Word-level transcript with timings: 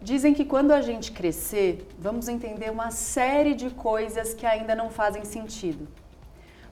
Dizem 0.00 0.32
que 0.32 0.44
quando 0.44 0.72
a 0.72 0.80
gente 0.80 1.12
crescer, 1.12 1.86
vamos 1.98 2.28
entender 2.28 2.70
uma 2.70 2.90
série 2.90 3.54
de 3.54 3.70
coisas 3.70 4.34
que 4.34 4.46
ainda 4.46 4.74
não 4.74 4.90
fazem 4.90 5.24
sentido. 5.24 5.86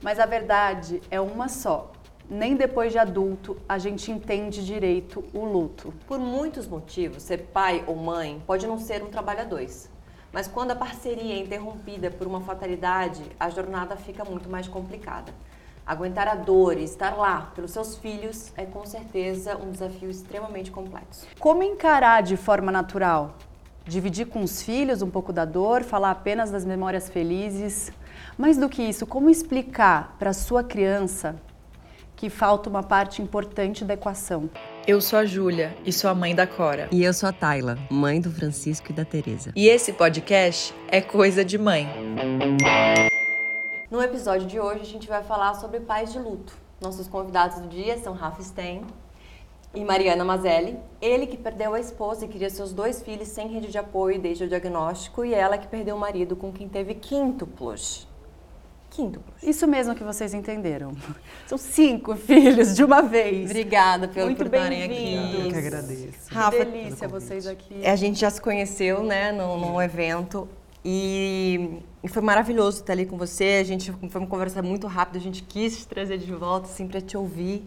Mas 0.03 0.19
a 0.19 0.27
verdade 0.27 1.03
é 1.11 1.21
uma 1.21 1.49
só. 1.49 1.93
Nem 2.29 2.57
depois 2.57 2.93
de 2.93 2.99
adulto 2.99 3.57
a 3.69 3.79
gente 3.79 4.11
entende 4.11 4.65
direito 4.65 5.23
o 5.33 5.45
luto. 5.45 5.93
Por 6.07 6.19
muitos 6.19 6.67
motivos, 6.67 7.23
ser 7.23 7.43
pai 7.53 7.85
ou 7.87 7.95
mãe 7.95 8.43
pode 8.47 8.67
não 8.67 8.79
ser 8.79 9.03
um 9.03 9.11
trabalho 9.11 9.43
a 9.43 9.45
dois. 9.45 9.91
Mas 10.33 10.49
quando 10.49 10.73
a 10.73 10.77
parceria 10.77 11.35
é 11.35 11.39
interrompida 11.39 12.11
por 12.11 12.27
uma 12.27 12.41
fatalidade, 12.41 13.23
a 13.39 13.49
jornada 13.49 13.97
fica 13.97 14.25
muito 14.25 14.49
mais 14.49 14.67
complicada. 14.67 15.33
Aguentar 15.87 16.27
a 16.27 16.35
dor 16.35 16.77
e 16.77 16.83
estar 16.83 17.17
lá 17.17 17.53
pelos 17.55 17.71
seus 17.71 17.97
filhos 17.97 18.53
é 18.57 18.65
com 18.65 18.85
certeza 18.85 19.57
um 19.57 19.71
desafio 19.71 20.11
extremamente 20.11 20.69
complexo. 20.69 21.29
Como 21.39 21.63
encarar 21.63 22.25
de 22.25 22.37
forma 22.37 22.73
natural? 22.73 23.37
Dividir 23.85 24.27
com 24.27 24.43
os 24.43 24.63
filhos 24.63 25.01
um 25.01 25.09
pouco 25.09 25.33
da 25.33 25.45
dor, 25.45 25.85
falar 25.85 26.11
apenas 26.11 26.51
das 26.51 26.65
memórias 26.65 27.09
felizes. 27.09 27.93
Mais 28.37 28.57
do 28.57 28.69
que 28.69 28.83
isso, 28.83 29.07
como 29.07 29.31
explicar 29.31 30.17
para 30.19 30.33
sua 30.33 30.65
criança 30.65 31.37
que 32.17 32.29
falta 32.29 32.69
uma 32.69 32.83
parte 32.83 33.23
importante 33.23 33.85
da 33.85 33.95
equação? 33.95 34.51
Eu 34.89 35.01
sou 35.01 35.21
a 35.21 35.25
Júlia 35.25 35.77
e 35.85 35.93
sou 35.93 36.11
a 36.11 36.15
mãe 36.17 36.35
da 36.35 36.49
Cora. 36.49 36.89
E 36.91 37.05
eu 37.05 37.15
sou 37.15 37.29
a 37.29 37.33
Tayla, 37.33 37.79
mãe 37.89 38.21
do 38.21 38.33
Francisco 38.33 38.91
e 38.91 38.93
da 38.93 39.05
Teresa. 39.05 39.53
E 39.55 39.69
esse 39.69 39.93
podcast 39.93 40.75
é 40.89 41.01
Coisa 41.01 41.45
de 41.45 41.57
Mãe. 41.57 41.89
No 43.89 44.03
episódio 44.03 44.49
de 44.49 44.59
hoje 44.59 44.81
a 44.81 44.85
gente 44.85 45.07
vai 45.07 45.23
falar 45.23 45.55
sobre 45.55 45.79
pais 45.79 46.13
de 46.13 46.19
luto. 46.19 46.53
Nossos 46.81 47.07
convidados 47.07 47.61
do 47.61 47.69
dia 47.69 47.97
são 47.99 48.15
Rafa 48.15 48.43
Stein 48.43 48.83
e 49.73 49.85
Mariana 49.85 50.25
Mazelli. 50.25 50.77
Ele 51.01 51.25
que 51.25 51.37
perdeu 51.37 51.73
a 51.73 51.79
esposa 51.79 52.25
e 52.25 52.29
queria 52.29 52.51
seus 52.51 52.73
dois 52.73 53.01
filhos 53.01 53.29
sem 53.29 53.47
rede 53.47 53.69
de 53.69 53.79
apoio 53.79 54.21
desde 54.21 54.43
o 54.43 54.49
diagnóstico 54.49 55.25
e 55.25 55.33
ela 55.33 55.57
que 55.57 55.69
perdeu 55.69 55.95
o 55.95 56.01
marido 56.01 56.35
com 56.35 56.53
quem 56.53 56.69
teve 56.69 56.95
quíntuplos. 56.95 58.09
Quíntuplos. 58.91 59.41
Isso 59.41 59.69
mesmo 59.69 59.95
que 59.95 60.03
vocês 60.03 60.35
entenderam. 60.35 60.93
São 61.47 61.57
cinco 61.57 62.17
filhos 62.17 62.75
de 62.75 62.83
uma 62.83 63.03
vez. 63.03 63.49
Obrigada 63.49 64.09
pelo 64.09 64.27
Muito 64.27 64.39
por 64.39 64.47
estarem 64.47 64.83
aqui. 64.83 65.45
Eu 65.45 65.51
que 65.53 65.59
agradeço. 65.59 66.29
Que 66.29 66.35
Rafa, 66.35 66.65
delícia 66.65 67.07
vocês 67.07 67.47
aqui. 67.47 67.87
A 67.87 67.95
gente 67.95 68.19
já 68.19 68.31
se 68.31 68.41
conheceu, 68.41 69.05
né, 69.05 69.31
num, 69.31 69.57
num 69.61 69.81
evento 69.81 70.49
e, 70.89 71.81
e 72.05 72.09
foi 72.09 72.23
maravilhoso 72.23 72.79
estar 72.81 72.93
ali 72.93 73.05
com 73.05 73.17
você. 73.19 73.59
A 73.61 73.65
gente 73.65 73.91
foi 74.09 74.21
uma 74.21 74.29
conversa 74.29 74.63
muito 74.63 74.87
rápida, 74.87 75.19
a 75.19 75.21
gente 75.21 75.43
quis 75.43 75.79
te 75.79 75.89
trazer 75.89 76.17
de 76.19 76.33
volta, 76.33 76.69
assim, 76.69 76.87
te 76.87 77.17
ouvir. 77.17 77.67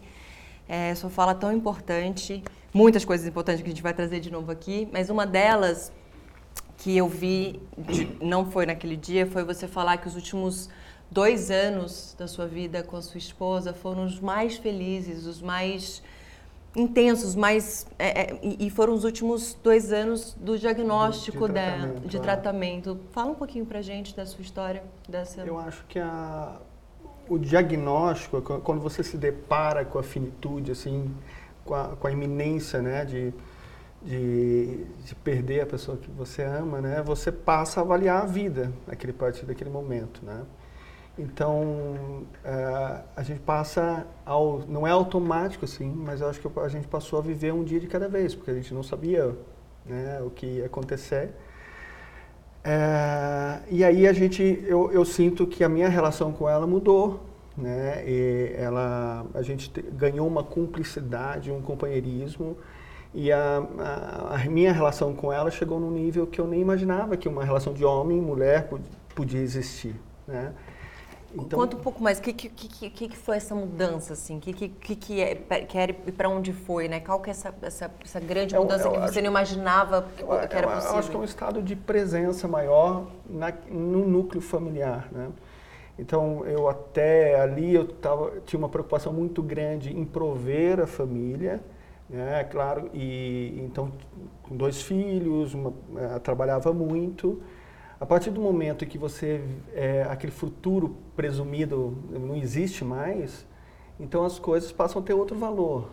É, 0.70 0.96
sua 0.96 1.10
fala 1.10 1.36
tão 1.36 1.52
importante, 1.52 2.42
muitas 2.74 3.04
coisas 3.04 3.28
importantes 3.28 3.62
que 3.62 3.68
a 3.68 3.72
gente 3.72 3.82
vai 3.82 3.94
trazer 3.94 4.20
de 4.22 4.32
novo 4.32 4.52
aqui, 4.52 4.88
mas 4.94 5.10
uma 5.10 5.26
delas 5.26 5.92
que 6.78 6.96
eu 6.96 7.10
vi, 7.10 7.60
de- 7.78 8.08
não 8.22 8.50
foi 8.50 8.66
naquele 8.66 8.96
dia, 8.96 9.26
foi 9.28 9.44
você 9.44 9.68
falar 9.68 9.98
que 9.98 10.08
os 10.08 10.16
últimos 10.16 10.70
dois 11.12 11.52
anos 11.52 12.16
da 12.18 12.28
sua 12.28 12.46
vida 12.48 12.84
com 12.84 12.96
a 12.96 13.02
sua 13.02 13.18
esposa 13.18 13.74
foram 13.74 14.06
os 14.06 14.20
mais 14.20 14.58
felizes, 14.58 15.26
os 15.26 15.42
mais 15.42 16.02
intensos, 16.76 17.36
mais 17.36 17.88
é, 17.98 18.22
é, 18.34 18.40
e 18.44 18.70
foram 18.70 18.94
os 18.94 19.04
últimos 19.04 19.56
dois 19.64 19.92
anos 19.92 20.36
do 20.40 20.58
diagnóstico 20.58 21.48
De- 21.48 21.54
de 21.54 21.54
da- 21.54 21.62
tratamento, 21.72 22.08
de 22.08 22.18
é. 22.18 22.20
tratamento. 22.20 23.00
Fala 23.12 23.32
um 23.32 23.36
pouquinho 23.36 23.66
pra 23.66 23.82
gente 23.82 24.16
da 24.16 24.26
sua 24.26 24.42
história, 24.42 24.84
dessa. 25.08 25.42
Eu 25.42 25.58
acho 25.60 25.84
que 25.88 25.98
a, 26.00 26.58
o 27.28 27.38
diagnóstico, 27.40 28.42
qu- 28.42 28.60
quando 28.62 28.82
você 28.82 29.04
se 29.04 29.18
depara 29.18 29.84
com 29.84 29.98
a 30.00 30.04
finitude, 30.04 30.72
assim, 30.72 31.12
com 31.66 31.74
a, 31.74 31.90
com 31.96 32.08
a 32.08 32.12
iminência, 32.12 32.82
né, 32.82 33.04
de, 33.04 33.34
de, 34.04 34.86
de 35.06 35.16
perder 35.16 35.62
a 35.62 35.66
pessoa 35.66 35.98
que 35.98 36.10
você 36.12 36.44
ama, 36.44 36.80
né, 36.82 37.02
você 37.04 37.32
passa 37.32 37.80
a 37.80 37.84
avaliar 37.84 38.24
a 38.24 38.26
vida 38.26 38.72
naquele 38.88 39.12
partir 39.14 39.46
daquele 39.46 39.70
momento, 39.70 40.24
né. 40.24 40.44
Então, 41.20 42.26
eh, 42.46 43.02
a 43.16 43.24
gente 43.24 43.42
passa 43.42 44.08
ao, 44.26 44.60
não 44.68 44.88
é 44.88 44.92
automático 44.92 45.66
assim, 45.66 45.92
mas 45.92 46.22
eu 46.22 46.30
acho 46.30 46.40
que 46.40 46.60
a 46.60 46.68
gente 46.70 46.88
passou 46.88 47.20
a 47.20 47.22
viver 47.22 47.54
um 47.54 47.64
dia 47.64 47.80
de 47.80 47.88
cada 47.88 48.08
vez, 48.08 48.34
porque 48.36 48.52
a 48.52 48.54
gente 48.54 48.74
não 48.74 48.84
sabia, 48.84 49.36
né, 49.86 50.22
o 50.22 50.30
que 50.30 50.46
ia 50.46 50.66
acontecer. 50.68 51.34
É, 52.64 53.60
e 53.70 53.84
aí 53.84 54.08
a 54.08 54.14
gente, 54.14 54.44
eu, 54.68 54.92
eu 54.92 55.06
sinto 55.06 55.48
que 55.48 55.64
a 55.64 55.70
minha 55.70 55.88
relação 55.90 56.32
com 56.32 56.48
ela 56.50 56.68
mudou, 56.68 57.22
né? 57.58 58.04
E 58.08 58.54
ela, 58.58 59.26
a 59.34 59.42
gente 59.42 59.70
te- 59.72 59.82
ganhou 59.82 60.28
uma 60.28 60.44
cumplicidade, 60.44 61.52
um 61.52 61.62
companheirismo. 61.62 62.58
E 63.14 63.32
a, 63.32 63.64
a, 63.80 64.36
a 64.36 64.50
minha 64.50 64.72
relação 64.74 65.14
com 65.16 65.32
ela 65.34 65.50
chegou 65.52 65.80
num 65.80 65.92
nível 65.92 66.28
que 66.28 66.40
eu 66.40 66.48
nem 66.48 66.62
imaginava 66.62 67.18
que 67.18 67.28
uma 67.28 67.44
relação 67.44 67.74
de 67.74 67.84
homem 67.86 68.18
e 68.20 68.22
mulher 68.22 68.68
pod- 68.70 68.84
podia 69.16 69.40
existir, 69.42 69.96
né? 70.28 70.54
Conta 71.52 71.78
um 71.78 71.80
pouco 71.80 72.02
mais, 72.02 72.18
o 72.18 72.22
que, 72.24 72.34
que, 72.34 72.50
que, 72.90 72.90
que 73.10 73.18
foi 73.18 73.38
essa 73.38 73.54
mudança, 73.54 74.14
assim? 74.14 74.38
O 74.38 74.40
que, 74.42 74.52
que, 74.54 74.96
que, 74.96 75.22
é, 75.22 75.36
que 75.36 75.78
era 75.78 75.92
e 76.08 76.12
para 76.12 76.28
onde 76.28 76.52
foi, 76.52 76.88
né? 76.88 77.00
Qual 77.00 77.20
que 77.20 77.30
é 77.30 77.32
essa, 77.32 77.54
essa, 77.62 77.92
essa 78.04 78.20
grande 78.20 78.56
Eu- 78.56 78.64
mudança 78.64 78.88
eu 78.88 78.92
que 78.94 79.00
você 79.00 79.22
não 79.22 79.30
imaginava 79.30 80.08
que, 80.16 80.24
Eu, 80.24 80.28
que 80.28 80.56
era 80.56 80.66
eu- 80.66 80.70
eu 80.70 80.76
possível? 80.76 80.98
acho 80.98 81.10
que 81.12 81.16
é 81.16 81.20
um 81.20 81.24
estado 81.24 81.62
de 81.62 81.76
presença 81.76 82.48
maior 82.48 83.08
na, 83.30 83.54
no 83.70 84.08
núcleo 84.08 84.42
familiar, 84.42 85.08
né? 85.12 85.30
Então, 86.00 86.46
eu 86.46 86.68
até 86.68 87.40
ali 87.40 87.76
eu 87.76 87.86
tava, 87.88 88.40
tinha 88.46 88.58
uma 88.58 88.70
preocupação 88.70 89.12
muito 89.14 89.44
grande 89.44 89.96
em 89.96 90.06
prover 90.06 90.80
a 90.80 90.88
família, 90.88 91.62
né? 92.10 92.44
Claro, 92.46 92.90
e 92.94 93.60
então 93.64 93.92
com 94.44 94.56
dois 94.58 94.82
filhos, 94.82 95.54
uma, 95.54 95.74
eh, 95.98 96.20
trabalhava 96.20 96.74
muito. 96.74 97.42
A 98.00 98.06
partir 98.06 98.30
do 98.32 98.40
momento 98.40 98.86
que 98.86 98.98
você 98.98 99.42
eh, 99.74 100.08
aquele 100.10 100.32
futuro 100.32 100.96
presumido 101.16 101.98
não 102.10 102.36
existe 102.36 102.86
mais, 102.86 103.46
então 104.00 104.24
as 104.24 104.40
coisas 104.40 104.72
passam 104.72 105.02
a 105.02 105.06
ter 105.06 105.14
outro 105.14 105.38
valor, 105.38 105.90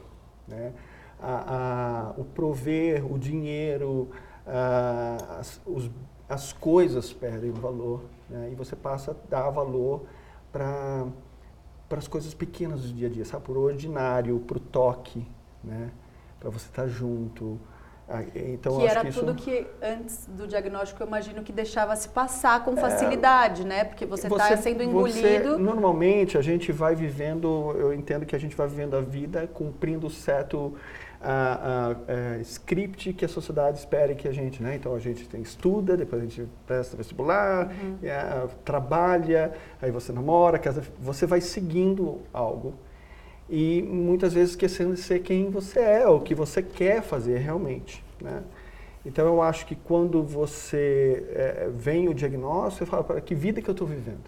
né? 0.47 0.73
a, 1.21 2.11
a- 2.11 2.15
o 2.17 2.25
prover, 2.25 3.05
o 3.11 3.19
dinheiro, 3.19 4.11
a- 4.47 5.39
as, 5.41 5.61
os- 5.67 5.91
as 6.29 6.53
coisas 6.53 7.13
perdem 7.13 7.51
valor 7.51 8.03
né? 8.31 8.51
e 8.53 8.55
você 8.55 8.77
passa 8.77 9.11
a 9.13 9.15
dar 9.29 9.51
valor 9.51 10.05
para 10.53 11.07
para 11.89 11.99
as 11.99 12.09
coisas 12.09 12.35
pequenas 12.35 12.83
do 12.83 12.93
dia 12.95 13.07
a 13.09 13.11
dia, 13.11 13.25
sabe? 13.25 13.45
Para 13.45 13.53
o 13.59 13.63
ordinário, 13.63 14.39
para 14.41 14.57
o 14.57 14.61
toque, 14.61 15.27
né? 15.63 15.91
Para 16.41 16.51
você 16.51 16.67
estar 16.67 16.87
junto. 16.89 17.59
Ah, 18.09 18.23
Então, 18.37 18.79
que 18.79 18.87
era 18.87 19.01
que 19.01 19.09
isso... 19.09 19.19
tudo 19.21 19.35
que 19.35 19.67
antes 19.83 20.27
do 20.29 20.47
diagnóstico 20.47 21.03
eu 21.03 21.07
imagino 21.09 21.43
que 21.43 21.53
deixava 21.53 21.97
se 21.97 22.09
passar 22.09 22.65
com 22.65 22.77
facilidade, 22.77 23.65
né? 23.67 23.83
Porque 23.85 24.07
você 24.07 24.29
está 24.29 24.57
sendo 24.57 24.79
você- 24.79 24.85
engolido. 24.85 25.59
normalmente 25.59 26.39
a 26.39 26.43
gente 26.43 26.71
vai 26.71 26.95
vivendo, 26.95 27.75
eu 27.77 27.93
entendo 27.93 28.25
que 28.25 28.37
a 28.37 28.39
gente 28.39 28.55
vai 28.57 28.69
vivendo 28.69 28.97
a 28.97 29.01
vida 29.01 29.49
cumprindo 29.53 30.09
certo 30.09 30.75
ah, 31.21 31.59
ah, 31.63 31.97
eh, 32.07 32.41
script 32.43 33.13
que 33.15 33.25
a 33.25 33.29
sociedade 33.29 33.79
espera 33.79 34.15
que 34.15 34.29
a 34.29 34.33
gente, 34.33 34.63
né? 34.63 34.77
Então 34.77 34.95
a 34.95 34.99
gente 35.01 35.27
tem, 35.29 35.41
estuda, 35.43 35.97
depois 35.97 36.23
a 36.23 36.25
gente 36.27 36.47
presta 36.67 36.97
vestibular, 36.97 37.67
Uhum. 37.73 37.99
e, 38.03 38.09
ah, 38.09 38.47
trabalha, 38.65 39.53
aí 39.83 39.91
você 39.91 40.13
namora, 40.13 40.59
casa, 40.59 40.83
você 41.01 41.27
vai 41.27 41.41
seguindo 41.41 42.21
algo 42.33 42.75
e 43.49 43.83
muitas 43.83 44.33
vezes 44.33 44.51
esquecendo 44.51 44.95
de 44.95 45.01
ser 45.01 45.21
quem 45.21 45.51
você 45.51 45.79
é, 45.81 46.07
ou 46.09 46.19
o 46.19 46.21
que 46.21 46.35
você 46.35 46.63
quer 46.63 47.03
fazer 47.03 47.39
realmente, 47.39 48.03
né? 48.21 48.43
Então 49.05 49.25
eu 49.27 49.41
acho 49.41 49.67
que 49.67 49.77
quando 49.77 50.23
você 50.23 51.25
eh, 51.31 51.71
vem 51.73 52.09
o 52.09 52.15
diagnóstico, 52.15 52.85
você 52.85 52.91
fala, 52.91 53.05
"Para, 53.05 53.21
que 53.21 53.35
vida 53.37 53.63
que 53.63 53.71
eu 53.71 53.73
estou 53.73 53.87
vivendo? 53.87 54.25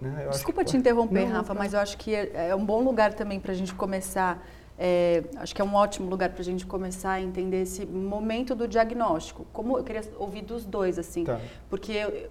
Né? 0.00 0.28
Desculpa 0.30 0.64
que- 0.64 0.70
te 0.70 0.76
interromper, 0.76 1.26
Não, 1.26 1.32
Rafa, 1.32 1.52
tá. 1.52 1.58
mas 1.58 1.74
eu 1.74 1.80
acho 1.80 1.96
que 1.98 2.14
é, 2.14 2.48
é 2.50 2.54
um 2.54 2.64
bom 2.64 2.82
lugar 2.82 3.12
também 3.14 3.40
para 3.40 3.52
a 3.52 3.54
gente 3.54 3.74
começar. 3.74 4.46
é, 4.76 5.22
acho 5.36 5.54
que 5.54 5.62
é 5.62 5.64
um 5.64 5.72
ótimo 5.76 6.10
lugar 6.10 6.30
para 6.30 6.40
a 6.40 6.44
gente 6.44 6.66
começar 6.66 7.12
a 7.12 7.20
entender 7.20 7.62
esse 7.62 7.86
momento 7.86 8.56
do 8.56 8.66
diagnóstico. 8.66 9.46
Como 9.52 9.78
eu 9.78 9.84
queria 9.84 10.02
ouvir 10.18 10.42
dos 10.42 10.64
dois, 10.64 10.98
assim, 10.98 11.22
Tá. 11.22 11.40
porque 11.70 11.92
eu, 11.92 12.28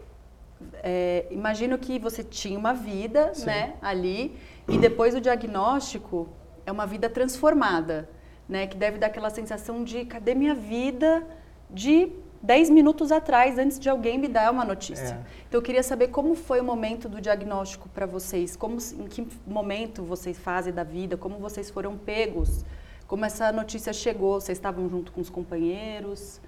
é, 0.84 1.26
imagino 1.32 1.78
que 1.78 1.98
você 1.98 2.22
tinha 2.22 2.60
uma 2.60 2.74
vida, 2.74 3.34
Sim. 3.34 3.46
né, 3.46 3.74
ali, 3.82 4.36
e 4.68 4.78
depois 4.78 5.14
do 5.14 5.22
diagnóstico 5.22 6.30
é 6.66 6.72
uma 6.72 6.86
vida 6.86 7.10
transformada, 7.10 8.10
né, 8.48 8.68
que 8.68 8.78
deve 8.78 8.98
dar 8.98 9.08
aquela 9.08 9.30
sensação 9.30 9.84
de 9.84 10.06
cadê 10.06 10.36
minha 10.36 10.54
vida 10.54 11.26
de 11.70 12.12
10 12.42 12.70
minutos 12.70 13.12
atrás, 13.12 13.58
antes 13.58 13.80
de 13.80 13.90
alguém 13.90 14.18
me 14.18 14.28
dar 14.28 14.52
uma 14.52 14.66
notícia. 14.66 15.14
É. 15.14 15.44
Então 15.48 15.60
eu 15.60 15.62
queria 15.62 15.82
saber 15.82 16.10
como 16.10 16.36
foi 16.36 16.60
o 16.60 16.64
momento 16.64 17.08
do 17.08 17.22
diagnóstico 17.22 17.88
para 17.90 18.06
vocês, 18.06 18.56
como, 18.56 18.78
em 19.00 19.08
que 19.08 19.28
momento 19.48 20.04
vocês 20.04 20.38
fazem 20.38 20.74
da 20.74 20.84
vida, 20.84 21.16
como 21.16 21.38
vocês 21.38 21.70
foram 21.70 21.98
pegos, 21.98 22.66
como 23.08 23.24
essa 23.24 23.52
notícia 23.52 23.94
chegou, 23.94 24.42
vocês 24.42 24.58
estavam 24.58 24.90
junto 24.90 25.12
com 25.12 25.22
os 25.22 25.30
companheiros? 25.30 26.42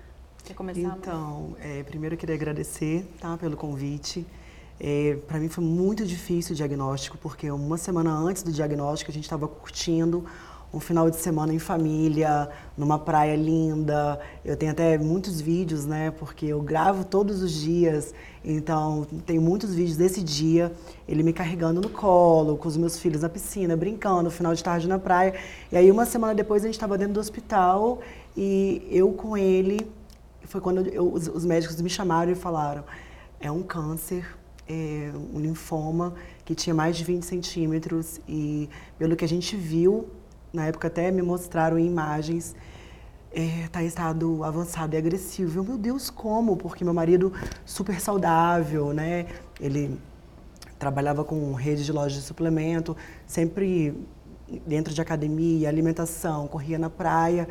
Quer 0.44 0.54
começar? 0.54 0.96
Então, 0.98 1.56
é, 1.60 1.82
primeiro 1.84 2.16
eu 2.16 2.20
queria 2.20 2.36
agradecer 2.36 3.08
tá, 3.20 3.38
pelo 3.38 3.56
convite. 3.56 4.26
É, 4.80 5.18
para 5.28 5.40
mim 5.40 5.48
foi 5.48 5.64
muito 5.64 6.06
difícil 6.06 6.54
o 6.54 6.56
diagnóstico, 6.56 7.18
porque 7.18 7.50
uma 7.50 7.78
semana 7.78 8.12
antes 8.12 8.44
do 8.44 8.52
diagnóstico 8.52 9.10
a 9.10 9.14
gente 9.14 9.24
estava 9.24 9.48
curtindo 9.48 10.26
um 10.74 10.80
final 10.80 11.10
de 11.10 11.16
semana 11.16 11.54
em 11.54 11.60
família, 11.60 12.50
numa 12.78 13.00
praia 13.00 13.36
linda. 13.36 14.20
Eu 14.44 14.58
tenho 14.58 14.74
até 14.74 14.98
muitos 14.98 15.40
vídeos, 15.40 15.86
né? 15.86 16.12
Porque 16.12 16.48
eu 16.48 16.62
gravo 16.62 17.06
todos 17.06 17.42
os 17.42 17.54
dias, 17.54 18.14
então 18.44 19.08
tem 19.26 19.40
muitos 19.40 19.74
vídeos 19.74 19.96
desse 19.96 20.22
dia, 20.22 20.74
ele 21.08 21.24
me 21.24 21.32
carregando 21.32 21.80
no 21.80 21.90
colo, 21.90 22.58
com 22.58 22.68
os 22.68 22.76
meus 22.76 23.00
filhos 23.00 23.22
na 23.22 23.30
piscina, 23.30 23.78
brincando, 23.78 24.30
final 24.30 24.54
de 24.54 24.62
tarde 24.62 24.88
na 24.88 25.00
praia. 25.00 25.34
E 25.72 25.78
aí 25.78 25.90
uma 25.90 26.06
semana 26.06 26.36
depois 26.36 26.64
a 26.64 26.66
gente 26.66 26.76
estava 26.76 26.98
dentro 26.98 27.14
do 27.14 27.20
hospital 27.22 28.02
e 28.36 28.86
eu 28.92 29.14
com 29.14 29.38
ele, 29.38 29.90
foi 30.44 30.60
quando 30.60 30.86
eu, 30.88 31.14
os, 31.14 31.30
os 31.30 31.46
médicos 31.46 31.80
me 31.80 31.90
chamaram 31.90 32.34
e 32.34 32.36
falaram: 32.36 32.84
é 33.40 33.50
um 33.50 33.64
câncer 33.64 34.26
é, 34.68 35.12
um 35.34 35.40
linfoma 35.40 36.14
que 36.44 36.56
tinha 36.56 36.74
mais 36.74 36.98
de 36.98 37.04
20 37.04 37.24
centímetros 37.24 38.20
e 38.28 38.70
pelo 38.98 39.16
que 39.16 39.24
a 39.24 39.28
gente 39.28 39.56
viu, 39.56 40.10
na 40.52 40.66
época 40.66 40.88
até 40.88 41.12
me 41.12 41.22
mostraram 41.22 41.78
em 41.78 41.86
imagens, 41.86 42.56
está 43.32 43.82
é, 43.82 43.84
em 43.84 43.88
estado 43.88 44.44
avançado 44.44 44.96
e 44.96 44.98
agressivo. 44.98 45.60
Eu, 45.60 45.64
meu 45.64 45.78
Deus, 45.78 46.10
como? 46.10 46.56
Porque 46.56 46.84
meu 46.84 46.94
marido 46.94 47.34
super 47.66 48.00
saudável, 48.00 48.94
né? 48.94 49.26
Ele 49.60 50.00
trabalhava 50.80 51.24
com 51.24 51.54
rede 51.54 51.84
de 51.84 51.92
lojas 51.92 52.14
de 52.14 52.22
suplemento, 52.22 52.96
sempre 53.28 53.94
dentro 54.66 54.94
de 54.94 55.02
academia, 55.02 55.68
alimentação, 55.68 56.48
corria 56.48 56.78
na 56.78 56.90
praia. 56.90 57.48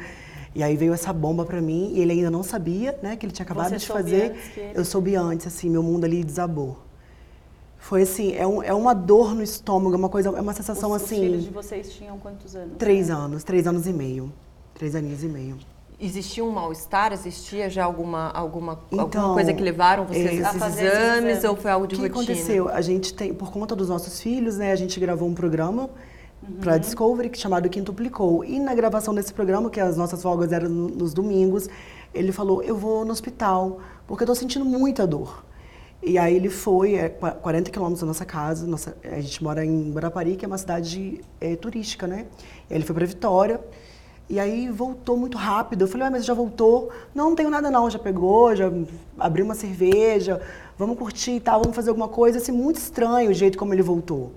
E 0.54 0.62
aí 0.62 0.76
veio 0.76 0.92
essa 0.94 1.12
bomba 1.12 1.44
para 1.44 1.60
mim 1.60 1.92
e 1.94 2.00
ele 2.00 2.12
ainda 2.12 2.30
não 2.30 2.44
sabia, 2.44 2.96
né, 3.02 3.16
que 3.16 3.26
ele 3.26 3.32
tinha 3.32 3.44
acabado 3.44 3.70
Você 3.70 3.78
de 3.78 3.86
fazer. 3.86 4.36
Eu 4.72 4.84
soube 4.84 5.16
antes, 5.16 5.48
assim, 5.48 5.68
meu 5.68 5.82
mundo 5.82 6.04
ali 6.04 6.22
desabou. 6.22 6.83
Foi 7.84 8.00
assim, 8.00 8.34
é, 8.34 8.46
um, 8.46 8.62
é 8.62 8.72
uma 8.72 8.94
dor 8.94 9.34
no 9.34 9.42
estômago, 9.42 9.94
é 9.94 9.98
uma 9.98 10.08
coisa, 10.08 10.30
é 10.30 10.40
uma 10.40 10.54
sensação 10.54 10.92
os, 10.92 11.02
assim. 11.02 11.16
Os 11.16 11.20
filhos 11.20 11.44
de 11.44 11.50
vocês 11.50 11.92
tinham 11.92 12.18
quantos 12.18 12.56
anos? 12.56 12.78
Três 12.78 13.10
anos, 13.10 13.44
três 13.44 13.66
anos 13.66 13.86
e 13.86 13.92
meio. 13.92 14.32
Três 14.72 14.94
aninhos 14.94 15.22
e 15.22 15.26
meio. 15.26 15.58
Existia 16.00 16.42
um 16.42 16.50
mal-estar? 16.50 17.12
Existia 17.12 17.68
já 17.68 17.84
alguma, 17.84 18.30
alguma, 18.30 18.80
então, 18.90 19.00
alguma 19.04 19.34
coisa 19.34 19.52
que 19.52 19.62
levaram 19.62 20.06
vocês 20.06 20.40
é, 20.40 20.44
a 20.44 20.48
esses 20.48 20.62
exames, 20.62 20.78
exames, 20.80 21.44
ou 21.44 21.56
foi 21.56 21.70
algo 21.70 21.86
de 21.86 21.94
o 21.94 21.98
que 21.98 22.04
rotina? 22.04 22.22
O 22.22 22.24
que 22.24 22.32
aconteceu? 22.32 22.68
A 22.70 22.80
gente 22.80 23.12
tem, 23.12 23.34
por 23.34 23.52
conta 23.52 23.76
dos 23.76 23.90
nossos 23.90 24.18
filhos, 24.18 24.56
né, 24.56 24.72
a 24.72 24.76
gente 24.76 24.98
gravou 24.98 25.28
um 25.28 25.34
programa 25.34 25.90
uhum. 26.42 26.56
para 26.62 26.78
Discovery 26.78 27.30
chamado 27.34 27.68
Quintuplicou. 27.68 28.42
E 28.46 28.58
na 28.58 28.74
gravação 28.74 29.14
desse 29.14 29.34
programa, 29.34 29.68
que 29.68 29.78
as 29.78 29.98
nossas 29.98 30.22
folgas 30.22 30.52
eram 30.52 30.70
nos 30.70 31.12
domingos, 31.12 31.68
ele 32.14 32.32
falou: 32.32 32.62
Eu 32.62 32.78
vou 32.78 33.04
no 33.04 33.12
hospital, 33.12 33.80
porque 34.06 34.22
eu 34.22 34.24
estou 34.24 34.34
sentindo 34.34 34.64
muita 34.64 35.06
dor. 35.06 35.44
E 36.06 36.18
aí 36.18 36.36
ele 36.36 36.50
foi, 36.50 36.96
é 36.96 37.08
40 37.08 37.70
quilômetros 37.70 38.00
da 38.00 38.06
nossa 38.06 38.26
casa, 38.26 38.66
nossa, 38.66 38.94
a 39.02 39.20
gente 39.20 39.42
mora 39.42 39.64
em 39.64 39.90
Guarapari, 39.90 40.36
que 40.36 40.44
é 40.44 40.48
uma 40.48 40.58
cidade 40.58 41.22
é, 41.40 41.56
turística, 41.56 42.06
né? 42.06 42.26
Ele 42.70 42.84
foi 42.84 42.94
para 42.94 43.06
Vitória, 43.06 43.58
e 44.28 44.38
aí 44.38 44.68
voltou 44.68 45.16
muito 45.16 45.38
rápido. 45.38 45.82
Eu 45.82 45.88
falei, 45.88 46.10
mas 46.10 46.24
já 46.24 46.34
voltou? 46.34 46.90
Não, 47.14 47.30
não 47.30 47.36
tenho 47.36 47.48
nada 47.48 47.70
não, 47.70 47.88
já 47.88 47.98
pegou, 47.98 48.54
já 48.54 48.70
abriu 49.18 49.46
uma 49.46 49.54
cerveja, 49.54 50.42
vamos 50.78 50.98
curtir 50.98 51.32
e 51.32 51.40
tal, 51.40 51.60
vamos 51.60 51.74
fazer 51.74 51.88
alguma 51.88 52.08
coisa. 52.08 52.36
Assim, 52.38 52.52
muito 52.52 52.76
estranho 52.76 53.30
o 53.30 53.34
jeito 53.34 53.56
como 53.56 53.72
ele 53.72 53.82
voltou. 53.82 54.32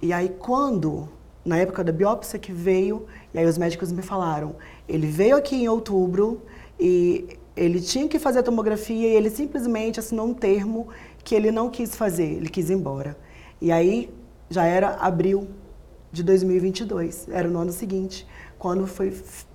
E 0.00 0.12
aí 0.12 0.28
quando, 0.28 1.08
na 1.44 1.58
época 1.58 1.84
da 1.84 1.92
biópsia 1.92 2.38
que 2.38 2.52
veio, 2.52 3.06
e 3.32 3.38
aí 3.38 3.46
os 3.46 3.56
médicos 3.56 3.92
me 3.92 4.02
falaram, 4.02 4.56
ele 4.88 5.06
veio 5.06 5.36
aqui 5.36 5.54
em 5.56 5.68
outubro 5.68 6.42
e 6.78 7.38
ele 7.56 7.80
tinha 7.80 8.08
que 8.08 8.18
fazer 8.18 8.40
a 8.40 8.42
tomografia 8.42 9.08
e 9.08 9.14
ele 9.14 9.30
simplesmente 9.30 10.00
assinou 10.00 10.26
um 10.26 10.34
termo 10.34 10.88
que 11.22 11.34
ele 11.34 11.50
não 11.50 11.70
quis 11.70 11.94
fazer, 11.94 12.24
ele 12.24 12.48
quis 12.48 12.70
ir 12.70 12.74
embora. 12.74 13.16
E 13.60 13.70
aí 13.70 14.10
já 14.50 14.64
era 14.64 14.96
abril 14.96 15.48
de 16.10 16.22
2022, 16.22 17.28
era 17.30 17.48
no 17.48 17.58
ano 17.58 17.72
seguinte, 17.72 18.26
quando 18.58 18.86
foi 18.86 19.12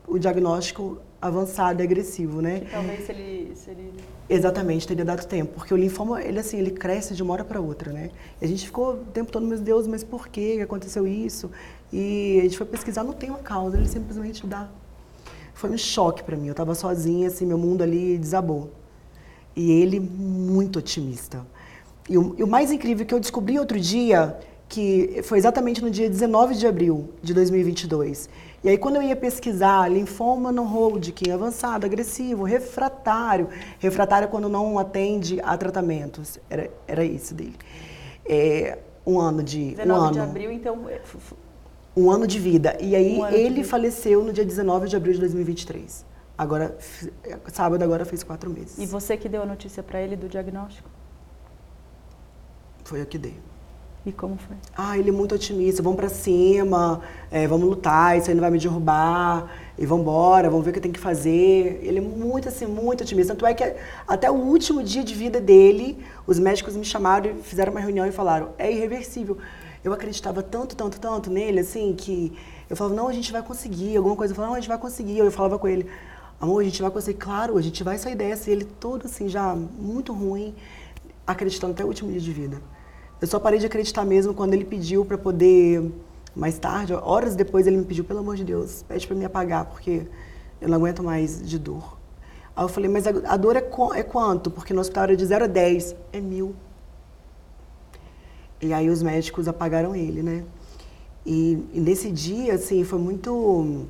o 0.08 0.18
diagnóstico 0.18 1.00
avançado 1.22 1.82
e 1.82 1.84
agressivo, 1.84 2.42
né? 2.42 2.62
Que 2.62 2.72
talvez 2.72 3.06
se 3.06 3.12
ele, 3.12 3.56
se 3.56 3.70
ele... 3.72 3.94
Exatamente, 4.30 4.88
teria 4.88 5.04
dado 5.04 5.26
tempo, 5.26 5.54
porque 5.56 5.74
o 5.74 5.78
linfoma, 5.78 6.22
ele 6.22 6.40
assim, 6.40 6.58
ele 6.58 6.72
cresce 6.72 7.16
de 7.16 7.24
uma 7.24 7.34
hora 7.34 7.44
para 7.44 7.60
outra, 7.60 7.92
né? 7.92 8.12
E 8.42 8.46
a 8.46 8.48
gente 8.48 8.66
ficou 8.66 8.94
o 8.94 8.98
tempo 8.98 9.32
todo, 9.32 9.46
meu 9.46 9.58
Deus, 9.58 9.88
mas 9.88 10.04
por 10.04 10.28
que 10.28 10.62
aconteceu 10.62 11.08
isso? 11.08 11.50
E 11.92 12.38
a 12.40 12.44
gente 12.44 12.58
foi 12.58 12.68
pesquisar, 12.68 13.04
não 13.04 13.14
tem 13.14 13.30
uma 13.30 13.40
causa, 13.40 13.78
ele 13.78 13.88
simplesmente 13.88 14.46
dá 14.46 14.70
foi 15.58 15.72
um 15.72 15.78
choque 15.78 16.24
para 16.24 16.38
mim. 16.38 16.48
Eu 16.48 16.52
estava 16.52 16.76
sozinha, 16.76 17.28
assim, 17.28 17.44
meu 17.44 17.58
mundo 17.58 17.82
ali 17.82 18.16
desabou. 18.16 18.70
E 19.56 19.72
ele 19.72 20.00
muito 20.00 20.78
otimista. 20.78 21.44
E 22.08 22.16
o, 22.16 22.36
e 22.38 22.44
o, 22.44 22.48
mais 22.48 22.72
incrível 22.72 23.04
é 23.04 23.08
que 23.08 23.14
eu 23.14 23.20
descobri 23.20 23.58
outro 23.58 23.80
dia, 23.80 24.38
que 24.70 25.20
foi 25.24 25.40
exatamente 25.40 25.82
no 25.82 25.90
dia 25.90 26.08
19 26.08 26.54
de 26.54 26.68
abril 26.68 27.10
de 27.24 27.34
2022. 27.34 28.30
E 28.64 28.70
aí 28.70 28.78
quando 28.78 28.98
eu 28.98 29.02
ia 29.02 29.16
pesquisar 29.16 29.92
linfoma 29.92 30.52
no 30.52 30.64
Hodgkin, 30.64 31.32
avançado, 31.32 31.88
agressivo, 31.88 32.44
refratário, 32.44 33.50
refratário 33.80 34.28
é 34.28 34.30
quando 34.30 34.48
não 34.48 34.78
atende 34.78 35.40
a 35.42 35.58
tratamentos, 35.58 36.40
era, 36.52 36.70
era 36.88 37.04
isso 37.04 37.34
dele. 37.34 37.56
É, 38.24 38.78
um 39.04 39.20
ano 39.20 39.42
de... 39.42 39.72
19 39.72 39.90
um 39.90 40.04
ano. 40.04 40.14
de 40.14 40.20
abril, 40.20 40.52
então 40.52 40.86
um 41.98 42.12
ano 42.12 42.28
de 42.28 42.40
vida. 42.40 42.78
E 42.80 42.96
aí 42.96 43.18
um 43.18 43.28
ele 43.28 43.64
faleceu 43.64 44.24
no 44.24 44.32
dia 44.32 44.46
19 44.46 44.88
de 44.88 44.96
abril 44.96 45.14
de 45.16 45.20
2023. 45.20 46.06
Agora, 46.38 46.78
sábado 47.52 47.84
agora 47.84 48.06
fez 48.06 48.22
quatro 48.22 48.52
meses. 48.52 48.78
E 48.78 48.86
você 48.86 49.18
que 49.18 49.28
deu 49.28 49.42
a 49.42 49.46
notícia 49.46 49.82
para 49.82 50.00
ele 50.00 50.16
do 50.16 50.30
diagnóstico? 50.30 50.88
Foi 52.84 53.02
eu 53.02 53.06
que 53.08 53.18
dei. 53.18 53.36
E 54.06 54.12
como 54.12 54.38
foi? 54.38 54.56
Ah, 54.78 54.98
ele 54.98 55.10
é 55.10 55.12
muito 55.12 55.34
otimista. 55.34 55.82
Vamos 55.82 55.98
para 55.98 56.08
cima, 56.08 57.02
é, 57.32 57.48
vamos 57.48 57.68
lutar, 57.68 58.16
isso 58.16 58.30
aí 58.30 58.36
não 58.36 58.42
vai 58.42 58.52
me 58.52 58.60
derrubar. 58.60 59.52
E 59.76 59.86
vamos 59.86 60.04
embora, 60.04 60.50
vamos 60.50 60.64
ver 60.64 60.70
o 60.70 60.74
que 60.76 60.80
tem 60.80 60.92
que 60.92 61.00
fazer. 61.00 61.80
Ele 61.82 61.98
é 61.98 62.02
muito, 62.02 62.48
assim, 62.48 62.68
muito 62.68 63.02
otimista. 63.02 63.34
Tanto 63.34 63.46
é 63.48 63.56
que 63.56 63.76
até 64.08 64.30
o 64.30 64.36
último 64.36 64.84
dia 64.84 65.04
de 65.04 65.16
vida 65.16 65.42
dele, 65.42 65.98
os 66.28 66.38
médicos 66.38 66.76
me 66.76 66.86
chamaram 66.86 67.32
e 67.32 67.34
fizeram 67.42 67.72
uma 67.72 67.82
reunião 67.82 68.06
e 68.06 68.12
falaram, 68.12 68.52
é 68.60 68.72
irreversível 68.72 69.40
eu 69.88 69.94
acreditava 69.94 70.44
tanto, 70.44 70.76
tanto, 70.76 71.00
tanto 71.00 71.30
nele, 71.30 71.62
assim, 71.62 71.94
que 71.96 72.34
eu 72.70 72.76
falava, 72.76 72.96
não, 72.96 73.08
a 73.08 73.14
gente 73.14 73.32
vai 73.32 73.42
conseguir, 73.42 73.98
alguma 73.98 74.16
coisa. 74.16 74.32
Eu 74.32 74.36
falava, 74.36 74.52
não, 74.52 74.58
a 74.58 74.60
gente 74.62 74.70
vai 74.70 74.78
conseguir. 74.78 75.18
Eu 75.18 75.32
falava 75.32 75.58
com 75.58 75.68
ele, 75.68 75.90
amor, 76.40 76.62
a 76.62 76.64
gente 76.64 76.82
vai 76.82 76.92
conseguir, 76.92 77.18
claro, 77.18 77.58
a 77.58 77.62
gente 77.62 77.84
vai 77.84 77.98
sair 77.98 78.16
dessa. 78.16 78.50
E 78.50 78.54
ele 78.54 78.66
todo, 78.66 79.06
assim, 79.06 79.30
já 79.30 79.56
muito 79.56 80.14
ruim, 80.14 80.54
acreditando 81.26 81.74
até 81.74 81.84
o 81.84 81.88
último 81.88 82.12
dia 82.12 82.22
de 82.22 82.32
vida. 82.32 82.62
Eu 83.20 83.28
só 83.28 83.40
parei 83.40 83.60
de 83.60 83.66
acreditar 83.66 84.06
mesmo 84.06 84.34
quando 84.34 84.54
ele 84.54 84.66
pediu 84.66 85.04
para 85.06 85.18
poder, 85.18 85.92
mais 86.36 86.60
tarde, 86.60 86.94
horas 86.94 87.36
depois, 87.36 87.66
ele 87.66 87.78
me 87.78 87.86
pediu, 87.86 88.04
pelo 88.04 88.20
amor 88.20 88.36
de 88.36 88.44
Deus, 88.44 88.84
pede 88.88 89.08
para 89.08 89.16
me 89.16 89.26
apagar, 89.26 89.66
porque 89.66 90.06
eu 90.62 90.70
não 90.70 90.78
aguento 90.78 91.02
mais 91.04 91.42
de 91.42 91.58
dor. 91.58 91.98
Aí 92.56 92.64
eu 92.64 92.68
falei, 92.68 92.90
mas 92.90 93.06
a, 93.08 93.38
dor 93.38 93.56
é, 93.56 93.64
é 93.96 94.04
quanto? 94.04 94.50
Porque 94.50 94.74
no 94.74 94.82
hospital 94.82 95.06
era 95.06 95.16
de 95.16 95.26
0 95.26 95.46
a 95.46 95.48
10. 95.48 95.96
É 96.12 96.20
mil. 96.20 96.56
E 98.62 98.74
aí 98.74 98.90
os 98.90 99.04
médicos 99.04 99.48
apagaram 99.48 99.96
ele, 99.96 100.24
né? 100.24 100.44
E, 101.26 101.64
e 101.74 101.80
nesse 101.80 102.10
dia, 102.12 102.54
assim, 102.54 102.84
foi 102.84 103.00
muito 103.00 103.86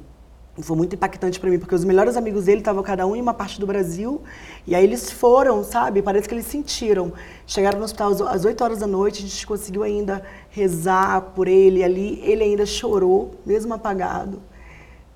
foi 0.60 0.76
muito 0.76 0.96
impactante 0.96 1.40
para 1.40 1.50
mim, 1.50 1.60
porque 1.60 1.76
os 1.76 1.84
melhores 1.84 2.18
amigos 2.18 2.46
dele 2.46 2.62
estavam 2.62 2.82
cada 2.82 3.06
um 3.06 3.16
em 3.16 3.22
uma 3.22 3.34
parte 3.34 3.60
do 3.60 3.68
Brasil, 3.68 4.24
e 4.66 4.74
aí 4.74 4.84
eles 4.84 5.12
foram, 5.12 5.64
sabe? 5.64 6.02
Parece 6.02 6.28
que 6.28 6.34
eles 6.34 6.48
sentiram. 6.48 7.14
Chegaram 7.46 7.78
no 7.78 7.86
hospital 7.86 8.12
às 8.28 8.44
8 8.44 8.64
horas 8.64 8.80
da 8.80 8.88
noite, 8.88 9.24
a 9.24 9.28
gente 9.28 9.46
conseguiu 9.46 9.84
ainda 9.84 10.24
rezar 10.50 11.22
por 11.36 11.48
ele 11.48 11.84
ali, 11.84 12.20
ele 12.24 12.44
ainda 12.44 12.66
chorou, 12.66 13.36
mesmo 13.46 13.74
apagado. 13.74 14.42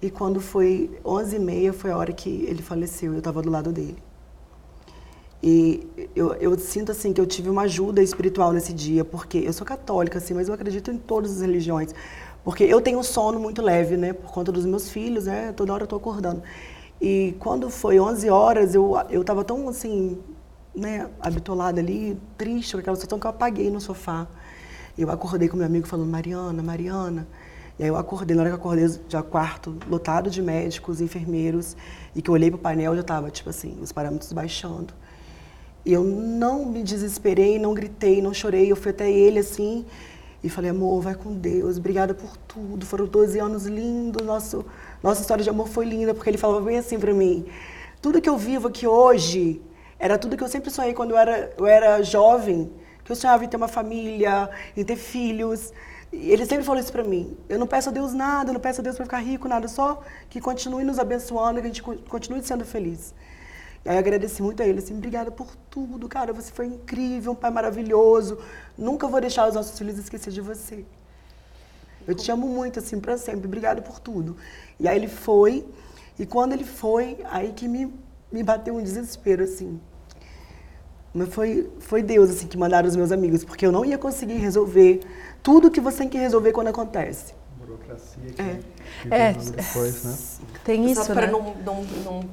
E 0.01 0.09
quando 0.09 0.39
foi 0.39 0.91
11h30, 1.03 1.73
foi 1.73 1.91
a 1.91 1.97
hora 1.97 2.13
que 2.13 2.45
ele 2.47 2.61
faleceu, 2.61 3.13
eu 3.13 3.19
estava 3.19 3.41
do 3.41 3.49
lado 3.49 3.71
dele. 3.71 3.97
E 5.43 5.87
eu, 6.15 6.33
eu, 6.35 6.57
sinto 6.59 6.91
assim 6.91 7.11
que 7.11 7.19
eu 7.19 7.25
tive 7.25 7.49
uma 7.49 7.63
ajuda 7.63 8.01
espiritual 8.01 8.53
nesse 8.53 8.71
dia, 8.71 9.03
porque 9.03 9.39
eu 9.39 9.51
sou 9.51 9.65
católica, 9.65 10.19
assim, 10.19 10.35
mas 10.35 10.47
eu 10.47 10.53
acredito 10.53 10.91
em 10.91 10.97
todas 10.97 11.31
as 11.31 11.41
religiões. 11.41 11.95
Porque 12.43 12.63
eu 12.63 12.79
tenho 12.79 12.99
um 12.99 13.03
sono 13.03 13.39
muito 13.39 13.61
leve, 13.61 13.97
né? 13.97 14.13
Por 14.13 14.31
conta 14.31 14.51
dos 14.51 14.65
meus 14.65 14.89
filhos, 14.89 15.25
né? 15.25 15.51
Toda 15.53 15.73
hora 15.73 15.83
eu 15.83 15.87
tô 15.87 15.95
acordando. 15.95 16.43
E 16.99 17.35
quando 17.39 17.69
foi 17.69 17.99
11 17.99 18.29
horas, 18.29 18.75
eu, 18.75 18.93
eu 19.09 19.23
tava 19.23 19.43
tão, 19.43 19.67
assim, 19.67 20.19
né? 20.75 21.09
Habitolada 21.19 21.79
ali, 21.81 22.17
triste 22.37 22.73
com 22.73 22.79
aquela 22.79 22.95
situação 22.95 23.19
que 23.19 23.25
eu 23.25 23.31
apaguei 23.31 23.71
no 23.71 23.81
sofá. 23.81 24.27
Eu 24.97 25.09
acordei 25.09 25.47
com 25.49 25.57
meu 25.57 25.65
amigo 25.65 25.87
falando, 25.87 26.09
Mariana, 26.09 26.61
Mariana. 26.61 27.27
E 27.79 27.83
aí 27.83 27.89
eu 27.89 27.95
acordei, 27.95 28.35
na 28.35 28.43
hora 28.43 28.51
que 28.51 28.55
eu 28.55 28.59
acordei, 28.59 28.87
já 29.09 29.23
quarto 29.23 29.75
lotado 29.89 30.29
de 30.29 30.41
médicos, 30.41 31.01
enfermeiros, 31.01 31.75
e 32.15 32.21
que 32.21 32.29
eu 32.29 32.33
olhei 32.33 32.51
pro 32.51 32.59
painel, 32.59 32.95
já 32.95 33.01
tava, 33.01 33.31
tipo 33.31 33.49
assim, 33.49 33.77
os 33.81 33.91
parâmetros 33.91 34.31
baixando. 34.33 34.93
E 35.85 35.93
eu 35.93 36.03
não 36.03 36.65
me 36.65 36.83
desesperei, 36.83 37.57
não 37.59 37.73
gritei, 37.73 38.21
não 38.21 38.33
chorei. 38.33 38.71
Eu 38.71 38.75
fui 38.75 38.91
até 38.91 39.09
ele 39.11 39.39
assim 39.39 39.85
e 40.43 40.49
falei: 40.49 40.69
amor, 40.71 41.01
vai 41.01 41.15
com 41.15 41.33
Deus, 41.33 41.77
obrigada 41.77 42.13
por 42.13 42.37
tudo. 42.37 42.85
Foram 42.85 43.05
12 43.05 43.39
anos 43.39 43.65
lindos, 43.65 44.25
nosso, 44.25 44.65
nossa 45.01 45.21
história 45.21 45.43
de 45.43 45.49
amor 45.49 45.67
foi 45.67 45.85
linda, 45.85 46.13
porque 46.13 46.29
ele 46.29 46.37
falava 46.37 46.61
bem 46.61 46.77
assim 46.77 46.99
para 46.99 47.13
mim: 47.13 47.45
tudo 48.01 48.21
que 48.21 48.29
eu 48.29 48.37
vivo 48.37 48.67
aqui 48.67 48.85
hoje 48.87 49.61
era 49.99 50.17
tudo 50.17 50.35
que 50.37 50.43
eu 50.43 50.47
sempre 50.47 50.71
sonhei 50.71 50.93
quando 50.93 51.11
eu 51.11 51.17
era, 51.17 51.53
eu 51.57 51.65
era 51.65 52.01
jovem, 52.03 52.71
que 53.03 53.11
eu 53.11 53.15
sonhava 53.15 53.45
em 53.45 53.47
ter 53.47 53.57
uma 53.57 53.67
família, 53.67 54.49
em 54.75 54.83
ter 54.83 54.95
filhos. 54.95 55.71
E 56.13 56.29
ele 56.31 56.45
sempre 56.45 56.65
falou 56.65 56.81
isso 56.81 56.91
pra 56.91 57.03
mim. 57.03 57.37
Eu 57.47 57.57
não 57.57 57.65
peço 57.67 57.89
a 57.89 57.91
Deus 57.91 58.11
nada, 58.13 58.49
eu 58.49 58.53
não 58.53 58.59
peço 58.59 58.81
a 58.81 58.83
Deus 58.83 58.95
pra 58.97 59.05
ficar 59.05 59.19
rico, 59.19 59.47
nada, 59.47 59.67
só 59.67 60.01
que 60.29 60.41
continue 60.41 60.83
nos 60.83 60.99
abençoando, 60.99 61.59
que 61.61 61.65
a 61.65 61.69
gente 61.69 61.81
co- 61.83 61.95
continue 62.09 62.43
sendo 62.43 62.65
feliz. 62.65 63.13
E 63.83 63.89
aí 63.89 63.95
eu 63.95 63.99
agradeci 63.99 64.43
muito 64.43 64.61
a 64.61 64.65
ele, 64.65 64.79
assim, 64.79 64.95
obrigada 64.95 65.31
por 65.31 65.55
tudo, 65.69 66.07
cara, 66.07 66.31
você 66.31 66.51
foi 66.51 66.67
incrível, 66.67 67.31
um 67.31 67.35
pai 67.35 67.49
maravilhoso. 67.49 68.37
Nunca 68.77 69.07
vou 69.07 69.19
deixar 69.19 69.47
os 69.47 69.55
nossos 69.55 69.77
filhos 69.77 69.97
esquecer 69.97 70.31
de 70.31 70.39
você. 70.41 70.85
Eu 72.07 72.13
te 72.15 72.31
amo 72.31 72.47
muito, 72.47 72.79
assim, 72.79 72.99
pra 72.99 73.17
sempre. 73.17 73.45
Obrigada 73.45 73.81
por 73.81 73.99
tudo. 73.99 74.37
E 74.79 74.87
aí 74.87 74.97
ele 74.97 75.07
foi, 75.07 75.65
e 76.17 76.25
quando 76.25 76.53
ele 76.53 76.63
foi, 76.63 77.17
aí 77.25 77.53
que 77.53 77.67
me, 77.67 77.91
me 78.31 78.43
bateu 78.43 78.75
um 78.75 78.83
desespero, 78.83 79.43
assim. 79.43 79.79
Mas 81.13 81.33
foi, 81.33 81.69
foi 81.79 82.01
Deus, 82.01 82.29
assim, 82.29 82.47
que 82.47 82.57
mandaram 82.57 82.87
os 82.87 82.95
meus 82.95 83.11
amigos, 83.11 83.43
porque 83.43 83.65
eu 83.65 83.71
não 83.71 83.83
ia 83.83 83.97
conseguir 83.97 84.35
resolver 84.35 85.01
tudo 85.43 85.69
que 85.71 85.81
você 85.81 85.99
tem 85.99 86.09
que 86.09 86.17
resolver 86.17 86.51
quando 86.51 86.67
acontece. 86.67 87.33
Burocracia 87.57 88.31
que, 88.33 88.41
É. 88.41 88.59
que 89.01 89.13
É, 89.13 89.33
depois, 89.33 90.03
né? 90.03 90.17
Tem 90.63 90.91
isso, 90.91 91.03
Só 91.03 91.13
para 91.13 91.27
né? 91.27 91.33
não, 91.33 91.55
não, 91.55 91.83
não 91.83 92.29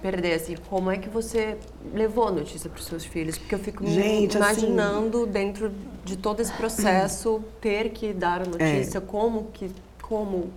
perder, 0.00 0.34
assim, 0.34 0.54
como 0.70 0.90
é 0.90 0.96
que 0.98 1.08
você 1.08 1.56
levou 1.92 2.28
a 2.28 2.30
notícia 2.32 2.70
para 2.70 2.78
os 2.78 2.86
seus 2.86 3.04
filhos? 3.04 3.36
Porque 3.38 3.54
eu 3.54 3.58
fico 3.58 3.86
Gente, 3.86 4.36
assim- 4.38 4.66
imaginando 4.66 5.26
dentro 5.26 5.72
de 6.04 6.16
todo 6.16 6.40
esse 6.40 6.52
processo 6.52 7.42
ter 7.60 7.90
que 7.90 8.12
dar 8.12 8.42
a 8.42 8.44
notícia, 8.44 9.00
como 9.00 9.48
que. 9.52 9.70
Como. 10.02 10.50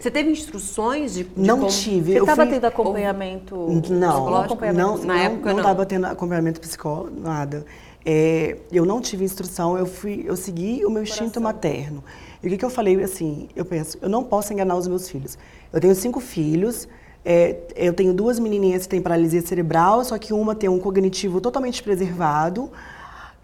Você 0.00 0.10
teve 0.10 0.28
instruções 0.30 1.14
de, 1.14 1.22
de 1.24 1.30
não 1.40 1.58
como- 1.60 1.70
tive. 1.70 2.12
Você 2.12 2.18
eu 2.18 2.24
estava 2.24 2.42
fui... 2.42 2.54
tendo 2.54 2.64
acompanhamento 2.66 3.54
Não, 3.56 3.80
psicológico? 3.80 4.36
acompanhamento 4.54 4.82
não, 4.88 4.98
Na 4.98 5.14
não, 5.14 5.20
época, 5.20 5.46
não 5.46 5.52
não. 5.52 5.58
estava 5.60 5.86
tendo 5.86 6.06
acompanhamento 6.06 6.60
psicológico, 6.60 7.20
nada. 7.20 7.64
É, 8.04 8.56
eu 8.72 8.84
não 8.84 9.00
tive 9.00 9.24
instrução, 9.24 9.78
eu 9.78 9.86
fui, 9.86 10.24
eu 10.26 10.34
segui 10.36 10.84
o 10.84 10.90
meu 10.90 11.02
instinto 11.04 11.40
materno. 11.40 12.02
E 12.42 12.46
o 12.46 12.50
que, 12.50 12.56
que 12.58 12.64
eu 12.64 12.70
falei, 12.70 13.00
assim, 13.02 13.48
eu 13.54 13.64
penso, 13.64 13.98
eu 14.02 14.08
não 14.08 14.24
posso 14.24 14.52
enganar 14.52 14.74
os 14.76 14.88
meus 14.88 15.08
filhos. 15.08 15.38
Eu 15.72 15.80
tenho 15.80 15.94
cinco 15.94 16.18
filhos, 16.18 16.88
é, 17.24 17.56
eu 17.76 17.92
tenho 17.92 18.12
duas 18.12 18.38
menininhas 18.38 18.82
que 18.82 18.88
têm 18.88 19.02
paralisia 19.02 19.40
cerebral, 19.42 20.04
só 20.04 20.16
que 20.18 20.32
uma 20.32 20.54
tem 20.54 20.68
um 20.68 20.78
cognitivo 20.78 21.40
totalmente 21.40 21.82
preservado, 21.82 22.70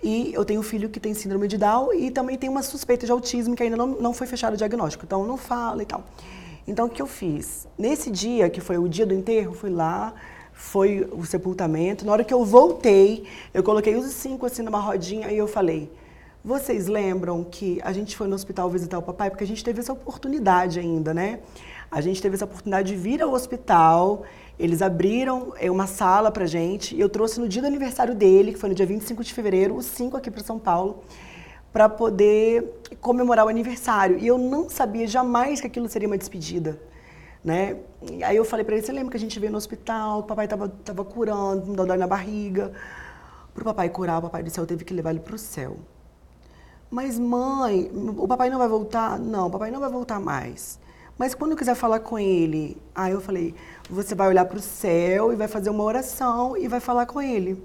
e 0.03 0.33
eu 0.35 0.45
tenho 0.45 0.61
um 0.61 0.63
filho 0.63 0.89
que 0.89 1.01
tem 1.01 1.15
síndrome 1.15 1.49
de 1.49 1.57
Down 1.57 1.95
e 1.95 2.11
também 2.11 2.37
tem 2.37 2.51
uma 2.51 2.63
suspeita 2.63 3.07
de 3.07 3.13
autismo 3.13 3.57
que 3.57 3.63
ainda 3.63 3.77
não, 3.77 3.87
não 3.87 4.13
foi 4.13 4.27
fechado 4.27 4.53
o 4.53 4.57
diagnóstico, 4.57 5.05
então 5.07 5.27
não 5.27 5.39
fala 5.39 5.83
e 5.83 5.87
tal. 5.87 6.05
Então 6.69 6.87
o 6.87 6.91
que 6.91 7.01
eu 7.01 7.07
fiz? 7.07 7.67
Nesse 7.79 8.11
dia, 8.11 8.51
que 8.51 8.61
foi 8.61 8.77
o 8.77 8.89
dia 8.89 9.07
do 9.07 9.15
enterro, 9.15 9.55
fui 9.55 9.71
lá, 9.71 10.13
foi 10.53 11.09
o 11.13 11.25
sepultamento. 11.25 12.05
Na 12.05 12.13
hora 12.13 12.25
que 12.25 12.33
eu 12.33 12.45
voltei, 12.45 13.25
eu 13.53 13.63
coloquei 13.63 13.97
os 13.97 14.07
cinco 14.07 14.47
assim 14.47 14.63
numa 14.63 14.79
rodinha 14.79 15.31
e 15.31 15.39
eu 15.39 15.47
falei: 15.47 15.91
vocês 16.45 16.87
lembram 16.87 17.43
que 17.43 17.81
a 17.83 17.93
gente 17.93 18.15
foi 18.15 18.29
no 18.29 18.35
hospital 18.35 18.69
visitar 18.69 18.99
o 18.99 19.03
papai? 19.03 19.31
Porque 19.31 19.45
a 19.45 19.47
gente 19.47 19.65
teve 19.65 19.81
essa 19.81 19.95
oportunidade 19.95 20.79
ainda, 20.79 21.15
né? 21.15 21.41
A 21.95 22.01
gente 22.01 22.21
teve 22.21 22.35
essa 22.35 22.45
oportunidade 22.45 22.89
de 22.89 22.97
vir 22.97 23.23
ao 23.23 23.33
hospital. 23.33 24.25
Eles 24.59 24.83
abriram 24.83 25.53
é, 25.57 25.71
uma 25.71 25.87
sala 25.87 26.29
pra 26.29 26.45
gente. 26.45 26.93
E 26.97 26.99
eu 26.99 27.09
trouxe 27.09 27.39
no 27.39 27.49
dia 27.49 27.63
do 27.63 27.69
aniversário 27.69 28.17
dele, 28.17 28.53
que 28.53 28.59
foi 28.59 28.69
no 28.69 28.75
dia 28.75 28.85
25 28.85 29.23
de 29.23 29.33
fevereiro, 29.33 29.77
os 29.77 29.87
cinco 29.87 30.17
aqui 30.17 30.29
para 30.29 30.43
São 30.43 30.59
Paulo, 30.59 31.05
para 31.73 31.89
poder 31.89 32.81
comemorar 33.01 33.47
o 33.47 33.49
aniversário. 33.49 34.19
E 34.19 34.27
eu 34.27 34.37
não 34.37 34.69
sabia 34.69 35.07
jamais 35.07 35.61
que 35.61 35.69
aquilo 35.69 35.89
seria 35.89 36.09
uma 36.09 36.19
despedida. 36.19 36.81
Né? 37.45 37.77
E 38.11 38.25
aí 38.25 38.37
eu 38.37 38.45
falei 38.45 38.65
para 38.65 38.75
ele, 38.75 38.85
você 38.85 38.91
lembra 38.91 39.13
que 39.13 39.17
a 39.17 39.21
gente 39.21 39.39
veio 39.39 39.53
no 39.53 39.59
hospital, 39.59 40.19
o 40.19 40.23
papai 40.25 40.49
tava, 40.49 40.69
tava 40.69 41.05
curando, 41.05 41.65
me 41.65 41.77
dando 41.77 41.87
dor 41.87 41.97
na 41.97 42.09
barriga. 42.09 42.73
Pro 43.55 43.65
papai 43.65 43.89
curar, 43.89 44.19
o 44.19 44.23
papai 44.23 44.43
do 44.43 44.51
céu 44.51 44.67
teve 44.67 44.85
que 44.85 44.93
levar 44.93 45.11
ele 45.11 45.21
pro 45.21 45.39
céu. 45.39 45.77
Mas 46.91 47.21
mãe, 47.21 47.89
o 48.19 48.27
papai 48.27 48.51
não 48.51 48.59
vai 48.59 48.67
voltar? 48.67 49.17
Não, 49.17 49.47
o 49.47 49.51
papai 49.51 49.71
não 49.71 49.79
vai 49.79 49.91
voltar 49.91 50.19
mais. 50.19 50.83
Mas 51.17 51.35
quando 51.35 51.53
eu 51.53 51.57
quiser 51.57 51.75
falar 51.75 52.01
com 52.01 52.19
ele, 52.19 52.77
aí 52.95 53.13
eu 53.13 53.21
falei, 53.21 53.55
você 53.89 54.15
vai 54.15 54.29
olhar 54.29 54.45
para 54.45 54.59
o 54.59 54.61
céu 54.61 55.33
e 55.33 55.37
vai 55.37 55.47
fazer 55.47 55.71
uma 55.71 55.85
oração 55.85 56.57
e 56.57 56.67
vai 56.67 56.81
falar 56.81 57.07
com 57.07 57.23
ele. 57.23 57.63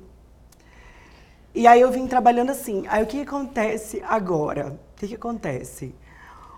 E 1.54 1.66
aí 1.66 1.82
eu 1.82 1.92
vim 1.92 2.06
trabalhando 2.06 2.52
assim. 2.52 2.86
Aí 2.88 3.04
o 3.04 3.08
que 3.08 3.22
acontece 3.22 4.04
agora? 4.08 4.80
O 4.94 5.00
que, 5.00 5.08
que 5.08 5.16
acontece? 5.16 5.96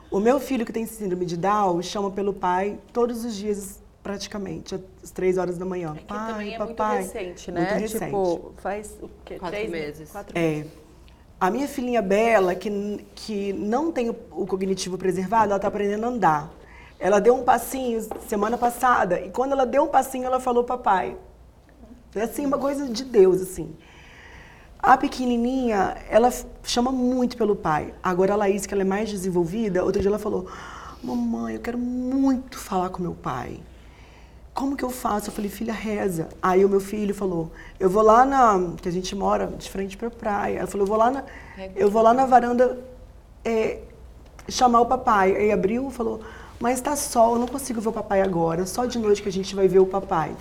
O 0.09 0.19
meu 0.19 0.39
filho 0.39 0.65
que 0.65 0.73
tem 0.73 0.85
síndrome 0.85 1.25
de 1.25 1.37
Down 1.37 1.81
chama 1.81 2.11
pelo 2.11 2.33
pai 2.33 2.77
todos 2.91 3.23
os 3.23 3.33
dias, 3.33 3.81
praticamente, 4.03 4.75
às 5.01 5.11
três 5.11 5.37
horas 5.37 5.57
da 5.57 5.65
manhã. 5.65 5.93
É 5.95 5.99
que 5.99 6.05
pai, 6.05 6.31
também 6.33 6.53
é 6.55 6.57
papai. 6.57 6.99
muito 6.99 7.13
recente, 7.13 7.51
né? 7.51 7.61
Muito 7.61 7.79
recente. 7.79 8.05
Tipo, 8.05 8.53
faz 8.57 8.97
o 9.01 9.09
quê? 9.23 9.39
Quatro 9.39 9.57
Três 9.57 9.71
meses. 9.71 10.11
Quatro 10.11 10.37
É. 10.37 10.65
A 11.39 11.49
minha 11.49 11.67
filhinha 11.67 12.01
Bela, 12.01 12.53
que, 12.53 12.69
que 13.15 13.53
não 13.53 13.91
tem 13.91 14.09
o, 14.09 14.15
o 14.31 14.45
cognitivo 14.45 14.97
preservado, 14.97 15.45
ela 15.45 15.55
está 15.55 15.69
aprendendo 15.69 16.05
a 16.05 16.09
andar. 16.09 16.60
Ela 17.01 17.19
deu 17.19 17.35
um 17.35 17.43
passinho 17.43 17.99
semana 18.27 18.59
passada, 18.59 19.19
e 19.19 19.31
quando 19.31 19.53
ela 19.53 19.65
deu 19.65 19.85
um 19.85 19.87
passinho, 19.87 20.25
ela 20.25 20.39
falou 20.39 20.63
papai. 20.63 21.17
É 22.13 22.21
assim, 22.21 22.45
uma 22.45 22.59
coisa 22.59 22.87
de 22.87 23.03
Deus, 23.03 23.41
assim. 23.41 23.75
A 24.77 24.95
pequenininha, 24.97 25.97
ela 26.07 26.29
chama 26.63 26.91
muito 26.91 27.35
pelo 27.35 27.55
pai. 27.55 27.91
Agora 28.03 28.33
a 28.33 28.35
Laís, 28.35 28.67
que 28.67 28.73
ela 28.75 28.83
é 28.83 28.85
mais 28.85 29.09
desenvolvida, 29.09 29.83
outro 29.83 29.99
dia 29.99 30.09
ela 30.09 30.19
falou, 30.19 30.47
mamãe, 31.03 31.55
eu 31.55 31.61
quero 31.61 31.77
muito 31.79 32.59
falar 32.59 32.89
com 32.89 33.01
meu 33.01 33.15
pai. 33.15 33.59
Como 34.53 34.77
que 34.77 34.83
eu 34.83 34.91
faço? 34.91 35.29
Eu 35.29 35.33
falei, 35.33 35.49
filha, 35.49 35.73
reza. 35.73 36.29
Aí 36.39 36.63
o 36.63 36.69
meu 36.69 36.79
filho 36.79 37.15
falou, 37.15 37.51
eu 37.79 37.89
vou 37.89 38.03
lá 38.03 38.25
na. 38.25 38.75
que 38.79 38.87
a 38.87 38.91
gente 38.91 39.15
mora 39.15 39.47
de 39.47 39.69
frente 39.71 39.97
pra 39.97 40.11
praia. 40.11 40.59
Ela 40.59 40.67
falou, 40.67 40.85
eu 40.85 40.89
vou 40.89 40.97
lá 40.97 41.09
na. 41.09 41.23
Eu 41.75 41.89
vou 41.89 42.01
lá 42.03 42.13
na 42.13 42.25
varanda 42.25 42.77
é, 43.43 43.79
chamar 44.49 44.81
o 44.81 44.85
papai. 44.85 45.35
Aí 45.35 45.51
abriu 45.51 45.87
e 45.87 45.91
falou, 45.91 46.21
mas 46.61 46.79
tá 46.79 46.95
sol, 46.95 47.33
eu 47.33 47.39
não 47.39 47.47
consigo 47.47 47.81
ver 47.81 47.89
o 47.89 47.91
papai 47.91 48.21
agora. 48.21 48.65
Só 48.65 48.85
de 48.85 48.99
noite 48.99 49.21
que 49.21 49.29
a 49.29 49.31
gente 49.31 49.55
vai 49.55 49.67
ver 49.67 49.79
o 49.79 49.85
papai. 49.85 50.31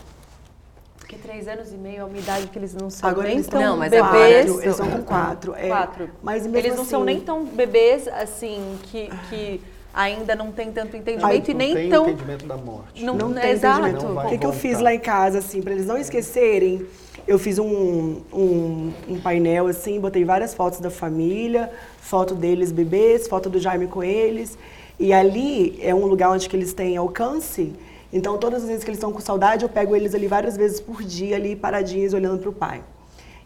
Porque 0.98 1.16
três 1.16 1.48
anos 1.48 1.72
e 1.72 1.76
meio 1.76 2.00
é 2.02 2.04
uma 2.04 2.18
idade 2.18 2.46
que 2.48 2.58
eles 2.58 2.74
não 2.74 2.90
são 2.90 3.08
Agora 3.08 3.26
nem 3.26 3.38
eles 3.38 3.48
tão 3.48 3.60
Não, 3.60 3.76
mas 3.78 3.92
é 3.92 4.02
bebês. 4.02 4.46
Quatro, 4.46 4.62
eles 4.62 4.76
são 4.76 4.90
com 4.90 5.02
quatro. 5.02 5.54
é. 5.56 5.66
Quatro. 5.66 6.10
Mas 6.22 6.42
mesmo 6.44 6.56
eles 6.58 6.76
não 6.76 6.84
são 6.84 7.00
assim- 7.00 7.06
nem 7.06 7.20
tão 7.20 7.44
bebês, 7.44 8.06
assim, 8.06 8.78
que, 8.84 9.08
que 9.28 9.60
ainda 9.94 10.36
não 10.36 10.52
tem 10.52 10.70
tanto 10.70 10.96
entendimento 10.96 11.48
Não 11.48 11.54
e 11.54 11.54
nem 11.54 11.74
tem 11.74 11.90
tão... 11.90 12.04
entendimento 12.08 12.46
da 12.46 12.56
morte. 12.56 13.02
Não, 13.02 13.16
Não 13.16 13.36
é 13.36 13.40
tem 13.40 13.50
exato. 13.50 14.06
O 14.06 14.28
que, 14.28 14.38
que 14.38 14.46
eu 14.46 14.52
fiz 14.52 14.78
lá 14.78 14.94
em 14.94 15.00
casa, 15.00 15.38
assim, 15.38 15.62
para 15.62 15.72
eles 15.72 15.86
não 15.86 15.96
esquecerem? 15.96 16.86
Eu 17.26 17.38
fiz 17.38 17.58
um, 17.58 18.20
um, 18.32 18.92
um 19.08 19.20
painel, 19.20 19.66
assim, 19.66 19.98
botei 19.98 20.24
várias 20.24 20.54
fotos 20.54 20.80
da 20.80 20.90
família, 20.90 21.72
foto 21.98 22.34
deles 22.34 22.70
bebês, 22.72 23.26
foto 23.26 23.48
do 23.50 23.58
Jaime 23.58 23.86
com 23.86 24.02
eles. 24.02 24.56
E 25.00 25.14
ali 25.14 25.78
é 25.80 25.94
um 25.94 26.04
lugar 26.04 26.30
onde 26.30 26.46
que 26.46 26.54
eles 26.54 26.74
têm 26.74 26.98
alcance. 26.98 27.72
Então, 28.12 28.36
todas 28.36 28.62
as 28.62 28.68
vezes 28.68 28.84
que 28.84 28.90
eles 28.90 28.98
estão 28.98 29.10
com 29.10 29.18
saudade, 29.18 29.64
eu 29.64 29.68
pego 29.68 29.96
eles 29.96 30.14
ali 30.14 30.26
várias 30.26 30.58
vezes 30.58 30.78
por 30.78 31.02
dia, 31.02 31.36
ali 31.36 31.56
paradinhos, 31.56 32.12
olhando 32.12 32.38
para 32.38 32.50
o 32.50 32.52
pai. 32.52 32.82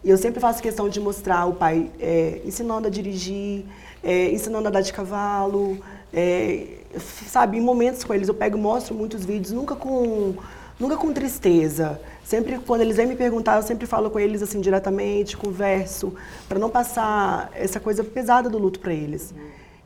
E 0.02 0.10
eu 0.10 0.18
sempre 0.18 0.40
faço 0.40 0.60
questão 0.60 0.88
de 0.88 0.98
mostrar 0.98 1.46
o 1.46 1.54
pai 1.54 1.92
é, 2.00 2.40
ensinando 2.44 2.88
a 2.88 2.90
dirigir, 2.90 3.64
é, 4.02 4.32
ensinando 4.32 4.66
a 4.66 4.68
andar 4.70 4.80
de 4.80 4.92
cavalo, 4.92 5.78
é, 6.12 6.66
sabe, 7.28 7.56
em 7.56 7.60
momentos 7.60 8.02
com 8.02 8.12
eles 8.12 8.26
eu 8.26 8.34
pego 8.34 8.58
mostro 8.58 8.92
muitos 8.92 9.24
vídeos, 9.24 9.52
nunca 9.52 9.76
com, 9.76 10.34
nunca 10.78 10.96
com 10.96 11.12
tristeza. 11.12 12.00
Sempre 12.24 12.58
quando 12.58 12.80
eles 12.80 12.96
vêm 12.96 13.06
me 13.06 13.14
perguntar, 13.14 13.58
eu 13.58 13.62
sempre 13.62 13.86
falo 13.86 14.10
com 14.10 14.18
eles 14.18 14.42
assim 14.42 14.60
diretamente, 14.60 15.36
converso, 15.36 16.14
para 16.48 16.58
não 16.58 16.68
passar 16.68 17.50
essa 17.54 17.78
coisa 17.78 18.02
pesada 18.02 18.50
do 18.50 18.58
luto 18.58 18.80
para 18.80 18.92
eles. 18.92 19.32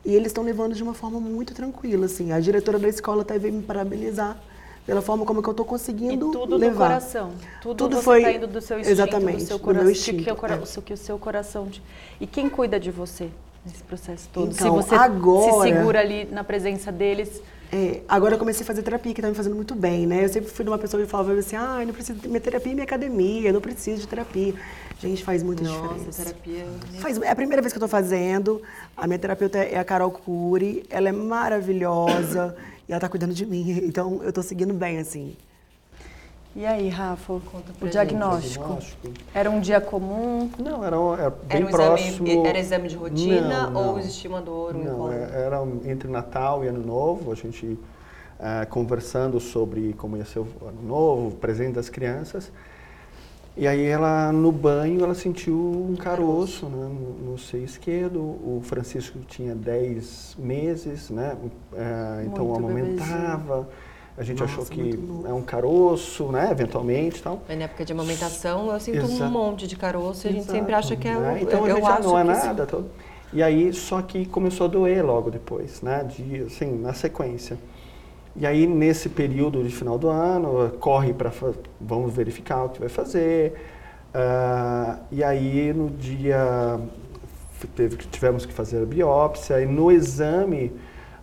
E 0.05 0.13
eles 0.15 0.27
estão 0.27 0.43
levando 0.43 0.73
de 0.73 0.81
uma 0.81 0.93
forma 0.93 1.19
muito 1.19 1.53
tranquila, 1.53 2.05
assim. 2.05 2.31
A 2.31 2.39
diretora 2.39 2.79
da 2.79 2.87
escola 2.87 3.21
até 3.21 3.37
veio 3.37 3.53
me 3.53 3.61
parabenizar 3.63 4.37
pela 4.85 5.01
forma 5.01 5.25
como 5.25 5.41
que 5.43 5.49
eu 5.49 5.51
estou 5.51 5.65
E 5.65 5.69
conseguindo 5.69 6.31
tudo 6.31 6.55
levar. 6.55 6.71
do 6.73 6.77
coração. 6.77 7.31
Tudo, 7.61 7.75
Tudo 7.89 8.01
foi- 8.01 8.21
tá 8.23 8.31
indo 8.31 8.47
do 8.47 8.61
seu 8.61 8.79
instinto, 8.79 8.91
exatamente, 8.93 9.43
do 9.43 9.47
seu 9.47 9.57
do 9.59 9.65
meu 9.65 9.75
coração, 9.75 9.85
que, 9.93 9.99
instinto, 9.99 10.35
cora- 10.35 10.55
é. 10.55 10.79
o 10.79 10.81
que 10.81 10.93
o 10.93 10.97
seu 10.97 11.19
coração... 11.19 11.67
te- 11.67 11.83
E 12.19 12.25
quem 12.25 12.49
cuida 12.49 12.79
de 12.79 12.89
você 12.89 13.29
nesse 13.65 13.83
processo 13.83 14.27
todo? 14.33 14.51
Se 14.53 14.61
Então, 14.61 14.75
você 14.75 14.95
agora- 14.95 15.51
se 15.51 15.61
segura 15.75 15.99
ali 15.99 16.25
na 16.31 16.43
presença 16.43 16.91
deles... 16.91 17.41
É, 17.71 18.01
agora 18.07 18.33
eu 18.33 18.39
comecei 18.39 18.63
a 18.63 18.65
fazer 18.65 18.81
terapia, 18.81 19.13
que 19.13 19.21
tá 19.21 19.27
me 19.27 19.35
fazendo 19.35 19.55
muito 19.55 19.75
bem, 19.75 20.07
né? 20.07 20.25
Eu 20.25 20.29
sempre 20.29 20.49
fui 20.49 20.65
de 20.65 20.71
uma 20.71 20.77
pessoa 20.77 21.03
que 21.03 21.09
falava 21.09 21.33
assim, 21.33 21.55
ah, 21.55 21.83
não 21.85 21.93
preciso, 21.93 22.19
minha 22.27 22.41
terapia 22.41 22.71
é 22.71 22.73
minha 22.73 22.83
academia, 22.83 23.49
eu 23.49 23.53
não 23.53 23.61
preciso 23.61 24.01
de 24.01 24.07
terapia. 24.07 24.55
Gente, 24.99 25.23
faz 25.23 25.43
muita 25.43 25.63
Nossa, 25.63 25.93
diferença. 25.93 26.23
terapia. 26.23 26.65
Faz, 26.99 27.21
é 27.21 27.29
a 27.29 27.35
primeira 27.35 27.61
vez 27.61 27.71
que 27.71 27.77
eu 27.77 27.81
tô 27.81 27.87
fazendo. 27.87 28.61
A 28.97 29.05
minha 29.05 29.19
terapeuta 29.19 29.59
é 29.59 29.77
a 29.77 29.83
Carol 29.83 30.11
Cury, 30.11 30.83
ela 30.89 31.09
é 31.09 31.11
maravilhosa 31.11 32.55
e 32.87 32.91
ela 32.91 32.99
tá 32.99 33.07
cuidando 33.07 33.33
de 33.33 33.45
mim, 33.45 33.81
então 33.85 34.21
eu 34.23 34.33
tô 34.33 34.41
seguindo 34.41 34.73
bem, 34.73 34.97
assim. 34.97 35.37
E 36.59 36.65
aí, 36.65 36.89
Rafa, 36.89 37.31
o 37.31 37.41
gente. 37.79 37.89
diagnóstico? 37.89 38.65
Diagnóstico. 38.65 39.07
Era 39.33 39.49
um 39.49 39.61
dia 39.61 39.79
comum? 39.79 40.49
Não, 40.59 40.83
era, 40.83 40.99
um- 40.99 41.13
era 41.13 41.29
bem 41.29 41.57
Era 41.59 41.65
um 41.65 41.69
próximo. 41.69 42.27
exame, 42.27 42.47
era 42.47 42.59
exame 42.59 42.89
de 42.89 42.95
rotina 42.97 43.69
Não, 43.69 43.71
não. 43.71 43.89
ou 43.93 43.99
existia 43.99 44.29
uma 44.29 44.41
dor, 44.41 44.75
um 44.75 44.83
Não, 44.83 44.93
incômodo? 44.93 45.13
é- 45.13 45.41
era 45.45 45.63
entre 45.85 46.09
Natal 46.09 46.65
e 46.65 46.67
Ano 46.67 46.85
Novo, 46.85 47.31
a 47.31 47.35
gente 47.35 47.79
ah, 48.37 48.65
conversando 48.69 49.39
sobre 49.39 49.93
como 49.93 50.17
ia 50.17 50.25
ser 50.25 50.39
o 50.39 50.47
Ano 50.67 50.81
Novo, 50.85 51.27
o 51.29 51.31
presente 51.31 51.75
das 51.75 51.87
crianças. 51.87 52.51
E 53.55 53.65
aí 53.65 53.85
ela, 53.85 54.29
no 54.33 54.51
banho, 54.51 55.01
ela 55.01 55.15
sentiu 55.15 55.55
um 55.89 55.95
caroço 55.95 56.65
né, 56.65 56.89
no, 56.89 57.31
no 57.31 57.37
seio 57.37 57.63
esquerdo. 57.63 58.19
O 58.19 58.59
Francisco 58.65 59.17
tinha 59.29 59.55
10 59.55 60.35
meses, 60.37 61.09
né? 61.09 61.37
É, 61.73 62.23
então 62.25 62.47
Muito 62.47 62.65
amamentava. 62.65 63.69
A 64.19 64.23
gente 64.23 64.41
Nossa, 64.41 64.51
achou 64.51 64.65
que 64.65 64.99
é 65.25 65.33
um 65.33 65.41
caroço, 65.41 66.25
né? 66.29 66.49
Eventualmente 66.51 67.23
tal. 67.23 67.39
Mas 67.47 67.57
na 67.57 67.63
época 67.63 67.85
de 67.85 67.93
amamentação, 67.93 68.69
eu 68.69 68.77
sinto 68.77 68.97
Exato. 68.97 69.23
um 69.23 69.29
monte 69.31 69.65
de 69.65 69.77
caroço 69.77 70.27
e 70.27 70.29
a 70.29 70.31
gente 70.33 70.41
Exato, 70.41 70.57
sempre 70.59 70.73
acha 70.73 70.95
que 70.97 71.07
é 71.07 71.15
né? 71.15 71.33
o. 71.35 71.37
Então 71.37 71.65
eu, 71.65 71.77
a 71.77 71.79
gente 71.79 72.03
eu 72.03 72.09
não 72.11 72.19
é 72.19 72.23
nada. 72.25 72.65
tal. 72.65 72.83
E 73.31 73.41
aí, 73.41 73.71
só 73.71 74.01
que 74.01 74.25
começou 74.25 74.65
a 74.65 74.67
doer 74.67 75.05
logo 75.05 75.31
depois, 75.31 75.81
né? 75.81 76.03
De, 76.03 76.43
assim, 76.43 76.69
na 76.79 76.93
sequência. 76.93 77.57
E 78.35 78.45
aí, 78.45 78.67
nesse 78.67 79.07
período 79.07 79.63
de 79.63 79.73
final 79.73 79.97
do 79.97 80.09
ano, 80.09 80.69
corre 80.81 81.13
para. 81.13 81.31
Vamos 81.79 82.13
verificar 82.13 82.65
o 82.65 82.69
que 82.69 82.79
vai 82.81 82.89
fazer. 82.89 83.53
Ah, 84.13 84.97
e 85.13 85.23
aí, 85.23 85.71
no 85.73 85.89
dia. 85.89 86.77
Teve, 87.73 87.95
que- 87.95 88.07
tivemos 88.07 88.45
que 88.45 88.51
fazer 88.51 88.81
a 88.83 88.85
biópsia. 88.85 89.61
E 89.61 89.65
no 89.65 89.89
exame, 89.89 90.73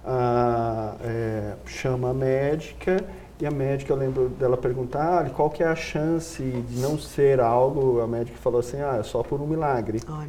ah, 0.06 0.94
é, 1.02 1.54
chama 1.66 2.10
a 2.10 2.14
médica. 2.14 2.96
E 3.38 3.46
a 3.46 3.50
médica, 3.50 3.92
eu 3.92 3.96
lembro 3.98 4.28
dela 4.30 4.56
perguntar 4.56 5.18
"Olha, 5.18 5.30
qual 5.30 5.50
que 5.50 5.62
é 5.62 5.66
a 5.66 5.74
chance 5.76 6.42
de 6.42 6.78
não 6.80 6.98
ser 6.98 7.40
algo. 7.40 8.00
A 8.00 8.06
médica 8.06 8.38
falou 8.38 8.60
assim: 8.60 8.80
ah, 8.80 8.96
é 9.00 9.02
só 9.02 9.22
por 9.22 9.40
um 9.40 9.46
milagre 9.46 10.00
Ai, 10.08 10.28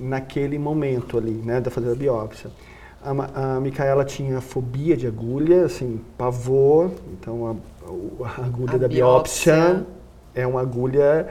naquele 0.00 0.58
momento 0.58 1.18
ali, 1.18 1.32
né, 1.44 1.60
da 1.60 1.70
fazer 1.70 1.92
a 1.92 1.94
biópsia. 1.94 2.50
A, 3.02 3.56
a 3.56 3.60
Micaela 3.60 4.04
tinha 4.04 4.40
fobia 4.40 4.96
de 4.96 5.06
agulha, 5.06 5.64
assim, 5.64 6.00
pavor, 6.18 6.90
então 7.12 7.46
a, 7.46 8.26
a 8.26 8.44
agulha 8.46 8.74
A 8.74 8.78
da 8.78 8.88
biópsia, 8.88 9.54
biópsia. 9.54 9.86
é 10.34 10.46
uma 10.46 10.60
agulha, 10.60 11.28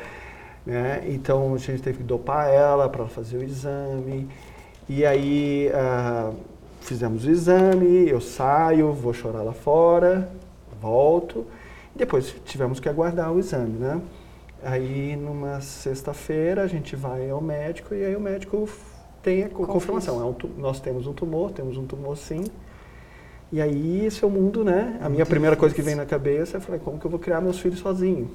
né, 0.65 1.03
então 1.08 1.53
a 1.53 1.58
gente 1.58 1.81
teve 1.81 2.00
que 2.00 2.03
dopar 2.03 2.50
ela 2.50 2.89
para 2.89 3.05
fazer 3.08 3.38
o 3.38 3.43
exame. 3.43 4.27
E 4.88 5.05
aí 5.05 5.69
ah, 5.74 6.31
fizemos 6.81 7.25
o 7.25 7.29
exame, 7.29 8.09
eu 8.09 8.19
saio, 8.21 8.91
vou 8.93 9.13
chorar 9.13 9.41
lá 9.43 9.53
fora, 9.53 10.29
volto, 10.81 11.45
e 11.95 12.00
depois 12.00 12.33
tivemos 12.45 12.79
que 12.79 12.88
aguardar 12.89 13.31
o 13.31 13.39
exame, 13.39 13.77
né? 13.77 14.01
Aí, 14.63 15.15
numa 15.15 15.62
sexta-feira, 15.62 16.63
a 16.63 16.67
gente 16.67 16.95
vai 16.95 17.29
ao 17.29 17.41
médico 17.41 17.93
e 17.95 18.03
aí 18.03 18.15
o 18.15 18.19
médico 18.19 18.67
tem 19.24 19.43
a 19.43 19.50
co- 19.50 19.65
confirmação. 19.65 20.19
É 20.21 20.25
um 20.25 20.36
nós 20.57 20.79
temos 20.81 21.07
um 21.07 21.13
tumor, 21.13 21.51
temos 21.51 21.77
um 21.77 21.86
tumor 21.86 22.17
sim. 22.17 22.43
E 23.51 23.62
aí, 23.62 24.05
esse 24.05 24.24
é 24.24 24.27
o 24.27 24.29
mundo, 24.29 24.63
né? 24.63 25.00
A 25.01 25.09
minha 25.09 25.25
primeira 25.25 25.55
coisa 25.55 25.74
que 25.74 25.81
vem 25.81 25.95
na 25.95 26.05
cabeça 26.05 26.57
é, 26.57 26.59
falei, 26.59 26.79
como 26.79 27.00
que 27.00 27.05
eu 27.05 27.09
vou 27.12 27.19
criar 27.19 27.41
meus 27.41 27.59
filhos 27.59 27.79
sozinho? 27.79 28.29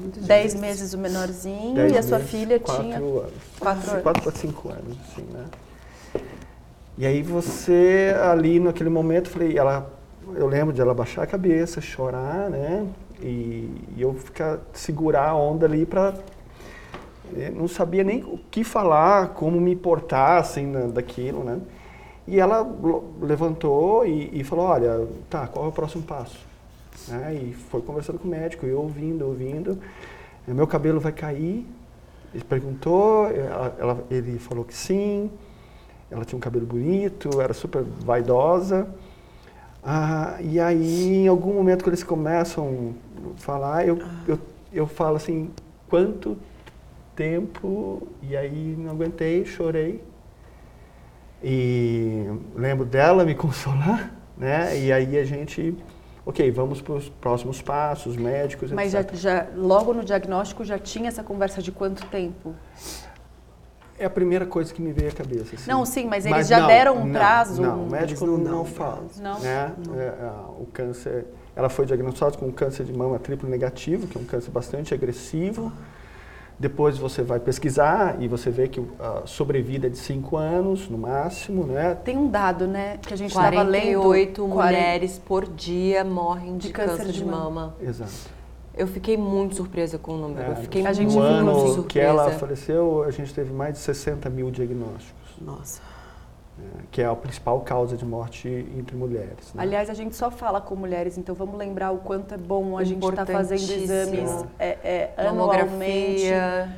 Muito 0.00 0.20
Dez 0.20 0.52
difícil. 0.54 0.60
meses 0.60 0.92
o 0.92 0.98
menorzinho 0.98 1.74
Dez 1.74 1.92
e 1.92 1.98
a 1.98 2.02
sua 2.02 2.18
meses, 2.18 2.30
filha 2.32 2.60
quatro 2.60 2.82
tinha 2.82 2.96
anos. 2.98 3.32
quatro 3.58 3.90
anos. 3.90 4.02
Quatro 4.02 4.22
para 4.22 4.32
cinco 4.32 4.68
anos, 4.68 4.96
assim, 5.10 5.22
né? 5.32 5.44
E 6.96 7.04
aí 7.06 7.22
você, 7.22 8.14
ali 8.30 8.60
naquele 8.60 8.90
momento, 8.90 9.28
falei, 9.28 9.58
ela, 9.58 9.90
eu 10.34 10.46
lembro 10.46 10.72
de 10.72 10.80
ela 10.80 10.94
baixar 10.94 11.22
a 11.22 11.26
cabeça, 11.26 11.80
chorar, 11.80 12.48
né? 12.50 12.86
E, 13.20 13.70
e 13.96 14.02
eu 14.02 14.14
ficar, 14.14 14.60
segurar 14.72 15.28
a 15.30 15.34
onda 15.34 15.66
ali 15.66 15.84
para 15.86 16.14
não 17.56 17.66
sabia 17.66 18.04
nem 18.04 18.22
o 18.22 18.38
que 18.50 18.62
falar, 18.62 19.28
como 19.30 19.60
me 19.60 19.74
portar, 19.74 20.38
assim, 20.38 20.66
na- 20.66 20.86
daquilo, 20.86 21.42
né? 21.42 21.58
E 22.28 22.38
ela 22.38 22.66
levantou 23.20 24.06
e, 24.06 24.30
e 24.40 24.44
falou, 24.44 24.66
olha, 24.66 25.06
tá, 25.28 25.46
qual 25.48 25.64
é 25.66 25.68
o 25.68 25.72
próximo 25.72 26.04
passo? 26.04 26.38
Né? 27.08 27.34
E 27.34 27.52
foi 27.70 27.82
conversando 27.82 28.18
com 28.18 28.28
o 28.28 28.30
médico, 28.30 28.64
eu 28.66 28.80
ouvindo, 28.80 29.26
ouvindo. 29.26 29.78
"É, 30.48 30.52
Meu 30.54 30.66
cabelo 30.66 31.00
vai 31.00 31.12
cair? 31.12 31.66
Ele 32.32 32.44
perguntou, 32.44 33.26
ela- 33.30 33.74
ela- 33.78 34.04
ele 34.10 34.38
falou 34.38 34.64
que 34.64 34.74
sim. 34.74 35.30
Ela 36.10 36.24
tinha 36.24 36.36
um 36.36 36.40
cabelo 36.40 36.66
bonito, 36.66 37.40
era 37.40 37.52
super 37.54 37.82
vaidosa. 37.82 38.88
Ah, 39.82 40.38
e 40.40 40.58
aí, 40.58 41.24
em 41.24 41.28
algum 41.28 41.52
momento 41.54 41.82
que 41.82 41.90
eles 41.90 42.02
começam 42.02 42.94
a 43.36 43.40
falar, 43.40 43.86
eu, 43.86 43.98
eu, 44.26 44.38
eu 44.72 44.86
falo 44.86 45.16
assim, 45.16 45.50
quanto 45.88 46.38
tempo? 47.14 48.08
E 48.22 48.36
aí 48.36 48.74
não 48.78 48.92
aguentei, 48.92 49.44
chorei. 49.44 50.02
E 51.42 52.26
lembro 52.54 52.84
dela 52.84 53.24
me 53.24 53.34
consolar, 53.36 54.12
né? 54.36 54.78
E 54.78 54.92
aí 54.92 55.18
a 55.18 55.24
gente, 55.24 55.76
ok, 56.24 56.50
vamos 56.50 56.80
para 56.80 56.94
os 56.94 57.08
próximos 57.08 57.60
passos, 57.60 58.16
médicos, 58.16 58.72
Mas 58.72 58.92
já, 58.92 59.00
etc. 59.00 59.14
já- 59.14 59.46
logo 59.54 59.92
no 59.92 60.02
diagnóstico 60.04 60.64
já 60.64 60.78
tinha 60.78 61.08
essa 61.08 61.22
conversa 61.22 61.60
de 61.60 61.70
quanto 61.70 62.06
tempo? 62.06 62.54
É 63.98 64.06
a 64.06 64.10
primeira 64.10 64.44
coisa 64.44 64.74
que 64.74 64.82
me 64.82 64.92
veio 64.92 65.08
à 65.08 65.12
cabeça. 65.12 65.54
assim. 65.54 65.70
Não, 65.70 65.84
sim, 65.86 66.06
mas 66.06 66.26
eles 66.26 66.48
já 66.48 66.66
deram 66.66 66.96
um 66.96 67.04
não, 67.04 67.12
prazo? 67.12 67.62
Não, 67.62 67.84
o 67.84 67.90
médico 67.90 68.26
não, 68.26 68.36
não 68.36 68.64
fala. 68.64 69.04
Não? 69.20 69.38
Né? 69.38 69.72
É, 69.96 70.00
é, 70.00 70.30
o 70.58 70.66
câncer, 70.72 71.26
ela 71.54 71.68
foi 71.68 71.86
diagnosticada 71.86 72.36
com 72.36 72.50
câncer 72.50 72.84
de 72.84 72.92
mama 72.92 73.18
triplo 73.18 73.48
negativo, 73.48 74.06
que 74.06 74.18
é 74.18 74.20
um 74.20 74.24
câncer 74.24 74.50
bastante 74.50 74.92
agressivo. 74.92 75.72
Depois 76.58 76.96
você 76.96 77.22
vai 77.22 77.40
pesquisar 77.40 78.16
e 78.20 78.28
você 78.28 78.48
vê 78.48 78.68
que 78.68 78.80
a 79.00 79.26
sobrevida 79.26 79.88
é 79.88 79.90
de 79.90 79.98
5 79.98 80.36
anos, 80.36 80.88
no 80.88 80.96
máximo, 80.96 81.66
né? 81.66 81.96
Tem 82.04 82.16
um 82.16 82.30
dado, 82.30 82.66
né, 82.68 82.98
que 82.98 83.12
a 83.12 83.16
gente 83.16 83.30
estava 83.30 83.62
lendo. 83.62 84.02
48 84.02 84.48
40 84.48 84.64
mulheres 84.64 85.18
por 85.18 85.44
dia 85.46 86.04
morrem 86.04 86.56
de, 86.56 86.68
De 86.68 86.72
câncer, 86.72 86.96
câncer 86.98 87.12
de, 87.12 87.18
de 87.18 87.24
mama. 87.24 87.74
Exato. 87.80 88.12
Eu 88.76 88.86
fiquei 88.86 89.16
muito 89.16 89.54
surpresa 89.56 89.98
com 89.98 90.14
o 90.14 90.18
número. 90.18 90.46
É, 90.46 90.50
eu 90.50 90.56
fiquei 90.56 90.84
A 90.86 90.92
gente 90.92 91.12
muito, 91.14 91.20
no 91.30 91.34
viu 91.36 91.44
muito 91.44 91.50
ano 91.50 91.66
surpresa. 91.74 91.88
que 91.88 91.98
ela 92.00 92.30
faleceu, 92.32 93.02
a 93.04 93.10
gente 93.10 93.32
teve 93.32 93.52
mais 93.52 93.74
de 93.74 93.78
60 93.80 94.28
mil 94.30 94.50
diagnósticos, 94.50 95.30
Nossa. 95.40 95.80
né? 96.58 96.64
que 96.90 97.00
é 97.00 97.06
a 97.06 97.14
principal 97.14 97.60
causa 97.60 97.96
de 97.96 98.04
morte 98.04 98.48
entre 98.76 98.96
mulheres. 98.96 99.52
né? 99.54 99.62
Aliás, 99.62 99.88
a 99.88 99.94
gente 99.94 100.16
só 100.16 100.28
fala 100.30 100.60
com 100.60 100.74
mulheres, 100.74 101.16
então 101.16 101.34
vamos 101.36 101.56
lembrar 101.56 101.92
o 101.92 101.98
quanto 101.98 102.34
é 102.34 102.36
bom 102.38 102.76
a 102.76 102.82
gente 102.82 103.06
estar 103.06 103.24
fazendo 103.26 103.60
exames 103.70 104.44
é, 104.58 104.68
é, 104.82 105.14
anualmente. 105.16 106.24
Mamografia, 106.30 106.76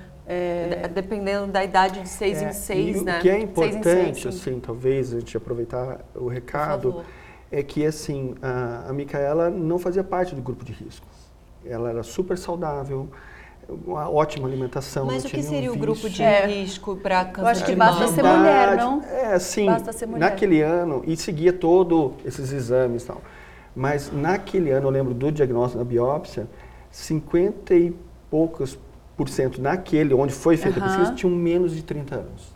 de- 0.83 0.89
dependendo 0.89 1.47
da 1.53 1.65
idade 1.65 2.01
de 2.03 2.09
seis 2.09 2.43
É, 2.43 2.49
em 2.49 2.53
seis, 2.53 3.01
e 3.01 3.05
né? 3.05 3.19
O 3.19 3.23
que 3.23 3.29
é 3.31 3.33
Seis 3.35 3.45
importante, 3.45 3.83
seis, 3.85 4.19
sim. 4.19 4.29
assim, 4.29 4.61
talvez 4.61 5.15
a 5.15 5.21
gente 5.21 5.37
aproveitar 5.37 6.01
o 6.15 6.27
recado, 6.29 7.03
é 7.51 7.63
que 7.63 7.87
assim 7.87 8.35
a, 8.43 8.87
a 8.89 8.93
Micaela 8.93 9.49
não 9.49 9.79
fazia 9.79 10.03
parte 10.05 10.35
do 10.35 10.43
grupo 10.43 10.65
de 10.65 10.73
risco. 10.73 11.07
Ela 11.69 11.91
era 11.91 12.03
super 12.03 12.39
saudável, 12.39 13.09
uma 13.69 14.09
ótima 14.11 14.47
alimentação. 14.47 15.07
Mas 15.07 15.25
o 15.25 15.29
que 15.29 15.43
seria 15.43 15.73
o 15.73 15.77
grupo 15.77 16.09
de. 16.09 16.23
É. 16.23 16.47
risco 16.47 16.97
para 16.97 17.25
câncer 17.25 17.51
acho 17.51 17.65
que 17.65 17.73
de 17.73 17.77
basta 17.77 18.01
mama? 18.03 18.13
ser 18.13 18.23
mulher, 18.23 18.77
não? 18.77 19.03
É, 19.03 19.39
sim. 19.39 19.67
Basta 19.67 19.93
ser 19.93 20.07
mulher. 20.07 20.21
Naquele 20.21 20.63
ano, 20.63 21.03
e 21.07 21.17
seguia 21.17 21.53
todo 21.53 22.15
esses 22.25 22.53
exames 22.53 23.03
e 23.03 23.07
tal. 23.07 23.21
Mas 23.75 24.11
naquele 24.13 24.71
ano, 24.71 24.87
eu 24.87 24.91
lembro 24.91 25.13
do 25.13 25.31
diagnóstico 25.31 25.79
da 25.79 25.85
biópsia, 25.85 26.49
50 26.91 27.75
e 27.75 27.95
poucos 28.31 28.79
por 29.17 29.29
cento 29.29 29.61
naquele 29.61 30.13
onde 30.15 30.33
foi 30.33 30.57
feita 30.57 30.79
a 30.79 30.83
Aham. 30.83 30.89
pesquisa 30.89 31.15
tinham 31.15 31.35
menos 31.35 31.75
de 31.75 31.83
30 31.83 32.17
anos. 32.17 32.55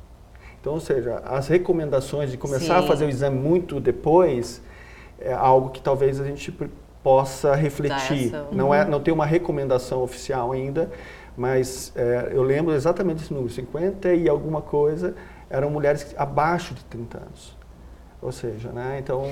Então, 0.61 0.75
ou 0.75 0.81
seja, 0.81 1.23
as 1.25 1.49
recomendações 1.49 2.31
de 2.31 2.37
começar 2.37 2.79
a 2.79 2.83
Sim. 2.83 2.89
fazer 2.89 3.07
o 3.07 3.09
exame 3.09 3.39
muito 3.39 3.81
depois 3.81 4.63
é 5.19 5.33
algo 5.33 5.71
que 5.71 5.81
talvez 5.81 6.21
a 6.21 6.25
gente 6.25 6.55
possa 7.03 7.55
refletir. 7.55 8.27
essa- 8.29 8.47
Não, 8.53 8.75
é, 8.75 8.85
não 8.85 9.01
tem 9.01 9.13
uma 9.13 9.27
recomendação 9.27 10.03
oficial 10.03 10.53
ainda, 10.53 10.91
mas 11.37 11.93
é, 11.97 12.31
eu 12.33 12.43
lembro 12.43 12.75
exatamente 12.75 13.23
esse 13.23 13.33
número, 13.33 13.51
50 13.53 14.13
e 14.13 14.29
alguma 14.29 14.61
coisa 14.61 15.15
eram 15.49 15.71
mulheres 15.71 16.15
abaixo 16.17 16.75
de 16.75 16.85
30 16.85 17.19
anos. 17.19 17.57
Ou 18.23 18.31
seja, 18.31 18.69
né, 18.71 18.99
então 19.03 19.25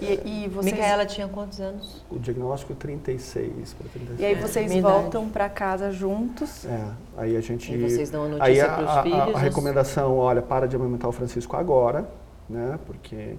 E, 0.00 0.44
e 0.44 0.48
vocês, 0.48 0.72
Micaela 0.72 1.04
tinha 1.04 1.26
quantos 1.26 1.60
anos? 1.60 2.04
o 2.08 2.16
diagnóstico 2.18 2.74
36 2.76 3.74
para 3.74 3.88
37. 3.88 4.22
e 4.22 4.24
aí 4.24 4.32
É, 4.32 4.36
vocês 4.40 4.70
idade. 4.70 4.80
voltam 4.80 5.28
para 5.28 5.48
casa 5.48 5.90
juntos. 5.90 6.64
É, 6.64 6.80
aí 7.18 7.36
a 7.36 7.40
gente. 7.40 7.72
E 7.74 7.76
vocês 7.76 8.08
dão 8.08 8.22
a 8.22 8.26
aí 8.26 8.30
notícia 8.30 8.66
a, 8.66 8.74
pros 8.76 8.88
a- 8.88 9.00
a- 9.00 9.02
filhos, 9.02 9.20
A, 9.20 9.28
os- 9.30 9.40
recomendação, 9.42 10.16
olha, 10.16 10.40
para 10.40 10.66
de 10.68 10.76
amamentar 10.76 11.08
o 11.10 11.12
Francisco 11.12 11.56
agora, 11.56 12.08
né? 12.48 12.78
Porque 12.86 13.34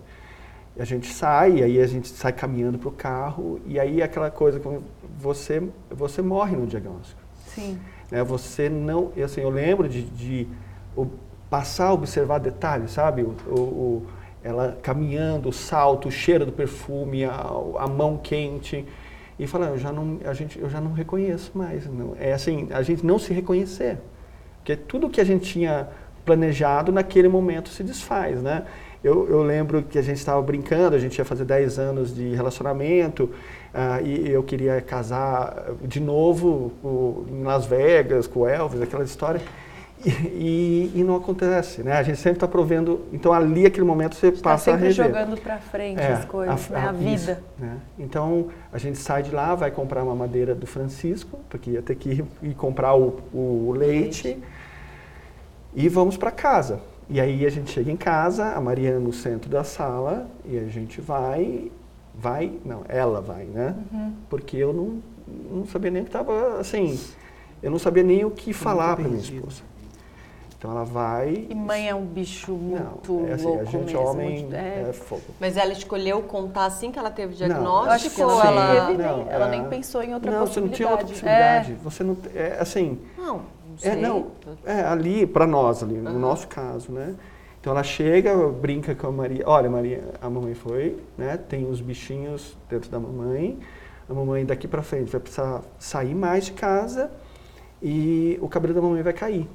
a 0.82 0.86
gente 0.86 1.08
sai, 1.14 1.62
aí 1.62 1.80
a 1.80 1.86
gente 1.86 2.08
sai 2.08 2.34
caminhando 2.34 2.80
para 2.80 2.90
o 2.90 2.92
carro, 2.92 3.60
e 3.68 3.80
aí 3.80 4.02
aquela 4.02 4.32
coisa 4.32 4.60
como 4.60 4.84
você, 5.20 5.62
você 5.92 6.22
morre 6.24 6.56
no 6.56 6.66
diagnóstico. 6.66 7.22
Sim. 7.46 7.78
Né? 8.10 8.24
Você 8.24 8.68
não. 8.68 9.12
Assim, 9.24 9.42
eu 9.42 9.50
lembro 9.52 9.88
de, 9.88 10.02
de 10.02 10.48
o- 10.96 11.06
passar 11.52 11.88
a 11.88 11.94
observar 11.94 12.40
detalhes, 12.40 12.92
sabe? 12.92 13.22
O, 13.22 13.36
o- 13.48 13.60
o- 13.60 14.06
ela 14.44 14.76
caminhando, 14.82 15.50
o 15.50 15.54
salto, 15.54 16.08
o 16.08 16.12
cheiro 16.12 16.48
do 16.48 16.52
perfume, 16.52 17.26
a, 17.26 17.32
a 17.78 17.88
mão 17.88 18.18
quente. 18.18 18.84
E 19.38 19.46
falar, 19.46 19.68
eu 19.68 19.78
já 19.78 19.92
não, 19.92 20.18
a 20.26 20.34
gente, 20.34 20.60
eu 20.60 20.68
já 20.70 20.82
não 20.82 20.94
reconheço 20.94 21.52
mais. 21.54 21.86
Não. 21.86 22.16
É 22.20 22.34
assim, 22.34 22.68
a 22.72 22.82
gente 22.82 23.06
não 23.06 23.20
se 23.20 23.32
reconhecer. 23.34 24.00
Porque 24.58 24.76
tudo 24.76 25.10
que 25.12 25.22
a 25.22 25.24
gente 25.24 25.46
tinha 25.46 25.90
planejado 26.26 26.92
naquele 26.92 27.28
momento 27.28 27.70
se 27.70 27.84
desfaz, 27.84 28.42
né? 28.42 28.66
Eu, 29.04 29.28
eu 29.28 29.42
lembro 29.42 29.82
que 29.82 29.98
a 29.98 30.02
gente 30.02 30.18
estava 30.18 30.40
brincando, 30.42 30.96
a 30.96 31.00
gente 31.00 31.18
ia 31.18 31.26
fazer 31.26 31.44
10 31.44 31.80
anos 31.80 32.14
de 32.14 32.36
relacionamento, 32.36 33.32
ah, 33.74 34.00
e 34.02 34.30
eu 34.30 34.44
queria 34.44 34.80
casar 34.80 35.72
de 35.82 36.00
novo 36.00 36.72
o- 36.84 37.26
em 37.30 37.42
Las 37.44 37.66
Vegas 37.66 38.28
com 38.28 38.42
o 38.42 38.48
Elvis, 38.48 38.80
aquela 38.82 39.04
história. 39.04 39.42
E, 40.04 40.10
e- 40.10 40.92
e 40.96 41.04
não 41.04 41.16
acontece, 41.16 41.84
né? 41.84 41.94
A 41.94 42.02
gente 42.04 42.18
sempre 42.18 42.38
está 42.38 42.48
provendo. 42.48 43.02
Então 43.14 43.32
ali, 43.34 43.66
aquele 43.68 43.86
momento, 43.86 44.16
você 44.16 44.30
Está 44.30 44.50
passa 44.52 44.72
a 44.72 44.74
sempre 44.74 44.88
rever. 44.90 45.06
jogando 45.08 45.40
pra 45.40 45.58
frente 45.60 46.00
É, 46.00 46.14
as 46.14 46.26
coisas, 46.26 46.70
né? 46.70 46.88
A, 46.90 46.92
isso, 46.94 47.26
vida. 47.28 47.44
né? 47.60 47.78
Então 48.00 48.48
a 48.74 48.78
gente 48.80 48.98
sai 48.98 49.22
de 49.24 49.30
lá, 49.32 49.54
vai 49.56 49.70
comprar 49.72 50.04
uma 50.04 50.16
madeira 50.16 50.54
do 50.56 50.66
Francisco, 50.66 51.40
porque 51.50 51.72
ia 51.72 51.82
ter 51.84 51.96
que 51.96 52.10
ir, 52.10 52.26
ir 52.42 52.54
comprar 52.56 52.96
o, 52.96 53.20
o 53.34 53.74
leite, 53.78 54.38
e 55.76 55.88
vamos 55.88 56.18
para 56.18 56.32
casa. 56.32 56.80
E 57.12 57.20
aí 57.20 57.46
a 57.46 57.50
gente 57.50 57.70
chega 57.72 57.92
em 57.92 57.98
casa, 57.98 58.54
a 58.54 58.62
Maria 58.62 58.98
no 58.98 59.12
centro 59.12 59.50
da 59.50 59.66
sala, 59.66 60.28
e 60.46 60.58
a 60.58 60.64
gente 60.70 61.02
vai, 61.02 61.70
vai, 62.16 62.54
não, 62.64 62.84
ela 62.88 63.20
vai, 63.20 63.44
né? 63.44 63.76
Uhum. 63.92 64.14
Porque 64.30 64.56
eu 64.56 64.72
não, 64.72 65.02
não 65.58 65.66
sabia 65.68 65.92
nem 65.92 66.02
o 66.04 66.06
que 66.06 66.10
estava, 66.10 66.58
assim, 66.58 66.98
eu 67.62 67.70
não 67.70 67.78
sabia 67.80 68.02
nem 68.04 68.24
o 68.24 68.32
que 68.32 68.54
falar 68.54 68.96
para 68.96 69.10
minha 69.10 69.20
esposa. 69.20 69.62
Então 70.58 70.72
ela 70.72 70.86
vai. 70.86 71.48
E 71.50 71.56
mãe 71.56 71.90
é 71.90 71.96
um 71.96 72.06
bicho 72.06 72.54
muito 72.54 73.12
não, 73.12 73.28
é 73.28 73.34
assim, 73.34 73.46
louco 73.46 73.62
a 73.62 73.66
gente 73.66 73.86
mesmo. 73.94 74.00
homem 74.08 74.40
muito- 74.44 74.56
é, 74.56 74.86
é. 74.90 74.94
fogo. 74.94 75.22
Mas 75.40 75.58
ela 75.58 75.74
escolheu 75.74 76.22
contar 76.22 76.66
assim 76.66 76.92
que 76.92 77.00
ela 77.00 77.10
teve 77.10 77.34
o 77.34 77.40
Não, 77.40 77.48
diagnóstico? 77.48 77.88
Eu 77.88 77.92
acho 77.92 78.10
que 78.12 78.24
ou 78.24 78.32
ela, 78.32 78.46
ela... 78.76 78.86
teve, 78.86 79.04
Não, 79.04 79.18
nem, 79.18 79.28
ela 79.34 79.48
é- 79.48 79.50
nem 79.50 79.64
pensou 79.68 80.04
em 80.04 80.14
outra 80.14 80.32
não, 80.32 80.46
você 80.46 80.60
não 80.62 80.70
possibilidade. 80.70 80.76
tinha 80.78 80.90
outra 80.92 81.08
possibilidade. 81.08 81.74
Você 81.84 82.04
não, 82.04 82.18
é, 82.36 82.58
assim, 82.60 83.00
Não, 83.18 83.26
não 83.36 83.42
sei. 83.82 83.92
É, 83.92 83.96
não, 83.96 84.28
é, 84.66 84.82
ali, 84.82 85.26
para 85.26 85.48
nós, 85.48 85.84
ali, 85.84 85.96
no 85.96 86.20
nosso 86.20 86.48
caso, 86.48 86.92
né? 86.92 87.16
Então 87.60 87.74
ela 87.74 87.84
chega, 87.84 88.36
brinca 88.48 88.96
com 88.96 89.08
a 89.08 89.12
Maria. 89.12 89.44
Olha, 89.46 89.70
Maria, 89.70 90.04
a 90.22 90.30
mamãe 90.30 90.54
foi, 90.54 90.98
né? 91.18 91.38
Tem 91.38 91.70
os 91.70 91.82
bichinhos 91.82 92.58
dentro 92.70 92.90
da 92.90 93.00
mamãe. 93.00 93.60
A 94.10 94.14
mamãe 94.14 94.46
daqui 94.46 94.68
para 94.68 94.82
frente 94.82 95.12
vai 95.12 95.22
precisar 95.22 95.62
sair 95.78 96.16
mais 96.16 96.46
de 96.46 96.54
casa 96.54 97.12
e 97.82 98.38
o 98.42 98.50
cabelo 98.50 98.74
da 98.74 98.82
mamãe 98.82 99.02
vai 99.02 99.14
cair. 99.14 99.48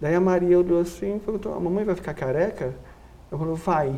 Daí 0.00 0.14
a 0.14 0.20
Maria 0.20 0.58
olhou 0.58 0.80
assim 0.80 1.16
e 1.16 1.20
perguntou: 1.20 1.54
a 1.54 1.60
mamãe 1.60 1.84
vai 1.84 1.94
ficar 1.94 2.14
careca? 2.14 2.74
Eu 3.30 3.38
falei: 3.38 3.54
vai. 3.54 3.94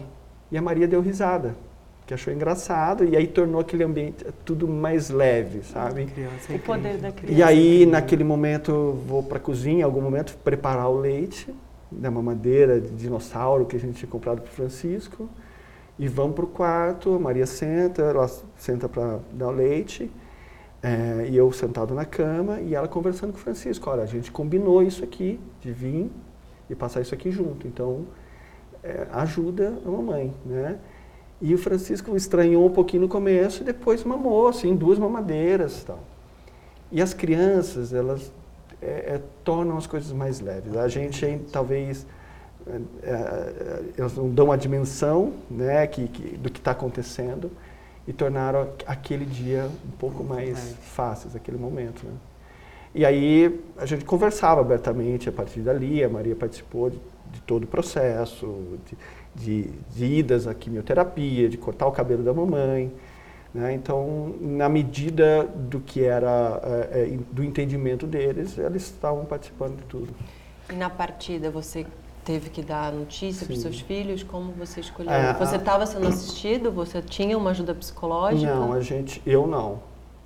E 0.51 0.59
a 0.59 0.63
Maria 0.63 0.87
deu 0.87 1.01
risada, 1.01 1.55
que 2.07 2.13
achou 2.13 2.33
engraçado 2.33 3.05
e 3.05 3.17
aí 3.17 3.27
tornou 3.27 3.61
aquele 3.61 3.83
ambiente 3.83 4.25
tudo 4.45 4.69
mais 4.69 5.09
leve, 5.09 5.63
sabe? 5.63 6.07
Criança 6.07 6.53
é 6.53 6.57
O 6.57 6.59
poder 6.59 6.99
da 6.99 7.11
criança. 7.11 7.39
E 7.39 7.43
aí, 7.43 7.87
naquele 7.87 8.25
momento, 8.25 8.71
eu 8.71 8.93
vou 9.07 9.23
para 9.23 9.39
a 9.39 9.41
cozinha, 9.41 9.81
em 9.81 9.83
algum 9.83 10.03
momento, 10.03 10.37
preparar 10.45 10.89
o 10.91 10.99
leite 10.99 11.55
da 11.91 12.11
mamadeira 12.11 12.81
de 12.81 12.91
dinossauro 12.91 13.65
que 13.65 13.77
a 13.77 13.81
gente 13.81 13.99
tinha 13.99 14.11
comprado 14.11 14.43
para 14.43 14.51
Francisco. 14.51 15.29
E 15.99 16.09
vamos 16.09 16.35
para 16.35 16.45
o 16.45 16.49
quarto, 16.49 17.15
a 17.15 17.19
Maria 17.19 17.47
senta, 17.47 18.03
ela 18.03 18.29
senta 18.57 18.89
para 18.89 19.21
dar 19.33 19.49
o 19.49 19.53
leite, 19.53 20.11
eh, 20.83 21.29
e 21.31 21.37
eu 21.37 21.51
sentado 21.53 21.95
na 21.95 22.05
cama, 22.05 22.61
e 22.61 22.75
ela 22.75 22.89
conversando 22.89 23.33
com 23.33 23.39
o 23.39 23.41
Francisco. 23.41 23.89
Olha, 23.89 24.03
a 24.03 24.07
gente 24.07 24.31
combinou 24.33 24.83
isso 24.83 25.05
aqui, 25.05 25.39
de 25.61 25.73
vir 25.73 26.11
e 26.69 26.75
passar 26.75 27.01
isso 27.01 27.15
aqui 27.15 27.31
junto. 27.31 27.69
Então, 27.69 28.07
eh, 28.83 29.07
ajuda 29.13 29.73
a 29.87 29.89
mamãe, 29.89 30.35
né? 30.45 30.79
E 31.47 31.55
o 31.55 31.59
Francisco 31.59 32.17
estranhou 32.17 32.65
um 32.65 32.71
pouquinho 32.71 33.03
no 33.03 33.09
começo 33.09 33.61
e 33.61 33.67
depois 33.67 34.03
mamou, 34.03 34.49
assim, 34.49 34.75
duas 34.75 34.99
mamadeiras 34.99 35.83
e 35.83 35.85
tal. 35.85 35.99
E 36.91 37.03
as 37.03 37.13
crianças, 37.13 37.93
elas 37.93 38.33
é, 38.81 38.87
é, 39.17 39.21
tornam 39.45 39.77
as 39.77 39.87
coisas 39.87 40.11
mais 40.11 40.41
leves. 40.41 40.75
A 40.75 40.89
gente 40.89 41.39
talvez 41.53 42.07
é, 42.67 42.81
é, 43.03 43.83
elas 43.99 44.17
não 44.17 44.31
dão 44.31 44.51
a 44.51 44.57
dimensão 44.57 45.35
né, 45.51 45.87
que, 45.87 46.09
que- 46.09 46.35
do 46.39 46.51
que 46.51 46.59
está 46.61 46.71
acontecendo 46.71 47.51
e 48.09 48.13
tornaram 48.15 48.71
aquele 48.87 49.27
dia 49.27 49.69
um 49.87 49.99
pouco 49.99 50.25
mais 50.25 50.75
fáceis, 50.81 51.37
aquele 51.37 51.59
momento. 51.59 52.07
Né? 52.07 52.13
E 52.95 53.05
aí 53.05 53.61
a 53.77 53.85
gente 53.85 54.07
conversava 54.07 54.63
abertamente 54.63 55.29
a 55.29 55.33
partir 55.33 55.61
dali, 55.61 56.03
a 56.03 56.09
Maria 56.09 56.35
participou 56.35 56.89
de, 56.89 56.99
de 57.33 57.43
todo 57.43 57.65
o 57.65 57.67
processo, 57.67 58.79
de, 58.87 58.97
de, 59.35 59.71
de 59.95 60.05
idas 60.05 60.47
à 60.47 60.55
quimioterapia, 60.55 61.49
de 61.49 61.57
cortar 61.57 61.87
o 61.87 61.93
cabelo 61.93 62.23
da 62.23 62.33
mamãe. 62.33 62.93
Né? 63.53 63.73
Então, 63.75 64.35
na 64.41 64.69
medida 64.69 65.45
do 65.45 65.79
que 65.81 66.03
era, 66.05 66.61
eh, 66.93 67.09
eh, 67.15 67.19
do 67.31 67.45
entendimento 67.45 68.07
deles, 68.07 68.59
eles 68.59 68.83
estavam 68.83 69.25
participando 69.25 69.77
de 69.77 69.83
tudo. 69.85 70.13
E 70.71 70.75
na 70.75 70.91
partida 70.91 71.51
você 71.51 71.87
teve 72.25 72.51
que 72.51 72.63
dar 72.63 72.91
notícia 72.93 73.47
para 73.47 73.55
Sim. 73.55 73.63
seus 73.63 73.81
filhos? 73.81 74.23
Como 74.25 74.51
você 74.53 74.81
escolheu? 74.81 75.13
É, 75.13 75.33
você 75.35 75.55
a- 75.55 75.59
estava 75.59 75.87
sendo 75.87 76.09
assistido? 76.09 76.73
Você 76.73 77.01
tinha 77.03 77.37
uma 77.39 77.51
ajuda 77.51 77.75
psicológica? 77.75 78.53
Não, 78.53 78.73
a 78.73 78.81
gente, 78.81 79.23
eu 79.25 79.47
não. 79.47 79.79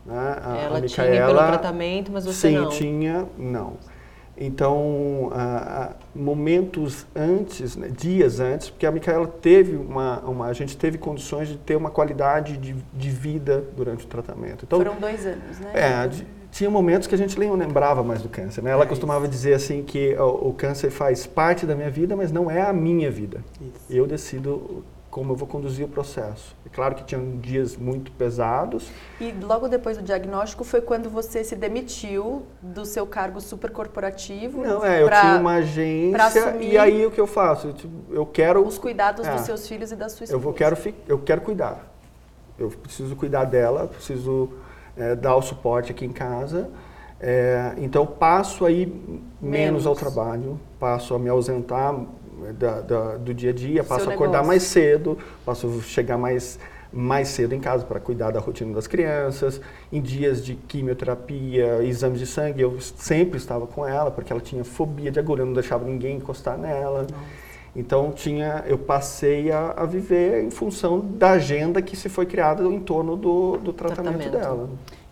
Né? 0.06 0.36
A, 0.42 0.56
Ela 0.56 0.78
a 0.78 0.82
tinha 0.86 1.06
pelo 1.06 1.26
Micaela- 1.26 1.46
tratamento, 1.48 2.10
mas 2.10 2.24
você 2.24 2.48
sim, 2.48 2.54
não. 2.56 2.68
tinha, 2.70 3.26
não. 3.36 3.74
Então, 4.40 5.30
ah, 5.32 5.92
momentos 6.14 7.06
antes, 7.14 7.76
né, 7.76 7.88
dias 7.88 8.38
antes, 8.40 8.70
porque 8.70 8.86
a 8.86 8.92
Micaela 8.92 9.26
teve 9.26 9.76
uma, 9.76 10.20
uma, 10.20 10.46
a 10.46 10.52
gente 10.52 10.76
teve 10.76 10.96
condições 10.98 11.48
de 11.48 11.56
ter 11.56 11.76
uma 11.76 11.90
qualidade 11.90 12.56
de, 12.56 12.74
de 12.94 13.10
vida 13.10 13.64
durante 13.76 14.04
o 14.04 14.08
tratamento. 14.08 14.64
Então, 14.64 14.78
Foram 14.78 14.96
dois 15.00 15.26
anos, 15.26 15.58
né? 15.60 15.70
É, 15.74 16.06
de- 16.06 16.26
tinha 16.50 16.70
momentos 16.70 17.06
que 17.06 17.14
a 17.14 17.18
gente 17.18 17.38
nem 17.38 17.50
lembrava 17.54 18.02
mais 18.02 18.22
do 18.22 18.28
câncer. 18.28 18.62
Né? 18.62 18.70
Ela 18.70 18.84
É 18.84 18.86
costumava 18.86 19.28
dizer 19.28 19.52
assim 19.54 19.82
que 19.82 20.14
o, 20.16 20.48
o 20.48 20.54
câncer 20.54 20.90
faz 20.90 21.26
parte 21.26 21.66
da 21.66 21.74
minha 21.74 21.90
vida, 21.90 22.16
mas 22.16 22.32
não 22.32 22.50
é 22.50 22.62
a 22.62 22.72
minha 22.72 23.10
vida. 23.10 23.44
Isso. 23.60 23.84
Eu 23.90 24.06
decido 24.06 24.82
como 25.10 25.32
eu 25.32 25.36
vou 25.36 25.48
conduzir 25.48 25.86
o 25.86 25.88
processo. 25.88 26.54
É 26.66 26.68
claro 26.68 26.94
que 26.94 27.02
tinham 27.04 27.38
dias 27.38 27.76
muito 27.76 28.12
pesados. 28.12 28.90
E 29.20 29.32
logo 29.32 29.66
depois 29.68 29.96
do 29.96 30.02
diagnóstico 30.02 30.64
foi 30.64 30.80
quando 30.80 31.08
você 31.08 31.42
se 31.42 31.56
demitiu 31.56 32.42
do 32.60 32.84
seu 32.84 33.06
cargo 33.06 33.40
supercorporativo. 33.40 34.62
Não, 34.62 34.84
é, 34.84 35.02
eu 35.02 35.06
pra 35.06 35.20
tinha 35.20 35.36
uma 35.40 35.54
agência 35.54 36.56
e 36.60 36.76
aí 36.76 37.06
o 37.06 37.10
que 37.10 37.20
eu 37.20 37.26
faço? 37.26 37.68
Eu, 37.68 37.72
tipo, 37.72 37.94
eu 38.12 38.26
quero 38.26 38.64
Os 38.66 38.78
cuidados 38.78 39.26
É. 39.26 39.32
dos 39.32 39.42
seus 39.42 39.66
filhos 39.66 39.90
e 39.92 39.96
da 39.96 40.08
sua 40.08 40.24
esposa. 40.24 40.32
eu 40.34 40.40
vou 40.40 40.52
quero 40.52 40.76
eu 41.06 41.18
quero 41.18 41.40
cuidar. 41.40 41.86
Eu 42.58 42.68
preciso 42.70 43.14
cuidar 43.16 43.44
dela, 43.44 43.86
preciso 43.86 44.50
é, 44.96 45.14
dar 45.14 45.36
o 45.36 45.42
suporte 45.42 45.90
aqui 45.92 46.04
em 46.04 46.12
casa. 46.12 46.68
É, 47.20 47.72
então 47.78 48.02
eu 48.02 48.06
passo 48.06 48.64
aí 48.64 48.86
menos, 49.40 49.40
Menos. 49.40 49.86
ao 49.86 49.94
trabalho, 49.94 50.60
passo 50.78 51.14
a 51.14 51.18
me 51.18 51.28
ausentar 51.28 51.94
da- 52.58 52.80
da- 52.80 53.16
do 53.16 53.32
dia 53.34 53.50
a 53.50 53.52
dia, 53.52 53.82
Seu 53.82 53.84
passo 53.84 54.10
a 54.10 54.14
acordar 54.14 54.32
negócio. 54.42 54.46
mais 54.48 54.62
cedo, 54.64 55.18
passo 55.44 55.66
a 55.78 55.82
chegar 55.82 56.16
mais 56.18 56.58
mais 56.90 57.28
cedo 57.28 57.54
em 57.54 57.60
casa 57.60 57.84
para 57.84 58.00
cuidar 58.00 58.30
da 58.30 58.40
rotina 58.40 58.72
das 58.74 58.86
crianças. 58.86 59.60
Em 59.92 60.00
dias 60.00 60.42
de 60.42 60.54
quimioterapia, 60.54 61.82
exames 61.84 62.18
de 62.18 62.26
sangue, 62.26 62.62
eu 62.62 62.80
sempre 62.80 63.36
estava 63.36 63.66
com 63.66 63.86
ela, 63.86 64.10
porque 64.10 64.32
ela 64.32 64.40
tinha 64.40 64.64
fobia 64.64 65.10
de 65.10 65.18
agulha, 65.18 65.42
eu 65.42 65.46
não 65.46 65.52
deixava 65.52 65.84
ninguém 65.84 66.16
encostar 66.16 66.56
nela. 66.56 67.06
Então 67.76 68.10
tinha, 68.10 68.64
eu 68.66 68.78
passei 68.78 69.52
a, 69.52 69.74
a 69.76 69.84
viver 69.84 70.42
em 70.42 70.50
função 70.50 70.98
da 71.00 71.32
agenda 71.32 71.82
que 71.82 71.94
se 71.94 72.08
foi 72.08 72.24
criada 72.24 72.64
em 72.64 72.80
torno 72.80 73.16
do, 73.16 73.58
do 73.58 73.72
tratamento, 73.72 74.30
Tratamento. 74.30 74.30
dela. 74.32 74.68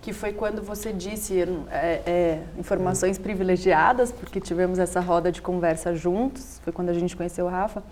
Que 0.07 0.13
foi 0.13 0.33
quando 0.33 0.63
você 0.63 0.93
disse 0.93 1.35
é, 1.69 2.01
é, 2.07 2.43
informações 2.57 3.19
privilegiadas, 3.19 4.13
porque 4.13 4.41
tivemos 4.41 4.79
essa 4.79 5.01
roda 5.01 5.33
de 5.33 5.43
conversa 5.43 5.97
juntos, 5.97 6.61
foi 6.63 6.73
quando 6.73 6.91
a 6.91 6.93
gente 6.93 7.17
conheceu 7.17 7.47
o 7.47 7.49
Rafa. 7.49 7.83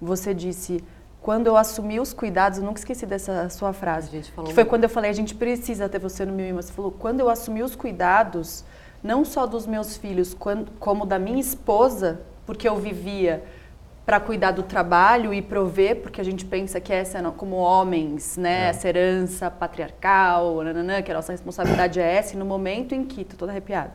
Você 0.00 0.32
disse, 0.32 0.82
quando 1.20 1.46
eu 1.46 1.58
assumi 1.58 2.00
os 2.00 2.14
cuidados, 2.14 2.58
eu 2.58 2.64
nunca 2.64 2.80
esqueci 2.80 3.04
dessa 3.04 3.50
sua 3.50 3.74
frase, 3.74 4.08
que 4.08 4.22
foi 4.32 4.44
muito. 4.44 4.54
quando 4.64 4.84
eu 4.84 4.88
falei, 4.88 5.10
a 5.10 5.12
gente 5.12 5.34
precisa 5.34 5.90
ter 5.90 5.98
você 5.98 6.24
no 6.24 6.40
e 6.40 6.50
Uma. 6.50 6.62
Você 6.62 6.72
falou, 6.72 6.90
quando 6.90 7.20
eu 7.20 7.28
assumi 7.28 7.62
os 7.62 7.76
cuidados, 7.76 8.64
não 9.02 9.22
só 9.22 9.46
dos 9.46 9.66
meus 9.66 9.94
filhos, 9.94 10.34
como 10.80 11.04
da 11.04 11.18
minha 11.18 11.38
esposa, 11.38 12.22
porque 12.46 12.66
eu 12.66 12.76
vivia 12.76 13.44
para 14.08 14.18
cuidar 14.18 14.52
do 14.52 14.62
trabalho 14.62 15.34
e 15.34 15.42
prover, 15.42 15.96
porque 16.00 16.18
a 16.18 16.24
gente 16.24 16.42
pensa 16.46 16.80
que 16.80 16.90
essa, 16.90 17.18
é 17.18 17.22
como 17.36 17.56
homens, 17.56 18.38
né, 18.38 18.64
É. 18.64 18.68
essa 18.70 18.88
herança 18.88 19.50
patriarcal, 19.50 20.62
nananã, 20.64 21.02
que 21.02 21.10
a 21.12 21.14
nossa 21.14 21.30
responsabilidade 21.30 22.00
é 22.00 22.14
essa, 22.14 22.34
e 22.34 22.38
no 22.38 22.46
momento 22.46 22.94
em 22.94 23.04
que, 23.04 23.22
tô 23.22 23.36
toda 23.36 23.52
arrepiada, 23.52 23.92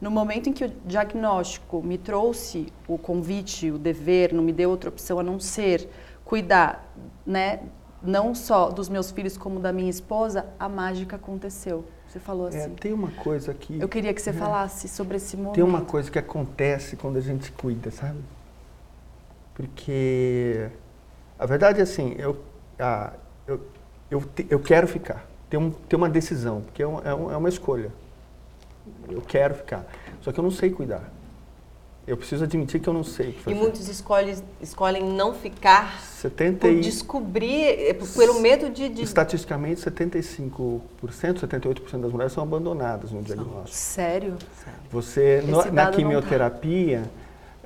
no 0.00 0.12
momento 0.12 0.48
em 0.48 0.52
que 0.52 0.64
o 0.64 0.72
diagnóstico 0.86 1.82
me 1.82 1.98
trouxe 1.98 2.72
o 2.86 2.96
convite, 2.96 3.68
o 3.72 3.78
dever, 3.78 4.32
não 4.32 4.44
me 4.44 4.52
deu 4.52 4.70
outra 4.70 4.90
opção 4.90 5.18
a 5.18 5.24
não 5.24 5.40
ser 5.40 5.90
cuidar, 6.24 6.88
né, 7.26 7.58
não 8.00 8.36
só 8.36 8.68
dos 8.70 8.88
meus 8.88 9.10
filhos 9.10 9.36
como 9.36 9.58
da 9.58 9.72
minha 9.72 9.90
esposa, 9.90 10.46
a 10.56 10.68
mágica 10.68 11.16
aconteceu. 11.16 11.84
Você 12.06 12.20
falou 12.20 12.46
É, 12.48 12.56
assim. 12.56 12.74
tem 12.76 12.92
uma 12.92 13.10
coisa 13.10 13.50
aqui, 13.50 13.76
Eu 13.80 13.88
queria 13.88 14.14
que 14.14 14.22
você 14.22 14.32
falasse 14.32 14.86
sobre 14.86 15.16
esse 15.16 15.36
momento. 15.36 15.56
tem 15.56 15.64
uma 15.64 15.80
coisa 15.80 16.08
que 16.08 16.18
acontece 16.20 16.94
quando 16.94 17.16
a 17.16 17.20
gente 17.20 17.50
cuida, 17.50 17.90
sabe? 17.90 18.18
Porque 19.58 20.68
a 21.36 21.44
verdade 21.44 21.80
é 21.80 21.82
assim, 21.82 22.14
eu, 22.16 22.38
ah, 22.78 23.12
eu, 23.44 23.60
eu, 24.08 24.20
te- 24.20 24.46
eu 24.48 24.60
quero 24.60 24.86
ficar. 24.86 25.26
Tem, 25.50 25.58
um, 25.58 25.70
tem 25.72 25.96
uma 25.96 26.08
decisão, 26.08 26.60
porque 26.60 26.80
é, 26.80 26.86
um- 26.86 27.00
é 27.04 27.12
um- 27.12 27.32
é 27.32 27.36
uma 27.36 27.48
escolha. 27.48 27.90
Eu 29.10 29.20
quero 29.20 29.56
ficar. 29.56 29.84
Só 30.22 30.30
que 30.30 30.38
eu 30.38 30.44
não 30.44 30.50
sei 30.52 30.70
cuidar. 30.70 31.10
Eu 32.06 32.16
preciso 32.16 32.44
admitir 32.44 32.80
que 32.80 32.88
eu 32.88 32.92
não 32.94 33.02
sei 33.02 33.30
o 33.30 33.32
que 33.32 33.50
E 33.50 33.54
muitos 33.54 33.86
escolhem, 33.88 34.34
escolhem 34.62 35.04
não 35.12 35.34
ficar 35.34 36.00
70 36.00 36.66
por 36.68 36.80
descobrir, 36.80 37.64
eh, 37.90 37.94
pelo 38.16 38.40
medo 38.40 38.70
de... 38.70 38.88
de- 38.88 39.02
estatisticamente, 39.02 39.80
75%, 39.82 40.80
78% 41.40 42.00
das 42.00 42.12
mulheres 42.12 42.32
são 42.32 42.42
abandonadas 42.44 43.10
no 43.10 43.20
diagnóstico. 43.22 43.76
Sério? 43.76 44.36
Você, 44.90 45.42
no- 45.44 45.64
na 45.70 45.86
tá. 45.86 45.90
quimioterapia, 45.90 47.02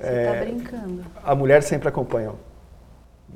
Você 0.03 0.09
é, 0.09 0.33
tá 0.33 0.45
brincando. 0.45 1.05
a 1.23 1.35
mulher 1.35 1.63
sempre 1.63 1.87
acompanha. 1.89 2.31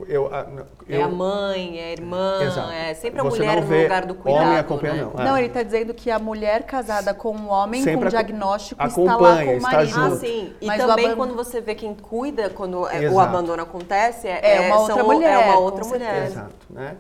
Eu, 0.08 0.32
a, 0.32 0.46
É 0.88 0.98
eu- 0.98 1.06
a 1.06 1.08
mãe, 1.08 1.80
é 1.80 1.86
a 1.86 1.92
irmã, 1.94 2.40
Exato. 2.44 2.72
é 2.72 2.94
sempre 2.94 3.20
a 3.20 3.24
Você 3.24 3.40
mulher 3.40 3.56
não 3.62 3.68
no 3.68 3.82
lugar 3.84 4.06
do 4.06 4.14
cuidado, 4.14 4.44
homem 4.46 4.58
acompanha, 4.60 4.94
né? 4.94 5.02
não. 5.02 5.26
Não, 5.26 5.34
Ah. 5.34 5.40
ele 5.40 5.48
está 5.48 5.64
dizendo 5.64 5.92
que 5.92 6.12
a 6.12 6.20
mulher 6.20 6.64
casada 6.68 7.16
com 7.16 7.32
um 7.36 7.50
homem 7.50 7.82
Sempre 7.82 8.04
com 8.04 8.10
diagnóstico 8.10 8.84
está 8.86 9.00
lá 9.02 9.14
acompanha, 9.16 9.46
com 9.46 9.54
o 9.54 9.58
está 9.58 9.72
marido. 9.72 10.00
Ah, 10.00 10.10
junto. 10.10 10.18
sim. 10.18 10.54
E 10.62 10.68
Mas 10.68 10.84
o 10.84 10.88
também 10.88 11.06
aban- 11.08 11.16
quando 11.16 11.36
você 11.36 11.62
vê 11.62 11.74
quem 11.74 11.96
cuida, 11.96 12.48
quando 12.52 12.88
é, 12.88 13.00
o 13.00 13.04
Exato. 13.06 13.20
abandono 13.20 13.64
acontece, 13.64 14.28
é, 14.28 14.58
É 14.58 14.62
uma 14.68 14.80
outra 14.82 14.96
são- 14.98 15.06
mulher, 15.06 15.34
É 15.34 15.38
uma 15.46 15.58
outra 15.60 15.84
mulher. 15.86 16.26
Exato, 16.28 16.54
né? 16.70 16.96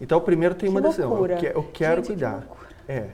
Então, 0.00 0.20
primeiro 0.20 0.54
tem 0.54 0.68
Que 0.70 0.74
uma 0.76 0.80
decisão. 0.80 1.08
loucura. 1.08 1.34
Eu, 1.34 1.38
que- 1.38 1.46
eu 1.58 1.62
quero 1.72 1.96
Gente, 1.96 2.06
que 2.06 2.12
cuidar. 2.12 2.34
loucura. 2.46 2.68
É. 2.86 3.04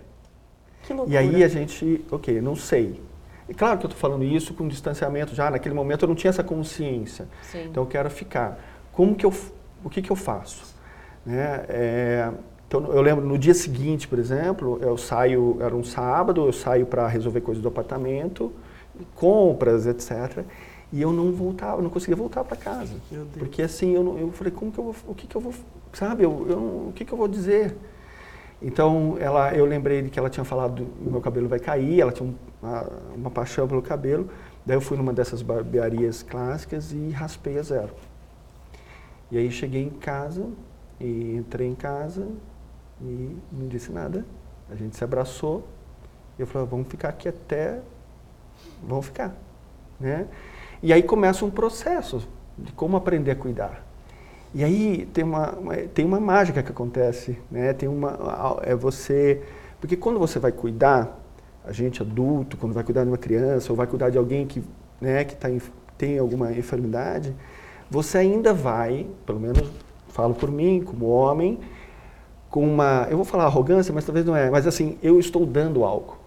Que 0.82 0.92
loucura. 0.92 1.14
E 1.14 1.16
aí 1.16 1.42
a 1.42 1.48
gente, 1.48 2.04
ok, 2.10 2.38
não 2.42 2.54
sei. 2.54 3.00
E 3.52 3.54
claro 3.54 3.78
que 3.78 3.84
eu 3.84 3.88
estou 3.88 4.00
falando 4.00 4.24
isso 4.24 4.54
com 4.54 4.66
distanciamento 4.66 5.34
já, 5.34 5.50
naquele 5.50 5.74
momento 5.74 6.04
eu 6.04 6.08
não 6.08 6.14
tinha 6.14 6.30
essa 6.30 6.42
consciência. 6.42 7.28
Sim. 7.42 7.66
Então 7.70 7.82
eu 7.82 7.86
quero 7.86 8.08
ficar. 8.08 8.58
Como 8.90 9.14
que 9.14 9.26
eu, 9.26 9.34
o 9.84 9.90
que 9.90 10.00
que 10.00 10.10
eu 10.10 10.16
faço? 10.16 10.74
Né? 11.26 11.62
É, 11.68 12.30
então 12.66 12.82
eu 12.86 13.02
lembro 13.02 13.22
no 13.26 13.36
dia 13.36 13.52
seguinte, 13.52 14.08
por 14.08 14.18
exemplo, 14.18 14.78
eu 14.80 14.96
saio, 14.96 15.58
era 15.60 15.76
um 15.76 15.84
sábado, 15.84 16.46
eu 16.46 16.52
saio 16.54 16.86
para 16.86 17.06
resolver 17.06 17.42
coisas 17.42 17.62
do 17.62 17.68
apartamento, 17.68 18.50
compras, 19.14 19.86
etc. 19.86 20.46
E 20.90 21.02
eu 21.02 21.12
não 21.12 21.30
voltava, 21.30 21.82
não 21.82 21.90
conseguia 21.90 22.16
voltar 22.16 22.44
para 22.44 22.56
casa. 22.56 22.94
Porque 23.38 23.60
assim, 23.60 23.94
eu, 23.94 24.02
não- 24.02 24.18
eu 24.18 24.32
falei, 24.32 24.50
como 24.50 24.72
que 24.72 24.78
eu 24.78 24.84
vou, 24.84 24.94
o 25.08 25.14
que 25.14 25.26
que 25.26 25.36
eu 25.36 25.42
vou, 25.42 25.52
sabe, 25.92 26.22
eu, 26.24 26.46
eu 26.48 26.56
o 26.88 26.92
que 26.94 27.04
que 27.04 27.12
eu 27.12 27.18
vou 27.18 27.28
dizer? 27.28 27.76
Então, 28.62 29.16
ela, 29.18 29.52
eu 29.54 29.64
lembrei 29.64 30.02
de 30.02 30.10
que 30.10 30.18
ela 30.18 30.30
tinha 30.30 30.44
falado 30.44 30.84
que 30.84 31.10
meu 31.10 31.20
cabelo 31.20 31.48
vai 31.48 31.58
cair, 31.58 32.00
ela 32.00 32.12
tinha 32.12 32.28
um- 32.28 32.34
uma, 32.62 32.82
uma 33.16 33.30
paixão 33.30 33.66
pelo 33.66 33.82
cabelo. 33.82 34.28
Daí 34.64 34.76
eu 34.76 34.80
fui 34.80 34.96
numa 34.96 35.12
dessas 35.12 35.42
barbearias 35.42 36.22
clássicas 36.22 36.92
e 36.92 37.10
raspei 37.10 37.58
a 37.58 37.62
zero. 37.62 37.92
E 39.30 39.38
aí 39.38 39.50
cheguei 39.50 39.82
em 39.82 39.90
casa, 39.90 40.46
e 41.00 41.34
entrei 41.34 41.66
em 41.66 41.74
casa 41.74 42.28
e 43.00 43.36
não 43.50 43.66
disse 43.66 43.90
nada. 43.90 44.24
A 44.70 44.76
gente 44.76 44.96
se 44.96 45.02
abraçou 45.02 45.66
e 46.38 46.42
eu 46.42 46.46
falei, 46.46 46.68
vamos 46.68 46.86
ficar 46.88 47.08
aqui 47.08 47.28
até... 47.28 47.80
Vamos 48.86 49.06
ficar, 49.06 49.34
né? 49.98 50.28
E 50.82 50.92
aí 50.92 51.02
começa 51.02 51.44
um 51.44 51.50
processo 51.50 52.28
de 52.56 52.70
como 52.72 52.96
aprender 52.96 53.32
a 53.32 53.36
cuidar. 53.36 53.84
E 54.54 54.62
aí 54.62 55.06
tem 55.12 55.24
uma, 55.24 55.50
uma- 55.52 55.76
tem 55.76 56.04
uma 56.04 56.20
mágica 56.20 56.62
que 56.62 56.70
acontece, 56.70 57.38
né? 57.50 57.72
Tem 57.72 57.88
uma 57.88 58.60
é 58.62 58.74
você, 58.74 59.42
porque 59.80 59.96
quando 59.96 60.18
você 60.18 60.38
vai 60.38 60.52
cuidar, 60.52 61.18
a 61.64 61.72
gente 61.72 62.02
adulto, 62.02 62.56
quando 62.56 62.72
vai 62.74 62.84
cuidar 62.84 63.04
de 63.04 63.08
uma 63.10 63.18
criança 63.18 63.72
ou 63.72 63.76
vai 63.76 63.86
cuidar 63.86 64.10
de 64.10 64.18
alguém 64.18 64.46
que, 64.46 64.62
né, 65.00 65.24
que 65.24 65.36
tá, 65.36 65.48
tem 65.96 66.18
alguma 66.18 66.52
enfermidade, 66.52 67.34
você 67.90 68.18
ainda 68.18 68.52
vai, 68.52 69.06
pelo 69.26 69.40
menos 69.40 69.62
falo 70.08 70.34
por 70.34 70.50
mim, 70.50 70.82
como 70.84 71.06
homem, 71.08 71.58
com 72.50 72.64
uma, 72.66 73.06
eu 73.10 73.16
vou 73.16 73.24
falar 73.24 73.44
arrogância, 73.44 73.94
mas 73.94 74.04
talvez 74.04 74.26
não 74.26 74.36
é, 74.36 74.50
mas 74.50 74.66
assim, 74.66 74.98
eu 75.02 75.18
estou 75.18 75.46
dando 75.46 75.84
algo, 75.84 76.18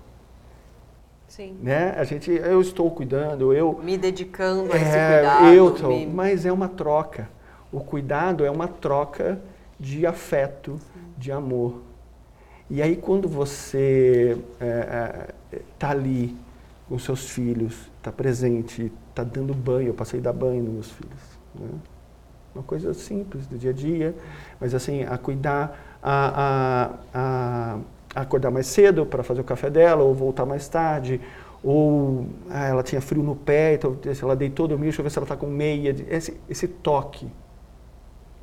Sim. 1.28 1.58
né? 1.62 1.94
A 1.98 2.04
gente, 2.04 2.32
eu 2.32 2.62
estou 2.62 2.90
cuidando, 2.92 3.54
eu 3.54 3.80
Me 3.84 3.98
dedicando 3.98 4.72
a 4.72 4.78
esse 4.78 4.86
é, 4.98 5.20
cuidado. 5.20 5.46
eu 5.56 5.88
me- 5.90 6.06
mas 6.08 6.46
é 6.46 6.52
uma 6.52 6.68
troca. 6.70 7.30
O 7.76 7.82
cuidado 7.82 8.46
é 8.46 8.50
uma 8.50 8.70
troca 8.70 9.38
de 9.78 10.06
afeto, 10.08 10.80
de 11.18 11.30
amor. 11.30 11.82
E 12.70 12.82
aí 12.82 12.96
quando 12.96 13.28
você 13.28 14.38
está 15.74 15.90
ali 15.90 16.38
com 16.88 16.98
seus 16.98 17.30
filhos, 17.30 17.92
está 17.98 18.14
presente, 18.14 18.90
está 19.10 19.26
dando 19.26 19.54
banho, 19.54 19.90
eu 19.90 19.94
passei 19.94 20.22
a 20.22 20.24
dar 20.24 20.32
banho 20.32 20.64
nos 20.64 20.74
meus 20.74 20.92
filhos. 20.92 21.20
né? 21.56 21.68
Uma 22.56 22.64
coisa 22.64 22.94
simples 22.94 23.46
do 23.46 23.58
dia 23.58 23.72
a 23.72 23.74
dia, 23.74 24.16
mas 24.58 24.74
assim, 24.74 25.04
a 25.04 25.18
cuidar, 25.18 25.98
a, 26.02 26.94
a, 27.14 27.80
a 28.16 28.22
acordar 28.22 28.52
mais 28.52 28.68
cedo 28.68 29.06
para 29.06 29.22
fazer 29.22 29.42
o 29.42 29.44
café 29.44 29.70
dela, 29.70 30.02
ou 30.02 30.16
voltar 30.16 30.46
mais 30.46 30.66
tarde, 30.70 31.20
ou 31.62 32.26
ah, 32.50 32.68
ela 32.68 32.84
tinha 32.84 33.02
frio 33.02 33.22
no 33.22 33.36
pé, 33.36 33.74
então 33.74 33.98
ela 34.22 34.34
deitou, 34.34 34.66
dormiu, 34.66 34.86
deixa 34.86 35.02
eu 35.02 35.04
ver 35.04 35.10
se 35.10 35.18
ela 35.18 35.26
está 35.26 35.36
com 35.36 35.48
meia. 35.48 35.94
Esse, 36.10 36.40
esse 36.50 36.70
toque, 36.70 37.30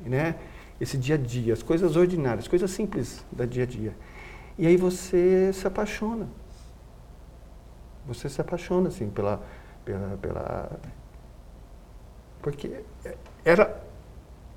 né? 0.05 0.35
esse 0.79 0.97
dia 0.97 1.15
a 1.15 1.17
dia, 1.17 1.53
as 1.53 1.63
coisas 1.63 1.95
ordinárias, 1.95 2.47
coisas 2.47 2.69
simples 2.71 3.23
do 3.31 3.45
dia 3.47 3.63
a 3.63 3.65
dia. 3.65 3.93
E 4.57 4.67
aí 4.67 4.77
você 4.77 5.51
se 5.53 5.65
apaixona. 5.65 6.27
Você 8.07 8.27
se 8.29 8.41
apaixona, 8.41 8.89
assim, 8.89 9.09
pela... 9.09 9.41
pela, 9.85 10.17
pela 10.21 10.71
porque 12.41 12.71
era... 13.45 13.81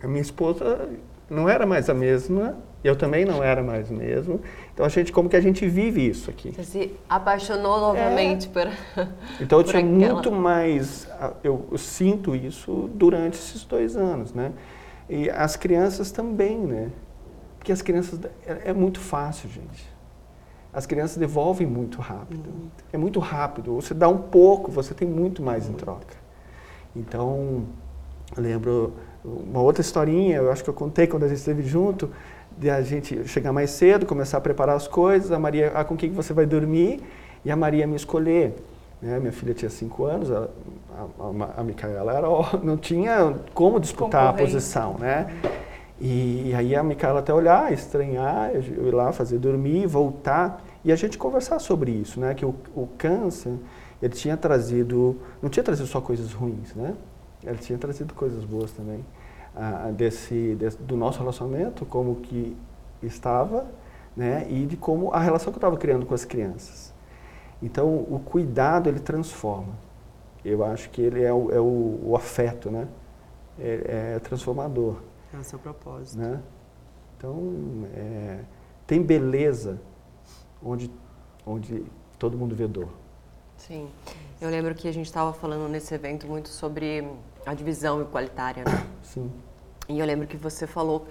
A 0.03 0.07
minha 0.07 0.21
esposa 0.21 0.91
não 1.31 1.49
era 1.49 1.65
mais 1.65 1.89
a 1.89 1.95
mesma, 1.95 2.57
eu 2.85 2.95
também 2.95 3.25
não 3.25 3.43
era 3.43 3.63
mais 3.63 3.91
mesmo. 3.91 4.41
Então, 4.75 4.85
a 4.85 4.89
gente, 4.89 5.11
como 5.11 5.29
que 5.29 5.37
a 5.37 5.41
gente 5.41 5.67
vive 5.67 6.07
isso 6.07 6.29
aqui? 6.29 6.51
Você 6.51 6.65
se 6.65 6.95
apaixonou 7.09 7.81
novamente 7.81 8.49
por... 8.49 8.69
Então 9.41 9.61
eu 9.61 9.65
por 9.65 9.71
tinha 9.71 9.83
aquela- 9.83 10.13
muito 10.15 10.31
mais, 10.31 11.09
eu, 11.43 11.67
eu 11.71 11.79
sinto 11.79 12.37
isso 12.37 12.91
durante 12.95 13.35
esses 13.35 13.65
dois 13.65 13.97
anos, 13.97 14.35
né? 14.35 14.53
E 15.09 15.31
as 15.31 15.57
crianças 15.57 16.11
também, 16.11 16.59
né? 16.59 16.91
Porque 17.59 17.73
as 17.73 17.83
crianças, 17.83 18.21
é, 18.47 18.71
é 18.71 18.73
muito 18.73 19.01
fácil, 19.01 19.49
gente. 19.49 19.95
As 20.73 20.85
crianças 20.85 21.17
devolvem 21.17 21.67
muito 21.67 22.01
rápido. 22.01 22.51
É 22.93 22.99
muito 22.99 23.19
rápido. 23.19 23.75
Você 23.77 23.95
dá 23.95 24.09
um 24.09 24.19
pouco, 24.19 24.71
você 24.71 24.93
tem 24.93 25.09
muito 25.09 25.43
mais 25.43 25.69
em 25.69 25.73
troca. 25.73 26.15
Então, 26.95 27.65
eu 28.37 28.43
lembro 28.43 28.95
uma 29.25 29.61
outra 29.61 29.81
historinha, 29.81 30.37
eu 30.37 30.53
acho 30.53 30.63
que 30.63 30.71
eu 30.71 30.75
contei 30.75 31.07
quando 31.07 31.25
a 31.25 31.29
gente 31.29 31.39
esteve 31.39 31.63
junto, 31.63 32.11
de 32.57 32.71
a 32.71 32.81
gente 32.83 33.27
chegar 33.27 33.53
mais 33.53 33.71
cedo, 33.71 34.07
começar 34.07 34.39
a 34.39 34.41
preparar 34.41 34.77
as 34.77 34.89
coisas, 34.89 35.33
a 35.33 35.39
Maria, 35.39 35.73
ah, 35.75 35.85
com 35.85 35.97
quem 35.97 36.11
que 36.11 36.17
você 36.17 36.33
vai 36.33 36.47
dormir? 36.47 37.03
E 37.45 37.51
a 37.51 37.57
Maria 37.57 37.87
me 37.87 37.97
escolher. 37.97 38.55
Né? 39.01 39.19
Minha 39.19 39.33
filha 39.33 39.53
tinha 39.55 39.71
cinco 39.71 40.05
anos, 40.05 40.31
a, 40.31 40.49
a, 41.19 41.61
a 41.61 41.65
Micaela 41.65 42.13
era, 42.13 42.27
não 42.63 42.77
tinha 42.77 43.35
como 43.55 43.79
disputar 43.79 44.29
a 44.29 44.33
posição, 44.45 44.95
né? 44.99 45.27
E, 46.01 46.53
aí 46.55 46.75
a 46.77 46.83
Micaela 46.83 47.21
até 47.21 47.33
olhar, 47.33 47.73
estranhar, 47.73 48.51
eu 48.55 48.89
ir 48.89 48.95
lá 48.95 49.13
fazer 49.13 49.39
dormir, 49.39 49.87
voltar 49.87 50.63
e 50.85 50.93
a 50.93 50.97
gente 50.97 51.17
conversar 51.17 51.59
sobre 51.59 51.91
isso, 51.91 52.21
né? 52.21 52.35
Que 52.35 52.45
o, 52.45 52.55
o 52.75 52.87
câncer, 52.99 53.55
ele 54.03 54.13
tinha 54.15 54.37
trazido, 54.37 55.17
não 55.43 55.49
tinha 55.49 55.63
trazido 55.65 55.87
só 55.89 56.01
coisas 56.01 56.33
ruins, 56.33 56.75
né? 56.75 56.95
Ele 57.43 57.59
tinha 57.59 57.79
trazido 57.79 58.13
coisas 58.15 58.45
boas 58.45 58.73
também. 58.73 59.05
Ah, 59.55 59.91
desse, 59.91 60.55
desse- 60.57 60.77
do 60.79 60.97
nosso 60.99 61.19
relacionamento, 61.19 61.87
como 61.87 62.17
que 62.17 62.55
estava, 63.03 63.65
né? 64.15 64.47
E 64.51 64.67
de 64.67 64.77
como 64.77 65.11
a 65.13 65.19
relação 65.21 65.51
que 65.51 65.57
eu 65.57 65.61
estava 65.61 65.77
criando 65.79 66.05
com 66.05 66.13
as 66.15 66.27
crianças. 66.27 66.93
Então, 67.63 67.97
o 68.11 68.21
cuidado, 68.25 68.89
ele 68.89 69.01
transforma. 69.01 69.73
Eu 70.45 70.65
acho 70.65 70.91
que 70.91 71.01
ele 71.01 71.23
é 71.23 71.33
o, 71.33 71.51
é 71.51 71.61
o, 71.61 72.01
o 72.05 72.17
afeto, 72.17 72.71
né? 72.71 72.87
É, 73.59 74.15
é 74.17 74.19
transformador, 74.19 74.97
É 75.33 75.39
o 75.39 75.43
seu 75.45 75.59
propósito. 75.59 76.19
né? 76.19 76.41
Então, 77.17 77.39
é, 77.95 78.41
tem 78.87 79.03
beleza 79.03 79.81
onde, 80.63 80.91
onde 81.47 81.85
todo 82.19 82.37
mundo 82.37 82.55
vê 82.55 82.67
dor. 82.67 82.89
Sim. 83.57 83.89
Eu 84.41 84.51
lembro 84.51 84.75
que 84.75 84.87
a 84.87 84.93
gente 84.93 85.07
estava 85.07 85.33
falando 85.33 85.67
nesse 85.71 85.95
evento 85.95 86.27
muito 86.27 86.51
sobre 86.51 87.09
a 87.47 87.55
divisão 87.55 88.03
igualitária, 88.03 88.63
né? 88.65 88.87
Sim. 89.03 89.33
E 89.89 89.99
eu 89.99 90.05
lembro 90.05 90.27
que 90.27 90.37
você 90.37 90.67
falou, 90.67 91.07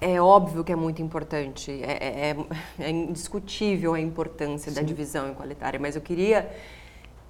é 0.00 0.20
óbvio 0.20 0.62
que 0.62 0.72
é 0.72 0.76
muito 0.76 1.02
importante, 1.02 1.70
é, 1.82 2.30
é- 2.30 2.36
é 2.84 2.90
indiscutível 2.90 3.94
a 3.94 4.00
importância 4.00 4.70
da 4.72 4.80
Sim. 4.80 4.86
divisão 4.86 5.28
igualitária, 5.30 5.78
mas 5.80 5.96
eu 5.96 6.02
queria 6.02 6.48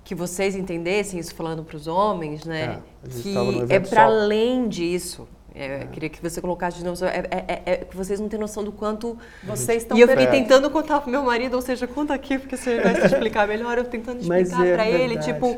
que 0.05 0.15
vocês 0.15 0.57
entendessem 0.57 1.19
isso 1.21 1.35
falando 1.35 1.63
para 1.63 1.77
os 1.77 1.87
homens, 1.87 2.45
né? 2.45 2.81
É, 3.05 3.09
que 3.09 3.35
é 3.73 3.81
para 3.81 4.05
além 4.05 4.69
disso. 4.69 5.29
É, 5.55 5.83
eu 5.83 5.89
queria 5.89 6.09
que 6.09 6.23
você 6.23 6.41
colocasse 6.41 6.79
de 6.79 6.85
novo, 6.85 7.05
é, 7.05 7.19
é- 7.31 7.45
é- 7.49 7.63
é 7.73 7.77
que 7.79 7.97
vocês 7.97 8.21
não 8.21 8.29
têm 8.29 8.39
noção 8.39 8.63
do 8.63 8.71
quanto 8.71 9.19
Vocês 9.43 9.83
estão 9.83 9.97
e 9.97 10.01
eu 10.01 10.07
fiquei 10.09 10.25
É. 10.27 10.31
tentando 10.31 10.71
contar 10.71 11.01
pro 11.01 11.11
meu 11.11 11.23
marido, 11.23 11.55
ou 11.55 11.63
seja, 11.63 11.87
conta 11.87 12.15
aqui, 12.15 12.39
porque 12.39 12.57
você 12.57 12.81
vai 12.81 12.95
se 12.95 13.07
explicar 13.07 13.49
melhor. 13.49 13.77
Eu 13.77 13.85
tentando 13.85 14.21
explicar 14.21 14.67
é 14.67 14.75
pra 14.75 14.89
ele, 14.89 15.19
tipo, 15.19 15.57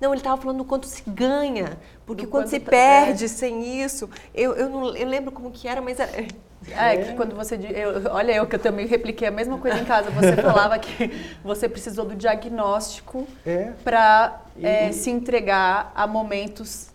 Não, 0.00 0.12
ele 0.12 0.20
estava 0.20 0.40
falando 0.40 0.58
do 0.58 0.64
quanto 0.64 0.86
se 0.86 1.02
ganha. 1.06 1.78
Porque 2.06 2.24
Do 2.24 2.30
quando 2.30 2.44
quanto 2.44 2.50
se 2.50 2.60
tá- 2.60 2.70
perde 2.70 3.28
sem 3.28 3.82
isso. 3.82 4.08
Eu, 4.34 4.54
eu 4.54 4.68
não 4.70 4.96
eu 4.96 5.06
lembro 5.06 5.30
como 5.30 5.50
que 5.50 5.68
era, 5.68 5.80
mas. 5.82 6.00
é- 6.00 6.26
É, 6.72 6.96
que 6.98 7.14
quando 7.14 7.34
você. 7.34 7.54
eu- 7.56 8.10
olha, 8.12 8.32
eu 8.32 8.46
que 8.46 8.54
eu 8.54 8.58
também 8.58 8.86
repliquei 8.86 9.26
a 9.26 9.30
mesma 9.30 9.56
coisa 9.58 9.78
em 9.78 9.84
casa. 9.84 10.10
Você 10.10 10.36
falava 10.42 10.78
que 10.78 11.10
você 11.42 11.68
precisou 11.68 12.04
do 12.04 12.14
diagnóstico 12.14 13.26
É. 13.46 13.72
para 13.84 14.40
E- 14.56 14.92
se 14.92 15.10
entregar 15.10 15.90
a 15.94 16.06
momentos 16.06 16.90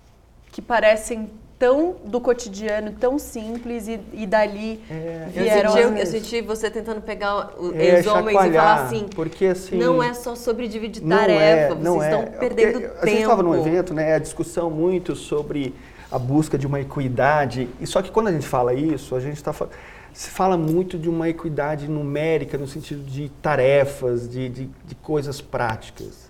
que 0.51 0.61
parecem 0.61 1.29
tão 1.57 1.95
do 2.05 2.19
cotidiano, 2.19 2.91
tão 2.99 3.17
simples, 3.17 3.87
e, 3.87 3.99
e 4.13 4.27
dali 4.27 4.81
É, 4.89 5.23
Eu 5.27 5.31
vieram 5.43 5.71
senti, 5.71 5.83
as- 5.83 5.91
eu, 5.91 5.97
eu 5.97 6.05
senti 6.05 6.41
você 6.41 6.69
tentando 6.69 7.01
pegar 7.01 7.53
o- 7.57 7.73
É, 7.75 7.99
os 8.01 8.07
homens 8.07 8.37
e 8.45 8.51
falar 8.53 8.83
assim. 8.83 9.07
porque, 9.15 9.45
assim, 9.45 9.77
não 9.77 10.03
é 10.03 10.13
só 10.13 10.35
sobre 10.35 10.67
dividir 10.67 11.01
Não 11.03 11.17
tarefa, 11.17 11.41
é, 11.41 11.67
vocês 11.69 11.79
não 11.83 12.03
é. 12.03 12.05
estão 12.07 12.21
É 12.21 12.25
porque 12.25 12.39
perdendo 12.39 12.77
A 12.77 12.81
tempo. 12.89 13.07
gente 13.07 13.21
estava 13.21 13.43
num 13.43 13.55
evento, 13.55 13.93
né? 13.93 14.13
A 14.15 14.19
discussão 14.19 14.69
muito 14.69 15.15
sobre 15.15 15.73
a 16.11 16.19
busca 16.19 16.57
de 16.57 16.67
uma 16.67 16.79
equidade. 16.81 17.67
E 17.79 17.87
só 17.87 18.01
que 18.01 18.11
quando 18.11 18.27
a 18.27 18.31
gente 18.31 18.45
fala 18.47 18.73
isso, 18.73 19.15
a 19.15 19.19
gente 19.19 19.37
está 19.37 19.53
se 20.13 20.29
fala 20.29 20.55
muito 20.57 20.97
de 20.97 21.09
uma 21.09 21.27
equidade 21.27 21.89
numérica 21.89 22.57
no 22.57 22.65
sentido 22.67 23.03
de 23.03 23.27
tarefas, 23.41 24.29
de, 24.29 24.47
de, 24.47 24.69
de 24.85 24.95
coisas 24.95 25.41
práticas. 25.41 26.24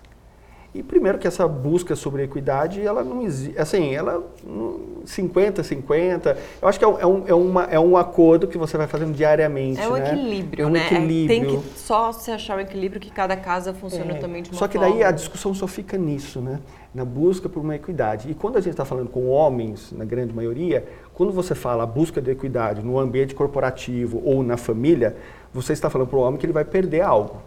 E 0.76 0.82
primeiro 0.82 1.16
que 1.16 1.26
essa 1.26 1.48
busca 1.48 1.96
sobre 1.96 2.22
equidade, 2.22 2.82
ela 2.82 3.02
não 3.02 3.22
existe, 3.22 3.58
assim, 3.58 3.94
ela 3.94 4.22
não- 4.46 4.78
50, 5.06 5.62
50, 5.62 6.36
eu 6.60 6.68
acho 6.68 6.78
que 6.78 6.84
é 6.84 6.88
um, 6.88 6.98
é, 6.98 7.06
um, 7.06 7.24
é, 7.28 7.34
uma, 7.34 7.62
é 7.64 7.80
um 7.80 7.96
acordo 7.96 8.46
que 8.46 8.58
você 8.58 8.76
vai 8.76 8.86
fazendo 8.86 9.14
diariamente, 9.14 9.80
É 9.80 9.88
um 9.88 9.94
né? 9.94 10.12
equilíbrio, 10.12 10.62
É 10.64 10.66
um 10.66 10.70
né? 10.70 10.80
É- 10.80 10.84
equilíbrio. 10.86 11.40
Tem 11.50 11.60
que 11.60 11.78
só 11.78 12.12
se 12.12 12.30
achar 12.30 12.58
o 12.58 12.60
equilíbrio 12.60 13.00
que 13.00 13.10
cada 13.10 13.34
casa 13.38 13.72
funciona 13.72 14.12
É, 14.12 14.18
também 14.18 14.42
de 14.42 14.50
uma 14.50 14.58
Só 14.58 14.68
que 14.68 14.76
forma. 14.76 14.92
daí 14.92 15.02
a 15.02 15.10
discussão 15.10 15.54
só 15.54 15.66
fica 15.66 15.96
nisso, 15.96 16.40
né? 16.42 16.60
Na 16.94 17.06
busca 17.06 17.48
por 17.48 17.60
uma 17.60 17.74
equidade. 17.74 18.30
E 18.30 18.34
quando 18.34 18.56
a 18.56 18.60
gente 18.60 18.72
está 18.72 18.84
falando 18.84 19.08
com 19.08 19.28
homens, 19.28 19.92
na 19.92 20.04
grande 20.04 20.34
maioria, 20.34 20.84
quando 21.14 21.32
você 21.32 21.54
fala 21.54 21.84
a 21.84 21.86
busca 21.86 22.20
de 22.20 22.30
equidade 22.30 22.84
no 22.84 22.98
ambiente 22.98 23.34
corporativo 23.34 24.20
ou 24.22 24.42
na 24.42 24.58
família, 24.58 25.16
você 25.54 25.72
está 25.72 25.88
falando 25.88 26.08
para 26.08 26.18
o 26.18 26.22
homem 26.22 26.38
que 26.38 26.44
ele 26.44 26.52
vai 26.52 26.64
perder 26.66 27.00
algo. 27.00 27.40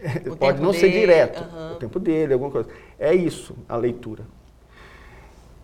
O 0.32 0.36
Pode 0.36 0.60
não 0.62 0.72
ser 0.72 0.88
dele, 0.88 1.00
direto, 1.00 1.42
aham. 1.42 1.72
o 1.74 1.76
tempo 1.76 1.98
dele, 2.00 2.32
alguma 2.32 2.50
coisa. 2.50 2.68
É 2.98 3.14
isso 3.14 3.54
a 3.68 3.76
leitura. 3.76 4.24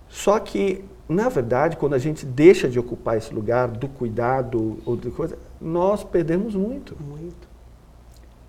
Só 0.08 0.38
que, 0.38 0.84
na 1.08 1.28
verdade, 1.28 1.76
quando 1.76 1.94
a 1.94 1.98
gente 1.98 2.24
deixa 2.24 2.68
de 2.68 2.78
ocupar 2.78 3.16
esse 3.16 3.32
lugar 3.34 3.68
do 3.68 3.88
cuidado 3.88 4.78
ou 4.86 4.96
de 4.96 5.10
coisa, 5.10 5.36
nós 5.60 6.04
perdemos 6.04 6.54
muito. 6.54 6.96
Muito. 7.02 7.46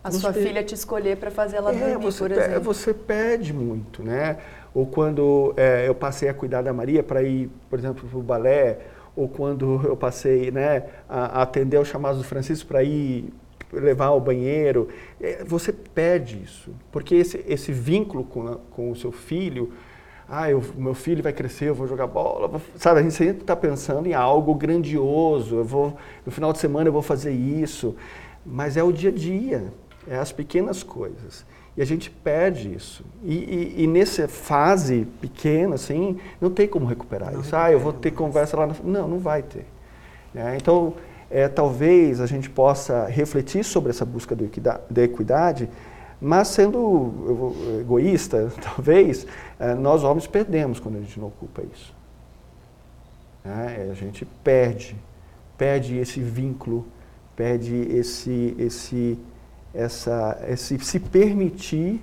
a 0.04 0.10
Você- 0.12 0.20
sua 0.20 0.32
filha 0.32 0.64
te 0.64 0.74
escolher 0.74 1.18
para 1.18 1.30
fazer 1.30 1.58
ela 1.58 1.72
É, 1.74 1.76
dormir, 1.78 1.98
você, 2.02 2.20
por 2.20 2.32
exemplo. 2.32 2.62
você 2.62 2.94
pede 2.94 3.52
muito, 3.54 4.02
né? 4.04 4.38
Ou 4.74 4.86
quando 4.86 5.54
é, 5.58 5.86
eu 5.88 5.94
passei 5.96 6.30
a 6.30 6.34
cuidar 6.34 6.62
da 6.62 6.72
Maria 6.72 7.04
para 7.04 7.22
ir, 7.24 7.50
por 7.70 7.78
exemplo, 7.78 8.08
para 8.08 8.18
o 8.18 8.22
balé, 8.24 8.80
ou 9.18 9.28
quando 9.28 9.82
eu 9.84 9.98
passei 9.98 10.50
né, 10.52 10.84
a, 11.10 11.40
a 11.40 11.42
atender 11.42 11.78
os 11.80 11.90
chamados 11.90 12.20
do 12.20 12.24
Francisco 12.24 12.68
para 12.70 12.84
ir 12.84 13.34
levar 13.72 14.08
ao 14.08 14.20
banheiro, 14.22 14.88
é, 15.22 15.44
você 15.44 15.72
perde 15.74 16.42
isso. 16.44 16.72
Porque 16.92 17.16
esse, 17.16 17.44
esse 17.48 17.72
vínculo 17.72 18.24
com, 18.24 18.48
a- 18.48 18.58
com 18.72 18.92
o 18.92 18.96
seu 18.96 19.12
filho, 19.12 19.74
ah, 20.30 20.50
eu, 20.50 20.62
meu 20.76 20.94
filho 20.94 21.24
vai 21.24 21.32
crescer, 21.34 21.70
eu 21.70 21.76
vou 21.76 21.88
jogar 21.88 22.08
bola, 22.08 22.48
vou- 22.48 22.62
sabe? 22.76 23.00
A 23.00 23.04
gente 23.04 23.16
sempre 23.16 23.42
está 23.42 23.56
pensando 23.56 24.08
em 24.08 24.14
algo 24.14 24.54
grandioso, 24.56 25.56
eu 25.58 25.64
vou, 25.64 25.96
no 26.26 26.32
final 26.32 26.52
de 26.54 26.60
semana 26.60 26.88
eu 26.90 26.94
vou 26.94 27.02
fazer 27.02 27.32
isso, 27.32 27.96
mas 28.46 28.78
é 28.78 28.84
o 28.84 28.92
dia 28.92 29.10
a 29.10 29.14
dia, 29.14 29.66
é 30.08 30.18
as 30.18 30.32
pequenas 30.32 30.84
coisas. 30.84 31.46
E 31.76 31.82
a 31.82 31.86
gente 31.86 32.10
perde 32.10 32.74
isso. 32.74 33.06
E, 33.24 33.36
e, 33.78 33.84
e 33.84 33.88
nessa 33.88 34.28
fase 34.28 35.06
pequena, 35.22 35.76
assim, 35.76 36.18
não 36.42 36.50
tem 36.50 36.68
como 36.68 36.88
recuperar 36.88 37.32
Não 37.32 37.42
isso. 37.42 37.56
Ah, 37.56 37.72
eu 37.72 37.78
vou 37.80 37.92
recupera 37.92 38.02
ter 38.02 38.10
mais. 38.10 38.18
conversa 38.18 38.58
lá 38.58 38.68
na... 38.68 38.76
Não, 38.84 39.08
não 39.08 39.20
vai 39.20 39.44
ter. 39.44 39.66
né? 40.34 40.58
Então, 40.60 40.96
é, 41.30 41.48
talvez 41.48 42.22
a 42.22 42.26
gente 42.26 42.50
possa 42.50 43.06
refletir 43.06 43.64
sobre 43.64 43.90
essa 43.90 44.06
busca 44.06 44.36
da 44.90 45.04
equidade, 45.04 45.70
mas 46.20 46.48
sendo 46.48 47.54
egoísta, 47.80 48.52
talvez, 48.62 49.28
eh, 49.60 49.76
nós 49.76 50.04
homens 50.04 50.26
perdemos 50.26 50.80
quando 50.80 50.98
a 50.98 51.02
gente 51.02 51.20
não 51.20 51.28
ocupa 51.28 51.62
isso. 51.72 51.94
Né? 53.46 53.90
A 53.92 53.94
gente 53.94 54.26
perde, 54.44 54.96
perde 55.58 55.98
esse 55.98 56.20
vínculo, 56.20 56.88
perde 57.36 57.76
esse, 57.76 58.56
esse, 58.58 59.20
essa, 59.74 60.44
esse 60.48 60.80
se 60.80 61.00
permitir 61.00 62.02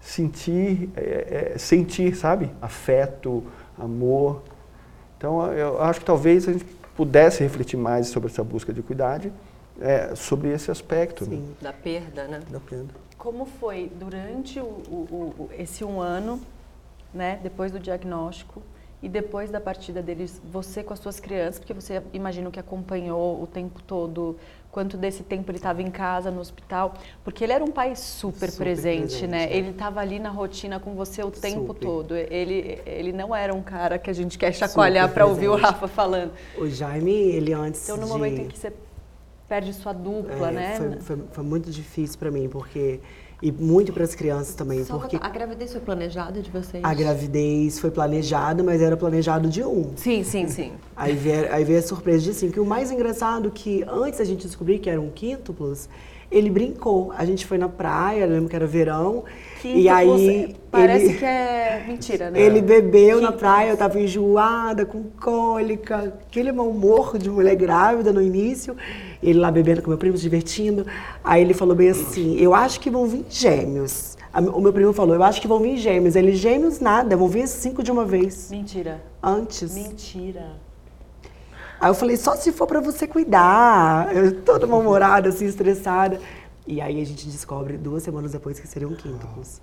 sentir, 0.00 0.90
sentir, 1.56 2.14
sabe, 2.14 2.50
afeto, 2.62 3.44
amor. 3.78 4.42
Então, 5.16 5.52
eu 5.52 5.82
acho 5.82 6.00
que 6.00 6.06
talvez 6.06 6.48
a 6.48 6.52
gente 6.52 6.64
pudesse 7.02 7.44
refletir 7.44 7.76
mais 7.76 8.08
sobre 8.08 8.28
essa 8.28 8.42
busca 8.42 8.72
de 8.72 8.80
equidade, 8.80 9.32
eh, 9.80 10.12
sobre 10.16 10.50
esse 10.50 10.68
aspecto. 10.68 11.24
né? 11.24 11.36
Sim. 11.36 11.54
Da 11.62 11.72
perda, 11.72 12.26
né? 12.26 12.40
Da 12.50 12.58
perda. 12.58 12.92
Como 13.16 13.46
foi 13.46 13.88
durante 13.94 14.58
o, 14.58 14.64
o- 14.64 15.34
o- 15.38 15.50
esse 15.56 15.84
um 15.84 16.00
ano, 16.00 16.40
né, 17.14 17.38
depois 17.40 17.70
do 17.70 17.78
diagnóstico 17.78 18.60
e 19.00 19.08
depois 19.08 19.48
da 19.48 19.60
partida 19.60 20.02
deles, 20.02 20.42
você 20.52 20.82
com 20.82 20.92
as 20.92 20.98
suas 20.98 21.20
crianças, 21.20 21.60
porque 21.60 21.72
você 21.72 22.02
imagino 22.12 22.50
que 22.50 22.58
acompanhou 22.58 23.40
o 23.40 23.46
tempo 23.46 23.80
todo, 23.86 24.36
quanto 24.70 24.96
desse 24.96 25.22
tempo 25.22 25.50
ele 25.50 25.58
estava 25.58 25.82
em 25.82 25.90
casa, 25.90 26.30
no 26.30 26.40
hospital, 26.40 26.94
porque 27.24 27.42
ele 27.42 27.52
era 27.52 27.64
um 27.64 27.70
pai 27.70 27.96
super, 27.96 28.50
Super 28.50 28.64
presente, 28.64 29.00
presente, 29.00 29.26
né? 29.26 29.44
é. 29.44 29.56
Ele 29.56 29.70
estava 29.70 30.00
ali 30.00 30.18
na 30.18 30.30
rotina 30.30 30.78
com 30.78 30.94
você 30.94 31.22
o 31.22 31.30
tempo 31.30 31.68
Super. 31.68 31.86
todo. 31.86 32.16
Ele, 32.16 32.80
ele 32.86 33.12
não 33.12 33.34
era 33.34 33.54
um 33.54 33.62
cara 33.62 33.98
que 33.98 34.10
a 34.10 34.12
gente 34.12 34.38
quer 34.38 34.52
chacoalhar 34.52 35.12
para 35.12 35.26
ouvir 35.26 35.48
o. 35.48 35.56
Rafa 35.56 35.88
falando. 35.88 36.32
O 36.56 36.68
Jaime, 36.68 37.12
ele 37.12 37.52
antes 37.52 37.84
Então, 37.84 37.96
no 37.96 38.04
de... 38.04 38.08
momento 38.08 38.40
em 38.40 38.48
que 38.48 38.58
você 38.58 38.72
perde 39.48 39.72
sua 39.72 39.92
dupla, 39.92 40.50
é, 40.50 40.52
né? 40.52 40.76
Foi, 40.76 41.00
foi, 41.00 41.24
foi 41.32 41.44
muito 41.44 41.70
difícil 41.70 42.18
para 42.18 42.30
mim, 42.30 42.48
porque... 42.48 43.00
E 43.40 43.52
muito 43.52 43.92
para 43.92 44.02
as 44.02 44.16
crianças 44.16 44.54
também, 44.56 44.84
Só 44.84 44.98
porque 44.98 45.16
a 45.20 45.28
gravidez 45.28 45.70
foi 45.70 45.80
planejada 45.80 46.42
de 46.42 46.50
vocês? 46.50 46.82
a 46.82 46.92
gravidez 46.92 47.78
foi 47.78 47.90
planejada, 47.90 48.64
mas 48.64 48.82
era 48.82 48.96
planejado 48.96 49.48
de 49.48 49.62
um. 49.62 49.92
Sim, 49.94 50.24
sim, 50.24 50.48
sim. 50.48 50.72
Aí 50.96 51.14
veio, 51.14 51.52
aí 51.52 51.62
veio 51.62 51.78
a 51.78 51.82
surpresa 51.82 52.24
de 52.24 52.34
cinco. 52.34 52.56
E 52.56 52.60
o 52.60 52.66
mais 52.66 52.90
engraçado 52.90 53.46
é 53.46 53.50
que 53.54 53.84
antes 53.86 54.20
a 54.20 54.24
gente 54.24 54.44
descobrir 54.44 54.80
que 54.80 54.90
eram 54.90 55.08
quíntuplos, 55.10 55.88
ele 56.30 56.50
brincou. 56.50 57.12
A 57.16 57.24
gente 57.24 57.46
foi 57.46 57.56
na 57.56 57.68
praia, 57.68 58.26
lembro 58.26 58.48
que 58.48 58.56
era 58.56 58.66
verão. 58.66 59.22
Quíntuplos, 59.62 59.84
e 59.84 59.88
aí 59.88 60.56
parece 60.72 61.04
ele, 61.06 61.14
que 61.18 61.24
é 61.24 61.84
mentira, 61.86 62.30
né? 62.32 62.40
ele 62.40 62.60
bebeu 62.60 63.20
na 63.20 63.28
Quíntuplos. 63.28 63.40
praia, 63.40 63.70
eu 63.70 63.76
tava 63.76 64.00
enjoada, 64.00 64.84
com 64.84 65.04
cólica, 65.04 66.12
aquele 66.28 66.50
mau 66.50 66.68
humor 66.68 67.16
de 67.16 67.30
mulher 67.30 67.54
grávida 67.54 68.12
no 68.12 68.20
início. 68.20 68.76
Ele 69.22 69.38
lá 69.38 69.50
bebendo 69.50 69.82
com 69.82 69.88
meu 69.88 69.98
primo, 69.98 70.16
se 70.16 70.22
divertindo. 70.22 70.86
Aí 71.24 71.42
ele 71.42 71.54
falou 71.54 71.74
bem 71.74 71.90
assim: 71.90 72.36
Eu 72.36 72.54
acho 72.54 72.80
que 72.80 72.90
vão 72.90 73.06
vir 73.06 73.24
gêmeos. 73.28 74.16
O 74.54 74.60
meu 74.60 74.72
primo 74.72 74.92
falou: 74.92 75.14
Eu 75.14 75.22
acho 75.22 75.40
que 75.40 75.48
vão 75.48 75.60
vir 75.60 75.76
gêmeos. 75.76 76.14
Ele, 76.16 76.34
gêmeos 76.34 76.80
nada, 76.80 77.16
vão 77.16 77.28
vir 77.28 77.46
cinco 77.48 77.82
de 77.82 77.90
uma 77.90 78.04
vez. 78.04 78.50
Mentira. 78.50 79.02
Antes. 79.22 79.74
Mentira. 79.74 80.68
Aí 81.80 81.90
eu 81.90 81.94
falei, 81.94 82.16
só 82.16 82.34
se 82.34 82.50
for 82.50 82.66
pra 82.66 82.80
você 82.80 83.06
cuidar. 83.06 84.14
Eu 84.14 84.40
toda 84.40 84.66
mal-humorada, 84.66 85.28
assim, 85.28 85.46
estressada. 85.46 86.20
E 86.66 86.80
aí 86.80 87.00
a 87.00 87.04
gente 87.06 87.26
descobre 87.28 87.76
duas 87.76 88.02
semanas 88.02 88.32
depois 88.32 88.58
que 88.58 88.66
seriam 88.66 88.92
quíntuplos. 88.94 89.60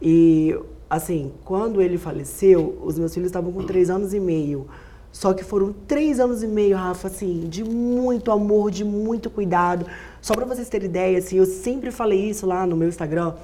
E, 0.00 0.58
assim, 0.88 1.32
quando 1.44 1.82
ele 1.82 1.98
faleceu, 1.98 2.80
os 2.82 2.98
meus 2.98 3.12
filhos 3.12 3.26
estavam 3.26 3.52
com 3.52 3.62
três 3.64 3.90
anos 3.90 4.14
e 4.14 4.20
meio. 4.20 4.66
Só 5.12 5.34
que 5.34 5.42
foram 5.42 5.72
três 5.88 6.20
anos 6.20 6.42
e 6.42 6.46
meio, 6.46 6.76
Rafa, 6.76 7.08
assim, 7.08 7.48
de 7.48 7.64
muito 7.64 8.30
amor, 8.30 8.70
de 8.70 8.84
muito 8.84 9.28
cuidado. 9.28 9.86
Só 10.22 10.34
pra 10.34 10.44
vocês 10.44 10.68
terem 10.68 10.88
ideia, 10.88 11.18
assim, 11.18 11.36
eu 11.36 11.46
sempre 11.46 11.90
falei 11.90 12.30
isso 12.30 12.46
lá 12.46 12.64
no 12.66 12.76
meu 12.76 12.88
Instagram, 12.88 13.34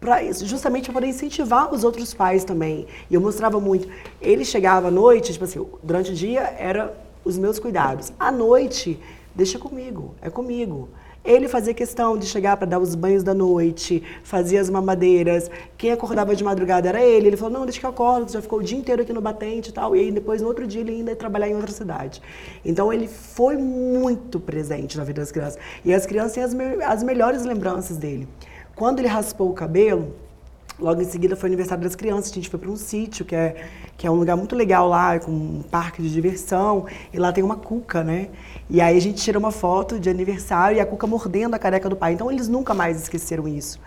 pra, 0.00 0.20
justamente 0.32 0.90
para 0.92 1.06
incentivar 1.06 1.72
os 1.72 1.84
outros 1.84 2.12
pais 2.12 2.44
também. 2.44 2.86
E 3.08 3.14
eu 3.14 3.20
mostrava 3.20 3.60
muito. 3.60 3.88
Ele 4.20 4.44
chegava 4.44 4.88
à 4.88 4.90
noite, 4.90 5.32
tipo 5.32 5.44
assim, 5.44 5.64
durante 5.82 6.10
o 6.10 6.14
dia 6.14 6.54
era 6.58 6.94
os 7.24 7.38
meus 7.38 7.58
cuidados. 7.58 8.12
À 8.18 8.30
noite, 8.32 8.98
deixa 9.34 9.58
comigo, 9.58 10.14
é 10.20 10.28
comigo. 10.28 10.88
Ele 11.24 11.48
fazia 11.48 11.72
questão 11.72 12.18
de 12.18 12.26
chegar 12.26 12.56
para 12.58 12.66
dar 12.66 12.78
os 12.78 12.94
banhos 12.94 13.22
da 13.22 13.32
noite, 13.32 14.02
fazia 14.22 14.60
as 14.60 14.68
mamadeiras. 14.68 15.50
Quem 15.78 15.90
acordava 15.90 16.36
de 16.36 16.44
madrugada 16.44 16.88
era 16.88 17.02
ele. 17.02 17.28
Ele 17.28 17.36
falou: 17.36 17.52
Não, 17.58 17.64
deixa 17.64 17.80
que 17.80 17.86
eu 17.86 17.90
acordo, 17.90 18.30
já 18.30 18.42
ficou 18.42 18.58
o 18.58 18.62
dia 18.62 18.76
inteiro 18.76 19.00
aqui 19.02 19.12
no 19.12 19.22
batente 19.22 19.70
e 19.70 19.72
tal. 19.72 19.96
E 19.96 20.00
aí 20.00 20.12
depois, 20.12 20.42
no 20.42 20.48
outro 20.48 20.66
dia, 20.66 20.82
ele 20.82 20.92
ainda 20.92 21.12
ia 21.12 21.16
trabalhar 21.16 21.48
em 21.48 21.54
outra 21.54 21.72
cidade. 21.72 22.20
Então, 22.62 22.92
ele 22.92 23.08
foi 23.08 23.56
muito 23.56 24.38
presente 24.38 24.98
na 24.98 25.04
vida 25.04 25.22
das 25.22 25.32
crianças. 25.32 25.58
E 25.82 25.94
as 25.94 26.04
crianças 26.04 26.32
têm 26.34 26.42
as, 26.44 26.52
me- 26.52 26.82
as 26.84 27.02
melhores 27.02 27.44
lembranças 27.44 27.96
dele. 27.96 28.28
Quando 28.76 28.98
ele 28.98 29.08
raspou 29.08 29.48
o 29.48 29.54
cabelo, 29.54 30.14
Logo 30.78 31.00
em 31.00 31.04
seguida 31.04 31.36
foi 31.36 31.48
aniversário 31.48 31.84
das 31.84 31.94
crianças, 31.94 32.32
a 32.32 32.34
gente 32.34 32.48
foi 32.48 32.58
para 32.58 32.68
um 32.70 32.76
sítio, 32.76 33.24
que 33.24 33.34
é, 33.34 33.54
que 33.96 34.06
é 34.06 34.10
um 34.10 34.14
lugar 34.14 34.36
muito 34.36 34.56
legal 34.56 34.88
lá, 34.88 35.18
com 35.20 35.30
um 35.30 35.62
parque 35.70 36.02
de 36.02 36.10
diversão, 36.12 36.86
e 37.12 37.18
lá 37.18 37.32
tem 37.32 37.44
uma 37.44 37.56
cuca, 37.56 38.02
né? 38.02 38.28
E 38.68 38.80
aí 38.80 38.96
a 38.96 39.00
gente 39.00 39.22
tira 39.22 39.38
uma 39.38 39.52
foto 39.52 40.00
de 40.00 40.10
aniversário 40.10 40.76
e 40.76 40.80
a 40.80 40.86
cuca 40.86 41.06
mordendo 41.06 41.54
a 41.54 41.58
careca 41.58 41.88
do 41.88 41.94
pai. 41.94 42.12
Então 42.14 42.30
eles 42.30 42.48
nunca 42.48 42.74
mais 42.74 43.00
esqueceram 43.02 43.46
isso. 43.46 43.78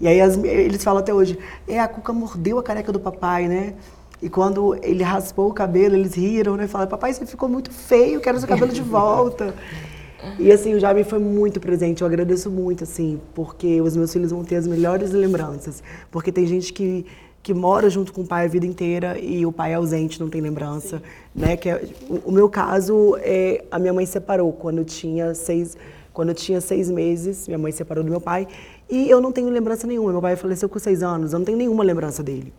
E 0.00 0.06
aí 0.08 0.20
as- 0.20 0.36
eles 0.36 0.82
falam 0.84 1.00
até 1.00 1.14
hoje, 1.14 1.38
é, 1.68 1.78
a 1.80 1.88
Cuca 1.88 2.12
mordeu 2.12 2.58
a 2.58 2.62
careca 2.62 2.90
do 2.92 2.98
papai, 3.00 3.46
né? 3.48 3.74
E 4.20 4.28
quando 4.28 4.74
ele 4.82 5.02
raspou 5.02 5.48
o 5.48 5.52
cabelo, 5.52 5.94
eles 5.94 6.14
riram, 6.14 6.56
né? 6.56 6.66
Falaram, 6.66 6.90
papai, 6.90 7.12
você 7.12 7.24
ficou 7.24 7.48
muito 7.48 7.70
feio, 7.70 8.20
quero 8.20 8.38
seu 8.38 8.48
cabelo 8.48 8.72
de 8.72 8.82
volta. 8.82 9.54
E 10.38 10.50
assim, 10.52 10.74
o 10.74 10.80
Jaime 10.80 11.04
foi 11.04 11.18
muito 11.18 11.60
presente, 11.60 12.02
eu 12.02 12.06
agradeço 12.06 12.50
muito, 12.50 12.84
assim, 12.84 13.20
porque 13.34 13.80
os 13.80 13.96
meus 13.96 14.12
filhos 14.12 14.30
vão 14.30 14.44
ter 14.44 14.56
as 14.56 14.66
melhores 14.66 15.10
lembranças. 15.12 15.82
Porque 16.10 16.30
tem 16.32 16.46
gente 16.46 16.72
que, 16.72 17.06
que 17.42 17.52
mora 17.54 17.88
junto 17.90 18.12
com 18.12 18.22
o 18.22 18.26
pai 18.26 18.46
a 18.46 18.48
vida 18.48 18.66
inteira 18.66 19.18
e 19.18 19.44
o 19.46 19.52
pai 19.52 19.72
é 19.72 19.74
ausente, 19.74 20.18
não 20.20 20.28
tem 20.28 20.40
lembrança, 20.40 21.02
né? 21.34 21.56
Que 21.56 21.68
é, 21.70 21.84
o, 22.08 22.30
o 22.30 22.32
meu 22.32 22.48
caso, 22.48 23.16
é, 23.20 23.64
a 23.70 23.78
minha 23.78 23.92
mãe 23.92 24.06
separou 24.06 24.52
quando 24.52 24.78
eu 24.78 24.84
tinha 24.84 25.34
seis, 25.34 25.76
quando 26.12 26.30
eu 26.30 26.34
tinha 26.34 26.60
seis 26.60 26.90
meses, 26.90 27.46
minha 27.48 27.58
mãe 27.58 27.72
separou 27.72 28.02
do 28.04 28.10
meu 28.10 28.20
pai 28.20 28.46
e 28.90 29.08
eu 29.10 29.20
não 29.20 29.32
tenho 29.32 29.48
lembrança 29.48 29.86
nenhuma. 29.86 30.12
Meu 30.12 30.20
pai 30.22 30.36
faleceu 30.36 30.68
com 30.68 30.78
seis 30.78 31.02
anos, 31.02 31.32
eu 31.32 31.38
não 31.38 31.44
tenho 31.46 31.58
nenhuma 31.58 31.82
lembrança 31.84 32.22
dele. 32.22 32.52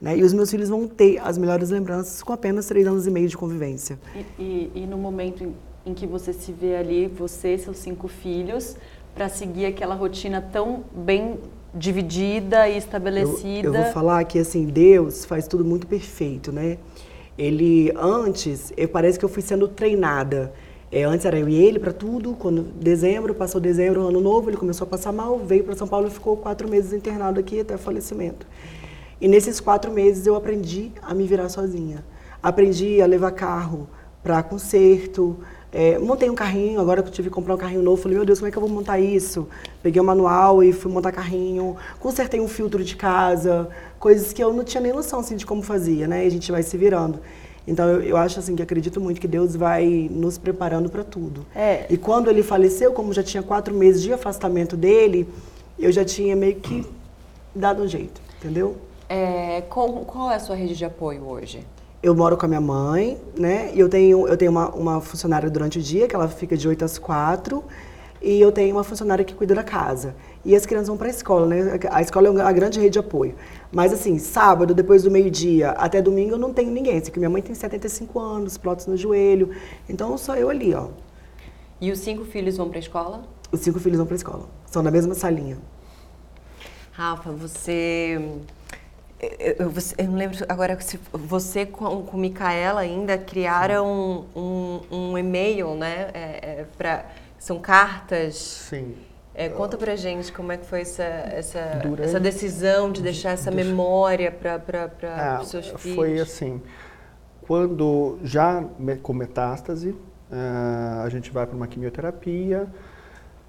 Né? 0.00 0.16
E 0.16 0.22
os 0.22 0.32
meus 0.32 0.50
filhos 0.50 0.68
vão 0.70 0.88
ter 0.88 1.18
as 1.22 1.36
melhores 1.36 1.68
lembranças 1.68 2.22
com 2.22 2.32
apenas 2.32 2.64
três 2.66 2.86
anos 2.86 3.06
e 3.06 3.10
meio 3.10 3.28
de 3.28 3.36
convivência. 3.36 3.98
E, 4.38 4.42
e- 4.42 4.70
e 4.74 4.86
no 4.86 4.96
momento 4.96 5.52
em, 5.90 5.94
que 5.94 6.06
você 6.06 6.32
se 6.32 6.52
vê 6.52 6.76
ali, 6.76 7.06
você 7.06 7.54
e 7.54 7.58
seus 7.58 7.78
cinco 7.78 8.08
filhos, 8.08 8.76
para 9.14 9.28
seguir 9.28 9.66
aquela 9.66 9.94
rotina 9.94 10.40
tão 10.40 10.84
bem 10.94 11.38
dividida 11.74 12.68
e 12.68 12.72
Eu, 12.72 12.78
estabelecida. 12.78 13.68
eu 13.68 13.72
vou 13.72 13.84
falar 13.92 14.24
que 14.24 14.38
assim, 14.38 14.66
Deus 14.66 15.24
faz 15.24 15.46
tudo 15.46 15.64
muito 15.64 15.86
perfeito, 15.86 16.50
né? 16.52 16.78
Ele 17.38 17.92
antes, 17.96 18.72
eu, 18.76 18.88
parece 18.88 19.18
que 19.18 19.24
eu 19.24 19.28
fui 19.28 19.42
sendo 19.42 19.68
treinada. 19.68 20.52
É, 20.92 21.04
antes 21.04 21.24
era 21.24 21.38
eu 21.38 21.48
e 21.48 21.54
ele 21.54 21.78
para 21.78 21.92
tudo. 21.92 22.34
Quando 22.34 22.62
dezembro, 22.62 23.34
passou 23.34 23.60
dezembro, 23.60 24.06
ano 24.06 24.20
novo, 24.20 24.50
ele 24.50 24.56
começou 24.56 24.84
a 24.84 24.88
passar 24.88 25.12
mal, 25.12 25.38
veio 25.38 25.64
para 25.64 25.76
São 25.76 25.86
Paulo 25.86 26.08
e 26.08 26.10
ficou 26.10 26.36
quatro 26.36 26.68
meses 26.68 26.92
internado 26.92 27.38
aqui 27.38 27.60
até 27.60 27.76
falecimento. 27.76 28.46
E 29.20 29.28
nesses 29.28 29.60
quatro 29.60 29.92
meses 29.92 30.26
eu 30.26 30.34
aprendi 30.34 30.90
a 31.00 31.14
me 31.14 31.26
virar 31.26 31.48
sozinha. 31.48 32.04
Aprendi 32.42 33.00
a 33.00 33.06
levar 33.06 33.30
carro 33.32 33.88
para 34.22 34.42
conserto. 34.42 35.38
É, 35.72 35.98
montei 35.98 36.28
um 36.28 36.34
carrinho, 36.34 36.80
agora 36.80 37.02
que 37.02 37.08
eu 37.08 37.12
tive 37.12 37.28
que 37.28 37.34
comprar 37.34 37.54
um 37.54 37.58
carrinho 37.58 37.82
novo, 37.82 38.02
falei, 38.02 38.16
meu 38.16 38.26
Deus, 38.26 38.40
como 38.40 38.48
é 38.48 38.50
que 38.50 38.58
eu 38.58 38.60
vou 38.60 38.70
montar 38.70 38.98
isso? 38.98 39.48
Peguei 39.82 40.02
o 40.02 40.04
manual 40.04 40.64
e 40.64 40.72
fui 40.72 40.90
montar 40.90 41.12
carrinho, 41.12 41.76
consertei 42.00 42.40
um 42.40 42.48
filtro 42.48 42.82
de 42.82 42.96
casa, 42.96 43.68
coisas 43.98 44.32
que 44.32 44.42
eu 44.42 44.52
não 44.52 44.64
tinha 44.64 44.80
nem 44.80 44.92
noção 44.92 45.20
assim, 45.20 45.36
de 45.36 45.46
como 45.46 45.62
fazia, 45.62 46.08
né? 46.08 46.24
E 46.24 46.26
a 46.26 46.30
gente 46.30 46.50
vai 46.50 46.62
se 46.62 46.76
virando. 46.76 47.20
Então 47.68 47.88
eu, 47.88 48.02
eu 48.02 48.16
acho 48.16 48.40
assim 48.40 48.56
que 48.56 48.62
acredito 48.62 49.00
muito 49.00 49.20
que 49.20 49.28
Deus 49.28 49.54
vai 49.54 50.08
nos 50.10 50.38
preparando 50.38 50.90
para 50.90 51.04
tudo. 51.04 51.46
É. 51.54 51.86
E 51.88 51.96
quando 51.96 52.28
ele 52.28 52.42
faleceu, 52.42 52.92
como 52.92 53.12
já 53.12 53.22
tinha 53.22 53.42
quatro 53.42 53.72
meses 53.72 54.02
de 54.02 54.12
afastamento 54.12 54.76
dele, 54.76 55.28
eu 55.78 55.92
já 55.92 56.04
tinha 56.04 56.34
meio 56.34 56.56
que 56.56 56.84
dado 57.54 57.82
um 57.82 57.86
jeito, 57.86 58.20
entendeu? 58.38 58.76
É, 59.08 59.62
qual, 59.68 59.88
qual 60.04 60.30
é 60.30 60.36
a 60.36 60.40
sua 60.40 60.56
rede 60.56 60.74
de 60.74 60.84
apoio 60.84 61.28
hoje? 61.28 61.64
Eu 62.02 62.14
moro 62.14 62.36
com 62.36 62.46
a 62.46 62.48
minha 62.48 62.60
mãe, 62.60 63.18
né? 63.38 63.72
E 63.74 63.80
eu 63.80 63.88
tenho, 63.88 64.26
eu 64.26 64.36
tenho 64.36 64.50
uma, 64.50 64.70
uma 64.70 65.00
funcionária 65.00 65.50
durante 65.50 65.78
o 65.78 65.82
dia, 65.82 66.08
que 66.08 66.14
ela 66.16 66.28
fica 66.28 66.56
de 66.56 66.66
8 66.66 66.84
às 66.84 66.98
4. 66.98 67.62
E 68.22 68.40
eu 68.40 68.52
tenho 68.52 68.74
uma 68.76 68.84
funcionária 68.84 69.24
que 69.24 69.34
cuida 69.34 69.54
da 69.54 69.62
casa. 69.62 70.14
E 70.44 70.54
as 70.54 70.64
crianças 70.64 70.88
vão 70.88 70.96
para 70.96 71.06
a 71.06 71.10
escola, 71.10 71.46
né? 71.46 71.78
A 71.90 72.02
escola 72.02 72.28
é 72.28 72.30
uma 72.30 72.52
grande 72.52 72.78
rede 72.78 72.94
de 72.94 72.98
apoio. 72.98 73.34
Mas 73.72 73.92
assim, 73.92 74.18
sábado, 74.18 74.74
depois 74.74 75.02
do 75.02 75.10
meio-dia 75.10 75.70
até 75.70 76.00
domingo, 76.02 76.32
eu 76.32 76.38
não 76.38 76.52
tenho 76.52 76.70
ninguém. 76.70 76.98
Assim, 76.98 77.10
que 77.10 77.18
minha 77.18 77.30
mãe 77.30 77.42
tem 77.42 77.54
75 77.54 78.18
anos, 78.18 78.58
prótese 78.58 78.88
no 78.88 78.96
joelho. 78.96 79.50
Então 79.88 80.16
sou 80.18 80.34
eu 80.34 80.50
ali, 80.50 80.74
ó. 80.74 80.88
E 81.80 81.90
os 81.90 81.98
cinco 81.98 82.24
filhos 82.24 82.56
vão 82.58 82.68
para 82.68 82.78
a 82.78 82.80
escola? 82.80 83.22
Os 83.50 83.60
cinco 83.60 83.80
filhos 83.80 83.96
vão 83.96 84.06
para 84.06 84.14
a 84.14 84.16
escola. 84.16 84.48
São 84.66 84.82
na 84.82 84.90
mesma 84.90 85.14
salinha. 85.14 85.58
Rafa, 86.92 87.32
você. 87.32 88.20
Eu, 89.20 89.70
eu, 89.98 90.04
não 90.06 90.14
lembro 90.16 90.38
agora 90.48 90.80
se 90.80 90.98
você 91.12 91.66
com, 91.66 92.02
com 92.04 92.16
Micaela 92.16 92.80
ainda 92.80 93.18
criaram 93.18 94.24
um, 94.34 94.80
um 94.90 95.18
e-mail, 95.18 95.74
né? 95.74 96.08
É, 96.14 96.20
é, 96.60 96.66
pra, 96.78 97.04
são 97.38 97.58
cartas. 97.58 98.36
Sim. 98.36 98.94
É, 99.34 99.48
conta 99.48 99.76
pra 99.76 99.94
gente 99.94 100.32
como 100.32 100.52
é 100.52 100.56
que 100.56 100.66
foi 100.66 100.80
essa, 100.80 101.02
essa, 101.02 101.60
Durante- 101.82 102.02
essa 102.08 102.18
decisão 102.18 102.90
de 102.90 103.00
deixar 103.02 103.30
essa 103.30 103.50
memória 103.50 104.30
para 104.32 104.90
Ah, 105.02 105.40
os 105.42 105.48
seus 105.48 105.68
filhos. 105.68 105.96
Foi 105.96 106.18
assim, 106.18 106.60
quando 107.42 108.18
já 108.22 108.64
com 109.02 109.12
metástase, 109.12 109.94
ah, 110.32 111.02
a 111.04 111.08
gente 111.10 111.30
vai 111.30 111.46
para 111.46 111.56
uma 111.56 111.66
quimioterapia, 111.66 112.66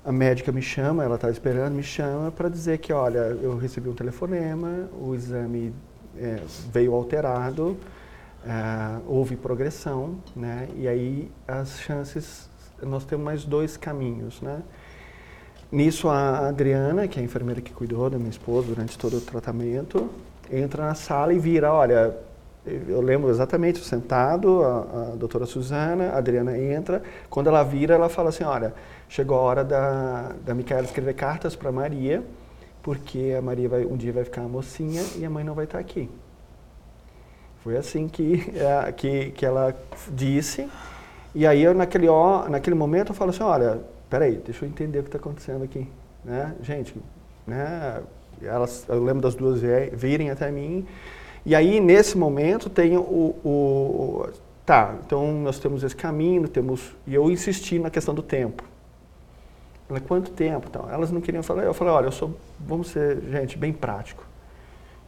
a 0.04 0.12
médica 0.12 0.52
me 0.52 0.62
chama, 0.62 1.04
ela 1.04 1.16
está 1.16 1.30
esperando, 1.30 1.74
me 1.74 1.84
chama 1.84 2.32
para 2.32 2.50
dizer 2.50 2.80
que, 2.80 2.92
olha, 2.92 3.20
eu 3.20 3.58
recebi 3.58 3.88
um 3.88 3.94
telefonema, 3.94 4.90
o 5.00 5.14
exame 5.14 5.74
eh, 6.18 6.42
veio 6.72 6.94
alterado, 6.94 7.78
ah, 8.48 9.00
houve 9.08 9.36
progressão, 9.36 10.18
né? 10.36 10.68
E 10.76 10.88
aí 10.88 11.32
as 11.48 11.80
chances, 11.80 12.50
nós 12.82 13.06
temos 13.06 13.24
mais 13.24 13.46
dois 13.46 13.78
caminhos, 13.78 14.42
né? 14.42 14.62
Nisso, 15.72 16.10
a 16.10 16.50
Adriana, 16.50 17.08
que 17.08 17.20
é 17.20 17.22
a 17.22 17.26
enfermeira 17.26 17.62
que 17.62 17.72
cuidou 17.72 18.10
da 18.10 18.18
minha 18.18 18.30
esposa 18.30 18.68
durante 18.68 18.98
todo 18.98 19.18
o 19.18 19.22
tratamento, 19.22 20.10
entra 20.52 20.86
na 20.88 20.96
sala 20.96 21.34
e 21.34 21.40
vira, 21.40 21.72
olha, 21.72 22.18
eu 22.66 23.02
lembro 23.02 23.30
exatamente, 23.30 23.80
sentado, 23.80 24.64
a, 24.64 25.12
a 25.14 25.16
doutora 25.16 25.46
Suzana, 25.46 26.10
a 26.10 26.18
Adriana 26.18 26.58
entra, 26.58 27.02
quando 27.30 27.48
ela 27.48 27.64
vira, 27.64 27.94
ela 27.96 28.10
fala 28.10 28.30
assim, 28.30 28.44
olha, 28.44 28.74
chegou 29.12 29.38
a 29.38 29.42
hora 29.42 29.64
da, 29.64 30.32
da 30.46 30.56
Micaela 30.56 30.86
escrever 30.86 31.14
cartas 31.14 31.54
para 31.54 31.70
Maria, 31.70 32.24
porque 32.82 33.36
a 33.38 33.42
Maria 33.42 33.68
vai, 33.68 33.86
um 33.86 33.98
dia 33.98 34.14
vai 34.14 34.24
ficar 34.24 34.42
mocinha 34.44 35.04
e 35.18 35.26
a 35.26 35.30
mãe 35.30 35.44
não 35.44 35.54
vai 35.54 35.66
estar 35.66 35.80
aqui. 35.80 36.10
Foi 37.62 37.76
assim 37.76 38.08
que, 38.08 38.50
eh, 38.56 38.92
que, 38.94 39.32
que 39.32 39.46
ela 39.46 39.76
disse. 40.14 40.66
E 41.36 41.46
aí, 41.46 41.62
eu, 41.62 41.74
naquele, 41.74 42.08
ó- 42.08 42.48
naquele 42.48 42.76
momento, 42.76 43.10
eu 43.10 43.14
falo 43.14 43.32
assim, 43.32 43.44
olha, 43.44 43.82
peraí, 44.10 44.38
deixa 44.38 44.64
eu 44.64 44.70
entender 44.70 45.00
o 45.00 45.04
que 45.04 45.10
está 45.10 45.18
acontecendo 45.18 45.64
aqui. 45.64 45.86
Né? 46.24 46.56
Gente, 46.64 46.96
né? 47.46 48.02
Elas, 48.42 48.86
eu 48.88 49.04
lembro 49.04 49.22
das 49.22 49.36
duas 49.36 49.60
vi- 49.60 49.90
virem 49.94 50.32
até 50.32 50.50
mim. 50.50 50.88
E 51.46 51.54
aí, 51.54 51.82
nesse 51.82 52.18
momento, 52.18 52.70
tem 52.70 52.96
o, 52.98 53.02
o... 53.02 54.30
Tá, 54.66 54.96
então 55.06 55.34
nós 55.34 55.60
temos 55.60 55.84
esse 55.84 55.96
caminho, 55.96 56.48
temos... 56.48 56.96
E 57.06 57.14
eu 57.14 57.30
insisti 57.30 57.78
na 57.78 57.90
questão 57.90 58.16
do 58.16 58.24
tempo. 58.24 58.71
Ela, 59.92 60.00
quanto 60.00 60.32
tempo? 60.32 60.68
Então, 60.70 60.90
elas 60.90 61.12
não 61.12 61.20
queriam 61.20 61.44
falar. 61.44 61.64
Eu 61.64 61.74
falei, 61.74 61.94
olha, 61.94 62.06
eu 62.06 62.12
sou, 62.14 62.34
vamos 62.58 62.88
ser, 62.88 63.22
gente, 63.30 63.58
bem 63.58 63.74
prático. 63.74 64.24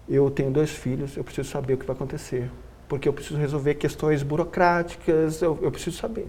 Eu 0.10 0.30
tenho 0.30 0.52
dois 0.52 0.72
filhos, 0.72 1.16
eu 1.16 1.24
preciso 1.24 1.50
saber 1.50 1.76
o 1.76 1.78
que 1.78 1.86
vai 1.86 1.96
acontecer. 1.96 2.52
Porque 2.90 3.08
eu 3.08 3.14
preciso 3.14 3.40
resolver 3.40 3.76
questões 3.76 4.22
burocráticas, 4.24 5.42
eu, 5.42 5.58
eu 5.62 5.72
preciso 5.72 5.96
saber. 5.98 6.28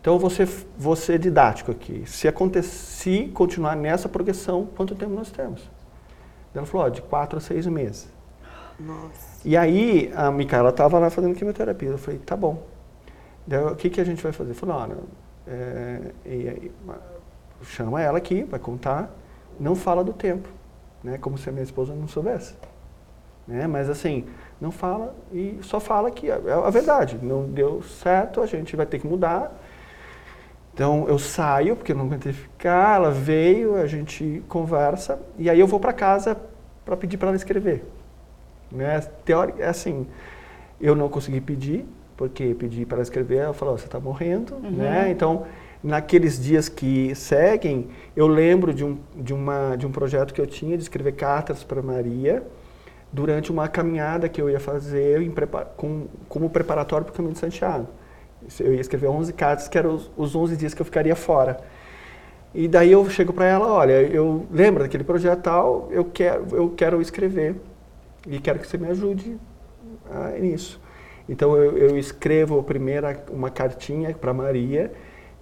Então, 0.00 0.14
eu 0.14 0.18
vou 0.20 0.30
ser, 0.30 0.48
vou 0.78 0.94
ser 0.94 1.18
didático 1.18 1.72
aqui. 1.72 2.04
Se 2.06 2.28
acontecer, 2.28 3.30
continuar 3.34 3.74
nessa 3.74 4.08
progressão, 4.08 4.68
quanto 4.76 4.94
tempo 4.94 5.12
nós 5.12 5.32
temos? 5.32 5.68
Ela 6.54 6.64
falou, 6.64 6.86
ó, 6.86 6.88
de 6.88 7.02
quatro 7.02 7.36
a 7.36 7.40
seis 7.40 7.66
meses. 7.66 8.08
Nossa. 8.78 9.40
E 9.44 9.56
aí, 9.56 10.10
a 10.14 10.30
Micaela 10.30 10.70
estava 10.70 11.00
lá 11.00 11.10
fazendo 11.10 11.34
quimioterapia. 11.34 11.88
Eu 11.88 11.98
falei, 11.98 12.20
tá 12.20 12.36
bom. 12.36 12.62
Daí, 13.44 13.64
o 13.64 13.74
que, 13.74 13.90
que 13.90 14.00
a 14.00 14.04
gente 14.04 14.22
vai 14.22 14.30
fazer? 14.30 14.54
Falou, 14.54 14.76
olha, 14.76 14.96
é, 15.48 16.00
e 16.24 16.48
aí, 16.48 16.72
chama 17.62 18.00
ela 18.00 18.18
aqui, 18.18 18.44
vai 18.44 18.60
contar, 18.60 19.10
não 19.58 19.74
fala 19.74 20.02
do 20.02 20.12
tempo, 20.12 20.48
né? 21.02 21.18
Como 21.18 21.36
se 21.36 21.48
a 21.48 21.52
minha 21.52 21.64
esposa 21.64 21.94
não 21.94 22.08
soubesse. 22.08 22.54
Né? 23.46 23.66
Mas 23.66 23.90
assim, 23.90 24.26
não 24.60 24.70
fala 24.70 25.14
e 25.32 25.58
só 25.62 25.80
fala 25.80 26.10
que 26.10 26.30
é 26.30 26.34
a 26.34 26.70
verdade. 26.70 27.18
Não 27.20 27.44
deu 27.44 27.82
certo, 27.82 28.40
a 28.40 28.46
gente 28.46 28.76
vai 28.76 28.86
ter 28.86 28.98
que 28.98 29.06
mudar. 29.06 29.52
Então 30.72 31.06
eu 31.08 31.18
saio, 31.18 31.76
porque 31.76 31.92
eu 31.92 31.96
não 31.96 32.06
aguentei 32.06 32.32
ficar, 32.32 32.96
ela 32.96 33.10
veio, 33.10 33.76
a 33.76 33.86
gente 33.86 34.42
conversa, 34.48 35.20
e 35.36 35.50
aí 35.50 35.58
eu 35.58 35.66
vou 35.66 35.80
para 35.80 35.92
casa 35.92 36.36
para 36.84 36.96
pedir 36.96 37.16
para 37.16 37.28
ela 37.28 37.36
escrever. 37.36 37.84
Né? 38.70 39.00
Teori, 39.24 39.54
é 39.58 39.68
assim, 39.68 40.06
eu 40.80 40.94
não 40.94 41.08
consegui 41.08 41.40
pedir, 41.40 41.84
porque 42.16 42.54
pedi 42.54 42.86
para 42.86 42.96
ela 42.96 43.02
escrever, 43.02 43.38
ela 43.38 43.54
falou, 43.54 43.76
você 43.76 43.86
está 43.86 43.98
morrendo, 43.98 44.56
né? 44.58 45.10
Então, 45.10 45.46
naqueles 45.82 46.42
dias 46.42 46.68
que 46.68 47.14
seguem, 47.14 47.88
eu 48.14 48.26
lembro 48.26 48.72
de 48.74 48.84
um, 48.84 48.98
de, 49.16 49.32
uma, 49.32 49.76
de 49.76 49.86
um 49.86 49.90
projeto 49.90 50.34
que 50.34 50.40
eu 50.40 50.46
tinha 50.46 50.76
de 50.76 50.82
escrever 50.82 51.12
cartas 51.12 51.64
para 51.64 51.82
Maria, 51.82 52.42
durante 53.12 53.50
uma 53.50 53.66
caminhada 53.68 54.28
que 54.28 54.40
eu 54.40 54.48
ia 54.48 54.60
fazer 54.60 55.20
em 55.20 55.30
prepa- 55.30 55.64
com, 55.76 56.06
como 56.28 56.48
preparatório 56.48 57.04
para 57.04 57.12
o 57.12 57.16
Caminho 57.16 57.32
de 57.32 57.40
Santiago. 57.40 57.88
Eu 58.58 58.74
ia 58.74 58.80
escrever 58.80 59.08
11 59.08 59.32
cartas, 59.32 59.68
que 59.68 59.76
eram 59.76 59.94
os, 59.94 60.10
os 60.16 60.34
11 60.36 60.56
dias 60.56 60.74
que 60.74 60.80
eu 60.80 60.86
ficaria 60.86 61.16
fora. 61.16 61.58
E 62.54 62.66
daí 62.66 62.92
eu 62.92 63.08
chego 63.10 63.32
para 63.32 63.46
ela, 63.46 63.72
olha, 63.72 64.00
eu 64.02 64.46
lembro 64.50 64.82
daquele 64.82 65.04
projeto 65.04 65.42
tal, 65.42 65.88
eu 65.90 66.04
quero, 66.04 66.46
eu 66.52 66.70
quero 66.70 67.00
escrever 67.00 67.56
e 68.26 68.38
quero 68.38 68.58
que 68.58 68.66
você 68.66 68.76
me 68.76 68.88
ajude 68.88 69.36
ah, 70.10 70.32
nisso. 70.38 70.80
Então 71.28 71.56
eu, 71.56 71.76
eu 71.78 71.96
escrevo 71.98 72.58
a 72.58 72.62
primeira 72.62 73.24
uma 73.30 73.50
cartinha 73.50 74.12
para 74.14 74.32
Maria, 74.34 74.92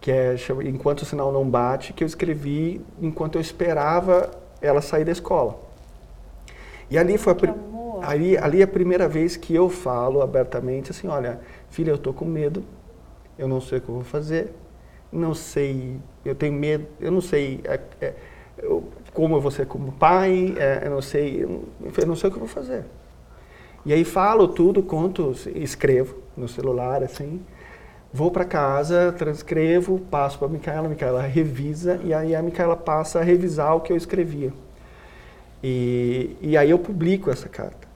que 0.01 0.11
é 0.11 0.35
enquanto 0.65 1.03
o 1.03 1.05
sinal 1.05 1.33
não 1.33 1.49
bate, 1.49 1.93
que 1.93 2.05
eu 2.05 2.07
escrevi 2.07 2.81
enquanto 3.01 3.35
eu 3.37 3.41
esperava 3.41 4.31
ela 4.61 4.81
sair 4.81 5.05
da 5.05 5.13
escola. 5.13 5.59
E 6.91 6.97
ali 6.97 7.19
foi 7.19 7.33
a, 7.33 7.37
pri- 7.37 7.55
ali, 8.03 8.39
ali 8.39 8.61
é 8.61 8.65
a 8.65 8.69
primeira 8.69 9.09
vez 9.09 9.37
que 9.37 9.55
eu 9.55 9.69
falo 9.69 10.23
abertamente 10.23 10.91
assim, 10.91 11.09
olha, 11.09 11.41
filha, 11.69 11.91
eu 11.91 11.99
tô 11.99 12.13
com 12.13 12.25
medo, 12.25 12.65
eu 13.39 13.47
não 13.47 13.61
sei 13.61 13.79
o 13.79 13.81
que 13.81 13.89
eu 13.89 13.95
vou 13.97 14.05
fazer, 14.05 14.53
não 15.13 15.35
sei, 15.35 15.97
eu 16.25 16.35
tenho 16.35 16.53
medo, 16.55 16.87
eu 17.01 17.11
não 17.11 17.21
sei 17.21 17.61
é, 17.65 17.81
é, 18.01 18.15
eu- 18.59 18.85
como 19.13 19.37
eu 19.37 19.41
vou 19.41 19.51
ser 19.51 19.67
como 19.67 19.93
pai, 19.93 20.55
é, 20.59 20.83
eu 20.87 20.91
não 20.91 21.03
sei, 21.03 21.43
eu 21.43 21.49
não- 21.49 21.63
eu 21.97 22.07
não 22.07 22.17
sei 22.17 22.29
o 22.29 22.33
que 22.33 22.37
eu 22.39 22.45
vou 22.45 22.49
fazer. 22.49 22.85
E 23.85 23.93
aí 23.93 24.05
falo 24.05 24.49
tudo, 24.49 24.83
conto, 24.83 25.35
escrevo 25.55 26.17
no 26.37 26.49
celular, 26.49 27.03
assim. 27.03 27.41
Vou 28.13 28.31
para 28.31 28.45
casa, 28.45 29.13
transcrevo, 29.17 29.99
passo 30.11 30.39
para 30.39 30.49
a 30.49 30.51
Micaela, 30.51 30.87
a 30.87 30.91
Micaela 30.91 31.23
revisa 31.23 32.01
e 32.03 32.15
aí 32.15 32.35
a 32.35 32.43
Micaela 32.43 32.77
passa 32.77 33.19
a 33.21 33.23
revisar 33.23 33.77
o 33.77 33.81
que 33.81 33.93
eu 33.93 33.97
escrevia. 33.97 34.53
E, 35.63 36.37
e 36.41 36.57
aí 36.57 36.71
eu 36.71 36.79
publico 36.79 37.31
essa 37.31 37.49
carta. 37.49 37.89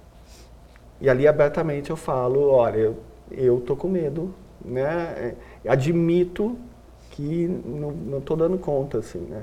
E 1.01 1.09
ali 1.09 1.27
abertamente 1.27 1.91
eu 1.91 1.97
falo, 1.97 2.49
olha, 2.51 2.77
eu, 2.79 2.97
eu 3.31 3.61
tô 3.61 3.75
com 3.77 3.89
medo, 3.89 4.33
né? 4.65 5.35
É, 5.65 5.71
Admito 5.71 6.57
que 7.11 7.47
não, 7.65 7.91
não 7.91 8.21
tô 8.21 8.35
dando 8.37 8.59
conta, 8.59 8.99
assim, 8.99 9.19
né? 9.21 9.43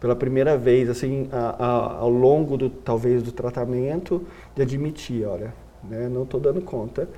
Pela 0.00 0.16
primeira 0.16 0.56
vez, 0.58 0.88
assim, 0.90 1.28
a- 1.32 1.56
a- 1.64 1.98
ao 2.00 2.10
longo 2.10 2.56
do, 2.56 2.70
talvez, 2.70 3.22
do 3.22 3.32
tratamento, 3.32 4.22
de 4.54 4.62
admitir, 4.62 5.26
olha, 5.26 5.54
né? 5.84 6.08
Não 6.08 6.26
tô 6.26 6.38
dando 6.38 6.60
conta. 6.62 7.08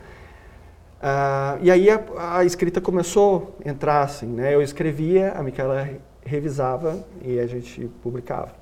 Ah, 1.01 1.59
e 1.61 1.71
aí 1.71 1.91
a, 1.91 2.01
a 2.39 2.45
escrita 2.45 2.81
começou 2.81 3.57
a 3.65 3.69
entrar, 3.69 4.03
assim, 4.03 4.27
né? 4.27 4.55
Eu 4.55 4.63
escrevia, 4.63 5.33
a 5.33 5.43
Micaela 5.43 5.83
re- 5.83 6.01
revisava 6.25 7.05
e 7.23 7.39
a 7.39 7.47
gente 7.47 7.87
publicava. 8.03 8.55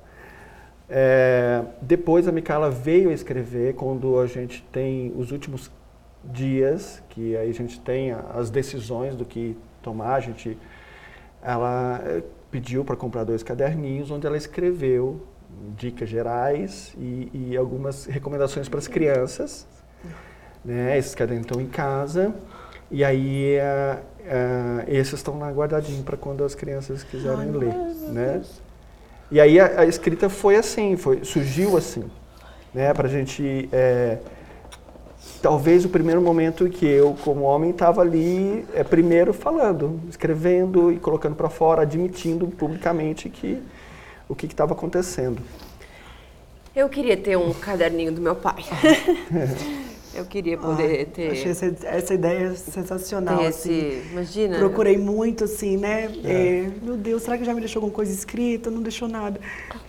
É, 0.89 1.63
depois 1.81 2.27
a 2.27 2.31
Micaela 2.31 2.69
veio 2.69 3.09
a 3.09 3.13
escrever 3.13 3.73
quando 3.75 4.19
a 4.19 4.27
gente 4.27 4.61
tem 4.71 5.11
os 5.17 5.31
últimos 5.31 5.71
dias, 6.23 7.01
que 7.09 7.35
aí 7.37 7.49
a 7.49 7.53
gente 7.53 7.79
tem 7.79 8.11
as 8.11 8.49
decisões 8.49 9.15
do 9.15 9.25
que 9.25 9.57
tomar, 9.81 10.15
a 10.15 10.19
gente, 10.19 10.57
ela 11.41 12.01
eh, 12.05 12.23
pediu 12.51 12.83
para 12.83 12.95
comprar 12.95 13.23
dois 13.23 13.43
caderninhos 13.43 14.09
onde 14.11 14.25
ela 14.27 14.37
escreveu 14.37 15.21
dicas 15.77 16.09
gerais 16.09 16.95
e, 16.99 17.29
e 17.51 17.57
algumas 17.57 18.05
recomendações 18.05 18.67
para 18.67 18.79
as 18.79 18.87
crianças. 18.87 19.67
Né? 20.65 20.97
Esses 20.97 21.13
cadernos 21.13 21.45
estão 21.45 21.61
em 21.61 21.67
casa 21.67 22.33
e 22.89 23.03
aí 23.03 23.53
eh, 23.55 23.97
eh, 24.25 24.85
esses 24.87 25.13
estão 25.13 25.37
lá 25.37 25.51
guardadinhos 25.51 26.03
para 26.03 26.17
quando 26.17 26.43
as 26.43 26.55
crianças 26.55 27.03
quiserem 27.03 27.51
ler. 27.51 27.73
Né? 28.11 28.41
E 29.31 29.39
aí 29.39 29.59
a, 29.59 29.81
a 29.81 29.85
escrita 29.85 30.29
foi 30.29 30.55
assim, 30.55 30.97
foi, 30.97 31.23
surgiu 31.23 31.77
assim, 31.77 32.03
né? 32.73 32.93
Para 32.93 33.07
a 33.07 33.11
gente, 33.11 33.67
é, 33.71 34.19
talvez 35.41 35.83
o 35.83 35.89
primeiro 35.89 36.21
momento 36.21 36.69
que 36.69 36.85
eu, 36.85 37.15
como 37.23 37.41
homem, 37.41 37.71
estava 37.71 38.01
ali, 38.01 38.65
é, 38.73 38.83
primeiro 38.83 39.33
falando, 39.33 39.99
escrevendo 40.09 40.91
e 40.91 40.97
colocando 40.97 41.35
para 41.35 41.49
fora, 41.49 41.81
admitindo 41.81 42.47
publicamente 42.47 43.29
que 43.29 43.61
o 44.29 44.35
que 44.35 44.45
estava 44.45 44.73
acontecendo. 44.73 45.41
Eu 46.75 46.87
queria 46.89 47.17
ter 47.17 47.37
um 47.37 47.53
caderninho 47.53 48.11
do 48.11 48.21
meu 48.21 48.35
pai. 48.35 48.63
Eu 50.15 50.25
queria 50.25 50.57
poder 50.57 50.99
Ai, 50.99 51.05
ter, 51.05 51.31
Achei 51.31 51.51
essa, 51.51 51.75
essa 51.83 52.13
ideia 52.13 52.55
sensacional. 52.55 53.39
assim. 53.45 53.47
esse. 53.77 54.01
Imagina. 54.11 54.57
Procurei 54.57 54.97
muito, 54.97 55.43
assim, 55.43 55.77
né? 55.77 56.09
É, 56.23 56.69
meu 56.81 56.95
Deus, 56.95 57.23
será 57.23 57.37
que 57.37 57.43
já 57.43 57.53
me 57.53 57.59
deixou 57.59 57.79
alguma 57.81 57.93
coisa 57.93 58.11
escrita? 58.13 58.71
Não 58.71 58.81
deixou 58.81 59.07
nada. 59.07 59.39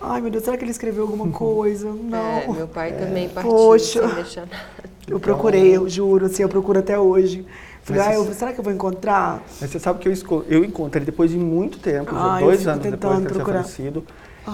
Ai, 0.01 0.19
meu 0.21 0.29
Deus, 0.29 0.43
será 0.43 0.57
que 0.57 0.63
ele 0.63 0.71
escreveu 0.71 1.03
alguma 1.03 1.29
coisa? 1.31 1.89
Não. 1.91 2.19
É, 2.39 2.47
meu 2.47 2.67
pai 2.67 2.91
também 2.93 3.29
partiu 3.29 3.51
Poxa. 3.51 4.05
sem 4.07 4.15
deixar 4.15 4.41
nada. 4.41 4.87
Eu 5.07 5.19
procurei, 5.19 5.75
eu 5.77 5.87
juro, 5.87 6.25
assim, 6.25 6.43
eu 6.43 6.49
procuro 6.49 6.79
até 6.79 6.99
hoje. 6.99 7.45
Falei, 7.81 8.01
ah, 8.01 8.13
eu- 8.15 8.33
será 8.33 8.51
que 8.51 8.59
eu 8.59 8.63
vou 8.63 8.73
encontrar? 8.73 9.41
Mas 9.61 9.69
você 9.71 9.79
sabe 9.79 9.99
que 9.99 10.09
eu, 10.09 10.45
eu 10.49 10.65
encontrei 10.65 11.05
depois 11.05 11.31
de 11.31 11.37
muito 11.37 11.79
tempo, 11.79 12.13
Ah, 12.13 12.37
dois 12.41 12.67
anos 12.67 12.83
depois 12.83 13.19
ter 13.21 13.29
procurar. 13.33 13.61
falecido. 13.63 14.03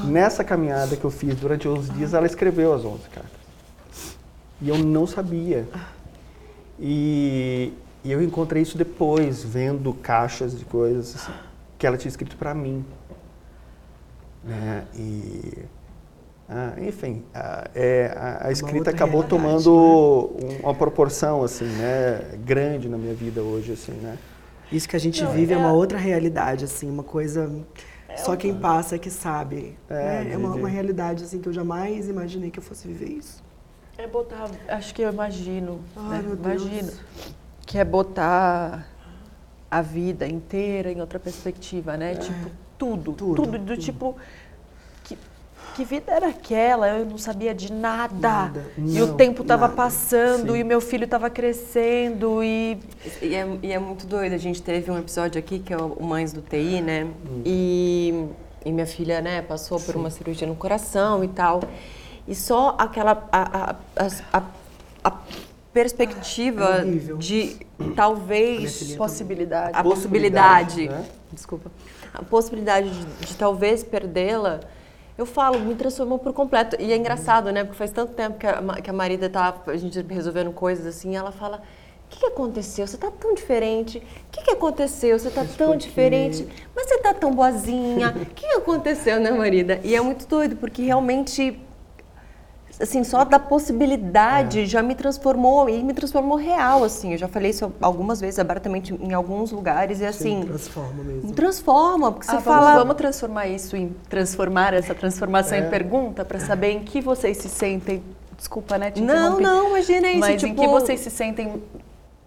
Nessa 0.06 0.44
caminhada 0.44 0.96
que 0.96 1.04
eu 1.04 1.10
fiz 1.12 1.36
durante 1.36 1.68
11 1.68 1.92
dias, 1.92 2.14
ela 2.14 2.26
escreveu 2.28 2.74
as 2.74 2.86
11 2.86 3.10
cartas. 3.10 3.43
E 4.64 4.70
eu 4.70 4.78
não 4.78 5.06
sabia. 5.06 5.68
E, 6.80 7.74
e 8.04 8.12
eu 8.12 8.24
encontrei 8.24 8.64
isso 8.64 8.78
depois, 8.78 9.44
vendo 9.44 9.94
caixas 9.94 10.58
de 10.58 10.64
coisas 10.64 11.14
assim, 11.16 11.34
que 11.78 11.86
ela 11.86 11.98
tinha 11.98 12.10
escrito 12.10 12.38
para 12.38 12.54
mim. 12.54 12.84
Né? 14.44 14.86
E, 14.96 15.54
ah, 16.50 16.74
enfim, 16.82 17.24
a, 17.34 17.70
é, 17.76 18.14
a- 18.16 18.48
a 18.48 18.52
escrita 18.52 18.90
acabou 18.90 19.24
tomando 19.24 19.74
um- 20.42 20.60
uma 20.64 20.74
proporção 20.74 21.44
assim, 21.44 21.66
né, 21.66 22.38
grande 22.46 22.88
na 22.90 22.98
minha 22.98 23.14
vida 23.14 23.42
hoje, 23.42 23.74
assim, 23.74 23.92
né? 23.94 24.18
Isso 24.72 24.88
que 24.90 24.96
a 24.96 25.00
gente 25.00 25.24
vive 25.26 25.54
é 25.54 25.58
uma 25.58 25.72
outra 25.74 25.98
realidade, 25.98 26.66
assim, 26.66 26.90
uma 26.90 27.04
coisa. 27.04 27.52
Só 28.16 28.36
quem 28.36 28.56
passa 28.56 28.96
é 28.96 29.00
que 29.00 29.10
sabe. 29.10 29.78
É, 29.90 29.94
né? 30.24 30.34
É, 30.34 30.38
uma, 30.38 30.56
uma 30.56 30.68
realidade 30.70 31.24
assim 31.24 31.40
que 31.40 31.48
eu 31.50 31.54
jamais 31.54 32.08
imaginei 32.10 32.50
que 32.50 32.60
eu 32.60 32.64
fosse 32.64 32.88
viver 32.88 33.10
isso. 33.10 33.44
É 33.98 34.08
botar, 34.08 34.50
acho 34.70 34.94
que 34.94 35.02
eu 35.02 35.12
imagino, 35.12 35.80
Ai, 35.96 36.18
né? 36.18 36.24
meu 36.28 36.36
Deus. 36.36 36.62
imagino, 36.64 36.92
que 37.66 37.78
é 37.78 37.86
botar 37.86 38.88
a 39.70 39.82
vida 39.82 40.28
inteira 40.28 40.92
em 40.92 41.00
outra 41.00 41.20
perspectiva, 41.20 41.96
né? 41.96 42.16
Tipo, 42.16 42.50
tudo, 42.78 43.14
Tudo, 43.14 43.36
tudo, 43.36 43.58
do 43.60 43.66
tudo. 43.74 43.78
tipo, 43.78 44.16
que, 45.04 45.16
que 45.76 45.86
vida 45.86 46.12
era 46.12 46.28
aquela? 46.30 46.88
Eu 46.90 47.06
não 47.06 47.18
sabia 47.20 47.54
de 47.54 47.72
nada. 47.72 48.14
Nada. 48.20 48.66
E 48.78 49.00
o 49.02 49.08
Não, 49.08 49.16
tempo 49.16 49.44
estava 49.44 49.70
passando 49.70 50.54
Sim. 50.54 50.60
e 50.60 50.64
meu 50.64 50.82
filho 50.82 51.06
estava 51.06 51.30
crescendo 51.30 52.44
e 52.44 52.80
E 53.22 53.36
é, 53.36 53.48
e 53.62 53.72
é 53.72 53.80
muito 53.80 54.08
doido. 54.08 54.34
A 54.34 54.38
gente 54.40 54.62
teve 54.62 54.90
um 54.90 54.98
episódio 54.98 55.38
aqui 55.40 55.60
que 55.60 55.72
é 55.72 55.78
o 55.78 56.04
Mães 56.04 56.34
do 56.34 56.42
TI, 56.42 56.82
né? 56.82 57.08
E, 57.46 58.26
e 58.66 58.72
minha 58.72 58.88
filha, 58.88 59.22
né, 59.22 59.42
passou 59.44 59.80
por 59.80 59.96
uma 59.96 60.10
cirurgia 60.10 60.48
no 60.48 60.56
coração 60.56 61.24
e 61.24 61.28
tal. 61.28 61.62
E 62.28 62.34
só 62.36 62.76
aquela. 62.78 63.28
A, 63.32 63.76
a, 63.98 64.08
a, 64.34 64.44
a- 65.04 65.18
perspectiva 65.74 66.82
É 66.82 67.16
de 67.18 67.58
talvez. 67.96 68.94
possibilidade. 68.96 69.76
A 69.78 69.84
possibilidade. 69.84 70.88
né? 70.88 71.04
Desculpa. 71.32 71.72
A 72.14 72.22
possibilidade 72.22 72.90
de, 72.92 73.06
de 73.28 73.36
talvez 73.36 73.84
perdê-la. 73.84 74.60
Eu 75.18 75.26
falo, 75.26 75.60
me 75.60 75.74
transformou 75.76 76.20
por 76.20 76.32
completo. 76.34 76.76
E 76.80 76.92
é 76.94 76.96
engraçado, 76.96 77.52
né? 77.52 77.64
Porque 77.64 77.78
faz 77.78 77.92
tanto 77.92 78.14
tempo 78.14 78.38
que 78.38 78.46
a, 78.48 78.62
que 78.82 78.90
a 78.90 78.94
Marida 78.94 79.30
tá 79.30 79.54
a 79.68 79.78
gente 79.78 80.00
resolvendo 80.08 80.52
coisas 80.52 80.86
assim, 80.86 81.16
ela 81.16 81.32
fala: 81.32 81.58
"O 81.58 81.62
que, 82.10 82.20
que 82.20 82.26
aconteceu? 82.28 82.86
Você 82.86 82.98
tá 82.98 83.10
tão 83.12 83.34
diferente. 83.34 83.98
O 83.98 84.02
que, 84.32 84.44
que 84.44 84.52
aconteceu? 84.52 85.18
Você 85.18 85.30
tá 85.32 85.44
tão 85.58 85.76
diferente. 85.76 86.48
Mas 86.76 86.88
você 86.88 87.00
tá 87.00 87.14
tão 87.16 87.32
boazinha. 87.34 88.10
O 88.16 88.26
que, 88.28 88.46
que 88.48 88.54
aconteceu, 88.56 89.20
né, 89.20 89.32
Marida?" 89.32 89.80
E 89.84 89.96
é 89.96 90.02
muito 90.02 90.28
doido, 90.28 90.56
porque 90.56 90.84
realmente 90.84 91.60
assim, 92.80 93.04
só 93.04 93.24
da 93.24 93.40
possibilidade 93.40 94.66
já 94.66 94.82
me 94.82 94.96
transformou 94.96 95.70
e 95.70 95.84
me 95.84 95.94
transformou 95.94 96.38
real, 96.38 96.84
assim. 96.84 97.12
Eu 97.14 97.18
já 97.18 97.28
falei 97.28 97.52
isso 97.52 97.72
algumas 97.82 98.20
vezes 98.20 98.40
abertamente 98.40 98.94
em 98.94 99.14
alguns 99.14 99.52
lugares 99.52 100.00
e 100.00 100.06
assim, 100.06 100.42
Sim, 100.42 100.48
transforma 100.48 101.04
mesmo. 101.04 101.28
me 101.30 101.34
transforma, 101.34 102.12
porque 102.12 102.26
você 102.26 102.36
Ah, 102.36 102.40
vamos, 102.40 102.60
fala 102.66 102.78
vamos 102.78 102.96
transformar 102.96 103.48
isso 103.48 103.76
em 103.76 103.96
transformar 104.10 104.74
essa 104.74 104.94
transformação 104.96 105.58
em 105.58 105.70
pergunta 105.70 106.26
para 106.26 106.40
saber 106.40 106.72
em 106.72 106.80
que 106.80 107.02
vocês 107.02 107.38
se 107.38 107.50
sentem. 107.50 108.04
Desculpa, 108.38 108.78
né? 108.78 108.92
te 108.92 109.02
Não, 109.02 109.40
não, 109.40 109.70
imagina 109.70 110.10
isso, 110.10 110.20
Mas 110.20 110.44
em 110.44 110.48
tipo, 110.48 110.62
que 110.62 110.68
vocês 110.68 111.00
se 111.00 111.10
sentem 111.10 111.62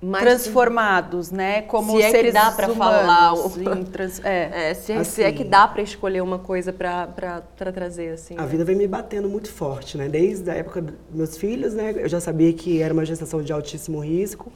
mais- 0.01 0.25
transformados, 0.25 1.31
né? 1.31 1.63
Como 1.63 1.93
Se 1.97 2.03
é 2.03 2.07
que 2.07 2.11
seres 2.11 2.35
dá 2.35 2.51
pra 2.51 2.71
humanos. 2.71 3.55
falar 3.55 3.85
trans- 3.93 4.21
é. 4.25 4.51
É, 4.71 4.75
se, 4.75 4.93
é- 4.93 5.05
se 5.05 5.23
é 5.23 5.33
que 5.33 5.43
Assim. 5.43 5.51
dá 5.51 5.67
pra 5.69 5.83
escolher 5.83 6.21
uma 6.23 6.39
coisa 6.39 6.73
pra 6.73 7.43
trazer, 7.73 8.11
assim. 8.13 8.35
A 8.37 8.43
né? 8.43 8.49
vida 8.49 8.65
vem 8.65 8.77
me 8.77 8.87
batendo 8.87 9.29
muito 9.29 9.51
forte, 9.51 9.97
né? 9.97 10.09
Desde 10.09 10.51
a 10.51 10.55
época 10.55 10.83
dos 10.83 10.95
meus 11.13 11.37
filhos, 11.37 11.75
né? 11.75 11.95
Eu 11.97 12.09
já 12.09 12.21
sabia 12.21 12.53
que 12.53 12.81
era 12.83 12.93
uma 12.93 13.05
gestação 13.05 13.43
de 13.43 13.53
altíssimo 13.53 14.01
risco, 14.01 14.53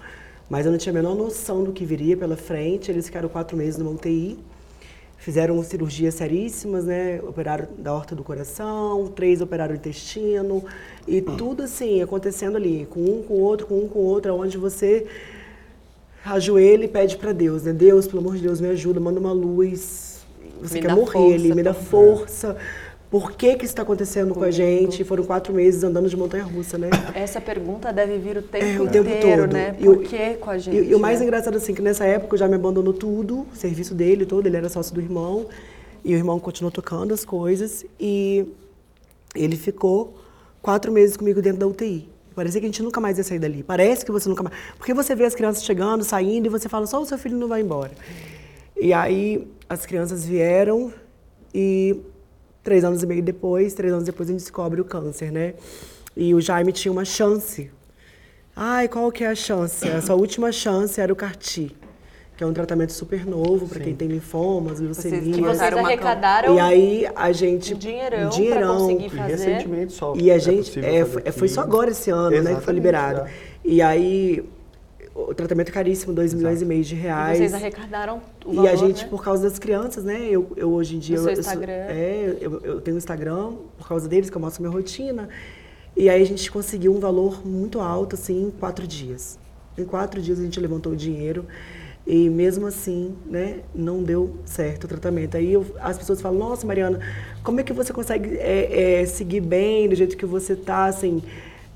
mas 0.49 0.67
eu 0.67 0.73
não 0.73 0.79
tinha 0.79 0.93
a 0.93 0.95
menor 0.95 1.15
noção 1.15 1.65
do 1.65 1.73
que 1.73 1.85
viria 1.85 2.17
pela 2.17 2.37
frente. 2.37 2.91
Eles 2.91 3.07
ficaram 3.07 3.29
quatro 3.29 3.57
meses 3.57 3.79
numa 3.79 3.91
UTI, 3.91 4.39
fizeram 5.21 5.63
cirurgias 5.63 6.15
seríssimas, 6.15 6.87
né? 6.87 7.21
Operaram 7.23 7.69
da 7.79 7.95
horta 7.95 8.17
do 8.17 8.25
coração, 8.25 9.13
três 9.15 9.41
operaram 9.41 9.75
o 9.75 9.77
intestino, 9.77 10.65
e 11.07 11.21
tudo 11.21 11.63
assim, 11.63 12.03
acontecendo 12.03 12.57
ali, 12.57 12.87
com 12.91 13.01
um, 13.01 13.23
com 13.23 13.35
o 13.35 13.41
outro, 13.41 13.67
com 13.67 13.79
um, 13.81 13.89
com 13.89 13.99
o 13.99 14.03
outro, 14.03 14.35
onde 14.35 14.57
você 14.57 15.07
ajoelha 16.25 16.85
e 16.85 16.89
pede 16.89 17.19
para 17.19 17.33
Deus, 17.33 17.65
né? 17.65 17.73
Deus, 17.73 18.07
pelo 18.07 18.21
amor 18.21 18.37
de 18.37 18.43
Deus, 18.43 18.61
me 18.61 18.69
ajuda, 18.69 18.99
manda 18.99 19.21
uma 19.21 19.33
luz. 19.33 20.25
Você 20.63 20.75
Me 20.75 20.81
quer 20.81 20.95
morrer 20.95 21.13
força 21.13 21.35
ali, 21.35 21.55
me 21.55 21.63
dá 21.63 21.75
força. 21.75 22.57
Por 23.11 23.33
que 23.33 23.57
que 23.57 23.65
isso 23.65 23.73
está 23.73 23.83
acontecendo 23.83 24.33
com 24.35 24.45
a 24.45 24.51
gente? 24.53 25.03
Foram 25.03 25.25
quatro 25.25 25.53
meses 25.53 25.83
andando 25.83 26.09
de 26.09 26.17
montanha-russa, 26.17 26.79
né? 26.79 26.89
Essa 27.13 27.41
pergunta 27.41 27.93
deve 27.93 28.19
vir 28.19 28.37
o 28.37 28.43
tempo, 28.43 28.65
É, 28.65 28.81
o 28.81 28.89
tempo 28.89 29.09
inteiro, 29.11 29.43
todo. 29.43 29.53
né? 29.53 29.75
E 29.81 29.89
o- 29.89 29.97
Por 29.97 30.05
que 30.05 30.35
com 30.35 30.49
a 30.51 30.59
gente? 30.59 30.77
E, 30.77 30.91
e 30.91 30.95
o 30.95 31.01
mais 31.01 31.19
né? 31.19 31.27
engraçado 31.27 31.57
assim, 31.57 31.75
que 31.75 31.83
nessa 31.83 32.05
época 32.05 32.35
eu 32.35 32.39
já 32.39 32.47
me 32.47 32.55
abandonou 32.55 32.93
tudo, 32.95 33.47
o 33.53 33.57
serviço 33.57 33.95
dele 33.97 34.25
todo, 34.25 34.47
ele 34.47 34.57
era 34.57 34.69
sócio 34.69 34.95
do 34.95 35.01
irmão, 35.01 35.47
e 36.05 36.15
o 36.15 36.17
irmão 36.17 36.39
continuou 36.39 36.71
tocando 36.71 37.13
as 37.13 37.25
coisas, 37.25 37.85
e 37.99 38.47
Ele 39.35 39.57
ficou 39.57 40.15
quatro 40.63 40.91
meses 40.93 41.17
comigo 41.17 41.41
dentro 41.43 41.59
da 41.61 41.67
UTI. 41.67 42.09
Parecia 42.35 42.61
que 42.61 42.67
a 42.67 42.69
gente 42.69 42.83
nunca 42.83 43.01
mais 43.01 43.19
ia 43.19 43.23
sair 43.25 43.39
dali. 43.39 43.63
Parece 43.63 44.05
que 44.05 44.11
você 44.11 44.29
nunca 44.29 44.43
mais. 44.43 44.55
Porque 44.79 44.93
você 44.95 45.15
vê 45.15 45.25
as 45.25 45.35
crianças 45.37 45.63
chegando, 45.65 46.03
saindo, 46.05 46.47
e 46.47 46.49
você 46.49 46.69
fala, 46.69 46.87
só 46.87 47.01
o 47.03 47.07
seu 47.07 47.17
filho 47.19 47.37
não 47.37 47.47
vai 47.49 47.61
embora. 47.61 47.91
E 48.81 48.93
aí 48.93 49.47
as 49.69 49.85
crianças 49.87 50.25
vieram 50.25 50.93
e 51.55 51.97
três 52.63 52.85
anos 52.85 53.03
e 53.03 53.07
meio 53.07 53.23
depois, 53.23 53.75
três 53.75 53.93
anos 53.93 54.05
depois, 54.05 54.29
a 54.29 54.33
gente 54.33 54.41
descobre 54.43 54.81
o 54.81 54.85
câncer, 54.85 55.31
né? 55.33 55.55
E 56.17 56.35
o 56.35 56.41
Jaime 56.41 56.73
tinha 56.73 56.91
uma 56.93 57.05
chance. 57.05 57.71
Ai, 58.55 58.89
qual 58.89 59.11
que 59.13 59.25
é 59.25 59.29
a 59.29 59.35
chance? 59.35 59.87
Essa 59.89 60.15
última 60.15 60.51
chance 60.53 61.01
era 61.01 61.13
o 61.13 61.17
CAR-T, 61.17 61.75
que 62.37 62.45
é 62.45 62.47
um 62.47 62.53
tratamento 62.53 62.93
super 62.93 63.25
novo 63.25 63.67
para 63.69 63.81
quem 63.81 63.95
tem 63.95 64.09
linfomas, 64.09 64.81
leucemia. 64.81 65.21
que 65.21 65.39
E 65.39 65.43
vocês 65.43 65.73
arrecadaram 65.73 66.55
E 66.57 66.61
aí 66.61 67.09
a 67.15 67.33
gente 67.33 67.75
um 67.75 67.79
dinheirão, 67.79 68.29
dinheirão. 68.29 68.61
pra 68.61 68.85
conseguir 68.87 69.07
E 69.07 69.11
fazer. 69.11 69.33
recentemente 69.33 69.93
só. 69.93 70.15
E 70.17 70.31
a 70.31 70.35
é 70.35 70.39
gente 70.39 70.79
é, 70.85 71.05
fazer 71.05 71.33
foi, 71.33 71.49
só 71.49 71.61
agora 71.63 71.91
esse 71.91 72.11
ano, 72.11 72.31
né, 72.31 72.37
que 72.37 72.43
foi 72.43 72.51
Exatamente, 72.51 72.75
liberado. 72.75 73.21
é. 73.21 73.31
E 73.65 73.81
aí 73.81 74.45
o 75.29 75.35
tratamento 75.35 75.69
é 75.69 75.73
caríssimo, 75.73 76.13
2 76.13 76.33
milhões 76.35 76.63
e 76.63 76.65
meio 76.65 76.83
de 76.83 76.95
E 76.95 76.99
reais. 76.99 77.39
vocês 77.39 77.55
arrecadaram 77.55 78.21
o 78.45 78.53
E 78.53 78.57
valor, 78.57 78.69
a 78.71 78.75
gente, 78.77 79.03
né? 79.05 79.09
por 79.11 79.23
causa 79.23 79.43
das 79.49 79.59
crianças, 79.59 80.05
né? 80.05 80.29
Eu, 80.31 80.53
eu 80.57 80.71
hoje 80.73 80.97
em 80.97 80.99
dia. 80.99 81.17
No 81.17 81.23
seu 81.23 81.31
eu, 81.33 81.37
eu 81.37 81.41
Instagram. 81.41 81.73
é, 81.73 82.37
eu, 82.41 82.61
eu 82.63 82.81
tenho 82.81 82.95
um 82.95 82.99
Instagram 82.99 83.53
por 83.79 83.87
causa 83.89 84.09
deles, 84.09 84.31
que 84.31 84.37
eu 84.37 84.41
mostro 84.41 84.63
minha 84.63 84.73
rotina. 84.73 85.29
E 85.97 86.09
aí 86.09 86.23
a 86.23 86.27
gente 86.27 86.51
conseguiu 86.51 86.95
um 86.95 87.01
valor 87.01 87.47
muito 87.47 87.81
alto, 87.81 88.15
assim, 88.15 88.45
em 88.47 88.51
quatro 88.51 88.87
dias. 88.87 89.39
Em 89.77 89.85
quatro 89.85 90.21
dias 90.23 90.39
a 90.39 90.43
gente 90.43 90.59
levantou 90.61 90.93
o 90.93 90.97
dinheiro. 90.97 91.45
E 92.07 92.29
mesmo 92.31 92.67
assim, 92.67 93.15
né, 93.27 93.59
não 93.75 94.03
deu 94.03 94.37
certo 94.45 94.85
o 94.85 94.89
tratamento. 94.89 95.37
Aí 95.37 95.53
eu- 95.53 95.67
as 95.81 95.99
pessoas 95.99 96.21
falam, 96.21 96.39
nossa, 96.39 96.67
Mariana, 96.67 96.99
como 97.45 97.61
é 97.61 97.63
que 97.63 97.73
você 97.73 97.93
consegue 97.93 98.37
é, 98.39 99.03
é, 99.03 99.07
seguir 99.07 99.41
bem 99.41 99.89
do 99.89 99.95
jeito 99.95 100.17
que 100.17 100.25
você 100.27 100.57
tá, 100.57 100.87
assim? 100.87 101.23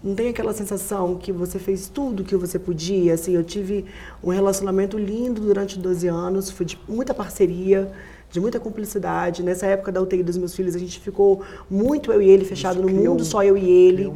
Não 0.05 0.15
tem 0.15 0.29
aquela 0.29 0.53
sensação 0.53 1.17
que 1.17 1.33
você 1.33 1.59
fez 1.59 1.89
tudo 1.89 2.23
que 2.25 2.37
você 2.37 2.59
podia, 2.59 3.15
assim, 3.15 3.33
eu 3.35 3.43
tive 3.43 3.87
um 4.23 4.29
relacionamento 4.29 4.99
lindo 4.99 5.41
durante 5.41 5.79
12 5.79 6.07
anos, 6.09 6.51
foi 6.51 6.67
de 6.67 6.79
muita 6.87 7.15
parceria, 7.15 7.91
de 8.31 8.39
muita 8.39 8.61
cumplicidade. 8.61 9.43
Nessa 9.43 9.65
época 9.67 9.91
da 9.91 10.03
UTI 10.03 10.23
dos 10.23 10.37
meus 10.37 10.55
filhos, 10.55 10.75
a 10.77 10.79
gente 10.79 11.01
ficou 11.01 11.41
muito 11.71 12.13
eu 12.13 12.21
e 12.21 12.29
ele 12.29 12.45
fechado 12.45 12.83
no 12.83 12.89
mundo, 12.91 13.23
um- 13.23 13.25
só 13.25 13.43
eu 13.43 13.57
e 13.57 13.65
ele. 13.71 14.13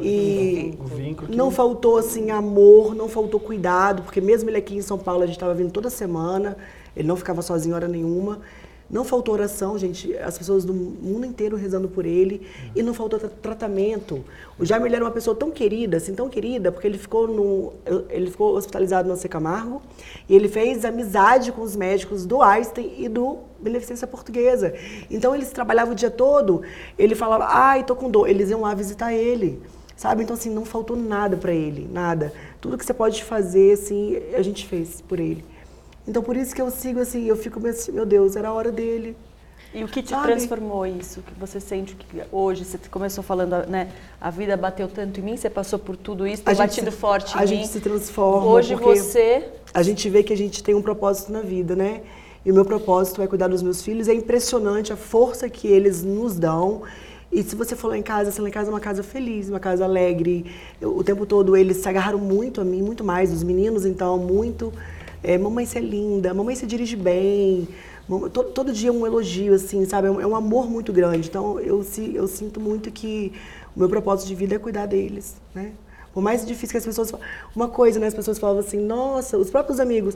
E 0.00 0.74
um 1.28 1.36
não 1.36 1.50
faltou 1.50 1.98
assim 1.98 2.30
amor, 2.30 2.94
não 2.94 3.08
faltou 3.08 3.38
cuidado, 3.38 4.04
porque 4.04 4.22
mesmo 4.22 4.48
ele 4.48 4.56
aqui 4.56 4.76
em 4.76 4.80
São 4.80 4.96
Paulo, 4.96 5.24
a 5.24 5.26
gente 5.26 5.34
estava 5.36 5.52
vindo 5.52 5.70
toda 5.72 5.90
semana, 5.90 6.56
ele 6.96 7.06
não 7.06 7.16
ficava 7.16 7.42
sozinho 7.42 7.74
hora 7.74 7.88
nenhuma. 7.88 8.38
Não 8.90 9.04
faltou 9.04 9.34
oração, 9.34 9.76
gente, 9.76 10.16
as 10.16 10.38
pessoas 10.38 10.64
do 10.64 10.72
mundo 10.72 11.26
inteiro 11.26 11.56
rezando 11.56 11.88
por 11.88 12.06
ele, 12.06 12.46
e 12.74 12.82
não 12.82 12.94
faltou 12.94 13.18
tra- 13.18 13.28
tratamento. 13.28 14.24
O 14.58 14.64
Jaime 14.64 14.86
ele 14.88 14.96
era 14.96 15.04
uma 15.04 15.10
pessoa 15.10 15.36
tão 15.36 15.50
querida, 15.50 15.98
assim, 15.98 16.14
tão 16.14 16.28
querida, 16.28 16.72
porque 16.72 16.86
ele 16.86 16.96
ficou 16.96 17.28
no 17.28 17.72
ele 18.08 18.30
ficou 18.30 18.56
hospitalizado 18.56 19.06
no 19.06 19.14
C 19.16 19.28
Camargo, 19.28 19.82
e 20.26 20.34
ele 20.34 20.48
fez 20.48 20.86
amizade 20.86 21.52
com 21.52 21.60
os 21.60 21.76
médicos 21.76 22.24
do 22.24 22.40
Einstein 22.40 22.94
e 22.96 23.08
do 23.10 23.38
Beneficência 23.60 24.06
Portuguesa. 24.06 24.72
Então 25.10 25.34
eles 25.34 25.50
trabalhavam 25.50 25.92
o 25.92 25.96
dia 25.96 26.10
todo, 26.10 26.62
ele 26.98 27.14
falava: 27.14 27.46
"Ai, 27.50 27.84
tô 27.84 27.94
com 27.94 28.10
dor". 28.10 28.26
Eles 28.26 28.48
iam 28.48 28.62
lá 28.62 28.74
visitar 28.74 29.12
ele. 29.12 29.60
Sabe? 29.96 30.22
Então, 30.22 30.34
assim, 30.34 30.48
não 30.48 30.64
faltou 30.64 30.96
nada 30.96 31.36
para 31.36 31.52
ele, 31.52 31.88
nada. 31.92 32.32
Tudo 32.60 32.78
que 32.78 32.84
você 32.84 32.94
pode 32.94 33.24
fazer, 33.24 33.72
assim, 33.72 34.16
a 34.32 34.42
gente 34.42 34.64
fez 34.64 35.00
por 35.00 35.18
ele. 35.18 35.44
Então, 36.08 36.22
por 36.22 36.36
isso 36.36 36.54
que 36.54 36.62
eu 36.62 36.70
sigo, 36.70 37.00
assim, 37.00 37.26
eu 37.26 37.36
fico 37.36 37.60
meio 37.60 37.74
assim, 37.74 37.92
meu 37.92 38.06
Deus, 38.06 38.34
era 38.34 38.48
a 38.48 38.52
hora 38.52 38.72
dele. 38.72 39.14
E 39.74 39.84
o 39.84 39.88
que 39.88 40.02
te 40.02 40.08
Sabe? 40.10 40.28
transformou 40.28 40.86
isso? 40.86 41.20
Que 41.20 41.38
você 41.38 41.60
sente 41.60 41.94
que 41.94 42.06
hoje, 42.32 42.64
você 42.64 42.78
começou 42.90 43.22
falando, 43.22 43.54
né? 43.68 43.90
A 44.18 44.30
vida 44.30 44.56
bateu 44.56 44.88
tanto 44.88 45.20
em 45.20 45.22
mim, 45.22 45.36
você 45.36 45.50
passou 45.50 45.78
por 45.78 45.94
tudo 45.94 46.26
isso, 46.26 46.42
tem 46.42 46.54
batido 46.54 46.90
se, 46.90 46.96
forte 46.96 47.36
a 47.36 47.44
em 47.44 47.46
gente 47.46 47.60
mim. 47.60 47.66
se 47.66 47.80
transforma. 47.80 48.46
Hoje 48.46 48.74
você 48.74 49.44
A 49.74 49.82
gente 49.82 50.08
vê 50.08 50.22
que 50.22 50.32
a 50.32 50.36
gente 50.36 50.62
tem 50.64 50.74
um 50.74 50.80
propósito 50.80 51.30
na 51.30 51.42
vida, 51.42 51.76
né? 51.76 52.00
E 52.46 52.50
o 52.50 52.54
meu 52.54 52.64
propósito 52.64 53.20
é 53.20 53.26
cuidar 53.26 53.48
dos 53.48 53.62
meus 53.62 53.82
filhos. 53.82 54.08
É 54.08 54.14
impressionante 54.14 54.90
a 54.90 54.96
força 54.96 55.50
que 55.50 55.68
eles 55.68 56.02
nos 56.02 56.38
dão. 56.38 56.80
E 57.30 57.42
se 57.42 57.54
você 57.54 57.76
for 57.76 57.88
lá 57.88 57.98
em 57.98 58.02
casa, 58.02 58.30
assim, 58.30 58.40
lá 58.40 58.48
em 58.48 58.52
casa 58.52 58.70
é 58.70 58.72
uma 58.72 58.80
casa 58.80 59.02
feliz, 59.02 59.50
uma 59.50 59.60
casa 59.60 59.84
alegre. 59.84 60.46
Eu- 60.80 60.96
o 60.96 61.04
tempo 61.04 61.26
todo 61.26 61.54
eles 61.54 61.76
se 61.76 61.86
agarraram 61.86 62.18
muito 62.18 62.62
a 62.62 62.64
mim, 62.64 62.80
muito 62.80 63.04
mais. 63.04 63.30
Os 63.30 63.42
meninos, 63.42 63.84
então, 63.84 64.16
muito. 64.16 64.72
É, 65.22 65.36
mamãe, 65.38 65.66
você 65.66 65.78
é 65.78 65.82
linda. 65.82 66.32
Mamãe, 66.32 66.54
você 66.54 66.66
dirige 66.66 66.96
bem. 66.96 67.68
Mam- 68.08 68.28
Todo, 68.30 68.50
todo 68.50 68.72
dia 68.72 68.92
um 68.92 69.06
elogio, 69.06 69.54
assim, 69.54 69.84
sabe? 69.84 70.08
É 70.08 70.10
um, 70.10 70.20
é 70.20 70.26
um 70.26 70.36
amor 70.36 70.70
muito 70.70 70.92
grande. 70.92 71.28
Então, 71.28 71.58
eu, 71.60 71.84
eu 72.14 72.26
sinto 72.28 72.60
muito 72.60 72.90
que 72.90 73.32
o 73.76 73.80
meu 73.80 73.88
propósito 73.88 74.28
de 74.28 74.34
vida 74.34 74.54
é 74.54 74.58
cuidar 74.58 74.86
deles, 74.86 75.36
né? 75.54 75.72
Por 76.14 76.22
mais 76.22 76.44
difícil 76.46 76.70
que 76.72 76.78
as 76.78 76.86
pessoas. 76.86 77.12
Uma 77.54 77.68
coisa, 77.68 78.00
né? 78.00 78.06
As 78.06 78.14
pessoas 78.14 78.38
falavam 78.38 78.60
assim, 78.60 78.78
nossa, 78.78 79.36
os 79.36 79.50
próprios 79.50 79.78
amigos. 79.78 80.14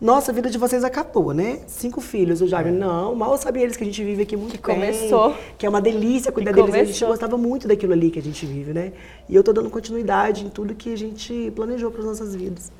Nossa, 0.00 0.30
a 0.30 0.34
vida 0.34 0.48
de 0.48 0.56
vocês 0.58 0.84
acabou, 0.84 1.32
né? 1.34 1.60
Cinco 1.66 2.00
filhos, 2.00 2.40
o 2.40 2.46
Jaime. 2.46 2.70
Não, 2.70 3.16
mal 3.16 3.36
sabia 3.36 3.64
eles 3.64 3.76
que 3.76 3.82
a 3.82 3.86
gente 3.86 4.02
vive 4.04 4.22
aqui 4.22 4.36
muito 4.36 4.52
Que 4.56 4.64
bem. 4.64 4.76
começou. 4.76 5.34
Que 5.58 5.66
é 5.66 5.68
uma 5.68 5.80
delícia 5.80 6.30
cuidar 6.30 6.52
deles. 6.52 6.68
A 6.72 6.76
gente 6.78 6.84
começou. 6.86 7.08
gostava 7.08 7.36
muito 7.36 7.66
daquilo 7.66 7.92
ali 7.94 8.08
que 8.10 8.18
a 8.18 8.22
gente 8.22 8.46
vive, 8.46 8.72
né? 8.72 8.92
E 9.28 9.34
eu 9.34 9.42
tô 9.42 9.52
dando 9.52 9.68
continuidade 9.70 10.44
em 10.44 10.48
tudo 10.50 10.72
que 10.74 10.92
a 10.92 10.96
gente 10.96 11.52
planejou 11.56 11.90
para 11.90 12.00
as 12.02 12.06
nossas 12.06 12.34
vidas. 12.34 12.70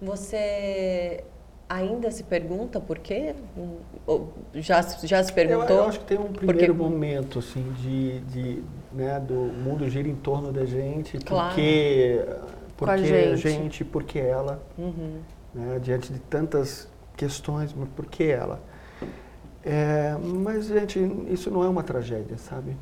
Você 0.00 1.24
ainda 1.68 2.10
se 2.10 2.22
pergunta 2.22 2.80
por 2.80 2.98
quê? 2.98 3.34
Ou 4.06 4.32
Já, 4.54 4.80
já 4.82 5.22
se 5.24 5.30
Eu, 5.30 5.34
perguntou? 5.34 5.76
eu 5.76 5.84
acho 5.84 6.00
que 6.00 6.06
tem 6.06 6.18
um 6.18 6.32
primeiro 6.32 6.74
Porque- 6.74 6.90
momento, 6.90 7.38
assim, 7.40 7.72
de, 7.80 8.20
de, 8.20 8.62
né, 8.92 9.18
do 9.18 9.34
mundo 9.34 9.88
gira 9.88 10.08
em 10.08 10.14
torno 10.14 10.52
da 10.52 10.64
gente, 10.64 11.18
Claro. 11.18 11.48
porque, 11.54 12.24
Com 12.78 12.84
a 12.84 12.88
porque 12.88 13.04
gente. 13.04 13.32
a 13.32 13.36
gente, 13.50 13.84
porque 13.84 14.18
ela, 14.18 14.62
Uhum. 14.78 15.18
né, 15.54 15.78
diante 15.82 16.12
de 16.12 16.20
tantas 16.20 16.88
questões, 17.16 17.72
mas 17.74 17.88
por 17.96 18.06
que 18.06 18.24
ela? 18.24 18.60
É, 19.64 20.14
mas, 20.22 20.66
gente, 20.66 21.00
isso 21.28 21.50
não 21.50 21.64
é 21.64 21.68
uma 21.68 21.82
tragédia, 21.82 22.38
sabe? 22.38 22.76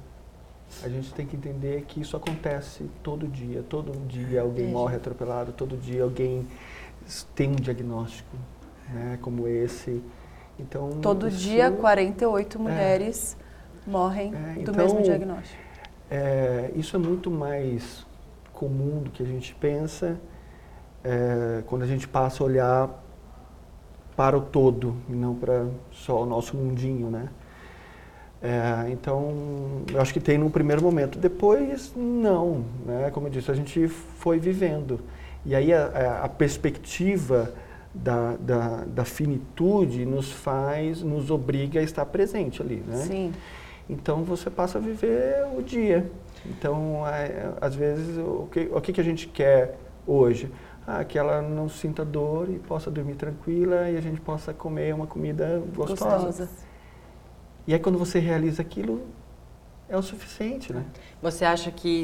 A 0.83 0.89
gente 0.89 1.15
tem 1.15 1.25
que 1.25 1.37
entender 1.37 1.83
que 1.89 2.01
isso 2.01 2.17
acontece 2.17 2.85
todo 3.03 3.27
dia. 3.29 3.63
Todo 3.69 3.93
dia 4.09 4.43
alguém 4.43 4.67
morre 4.67 4.97
atropelado, 4.97 5.53
todo 5.53 5.77
dia 5.77 6.03
alguém 6.03 6.47
tem 7.35 7.51
um 7.51 7.57
diagnóstico, 7.57 8.37
né, 8.93 9.19
como 9.21 9.47
esse. 9.49 10.03
Então, 10.59 10.91
Todo 11.03 11.29
isso- 11.29 11.39
dia, 11.39 11.71
48 11.71 12.59
mulheres 12.59 13.37
morrem 13.87 14.33
É, 14.35 14.55
do 14.55 14.61
então, 14.61 14.75
mesmo 14.75 15.03
diagnóstico. 15.03 15.61
É, 16.11 16.71
isso 16.75 16.95
é 16.97 16.99
muito 16.99 17.31
mais 17.31 18.07
comum 18.53 19.03
do 19.03 19.11
que 19.11 19.23
a 19.23 19.27
gente 19.27 19.55
pensa 19.55 20.17
é, 21.03 21.63
quando 21.67 21.83
a 21.83 21.87
gente 21.87 22.07
passa 22.09 22.43
a 22.43 22.47
olhar 22.47 23.05
para 24.17 24.39
o 24.39 24.41
todo 24.41 24.97
e 25.09 25.13
não 25.13 25.35
para 25.35 25.67
só 25.91 26.23
o 26.23 26.27
nosso 26.27 26.57
mundinho, 26.57 27.11
né? 27.11 27.29
É, 28.41 28.91
então, 28.91 29.83
eu 29.93 30.01
acho 30.01 30.13
que 30.13 30.21
tem 30.21 30.39
num 30.39 30.51
primeiro 30.51 30.83
momento. 30.83 31.19
Depois, 31.19 31.93
não, 31.97 32.65
né? 32.87 33.11
Como 33.11 33.27
eu 33.27 33.31
disse, 33.31 33.51
a 33.51 33.55
gente 33.55 33.89
foi 33.89 34.39
vivendo. 34.39 35.01
E 35.45 35.55
aí 35.55 35.73
a, 35.73 36.23
a- 36.25 36.29
perspectiva 36.29 37.53
da, 37.93 38.37
da, 38.37 38.85
da 38.87 39.05
finitude 39.05 40.05
nos 40.05 40.33
faz, 40.33 41.03
nos 41.03 41.31
obriga 41.31 41.81
a 41.81 41.83
estar 41.83 42.05
presente 42.07 42.61
ali, 42.63 42.83
né? 42.87 42.97
Sim. 42.97 43.33
Então 43.89 44.25
você 44.25 44.51
passa 44.51 44.79
a 44.79 44.81
viver 44.81 45.47
o 45.57 45.63
dia. 45.63 46.11
Então, 46.47 47.03
às 47.61 47.75
vezes, 47.75 48.19
o 48.19 48.49
que, 48.51 48.69
o 48.73 48.81
que 48.81 49.01
a 49.01 49.05
gente 49.05 49.29
quer 49.29 49.79
hoje? 50.07 50.51
Ah, 50.87 51.03
que 51.05 51.19
ela 51.19 51.41
não 51.41 51.69
sinta 51.69 52.05
dor 52.05 52.51
e 52.51 52.59
possa 52.59 52.91
dormir 52.91 53.15
tranquila 53.15 53.89
e 53.89 53.97
a 53.97 54.01
gente 54.01 54.21
possa 54.21 54.53
comer 54.53 54.95
uma 54.95 55.07
comida 55.07 55.63
gostosa. 55.75 56.27
Gostosa. 56.27 56.49
E 57.67 57.73
aí 57.73 57.81
quando 57.81 57.99
você 57.99 58.19
realiza 58.19 58.61
aquilo, 58.61 59.03
é 59.89 59.97
o 59.97 60.03
suficiente, 60.03 60.73
né? 60.73 60.85
Você 61.23 61.45
acha 61.47 61.71
que 61.71 62.03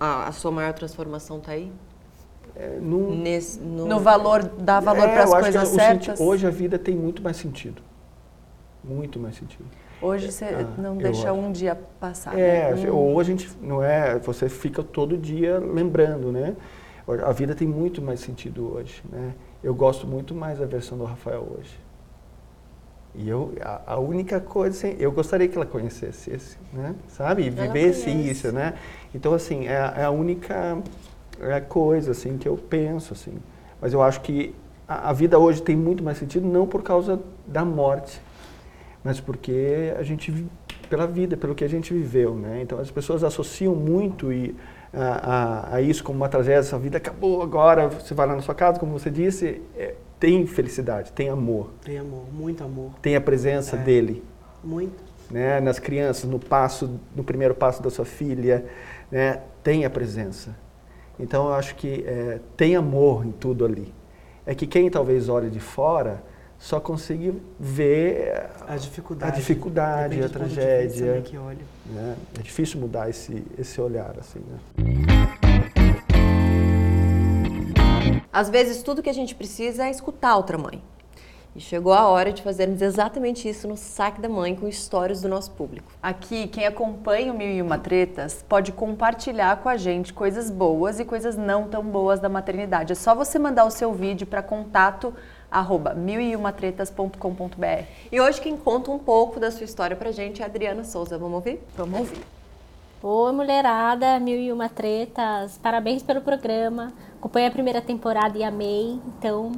a, 0.00 0.26
a 0.26 0.32
sua 0.32 0.50
maior 0.50 0.72
transformação 0.72 1.38
está 1.38 1.52
aí? 1.52 1.70
É, 2.60 2.78
num- 2.78 3.16
Nesse, 3.22 3.58
no, 3.58 3.86
No 3.86 3.98
valor, 3.98 4.42
dar 4.44 4.80
valor 4.80 5.08
É, 5.08 5.12
para 5.14 5.24
as 5.24 5.30
eu 5.30 5.36
acho 5.36 5.46
que 5.46 5.52
coisas 5.52 5.62
o 5.62 5.72
senti- 5.80 6.04
certas. 6.04 6.20
Hoje 6.20 6.46
a 6.46 6.50
vida 6.50 6.78
tem 6.78 6.94
muito 6.94 7.22
mais 7.22 7.38
sentido. 7.38 7.80
Muito 8.84 9.18
mais 9.18 9.34
sentido. 9.36 9.64
Hoje 10.02 10.30
você 10.30 10.44
Ah, 10.44 10.80
não 10.80 10.96
deixa 10.96 11.30
acho. 11.30 11.40
um 11.40 11.50
dia 11.50 11.78
passar. 11.98 12.38
É, 12.38 12.74
né? 12.74 12.90
ou 12.90 13.18
a 13.18 13.24
gente 13.24 13.50
não 13.62 13.82
é, 13.82 14.18
você 14.18 14.48
fica 14.48 14.82
todo 14.82 15.16
dia 15.16 15.58
lembrando, 15.58 16.30
né? 16.30 16.54
A 17.24 17.32
vida 17.32 17.54
tem 17.54 17.66
muito 17.66 18.00
mais 18.02 18.20
sentido 18.20 18.74
hoje, 18.74 19.02
né? 19.10 19.34
Eu 19.64 19.74
gosto 19.74 20.06
muito 20.06 20.34
mais 20.34 20.58
da 20.58 20.66
versão 20.66 20.96
do 20.98 21.04
Rafael 21.04 21.46
hoje. 21.58 21.78
E 23.14 23.28
eu, 23.28 23.52
a, 23.60 23.94
a 23.94 23.98
única 23.98 24.38
coisa, 24.40 24.76
assim, 24.88 24.96
eu 25.00 25.10
gostaria 25.10 25.48
que 25.48 25.56
ela 25.56 25.66
conhecesse 25.66 26.30
esse, 26.30 26.56
né? 26.72 26.94
Sabe? 27.08 27.42
E 27.42 27.50
vivesse 27.50 28.08
isso, 28.10 28.52
né? 28.52 28.74
Então, 29.14 29.34
assim, 29.34 29.66
é, 29.66 29.92
é 29.96 30.04
a 30.04 30.10
única 30.10 30.78
é, 31.40 31.60
coisa, 31.60 32.12
assim, 32.12 32.38
que 32.38 32.48
eu 32.48 32.56
penso, 32.56 33.12
assim. 33.12 33.38
Mas 33.80 33.92
eu 33.92 34.02
acho 34.02 34.20
que 34.20 34.54
a, 34.86 35.10
a 35.10 35.12
vida 35.12 35.38
hoje 35.38 35.62
tem 35.62 35.76
muito 35.76 36.02
mais 36.02 36.18
sentido, 36.18 36.46
não 36.46 36.66
por 36.66 36.82
causa 36.82 37.20
da 37.46 37.64
morte, 37.64 38.20
mas 39.02 39.20
porque 39.20 39.94
a 39.98 40.02
gente 40.02 40.46
pela 40.88 41.06
vida, 41.06 41.36
pelo 41.36 41.54
que 41.54 41.62
a 41.62 41.68
gente 41.68 41.94
viveu, 41.94 42.34
né? 42.34 42.60
Então 42.62 42.80
as 42.80 42.90
pessoas 42.90 43.22
associam 43.22 43.76
muito 43.76 44.32
e, 44.32 44.56
a, 44.92 45.72
a, 45.72 45.74
a, 45.76 45.80
isso 45.80 46.02
como 46.02 46.18
uma 46.18 46.28
tragédia, 46.28 46.58
essa 46.58 46.78
vida 46.78 46.98
acabou 46.98 47.42
agora, 47.42 47.88
você 47.88 48.12
vai 48.12 48.26
lá 48.26 48.34
na 48.34 48.42
sua 48.42 48.54
casa, 48.54 48.78
como 48.78 48.98
você 48.98 49.08
disse, 49.08 49.62
é, 49.76 49.94
tem 50.18 50.46
felicidade, 50.46 51.12
tem 51.12 51.28
amor. 51.28 51.70
Tem 51.84 51.98
amor, 51.98 52.24
muito 52.32 52.64
amor. 52.64 52.90
Tem 53.00 53.14
a 53.14 53.20
presença 53.20 53.76
é. 53.76 53.78
dele. 53.78 54.24
Muito. 54.62 55.02
Né? 55.30 55.60
Nas 55.60 55.78
crianças, 55.78 56.28
no 56.28 56.40
passo, 56.40 56.98
no 57.14 57.22
primeiro 57.22 57.54
passo 57.54 57.80
da 57.82 57.88
sua 57.88 58.04
filha, 58.04 58.66
né? 59.10 59.40
tem 59.62 59.84
a 59.84 59.90
presença. 59.90 60.56
Então 61.20 61.48
eu 61.48 61.54
acho 61.54 61.74
que 61.74 62.02
é, 62.06 62.40
tem 62.56 62.74
amor 62.74 63.26
em 63.26 63.32
tudo 63.32 63.64
ali. 63.64 63.92
É 64.46 64.54
que 64.54 64.66
quem 64.66 64.90
talvez 64.90 65.28
olhe 65.28 65.50
de 65.50 65.60
fora 65.60 66.22
só 66.58 66.80
consiga 66.80 67.34
ver 67.58 68.50
a 68.66 68.76
dificuldade, 68.76 69.32
a, 69.32 69.36
dificuldade, 69.36 70.22
a 70.22 70.28
tragédia. 70.28 71.22
Né? 71.86 72.16
É 72.38 72.42
difícil 72.42 72.80
mudar 72.80 73.08
esse, 73.08 73.44
esse 73.58 73.80
olhar 73.80 74.14
assim. 74.18 74.40
Né? 74.40 74.58
Às 78.32 78.48
vezes 78.48 78.82
tudo 78.82 79.02
que 79.02 79.10
a 79.10 79.14
gente 79.14 79.34
precisa 79.34 79.86
é 79.86 79.90
escutar 79.90 80.36
outra 80.36 80.56
mãe. 80.56 80.82
E 81.54 81.60
chegou 81.60 81.92
a 81.92 82.06
hora 82.08 82.32
de 82.32 82.42
fazermos 82.42 82.80
exatamente 82.80 83.48
isso 83.48 83.66
no 83.66 83.76
Saque 83.76 84.20
da 84.20 84.28
Mãe 84.28 84.54
com 84.54 84.68
histórias 84.68 85.20
do 85.20 85.28
nosso 85.28 85.50
público. 85.50 85.90
Aqui, 86.00 86.46
quem 86.46 86.64
acompanha 86.64 87.32
o 87.32 87.36
Mil 87.36 87.48
e 87.48 87.60
Uma 87.60 87.76
Tretas 87.76 88.44
pode 88.48 88.70
compartilhar 88.70 89.56
com 89.56 89.68
a 89.68 89.76
gente 89.76 90.12
coisas 90.12 90.48
boas 90.48 91.00
e 91.00 91.04
coisas 91.04 91.36
não 91.36 91.66
tão 91.66 91.82
boas 91.82 92.20
da 92.20 92.28
maternidade. 92.28 92.92
É 92.92 92.94
só 92.94 93.14
você 93.14 93.38
mandar 93.38 93.64
o 93.64 93.70
seu 93.70 93.92
vídeo 93.92 94.26
para 94.26 94.42
contato 94.42 95.12
arroba 95.50 95.92
milyumatretas.com.br. 95.92 97.84
E 98.12 98.20
hoje 98.20 98.40
quem 98.40 98.56
conta 98.56 98.92
um 98.92 98.98
pouco 98.98 99.40
da 99.40 99.50
sua 99.50 99.64
história 99.64 99.96
pra 99.96 100.12
gente 100.12 100.42
é 100.42 100.44
a 100.44 100.48
Adriana 100.48 100.84
Souza. 100.84 101.18
Vamos 101.18 101.34
ouvir? 101.34 101.60
Vamos 101.76 101.98
ouvir. 101.98 102.39
Oi, 103.02 103.32
mulherada, 103.32 104.20
Mil 104.20 104.38
e 104.38 104.52
Uma 104.52 104.68
Tretas, 104.68 105.56
parabéns 105.56 106.02
pelo 106.02 106.20
programa. 106.20 106.92
Acompanhei 107.16 107.48
a 107.48 107.50
primeira 107.50 107.80
temporada 107.80 108.36
e 108.36 108.44
amei, 108.44 109.00
então 109.06 109.52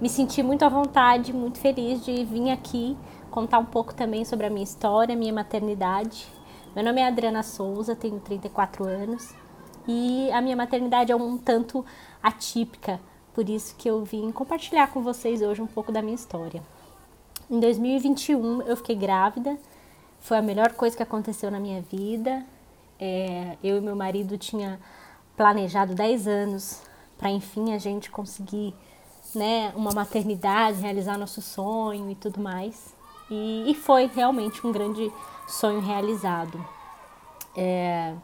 me 0.00 0.08
senti 0.08 0.42
muito 0.42 0.64
à 0.64 0.68
vontade, 0.68 1.32
muito 1.32 1.60
feliz 1.60 2.04
de 2.04 2.24
vir 2.24 2.50
aqui 2.50 2.96
contar 3.30 3.60
um 3.60 3.64
pouco 3.64 3.94
também 3.94 4.24
sobre 4.24 4.46
a 4.46 4.50
minha 4.50 4.64
história, 4.64 5.14
minha 5.14 5.32
maternidade. 5.32 6.26
Meu 6.74 6.84
nome 6.84 7.00
é 7.00 7.06
Adriana 7.06 7.44
Souza, 7.44 7.94
tenho 7.94 8.18
34 8.18 8.84
anos 8.84 9.32
e 9.86 10.28
a 10.32 10.40
minha 10.40 10.56
maternidade 10.56 11.12
é 11.12 11.14
um 11.14 11.38
tanto 11.38 11.86
atípica, 12.20 12.98
por 13.32 13.48
isso 13.48 13.76
que 13.76 13.88
eu 13.88 14.02
vim 14.02 14.32
compartilhar 14.32 14.88
com 14.88 15.02
vocês 15.02 15.40
hoje 15.40 15.62
um 15.62 15.68
pouco 15.68 15.92
da 15.92 16.02
minha 16.02 16.16
história. 16.16 16.60
Em 17.48 17.60
2021 17.60 18.62
eu 18.62 18.76
fiquei 18.76 18.96
grávida, 18.96 19.56
foi 20.18 20.36
a 20.36 20.42
melhor 20.42 20.72
coisa 20.72 20.96
que 20.96 21.02
aconteceu 21.04 21.48
na 21.48 21.60
minha 21.60 21.80
vida. 21.80 22.44
É, 23.00 23.56
eu 23.62 23.76
e 23.78 23.80
meu 23.80 23.94
marido 23.94 24.36
tinha 24.36 24.80
planejado 25.36 25.94
10 25.94 26.26
anos 26.26 26.82
para 27.16 27.30
enfim 27.30 27.72
a 27.72 27.78
gente 27.78 28.10
conseguir 28.10 28.74
né, 29.34 29.72
uma 29.76 29.92
maternidade, 29.92 30.80
realizar 30.80 31.18
nosso 31.18 31.42
sonho 31.42 32.10
e 32.10 32.14
tudo 32.14 32.40
mais. 32.40 32.94
E, 33.30 33.70
e 33.70 33.74
foi 33.74 34.06
realmente 34.06 34.66
um 34.66 34.72
grande 34.72 35.12
sonho 35.46 35.80
realizado. 35.80 36.64
É, 37.56 38.14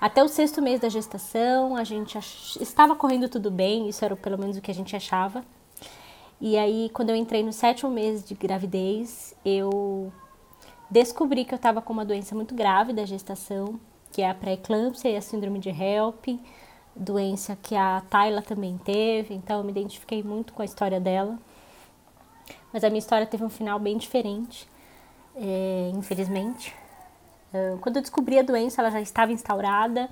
até 0.00 0.22
o 0.22 0.28
sexto 0.28 0.60
mês 0.60 0.80
da 0.80 0.88
gestação, 0.88 1.76
a 1.76 1.84
gente 1.84 2.18
ach... 2.18 2.56
estava 2.60 2.94
correndo 2.94 3.28
tudo 3.28 3.50
bem, 3.50 3.88
isso 3.88 4.04
era 4.04 4.14
pelo 4.14 4.38
menos 4.38 4.56
o 4.56 4.60
que 4.60 4.70
a 4.70 4.74
gente 4.74 4.94
achava. 4.94 5.44
E 6.40 6.58
aí, 6.58 6.90
quando 6.92 7.10
eu 7.10 7.16
entrei 7.16 7.42
no 7.42 7.52
sétimo 7.52 7.90
mês 7.90 8.24
de 8.24 8.34
gravidez, 8.34 9.34
eu 9.44 10.12
descobri 10.90 11.44
que 11.44 11.54
eu 11.54 11.56
estava 11.56 11.80
com 11.80 11.92
uma 11.92 12.04
doença 12.04 12.34
muito 12.34 12.54
grave 12.54 12.92
da 12.92 13.06
gestação, 13.06 13.78
que 14.12 14.22
é 14.22 14.30
a 14.30 14.34
pré-eclâmpsia 14.34 15.10
e 15.10 15.16
a 15.16 15.20
síndrome 15.20 15.58
de 15.58 15.70
HELP, 15.70 16.38
doença 16.94 17.56
que 17.60 17.74
a 17.74 18.02
Tayla 18.10 18.42
também 18.42 18.78
teve, 18.78 19.34
então 19.34 19.58
eu 19.58 19.64
me 19.64 19.70
identifiquei 19.70 20.22
muito 20.22 20.52
com 20.52 20.62
a 20.62 20.64
história 20.64 21.00
dela. 21.00 21.38
Mas 22.72 22.84
a 22.84 22.88
minha 22.88 22.98
história 22.98 23.26
teve 23.26 23.42
um 23.42 23.50
final 23.50 23.78
bem 23.78 23.96
diferente, 23.96 24.68
é, 25.34 25.90
infelizmente. 25.94 26.74
Quando 27.82 27.96
eu 27.96 28.02
descobri 28.02 28.38
a 28.38 28.42
doença, 28.42 28.80
ela 28.80 28.90
já 28.90 29.00
estava 29.00 29.30
instaurada, 29.30 30.08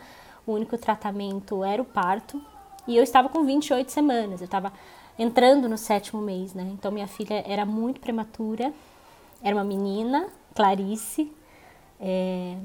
o 0.46 0.52
único 0.52 0.76
tratamento 0.76 1.64
era 1.64 1.80
o 1.80 1.84
parto, 1.86 2.42
e 2.86 2.96
eu 2.96 3.02
estava 3.02 3.30
com 3.30 3.44
28 3.44 3.90
semanas, 3.90 4.40
eu 4.40 4.44
estava 4.44 4.72
entrando 5.18 5.66
no 5.66 5.78
sétimo 5.78 6.20
mês, 6.20 6.52
né? 6.52 6.68
Então 6.72 6.90
minha 6.90 7.06
filha 7.06 7.42
era 7.46 7.64
muito 7.64 7.98
prematura, 7.98 8.72
era 9.42 9.56
uma 9.56 9.64
menina, 9.64 10.28
Clarice, 10.54 11.32
é, 11.98 12.56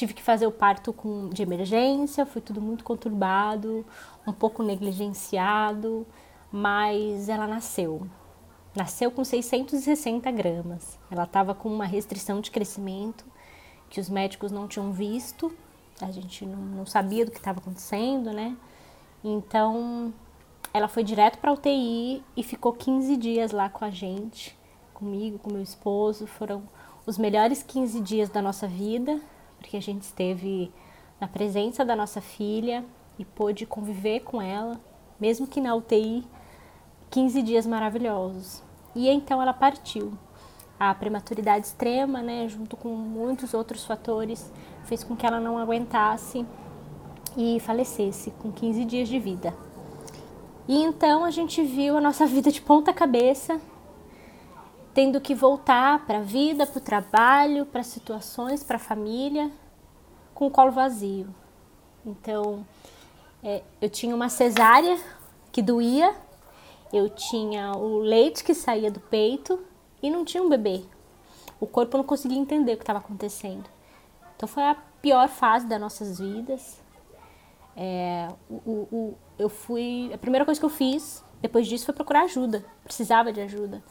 tive 0.00 0.14
que 0.14 0.22
fazer 0.22 0.46
o 0.46 0.50
parto 0.50 0.94
com, 0.94 1.28
de 1.28 1.42
emergência, 1.42 2.24
foi 2.24 2.40
tudo 2.40 2.58
muito 2.58 2.82
conturbado, 2.82 3.84
um 4.26 4.32
pouco 4.32 4.62
negligenciado, 4.62 6.06
mas 6.50 7.28
ela 7.28 7.46
nasceu. 7.46 8.06
Nasceu 8.74 9.10
com 9.10 9.22
660 9.22 10.30
gramas. 10.30 10.98
Ela 11.10 11.24
estava 11.24 11.54
com 11.54 11.68
uma 11.68 11.84
restrição 11.84 12.40
de 12.40 12.50
crescimento 12.50 13.26
que 13.90 14.00
os 14.00 14.08
médicos 14.08 14.50
não 14.50 14.66
tinham 14.66 14.90
visto, 14.90 15.54
a 16.00 16.10
gente 16.10 16.46
não, 16.46 16.56
não 16.56 16.86
sabia 16.86 17.26
do 17.26 17.30
que 17.30 17.36
estava 17.36 17.58
acontecendo, 17.58 18.32
né? 18.32 18.56
Então, 19.22 20.14
ela 20.72 20.88
foi 20.88 21.04
direto 21.04 21.38
para 21.38 21.52
UTI 21.52 22.24
e 22.34 22.42
ficou 22.42 22.72
15 22.72 23.18
dias 23.18 23.52
lá 23.52 23.68
com 23.68 23.84
a 23.84 23.90
gente, 23.90 24.56
comigo, 24.94 25.38
com 25.38 25.52
meu 25.52 25.60
esposo. 25.60 26.26
Foram 26.26 26.62
os 27.04 27.18
melhores 27.18 27.62
15 27.62 28.00
dias 28.00 28.30
da 28.30 28.40
nossa 28.40 28.66
vida 28.66 29.20
porque 29.60 29.76
a 29.76 29.82
gente 29.82 30.02
esteve 30.02 30.72
na 31.20 31.28
presença 31.28 31.84
da 31.84 31.94
nossa 31.94 32.20
filha 32.20 32.84
e 33.18 33.24
pôde 33.24 33.66
conviver 33.66 34.20
com 34.20 34.40
ela, 34.40 34.80
mesmo 35.20 35.46
que 35.46 35.60
na 35.60 35.74
UTI, 35.74 36.24
15 37.10 37.42
dias 37.42 37.66
maravilhosos. 37.66 38.62
E 38.96 39.08
então 39.08 39.40
ela 39.40 39.52
partiu. 39.52 40.12
A 40.78 40.94
prematuridade 40.94 41.66
extrema, 41.66 42.22
né, 42.22 42.48
junto 42.48 42.74
com 42.74 42.88
muitos 42.88 43.52
outros 43.52 43.84
fatores, 43.84 44.50
fez 44.84 45.04
com 45.04 45.14
que 45.14 45.26
ela 45.26 45.38
não 45.38 45.58
aguentasse 45.58 46.46
e 47.36 47.60
falecesse 47.60 48.30
com 48.30 48.50
15 48.50 48.84
dias 48.86 49.06
de 49.06 49.18
vida. 49.18 49.54
E 50.66 50.82
então 50.82 51.22
a 51.22 51.30
gente 51.30 51.62
viu 51.62 51.98
a 51.98 52.00
nossa 52.00 52.24
vida 52.26 52.50
de 52.50 52.62
ponta 52.62 52.94
cabeça, 52.94 53.60
tendo 54.92 55.20
que 55.20 55.34
voltar 55.34 56.04
para 56.06 56.18
a 56.18 56.22
vida, 56.22 56.66
para 56.66 56.78
o 56.78 56.82
trabalho, 56.82 57.66
para 57.66 57.82
situações, 57.82 58.62
para 58.62 58.76
a 58.76 58.80
família, 58.80 59.50
com 60.34 60.46
o 60.46 60.50
colo 60.50 60.72
vazio. 60.72 61.32
Então, 62.04 62.66
é, 63.42 63.62
eu 63.80 63.88
tinha 63.88 64.14
uma 64.14 64.28
cesárea 64.28 64.98
que 65.52 65.62
doía, 65.62 66.14
eu 66.92 67.08
tinha 67.08 67.72
o 67.72 67.98
leite 67.98 68.42
que 68.42 68.54
saía 68.54 68.90
do 68.90 69.00
peito 69.00 69.60
e 70.02 70.10
não 70.10 70.24
tinha 70.24 70.42
um 70.42 70.48
bebê. 70.48 70.82
O 71.60 71.66
corpo 71.66 71.96
não 71.96 72.04
conseguia 72.04 72.38
entender 72.38 72.72
o 72.72 72.76
que 72.76 72.82
estava 72.82 72.98
acontecendo. 72.98 73.68
Então, 74.36 74.48
foi 74.48 74.62
a 74.62 74.74
pior 75.02 75.28
fase 75.28 75.66
das 75.66 75.80
nossas 75.80 76.18
vidas. 76.18 76.80
É, 77.76 78.28
o, 78.48 78.88
o, 78.90 79.14
eu 79.38 79.48
fui. 79.48 80.10
A 80.12 80.18
primeira 80.18 80.44
coisa 80.44 80.58
que 80.58 80.64
eu 80.64 80.70
fiz 80.70 81.22
depois 81.40 81.66
disso 81.66 81.86
foi 81.86 81.94
procurar 81.94 82.22
ajuda. 82.22 82.64
Precisava 82.84 83.32
de 83.32 83.40
ajuda. 83.40 83.82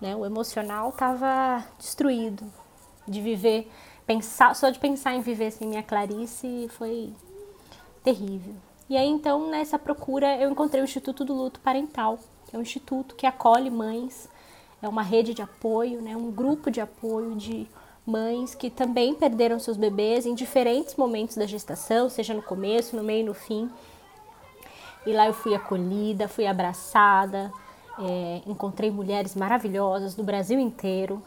Né? 0.00 0.14
O 0.14 0.24
emocional 0.24 0.90
estava 0.90 1.64
destruído 1.78 2.44
de 3.06 3.20
viver, 3.20 3.70
pensar, 4.06 4.54
só 4.54 4.70
de 4.70 4.78
pensar 4.78 5.14
em 5.14 5.20
viver 5.20 5.50
sem 5.50 5.68
minha 5.68 5.82
Clarice 5.82 6.68
foi 6.70 7.12
terrível. 8.02 8.54
E 8.88 8.96
aí 8.96 9.08
então 9.08 9.50
nessa 9.50 9.78
procura 9.78 10.36
eu 10.36 10.50
encontrei 10.50 10.82
o 10.82 10.84
Instituto 10.84 11.24
do 11.24 11.34
Luto 11.34 11.60
Parental, 11.60 12.18
que 12.46 12.54
é 12.54 12.58
um 12.58 12.62
instituto 12.62 13.14
que 13.14 13.26
acolhe 13.26 13.70
mães, 13.70 14.28
é 14.80 14.88
uma 14.88 15.02
rede 15.02 15.34
de 15.34 15.42
apoio, 15.42 16.00
né, 16.00 16.16
um 16.16 16.30
grupo 16.30 16.70
de 16.70 16.80
apoio 16.80 17.34
de 17.34 17.66
mães 18.06 18.54
que 18.54 18.70
também 18.70 19.14
perderam 19.14 19.58
seus 19.58 19.76
bebês 19.76 20.26
em 20.26 20.34
diferentes 20.34 20.94
momentos 20.94 21.36
da 21.36 21.44
gestação, 21.44 22.08
seja 22.08 22.32
no 22.32 22.42
começo, 22.42 22.94
no 22.94 23.02
meio 23.02 23.26
no 23.26 23.34
fim. 23.34 23.68
E 25.04 25.12
lá 25.12 25.26
eu 25.26 25.34
fui 25.34 25.54
acolhida, 25.54 26.28
fui 26.28 26.46
abraçada, 26.46 27.52
é, 27.98 28.42
encontrei 28.46 28.90
mulheres 28.90 29.34
maravilhosas 29.34 30.14
do 30.14 30.22
Brasil 30.22 30.58
inteiro, 30.58 31.22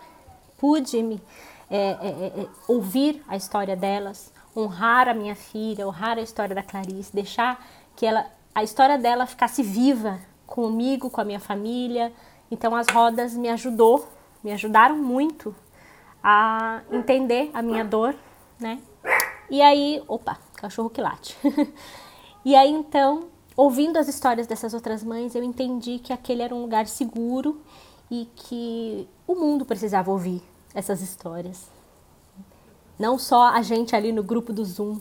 pude 0.58 1.02
me 1.02 1.22
é, 1.70 1.78
é, 1.78 1.88
é, 1.92 2.42
é, 2.42 2.48
ouvir 2.68 3.24
a 3.28 3.36
história 3.36 3.76
delas, 3.76 4.34
honrar 4.56 5.08
a 5.08 5.14
minha 5.14 5.36
filha, 5.36 5.88
honrar 5.88 6.18
a 6.18 6.22
história 6.22 6.56
da 6.56 6.64
Clarice, 6.64 7.14
deixar 7.14 7.64
que 7.96 8.06
ela, 8.06 8.26
a 8.56 8.64
história 8.64 8.98
dela 8.98 9.26
ficasse 9.26 9.62
viva 9.62 10.20
comigo, 10.48 11.10
com 11.10 11.22
a 11.22 11.24
minha 11.24 11.40
família. 11.40 12.12
Então 12.50 12.76
as 12.76 12.88
rodas 12.88 13.36
me 13.36 13.50
ajudou, 13.50 14.08
me 14.44 14.52
ajudaram 14.52 14.98
muito 14.98 15.56
a 16.24 16.82
entender 16.92 17.52
a 17.54 17.62
minha 17.62 17.86
dor, 17.86 18.16
né? 18.60 18.80
E 19.50 19.62
aí, 19.62 20.04
opa, 20.08 20.38
cachorro 20.56 20.90
que 20.90 21.02
late. 21.02 21.38
e 22.44 22.56
aí 22.56 22.72
então 22.72 23.28
ouvindo 23.60 23.98
as 23.98 24.08
histórias 24.08 24.48
dessas 24.48 24.74
outras 24.74 25.04
mães, 25.04 25.36
eu 25.36 25.44
entendi 25.44 26.00
que 26.00 26.14
aquele 26.14 26.42
era 26.42 26.56
um 26.56 26.62
lugar 26.62 26.88
seguro 26.88 27.60
e 28.10 28.26
que 28.34 29.06
o 29.28 29.36
mundo 29.36 29.66
precisava 29.66 30.10
ouvir 30.10 30.42
essas 30.74 31.02
histórias. 31.02 31.70
não 32.98 33.20
só 33.20 33.50
a 33.50 33.62
gente 33.62 33.94
ali 33.94 34.14
no 34.14 34.24
grupo 34.24 34.54
do 34.54 34.64
Zoom. 34.64 35.00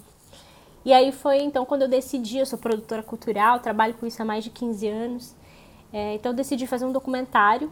E 0.84 0.92
aí 0.92 1.12
foi 1.12 1.38
então 1.38 1.64
quando 1.64 1.82
eu 1.82 1.88
decidi, 1.88 2.38
eu 2.38 2.46
sou 2.46 2.58
produtora 2.58 3.00
cultural, 3.00 3.60
trabalho 3.60 3.94
com 3.94 4.04
isso 4.06 4.20
há 4.20 4.24
mais 4.24 4.42
de 4.42 4.50
15 4.50 4.88
anos, 4.88 5.36
é, 5.92 6.14
então 6.14 6.32
eu 6.32 6.36
decidi 6.36 6.66
fazer 6.66 6.84
um 6.84 6.92
documentário 6.92 7.70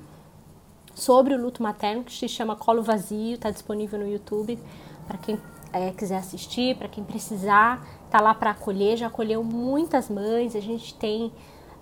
sobre 0.95 1.35
o 1.35 1.41
luto 1.41 1.65
materno 1.65 2.05
que 2.05 2.13
se 2.13 2.29
chama 2.29 2.55
Colo 2.55 2.83
Vazio, 2.85 3.35
está 3.35 3.51
disponível 3.51 3.99
no 3.99 4.09
YouTube 4.09 4.57
para 5.05 5.19
quem 5.19 5.41
é, 5.73 5.91
quiser 5.91 6.19
assistir, 6.19 6.77
para 6.77 6.89
quem 6.89 7.03
precisar, 7.03 7.85
tá 8.11 8.21
lá 8.21 8.35
para 8.35 8.51
acolher, 8.51 8.97
já 8.97 9.07
acolheu 9.07 9.43
muitas 9.43 10.09
mães, 10.09 10.55
a 10.55 10.61
gente 10.61 10.95
tem 10.95 11.33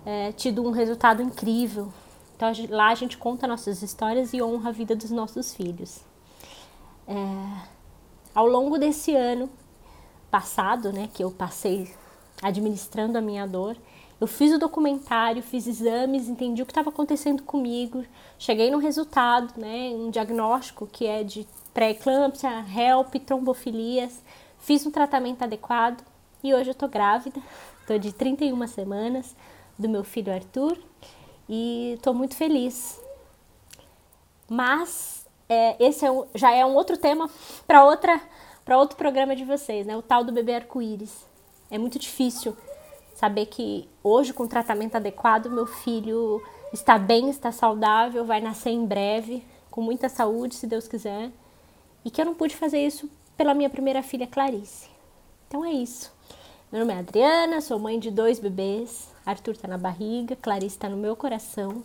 é, 0.05 0.31
tido 0.31 0.63
um 0.63 0.71
resultado 0.71 1.21
incrível. 1.21 1.91
Então 2.35 2.51
lá 2.69 2.89
a 2.89 2.95
gente 2.95 3.17
conta 3.17 3.47
nossas 3.47 3.81
histórias 3.81 4.33
e 4.33 4.41
honra 4.41 4.69
a 4.69 4.73
vida 4.73 4.95
dos 4.95 5.09
nossos 5.09 5.53
filhos. 5.53 6.01
É, 7.07 7.15
ao 8.33 8.47
longo 8.47 8.77
desse 8.77 9.15
ano 9.15 9.49
passado, 10.29 10.91
né, 10.91 11.09
que 11.13 11.23
eu 11.23 11.31
passei 11.31 11.93
administrando 12.41 13.17
a 13.17 13.21
minha 13.21 13.47
dor, 13.47 13.77
eu 14.19 14.27
fiz 14.27 14.53
o 14.53 14.59
documentário, 14.59 15.41
fiz 15.41 15.67
exames, 15.67 16.27
entendi 16.27 16.61
o 16.61 16.65
que 16.65 16.71
estava 16.71 16.89
acontecendo 16.89 17.43
comigo, 17.43 18.03
cheguei 18.37 18.71
no 18.71 18.77
resultado, 18.77 19.53
né, 19.57 19.91
um 19.93 20.09
diagnóstico 20.09 20.87
que 20.87 21.05
é 21.05 21.23
de 21.23 21.47
pré-eclâmpsia, 21.73 22.65
HELP, 22.75 23.15
trombofilias, 23.19 24.21
fiz 24.57 24.85
um 24.85 24.91
tratamento 24.91 25.43
adequado 25.43 26.03
e 26.45 26.53
hoje 26.53 26.69
eu 26.69 26.75
tô 26.75 26.87
grávida, 26.87 27.41
tô 27.87 27.97
de 27.97 28.13
31 28.13 28.67
semanas 28.67 29.35
do 29.79 29.89
meu 29.89 30.03
filho 30.03 30.31
Arthur 30.31 30.77
e 31.49 31.97
tô 32.03 32.13
muito 32.13 32.35
feliz. 32.35 33.01
Mas 34.47 35.25
é, 35.49 35.75
esse 35.83 36.05
é 36.05 36.11
um, 36.11 36.23
já 36.35 36.51
é 36.51 36.63
um 36.63 36.75
outro 36.75 36.97
tema 36.97 37.27
para 37.65 37.83
outra 37.83 38.21
para 38.63 38.77
outro 38.77 38.95
programa 38.95 39.35
de 39.35 39.43
vocês, 39.43 39.85
né? 39.85 39.97
O 39.97 40.01
tal 40.01 40.23
do 40.23 40.31
bebê 40.31 40.53
arco-íris. 40.53 41.25
É 41.69 41.77
muito 41.77 41.97
difícil 41.99 42.55
saber 43.15 43.47
que 43.47 43.87
hoje, 44.03 44.33
com 44.33 44.43
o 44.43 44.47
tratamento 44.47 44.95
adequado, 44.95 45.49
meu 45.49 45.67
filho 45.67 46.43
está 46.73 46.97
bem, 46.97 47.29
está 47.29 47.51
saudável, 47.51 48.25
vai 48.25 48.41
nascer 48.41 48.71
em 48.71 48.85
breve, 48.85 49.43
com 49.69 49.81
muita 49.81 50.09
saúde, 50.09 50.55
se 50.55 50.65
Deus 50.65 50.87
quiser, 50.87 51.31
e 52.03 52.09
que 52.09 52.19
eu 52.19 52.25
não 52.25 52.33
pude 52.33 52.55
fazer 52.55 52.85
isso 52.85 53.09
pela 53.37 53.53
minha 53.53 53.69
primeira 53.69 54.01
filha, 54.01 54.25
Clarice. 54.25 54.94
Então 55.55 55.63
é 55.63 55.71
isso. 55.71 56.11
Meu 56.69 56.81
nome 56.81 56.93
é 56.93 56.99
Adriana, 56.99 57.61
sou 57.61 57.79
mãe 57.79 57.97
de 57.97 58.11
dois 58.11 58.39
bebês. 58.39 59.07
Arthur 59.25 59.51
está 59.51 59.69
na 59.69 59.77
barriga, 59.77 60.35
Clarice 60.35 60.75
está 60.75 60.89
no 60.89 60.97
meu 60.97 61.15
coração. 61.15 61.81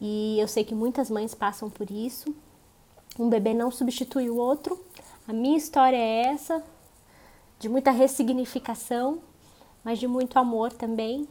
E 0.00 0.40
eu 0.40 0.48
sei 0.48 0.64
que 0.64 0.74
muitas 0.74 1.10
mães 1.10 1.34
passam 1.34 1.68
por 1.68 1.90
isso. 1.90 2.34
Um 3.18 3.28
bebê 3.28 3.52
não 3.52 3.70
substitui 3.70 4.30
o 4.30 4.36
outro. 4.38 4.82
A 5.28 5.32
minha 5.34 5.58
história 5.58 5.94
é 5.94 6.28
essa, 6.28 6.64
de 7.58 7.68
muita 7.68 7.90
ressignificação 7.90 9.18
mas 9.84 9.98
de 9.98 10.06
muito 10.06 10.38
amor 10.38 10.72
também. 10.72 11.28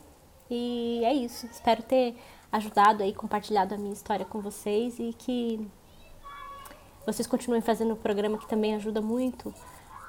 E 0.51 1.01
é 1.03 1.11
isso. 1.15 1.47
Espero 1.47 1.81
ter 1.81 2.15
ajudado 2.51 3.01
aí, 3.01 3.11
compartilhado 3.11 3.73
a 3.73 3.77
minha 3.79 3.93
história 3.93 4.23
com 4.23 4.39
vocês 4.39 4.99
e 4.99 5.15
que 5.17 5.67
vocês 7.07 7.25
continuem 7.25 7.63
fazendo 7.63 7.93
o 7.93 7.97
programa 7.97 8.37
que 8.37 8.47
também 8.47 8.75
ajuda 8.75 9.01
muito 9.01 9.51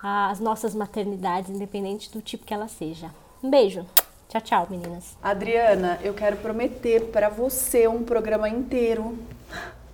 as 0.03 0.41
nossas 0.41 0.75
maternidades, 0.75 1.51
independente 1.51 2.11
do 2.11 2.23
tipo 2.23 2.45
que 2.45 2.55
ela 2.55 2.69
seja. 2.69 3.11
Um 3.43 3.51
beijo. 3.51 3.85
Tchau, 4.29 4.41
tchau, 4.41 4.67
meninas. 4.71 5.17
Adriana, 5.23 5.99
eu 6.03 6.15
quero 6.15 6.37
prometer 6.37 7.07
para 7.07 7.29
você 7.29 7.89
um 7.89 8.05
programa 8.05 8.49
inteiro. 8.49 9.19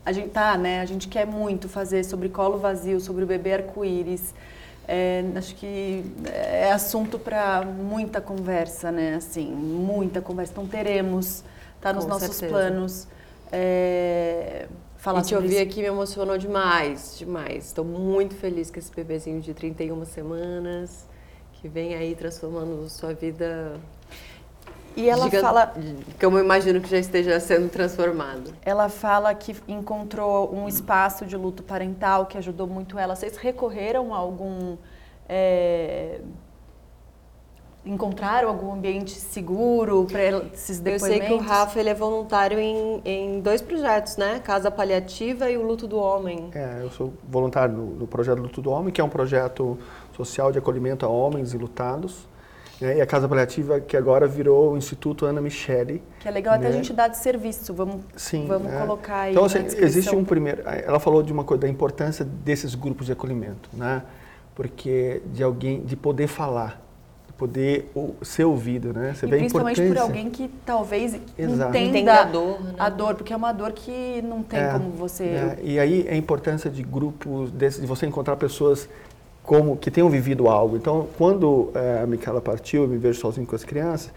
A 0.04 0.12
gente 0.12 0.28
tá, 0.28 0.56
né? 0.58 0.80
A 0.80 0.84
gente 0.84 1.08
quer 1.08 1.26
muito 1.26 1.68
fazer 1.68 2.04
sobre 2.04 2.28
colo 2.28 2.58
vazio, 2.58 3.00
sobre 3.00 3.24
o 3.24 3.26
bebê 3.26 3.54
arco-íris. 3.54 4.34
É, 4.86 5.24
acho 5.34 5.54
que 5.56 6.04
é 6.32 6.70
assunto 6.70 7.18
para 7.18 7.62
muita 7.64 8.20
conversa, 8.20 8.92
né? 8.92 9.14
Assim, 9.16 9.50
muita 9.50 10.20
conversa. 10.20 10.52
Então 10.52 10.66
teremos, 10.66 11.42
tá 11.80 11.92
nos 11.92 12.04
Com 12.04 12.10
nossos 12.10 12.36
certeza. 12.36 12.52
planos. 12.52 13.08
É, 13.50 14.68
falar 15.06 15.20
e 15.20 15.22
te 15.22 15.34
ouvir 15.34 15.52
isso. 15.52 15.62
aqui 15.62 15.80
me 15.80 15.86
emocionou 15.86 16.36
demais, 16.36 17.16
demais. 17.16 17.66
Estou 17.66 17.84
muito 17.84 18.34
feliz 18.34 18.70
com 18.70 18.78
esse 18.78 18.92
bebezinho 18.92 19.40
de 19.40 19.54
31 19.54 20.04
semanas, 20.04 21.06
que 21.54 21.68
vem 21.68 21.94
aí 21.94 22.14
transformando 22.16 22.88
sua 22.88 23.14
vida. 23.14 23.78
E 24.96 25.08
ela 25.08 25.30
fala, 25.30 25.74
Que 26.18 26.24
eu 26.24 26.38
imagino 26.38 26.80
que 26.80 26.88
já 26.88 26.98
esteja 26.98 27.38
sendo 27.38 27.68
transformado. 27.68 28.52
ela 28.64 28.88
fala 28.88 29.34
que 29.34 29.54
encontrou 29.68 30.52
um 30.54 30.66
espaço 30.66 31.26
de 31.26 31.36
luto 31.36 31.62
parental 31.62 32.26
que 32.26 32.38
ajudou 32.38 32.66
muito 32.66 32.98
ela. 32.98 33.14
Vocês 33.14 33.36
recorreram 33.36 34.14
a 34.14 34.16
algum 34.16 34.76
é, 35.28 36.20
encontraram 37.86 38.48
algum 38.48 38.72
ambiente 38.72 39.12
seguro 39.12 40.06
para 40.10 40.22
esses 40.52 40.78
Eu 40.78 40.84
depoimentos? 40.84 41.00
sei 41.06 41.20
que 41.20 41.32
o 41.32 41.38
Rafa 41.38 41.78
ele 41.78 41.88
é 41.88 41.94
voluntário 41.94 42.58
em, 42.58 43.00
em 43.04 43.40
dois 43.40 43.62
projetos, 43.62 44.16
né? 44.16 44.40
Casa 44.42 44.70
Paliativa 44.70 45.48
e 45.48 45.56
o 45.56 45.62
Luto 45.62 45.86
do 45.86 45.96
Homem. 45.96 46.50
É, 46.52 46.80
eu 46.82 46.90
sou 46.90 47.14
voluntário 47.28 47.74
no, 47.74 47.86
no 47.86 48.06
projeto 48.06 48.40
Luto 48.40 48.60
do 48.60 48.70
Homem, 48.70 48.92
que 48.92 49.00
é 49.00 49.04
um 49.04 49.08
projeto 49.08 49.78
social 50.14 50.50
de 50.50 50.58
acolhimento 50.58 51.06
a 51.06 51.08
homens 51.08 51.54
enlutados. 51.54 52.28
Né? 52.80 52.98
E 52.98 53.00
a 53.00 53.06
Casa 53.06 53.28
Paliativa, 53.28 53.80
que 53.80 53.96
agora 53.96 54.26
virou 54.26 54.72
o 54.72 54.76
Instituto 54.76 55.24
Ana 55.24 55.40
Michele. 55.40 56.02
Que 56.20 56.28
é 56.28 56.30
legal 56.30 56.54
até 56.54 56.66
a 56.66 56.70
né? 56.70 56.76
gente 56.76 56.92
dar 56.92 57.08
de 57.08 57.16
serviço. 57.16 57.72
Vamos, 57.72 58.02
Sim. 58.16 58.46
vamos 58.46 58.72
é. 58.72 58.80
colocar 58.80 59.20
aí 59.20 59.32
Então, 59.32 59.44
assim, 59.44 59.64
existe 59.64 60.14
um 60.14 60.24
primeiro. 60.24 60.62
Ela 60.66 60.98
falou 60.98 61.22
de 61.22 61.32
uma 61.32 61.44
coisa 61.44 61.62
da 61.62 61.68
importância 61.68 62.24
desses 62.24 62.74
grupos 62.74 63.06
de 63.06 63.12
acolhimento, 63.12 63.70
né? 63.72 64.02
Porque 64.54 65.22
de 65.32 65.42
alguém, 65.42 65.82
de 65.82 65.96
poder 65.96 66.26
falar, 66.26 66.85
poder 67.36 67.90
ser 68.22 68.44
ouvido, 68.44 68.92
né? 68.92 69.14
Você 69.14 69.26
E 69.26 69.28
vê 69.28 69.36
a 69.36 69.38
principalmente 69.40 69.82
por 69.82 69.98
alguém 69.98 70.30
que 70.30 70.50
talvez 70.64 71.18
Exato. 71.36 71.76
entenda 71.76 72.20
a 72.20 72.24
dor, 72.24 72.62
né? 72.62 72.74
a 72.78 72.88
dor, 72.88 73.14
porque 73.14 73.32
é 73.32 73.36
uma 73.36 73.52
dor 73.52 73.72
que 73.72 74.22
não 74.22 74.42
tem 74.42 74.58
É, 74.60 74.72
como 74.72 74.90
você. 74.90 75.24
É, 75.24 75.58
e 75.62 75.78
aí 75.78 76.08
a 76.08 76.16
importância 76.16 76.70
de 76.70 76.82
grupos, 76.82 77.50
desses, 77.50 77.80
de 77.80 77.86
você 77.86 78.06
encontrar 78.06 78.36
pessoas 78.36 78.88
como 79.42 79.76
que 79.76 79.90
tenham 79.90 80.10
vivido 80.10 80.48
algo. 80.48 80.76
Então, 80.76 81.06
quando 81.16 81.70
eh, 81.74 82.00
a 82.02 82.06
Micaela 82.06 82.40
partiu, 82.40 82.82
eu 82.82 82.88
me 82.88 82.98
vejo 82.98 83.20
sozinho 83.20 83.46
com 83.46 83.54
as 83.54 83.62
crianças, 83.62 84.12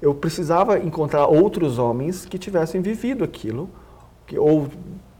eu 0.00 0.12
precisava 0.12 0.78
encontrar 0.80 1.26
outros 1.28 1.78
homens 1.78 2.26
que 2.26 2.36
tivessem 2.36 2.80
vivido 2.82 3.22
aquilo, 3.22 3.70
que, 4.26 4.36
ou 4.36 4.66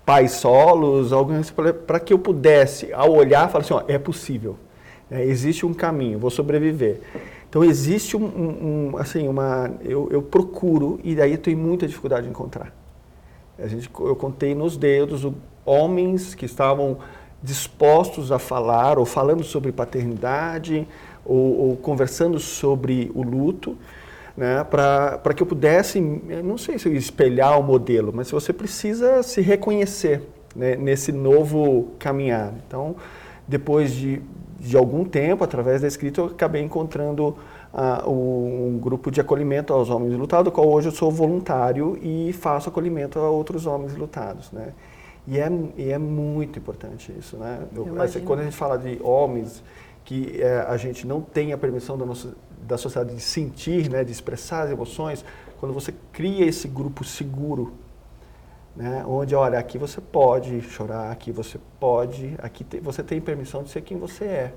pais 0.04 0.32
solos, 0.32 1.12
alguns 1.12 1.50
para 1.50 2.00
que 2.00 2.12
eu 2.12 2.18
pudesse, 2.18 2.92
ao 2.92 3.12
olhar, 3.12 3.48
falar 3.48 3.62
assim, 3.62 3.74
ó, 3.74 3.82
é 3.86 3.98
possível, 3.98 4.56
né, 5.08 5.24
existe 5.24 5.64
um 5.64 5.72
caminho, 5.72 6.18
vou 6.18 6.30
sobreviver. 6.30 7.00
Então 7.52 7.62
existe 7.62 8.16
um, 8.16 8.24
um- 8.92 8.96
assim, 8.96 9.28
uma, 9.28 9.70
eu, 9.82 10.08
eu 10.10 10.22
procuro 10.22 10.98
e 11.04 11.14
daí 11.14 11.32
eu 11.32 11.38
tenho 11.38 11.58
muita 11.58 11.86
dificuldade 11.86 12.22
de 12.22 12.30
encontrar. 12.30 12.74
A 13.58 13.66
gente, 13.66 13.90
eu 14.00 14.16
contei 14.16 14.54
nos 14.54 14.78
dedos 14.78 15.30
homens 15.62 16.34
que 16.34 16.46
estavam 16.46 16.96
dispostos 17.42 18.32
a 18.32 18.38
falar, 18.38 18.98
ou 18.98 19.04
falando 19.04 19.44
sobre 19.44 19.70
paternidade, 19.70 20.88
ou, 21.26 21.58
ou 21.68 21.76
conversando 21.76 22.40
sobre 22.40 23.12
o 23.14 23.22
luto, 23.22 23.76
né, 24.34 24.64
para 24.64 25.34
que 25.36 25.42
eu 25.42 25.46
pudesse, 25.46 25.98
eu 26.30 26.42
não 26.42 26.56
sei 26.56 26.78
se 26.78 26.88
espelhar 26.96 27.60
o 27.60 27.62
modelo, 27.62 28.14
mas 28.14 28.30
você 28.30 28.50
precisa 28.50 29.22
se 29.22 29.42
reconhecer 29.42 30.22
né, 30.56 30.74
nesse 30.74 31.12
novo 31.12 31.90
caminhar. 31.98 32.54
Então, 32.66 32.96
depois 33.46 33.92
de, 33.94 34.22
de 34.62 34.76
algum 34.76 35.04
tempo, 35.04 35.42
através 35.42 35.82
da 35.82 35.88
escrita, 35.88 36.20
eu 36.20 36.26
acabei 36.26 36.62
encontrando 36.62 37.36
o- 38.06 38.68
um 38.74 38.78
grupo 38.80 39.10
de 39.10 39.20
acolhimento 39.20 39.72
aos 39.72 39.90
homens 39.90 40.12
lutados, 40.14 40.44
do 40.44 40.52
qual 40.52 40.68
hoje 40.68 40.88
eu 40.88 40.92
sou 40.92 41.10
voluntário 41.10 41.98
e 42.00 42.32
faço 42.32 42.68
acolhimento 42.68 43.18
a 43.18 43.28
outros 43.28 43.66
homens 43.66 43.96
lutados, 43.96 44.52
né? 44.52 44.68
E 45.26 45.38
é, 45.38 45.50
e 45.76 45.90
é 45.90 45.98
muito 45.98 46.58
importante 46.58 47.12
isso, 47.18 47.36
né? 47.36 47.60
Eu- 47.74 47.86
imagino. 47.86 48.24
quando 48.26 48.40
a 48.40 48.44
gente 48.44 48.56
fala 48.56 48.76
de 48.78 49.00
homens 49.02 49.62
que 50.04 50.40
eh, 50.40 50.64
a 50.68 50.76
gente 50.76 51.06
não 51.06 51.20
tem 51.20 51.52
a 51.52 51.58
permissão 51.58 51.96
da, 51.98 52.04
nossa, 52.04 52.34
da 52.66 52.76
sociedade 52.76 53.14
de 53.16 53.22
sentir, 53.22 53.88
né, 53.90 54.02
de 54.04 54.10
expressar 54.12 54.62
as 54.64 54.70
emoções, 54.70 55.24
quando 55.58 55.72
você 55.72 55.92
cria 56.12 56.44
esse 56.44 56.66
grupo 56.68 57.04
seguro, 57.04 57.72
né, 58.74 59.04
onde, 59.06 59.34
olha, 59.34 59.58
aqui 59.58 59.76
você 59.78 60.00
pode 60.00 60.60
chorar, 60.62 61.10
aqui 61.10 61.30
você 61.30 61.58
pode, 61.78 62.34
aqui 62.38 62.64
te- 62.64 62.80
você 62.80 63.02
tem 63.02 63.20
permissão 63.20 63.62
de 63.62 63.70
ser 63.70 63.82
quem 63.82 63.98
você 63.98 64.24
é. 64.24 64.54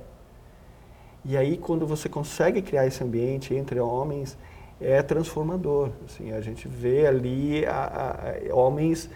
E 1.24 1.36
aí, 1.36 1.58
quando 1.58 1.88
você 1.88 2.08
consegue 2.08 2.62
criar 2.62 2.86
esse 2.86 3.04
ambiente 3.04 3.54
entre 3.54 3.80
homens, 3.80 4.38
é 4.80 5.02
transformador. 5.02 5.90
Assim, 6.06 6.32
a 6.32 6.40
gente 6.42 6.68
vê 6.68 7.08
ali 7.08 7.66
a- 7.66 8.16
a- 8.52 8.56
homens 8.56 9.10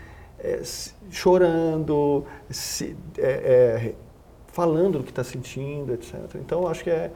se- 0.64 0.94
chorando, 1.12 2.26
se- 2.50 2.96
eh, 3.18 3.84
eh, 3.92 3.96
falando 4.48 4.98
do 5.00 5.04
que 5.04 5.12
está 5.12 5.24
sentindo, 5.24 5.94
etc. 5.94 6.16
Então, 6.36 6.68
acho 6.68 6.84
que 6.84 6.90
é, 6.90 7.12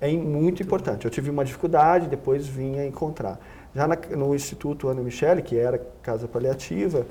é 0.00 0.12
muito 0.12 0.62
importante. 0.62 1.04
Eu 1.06 1.10
tive 1.10 1.30
uma 1.30 1.44
dificuldade, 1.44 2.06
depois 2.06 2.46
vim 2.46 2.78
a 2.78 2.86
encontrar. 2.86 3.40
Já 3.74 3.86
na- 3.88 3.96
no 4.16 4.34
Instituto 4.34 4.88
Ana 4.88 5.02
Michele, 5.02 5.42
que 5.42 5.56
era 5.58 5.78
casa 6.02 6.28
paliativa, 6.28 7.06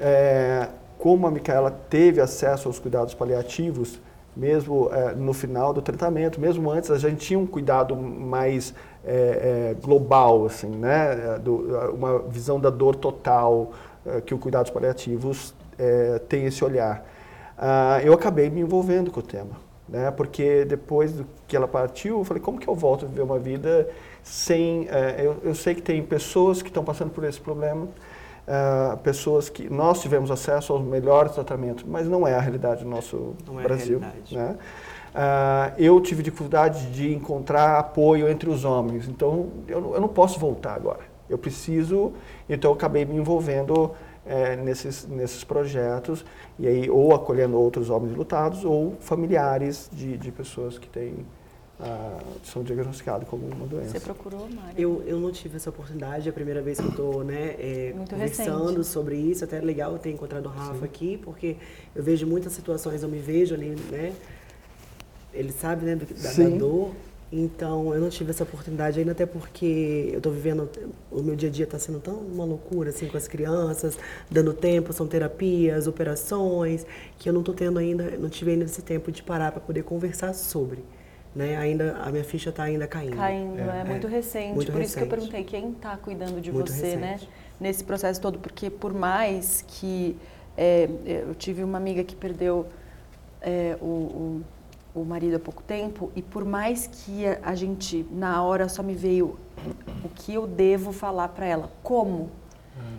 eh, 0.00 0.68
como 0.98 1.26
a 1.26 1.30
Micaela 1.30 1.70
teve 1.70 2.20
acesso 2.20 2.68
aos 2.68 2.78
cuidados 2.78 3.14
paliativos 3.14 4.00
mesmo 4.38 4.88
é, 4.92 5.16
no 5.16 5.32
final 5.32 5.72
do 5.72 5.82
tratamento, 5.82 6.40
mesmo 6.40 6.70
antes, 6.70 6.92
a 6.92 6.98
gente 6.98 7.26
tinha 7.26 7.38
um 7.38 7.46
cuidado 7.46 7.96
mais 7.96 8.72
é, 9.04 9.72
é, 9.72 9.76
global, 9.82 10.46
assim, 10.46 10.68
né? 10.68 11.38
Do, 11.42 11.92
uma 11.92 12.20
visão 12.20 12.60
da 12.60 12.70
dor 12.70 12.94
total, 12.94 13.72
é, 14.06 14.20
que 14.20 14.32
o 14.32 14.38
cuidados 14.38 14.70
paliativos 14.70 15.52
é, 15.76 16.20
tem 16.28 16.46
esse 16.46 16.64
olhar. 16.64 17.04
Ah, 17.56 18.00
eu 18.04 18.12
acabei 18.12 18.48
me 18.48 18.60
envolvendo 18.60 19.10
com 19.10 19.18
o 19.18 19.22
tema, 19.22 19.56
né? 19.88 20.08
Porque 20.12 20.64
depois 20.64 21.12
que 21.48 21.56
ela 21.56 21.66
partiu, 21.66 22.18
eu 22.18 22.24
falei, 22.24 22.40
como 22.40 22.60
que 22.60 22.68
eu 22.68 22.76
volto 22.76 23.06
a 23.06 23.08
viver 23.08 23.22
uma 23.22 23.40
vida 23.40 23.88
sem... 24.22 24.86
É, 24.88 25.16
eu, 25.18 25.36
eu 25.42 25.54
sei 25.54 25.74
que 25.74 25.82
tem 25.82 26.00
pessoas 26.00 26.62
que 26.62 26.68
estão 26.68 26.84
passando 26.84 27.10
por 27.10 27.24
esse 27.24 27.40
problema, 27.40 27.88
Uh, 28.48 28.96
pessoas 28.98 29.50
que 29.50 29.68
nós 29.68 30.00
tivemos 30.00 30.30
acesso 30.30 30.72
aos 30.72 30.82
melhores 30.82 31.32
tratamentos, 31.32 31.84
mas 31.86 32.06
não 32.06 32.26
é 32.26 32.34
a 32.34 32.40
realidade 32.40 32.82
do 32.82 32.88
nosso 32.88 33.34
não 33.46 33.56
Brasil. 33.56 34.00
É 34.32 34.34
né? 34.34 34.56
Uh, 35.14 35.74
eu 35.76 36.00
tive 36.00 36.22
dificuldade 36.22 36.90
de 36.90 37.12
encontrar 37.12 37.78
apoio 37.78 38.26
entre 38.26 38.48
os 38.48 38.64
homens, 38.64 39.06
então 39.06 39.50
eu, 39.66 39.94
eu 39.94 40.00
não 40.00 40.08
posso 40.08 40.40
voltar 40.40 40.74
agora. 40.74 41.00
Eu 41.28 41.36
preciso, 41.36 42.14
então 42.48 42.70
eu 42.70 42.74
acabei 42.74 43.04
me 43.04 43.16
envolvendo 43.16 43.90
é, 44.28 44.56
nesses, 44.56 45.06
nesses 45.06 45.42
projetos, 45.44 46.24
e 46.58 46.66
aí 46.66 46.90
ou 46.90 47.14
acolhendo 47.14 47.58
outros 47.58 47.90
homens 47.90 48.14
lutados 48.14 48.64
ou 48.64 48.96
familiares 49.00 49.90
de, 49.92 50.16
de 50.16 50.30
pessoas 50.30 50.78
que 50.78 50.88
têm 50.88 51.26
ah, 51.80 52.18
são 52.42 52.62
diagnosticados 52.62 53.28
com 53.28 53.36
alguma 53.36 53.66
doença. 53.66 53.90
Você 53.90 54.00
procurou, 54.00 54.48
Mário? 54.50 54.74
Eu, 54.76 55.02
eu 55.06 55.20
não 55.20 55.30
tive 55.30 55.56
essa 55.56 55.70
oportunidade, 55.70 56.28
é 56.28 56.30
a 56.30 56.32
primeira 56.32 56.60
vez 56.60 56.78
que 56.78 56.86
eu 56.86 56.90
estou 56.90 57.24
né, 57.24 57.54
é, 57.58 57.94
conversando 58.10 58.68
recente. 58.68 58.86
sobre 58.86 59.16
isso, 59.16 59.44
até 59.44 59.58
é 59.58 59.60
legal 59.60 59.96
ter 59.98 60.10
encontrado 60.10 60.46
o 60.46 60.48
Rafa 60.48 60.80
Sim. 60.80 60.84
aqui, 60.84 61.18
porque 61.18 61.56
eu 61.94 62.02
vejo 62.02 62.26
muitas 62.26 62.52
situações, 62.52 63.02
eu 63.02 63.08
me 63.08 63.18
vejo 63.18 63.54
ali, 63.54 63.76
né? 63.90 64.12
Ele 65.32 65.52
sabe, 65.52 65.84
né, 65.84 65.94
do, 65.94 66.04
da, 66.04 66.32
da 66.32 66.56
dor, 66.56 66.92
então, 67.30 67.94
eu 67.94 68.00
não 68.00 68.08
tive 68.08 68.30
essa 68.30 68.42
oportunidade 68.42 68.98
ainda, 68.98 69.12
até 69.12 69.26
porque 69.26 70.08
eu 70.12 70.16
estou 70.16 70.32
vivendo, 70.32 70.68
o 71.10 71.22
meu 71.22 71.36
dia 71.36 71.50
a 71.50 71.52
dia 71.52 71.64
está 71.64 71.78
sendo 71.78 72.00
tão 72.00 72.14
uma 72.14 72.44
loucura, 72.44 72.88
assim, 72.88 73.06
com 73.06 73.18
as 73.18 73.28
crianças, 73.28 73.98
dando 74.30 74.54
tempo, 74.54 74.92
são 74.94 75.06
terapias, 75.06 75.86
operações, 75.86 76.86
que 77.18 77.28
eu 77.28 77.32
não 77.32 77.40
estou 77.40 77.54
tendo 77.54 77.78
ainda, 77.78 78.16
não 78.18 78.30
tive 78.30 78.52
ainda 78.52 78.64
esse 78.64 78.80
tempo 78.80 79.12
de 79.12 79.22
parar 79.22 79.52
para 79.52 79.60
poder 79.60 79.82
conversar 79.84 80.34
sobre 80.34 80.82
né? 81.34 81.56
Ainda 81.56 81.96
a 81.98 82.10
minha 82.10 82.24
ficha 82.24 82.50
está 82.50 82.64
ainda 82.64 82.86
caindo. 82.86 83.16
Caindo, 83.16 83.60
é, 83.60 83.80
é 83.80 83.84
muito 83.84 84.06
é, 84.06 84.10
recente. 84.10 84.54
Muito 84.54 84.72
por 84.72 84.78
recente. 84.78 84.86
isso 84.86 84.96
que 84.98 85.04
eu 85.04 85.08
perguntei 85.08 85.44
quem 85.44 85.70
está 85.70 85.96
cuidando 85.96 86.40
de 86.40 86.50
muito 86.52 86.72
você, 86.72 86.96
né? 86.96 87.12
recente. 87.12 87.26
né? 87.26 87.32
Nesse 87.60 87.84
processo 87.84 88.20
todo, 88.20 88.38
porque 88.38 88.70
por 88.70 88.94
mais 88.94 89.64
que 89.66 90.16
é, 90.56 90.88
eu 91.04 91.34
tive 91.34 91.62
uma 91.62 91.78
amiga 91.78 92.02
que 92.04 92.14
perdeu 92.14 92.66
é, 93.40 93.76
o, 93.80 93.84
o, 93.84 94.42
o, 95.00 95.04
marido 95.04 95.36
há 95.36 95.40
pouco 95.40 95.62
tempo 95.62 96.10
e 96.14 96.22
por 96.22 96.44
mais 96.44 96.86
que 96.86 97.26
a, 97.26 97.38
a 97.42 97.54
gente 97.54 98.06
na 98.10 98.42
hora 98.42 98.68
só 98.68 98.82
me 98.82 98.94
veio 98.94 99.38
o 100.04 100.08
que 100.08 100.34
eu 100.34 100.46
devo 100.46 100.92
falar 100.92 101.28
para 101.28 101.46
ela, 101.46 101.70
como 101.82 102.30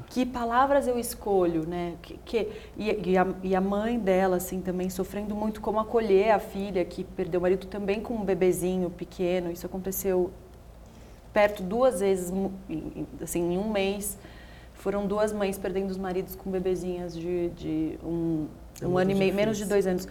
que 0.09 0.25
palavras 0.25 0.87
eu 0.87 0.97
escolho, 0.97 1.67
né? 1.67 1.95
Que, 2.01 2.17
que 2.25 2.51
e, 2.77 3.11
e, 3.11 3.17
a, 3.17 3.27
e, 3.43 3.55
a, 3.55 3.61
mãe 3.61 3.99
dela, 3.99 4.37
assim, 4.37 4.59
também 4.59 4.89
sofrendo 4.89 5.35
muito 5.35 5.61
como 5.61 5.79
acolher 5.79 6.31
a 6.31 6.39
filha 6.39 6.83
que 6.83 7.03
perdeu 7.03 7.39
o 7.39 7.43
marido 7.43 7.67
também 7.67 8.01
com 8.01 8.15
um 8.15 8.25
bebezinho 8.25 8.89
pequeno. 8.89 9.51
Isso 9.51 9.65
aconteceu 9.65 10.31
perto 11.31 11.61
duas 11.61 11.99
vezes, 11.99 12.33
assim, 13.21 13.53
em 13.53 13.57
um 13.57 13.69
mês. 13.69 14.17
Foram 14.73 15.05
duas 15.05 15.31
mães 15.31 15.57
perdendo 15.57 15.91
os 15.91 15.97
maridos 15.97 16.35
com 16.35 16.49
bebezinhas 16.49 17.13
de, 17.13 17.49
de 17.49 17.99
um, 18.03 18.47
é 18.81 18.87
um 18.87 18.97
ano 18.97 19.11
e 19.11 19.15
meio, 19.15 19.33
menos 19.33 19.57
de 19.57 19.65
dois 19.65 19.85
anos. 19.85 20.07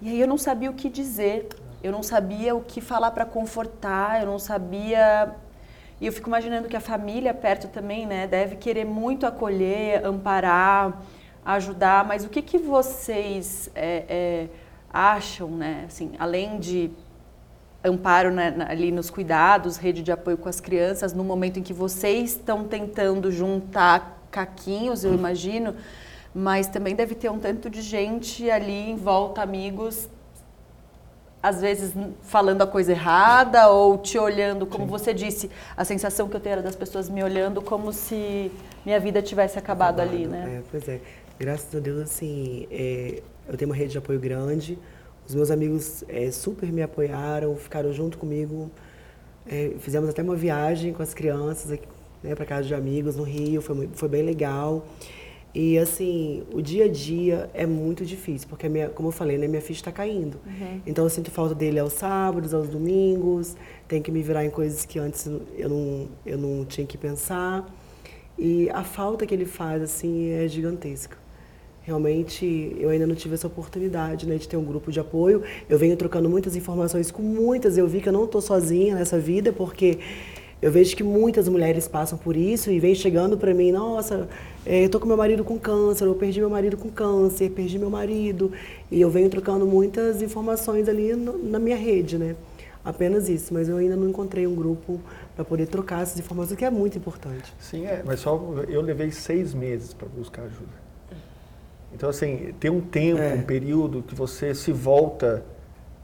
E 0.00 0.08
aí 0.10 0.20
eu 0.20 0.28
não 0.28 0.38
sabia 0.38 0.70
o 0.70 0.74
que 0.74 0.88
dizer, 0.88 1.48
eu 1.82 1.90
não 1.90 2.02
sabia 2.02 2.54
o 2.54 2.60
que 2.60 2.80
falar 2.80 3.10
para 3.10 3.24
confortar, 3.24 4.20
eu 4.20 4.26
não 4.26 4.38
sabia 4.38 5.34
e 6.00 6.06
eu 6.06 6.12
fico 6.12 6.28
imaginando 6.28 6.66
que 6.66 6.76
a 6.76 6.80
família 6.80 7.34
perto 7.34 7.68
também, 7.68 8.06
né, 8.06 8.26
deve 8.26 8.56
querer 8.56 8.86
muito 8.86 9.26
acolher, 9.26 10.04
amparar, 10.04 11.02
ajudar. 11.44 12.06
Mas 12.06 12.24
o 12.24 12.28
que, 12.28 12.40
que 12.40 12.56
vocês 12.56 13.70
é, 13.74 14.04
é, 14.08 14.48
acham, 14.90 15.50
né, 15.50 15.84
assim, 15.86 16.12
além 16.18 16.58
de 16.58 16.90
amparo 17.84 18.30
né, 18.30 18.54
ali 18.68 18.90
nos 18.90 19.10
cuidados, 19.10 19.76
rede 19.76 20.02
de 20.02 20.10
apoio 20.10 20.38
com 20.38 20.48
as 20.48 20.60
crianças, 20.60 21.12
no 21.12 21.24
momento 21.24 21.58
em 21.58 21.62
que 21.62 21.72
vocês 21.72 22.32
estão 22.32 22.64
tentando 22.64 23.30
juntar 23.30 24.26
caquinhos, 24.30 25.04
eu 25.04 25.12
imagino, 25.12 25.74
mas 26.34 26.66
também 26.66 26.94
deve 26.94 27.14
ter 27.14 27.30
um 27.30 27.38
tanto 27.38 27.68
de 27.68 27.82
gente 27.82 28.50
ali 28.50 28.90
em 28.90 28.96
volta, 28.96 29.42
amigos, 29.42 30.08
às 31.42 31.60
vezes 31.60 31.92
falando 32.22 32.62
a 32.62 32.66
coisa 32.66 32.92
errada 32.92 33.68
ou 33.68 33.96
te 33.98 34.18
olhando, 34.18 34.66
como 34.66 34.84
Sim. 34.84 34.90
você 34.90 35.14
disse, 35.14 35.50
a 35.76 35.84
sensação 35.84 36.28
que 36.28 36.36
eu 36.36 36.40
tenho 36.40 36.54
era 36.54 36.62
das 36.62 36.76
pessoas 36.76 37.08
me 37.08 37.22
olhando 37.22 37.62
como 37.62 37.92
se 37.92 38.50
minha 38.84 39.00
vida 39.00 39.22
tivesse 39.22 39.58
acabado, 39.58 40.00
acabado 40.00 40.14
ali, 40.14 40.26
né? 40.26 40.58
É, 40.58 40.62
pois 40.70 40.88
é. 40.88 41.00
Graças 41.38 41.74
a 41.74 41.78
Deus, 41.78 42.02
assim, 42.02 42.66
é, 42.70 43.22
eu 43.48 43.56
tenho 43.56 43.70
uma 43.70 43.76
rede 43.76 43.92
de 43.92 43.98
apoio 43.98 44.20
grande. 44.20 44.78
Os 45.26 45.34
meus 45.34 45.50
amigos 45.50 46.04
é, 46.08 46.30
super 46.30 46.70
me 46.70 46.82
apoiaram, 46.82 47.56
ficaram 47.56 47.92
junto 47.92 48.18
comigo. 48.18 48.70
É, 49.46 49.72
fizemos 49.78 50.10
até 50.10 50.22
uma 50.22 50.36
viagem 50.36 50.92
com 50.92 51.02
as 51.02 51.14
crianças 51.14 51.78
né, 52.22 52.34
para 52.34 52.44
casa 52.44 52.68
de 52.68 52.74
amigos 52.74 53.16
no 53.16 53.22
Rio, 53.22 53.62
foi, 53.62 53.88
foi 53.94 54.08
bem 54.08 54.22
legal. 54.22 54.84
E 55.54 55.76
assim, 55.78 56.44
o 56.52 56.62
dia 56.62 56.84
a 56.84 56.88
dia 56.88 57.50
é 57.52 57.66
muito 57.66 58.04
difícil, 58.04 58.48
porque 58.48 58.68
minha, 58.68 58.88
como 58.88 59.08
eu 59.08 59.12
falei, 59.12 59.36
né, 59.36 59.48
minha 59.48 59.60
ficha 59.60 59.80
está 59.80 59.90
caindo. 59.90 60.38
Uhum. 60.46 60.80
Então 60.86 61.04
eu 61.04 61.10
sinto 61.10 61.30
falta 61.30 61.54
dele 61.54 61.78
aos 61.78 61.92
sábados, 61.94 62.54
aos 62.54 62.68
domingos, 62.68 63.56
tenho 63.88 64.02
que 64.02 64.12
me 64.12 64.22
virar 64.22 64.44
em 64.44 64.50
coisas 64.50 64.84
que 64.84 64.98
antes 64.98 65.26
eu 65.56 65.68
não, 65.68 66.08
eu 66.24 66.38
não 66.38 66.64
tinha 66.64 66.86
que 66.86 66.96
pensar. 66.96 67.66
E 68.38 68.70
a 68.70 68.84
falta 68.84 69.26
que 69.26 69.34
ele 69.34 69.44
faz, 69.44 69.82
assim, 69.82 70.30
é 70.30 70.46
gigantesca. 70.46 71.18
Realmente, 71.82 72.76
eu 72.78 72.88
ainda 72.90 73.06
não 73.06 73.14
tive 73.14 73.34
essa 73.34 73.46
oportunidade 73.46 74.26
né, 74.26 74.36
de 74.36 74.46
ter 74.46 74.56
um 74.56 74.64
grupo 74.64 74.92
de 74.92 75.00
apoio. 75.00 75.42
Eu 75.68 75.78
venho 75.78 75.96
trocando 75.96 76.28
muitas 76.28 76.54
informações 76.54 77.10
com 77.10 77.22
muitas. 77.22 77.76
Eu 77.76 77.88
vi 77.88 78.00
que 78.00 78.08
eu 78.08 78.12
não 78.12 78.24
estou 78.24 78.40
sozinha 78.40 78.94
nessa 78.94 79.18
vida, 79.18 79.52
porque 79.52 79.98
eu 80.62 80.70
vejo 80.70 80.94
que 80.94 81.02
muitas 81.02 81.48
mulheres 81.48 81.88
passam 81.88 82.18
por 82.18 82.36
isso 82.36 82.70
e 82.70 82.78
vem 82.78 82.94
chegando 82.94 83.36
para 83.36 83.54
mim, 83.54 83.72
nossa, 83.72 84.28
eu 84.66 84.88
tô 84.88 85.00
com 85.00 85.06
meu 85.06 85.16
marido 85.16 85.44
com 85.44 85.58
câncer, 85.58 86.04
eu 86.04 86.14
perdi 86.14 86.40
meu 86.40 86.50
marido 86.50 86.76
com 86.76 86.90
câncer, 86.90 87.50
perdi 87.50 87.78
meu 87.78 87.90
marido. 87.90 88.52
E 88.90 89.00
eu 89.00 89.10
venho 89.10 89.30
trocando 89.30 89.66
muitas 89.66 90.22
informações 90.22 90.88
ali 90.88 91.14
no, 91.14 91.38
na 91.38 91.58
minha 91.58 91.76
rede, 91.76 92.18
né? 92.18 92.36
Apenas 92.84 93.28
isso, 93.28 93.52
mas 93.52 93.68
eu 93.68 93.76
ainda 93.76 93.94
não 93.94 94.08
encontrei 94.08 94.46
um 94.46 94.54
grupo 94.54 95.00
para 95.36 95.44
poder 95.44 95.66
trocar 95.66 96.02
essas 96.02 96.18
informações, 96.18 96.56
que 96.56 96.64
é 96.64 96.70
muito 96.70 96.96
importante. 96.96 97.52
Sim, 97.58 97.86
é, 97.86 98.02
mas 98.04 98.20
só 98.20 98.38
eu 98.68 98.80
levei 98.80 99.10
seis 99.10 99.52
meses 99.52 99.92
para 99.92 100.08
buscar 100.08 100.42
ajuda. 100.42 100.80
Então, 101.92 102.08
assim, 102.08 102.54
tem 102.58 102.70
um 102.70 102.80
tempo, 102.80 103.20
é. 103.20 103.34
um 103.34 103.42
período 103.42 104.02
que 104.02 104.14
você 104.14 104.54
se 104.54 104.72
volta 104.72 105.42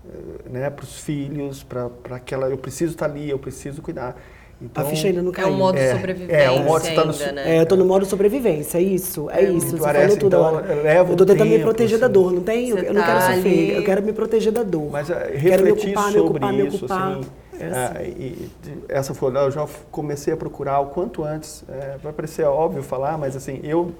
eh, 0.04 0.48
né, 0.50 0.70
para 0.70 0.84
os 0.84 0.98
filhos, 0.98 1.62
para 1.62 1.88
aquela. 2.11 2.48
Eu 2.48 2.59
preciso 2.59 2.92
estar 2.92 3.07
ali, 3.07 3.30
eu 3.30 3.38
preciso 3.38 3.80
cuidar. 3.80 4.20
Então, 4.61 4.84
a 4.84 4.86
ficha 4.86 5.09
ainda 5.09 5.22
não 5.22 5.32
caiu. 5.32 5.48
É 5.48 5.50
um 5.50 5.57
modo 5.57 5.78
é, 5.78 5.92
sobrevivência 5.92 6.36
é, 6.36 6.50
o 6.50 6.64
modo 6.64 6.86
ainda, 6.86 7.04
no, 7.04 7.12
né? 7.12 7.57
É, 7.57 7.61
eu 7.61 7.66
tô 7.66 7.76
no 7.76 7.84
modo 7.84 8.07
sobrevivência, 8.07 8.78
é 8.78 8.82
isso, 8.82 9.28
é, 9.30 9.44
é 9.44 9.50
isso. 9.50 9.76
Você 9.76 9.82
parece, 9.82 10.04
falou 10.04 10.18
tudo 10.18 10.36
então, 10.36 10.46
agora. 10.46 10.74
Leva 10.82 11.12
eu 11.12 11.16
tô 11.16 11.26
tentando 11.26 11.48
tempo, 11.48 11.59
me 11.59 11.62
proteger 11.62 11.96
assim. 11.96 12.00
da 12.00 12.09
dor, 12.09 12.32
não 12.32 12.42
tem? 12.42 12.70
Eu, 12.70 12.78
eu 12.78 12.94
não 12.94 13.02
quero 13.02 13.18
tá 13.18 13.34
sofrer, 13.34 13.52
ali. 13.52 13.76
eu 13.76 13.84
quero 13.84 14.02
me 14.02 14.12
proteger 14.14 14.52
da 14.52 14.62
dor. 14.62 14.90
Mas 14.90 15.11
uh, 15.11 15.12
quero 15.12 15.62
me 15.62 15.70
refletir 15.70 15.88
ocupar, 15.90 16.12
sobre 16.12 16.20
me 16.20 16.28
ocupar, 16.28 16.52
me 16.52 16.66
isso, 16.66 16.76
ocupar. 16.76 17.12
assim, 17.12 17.26
É 17.61 17.66
ah, 17.66 18.02
e, 18.02 18.50
essa 18.88 19.12
foi, 19.12 19.36
eu 19.36 19.50
já 19.50 19.66
comecei 19.90 20.32
a 20.32 20.36
procurar 20.38 20.80
o 20.80 20.86
quanto 20.86 21.22
antes. 21.22 21.62
É, 21.68 21.98
vai 22.02 22.14
parecer 22.14 22.44
óbvio 22.44 22.82
falar, 22.82 23.18
mas 23.18 23.36
assim, 23.36 23.61
eu 23.62 23.92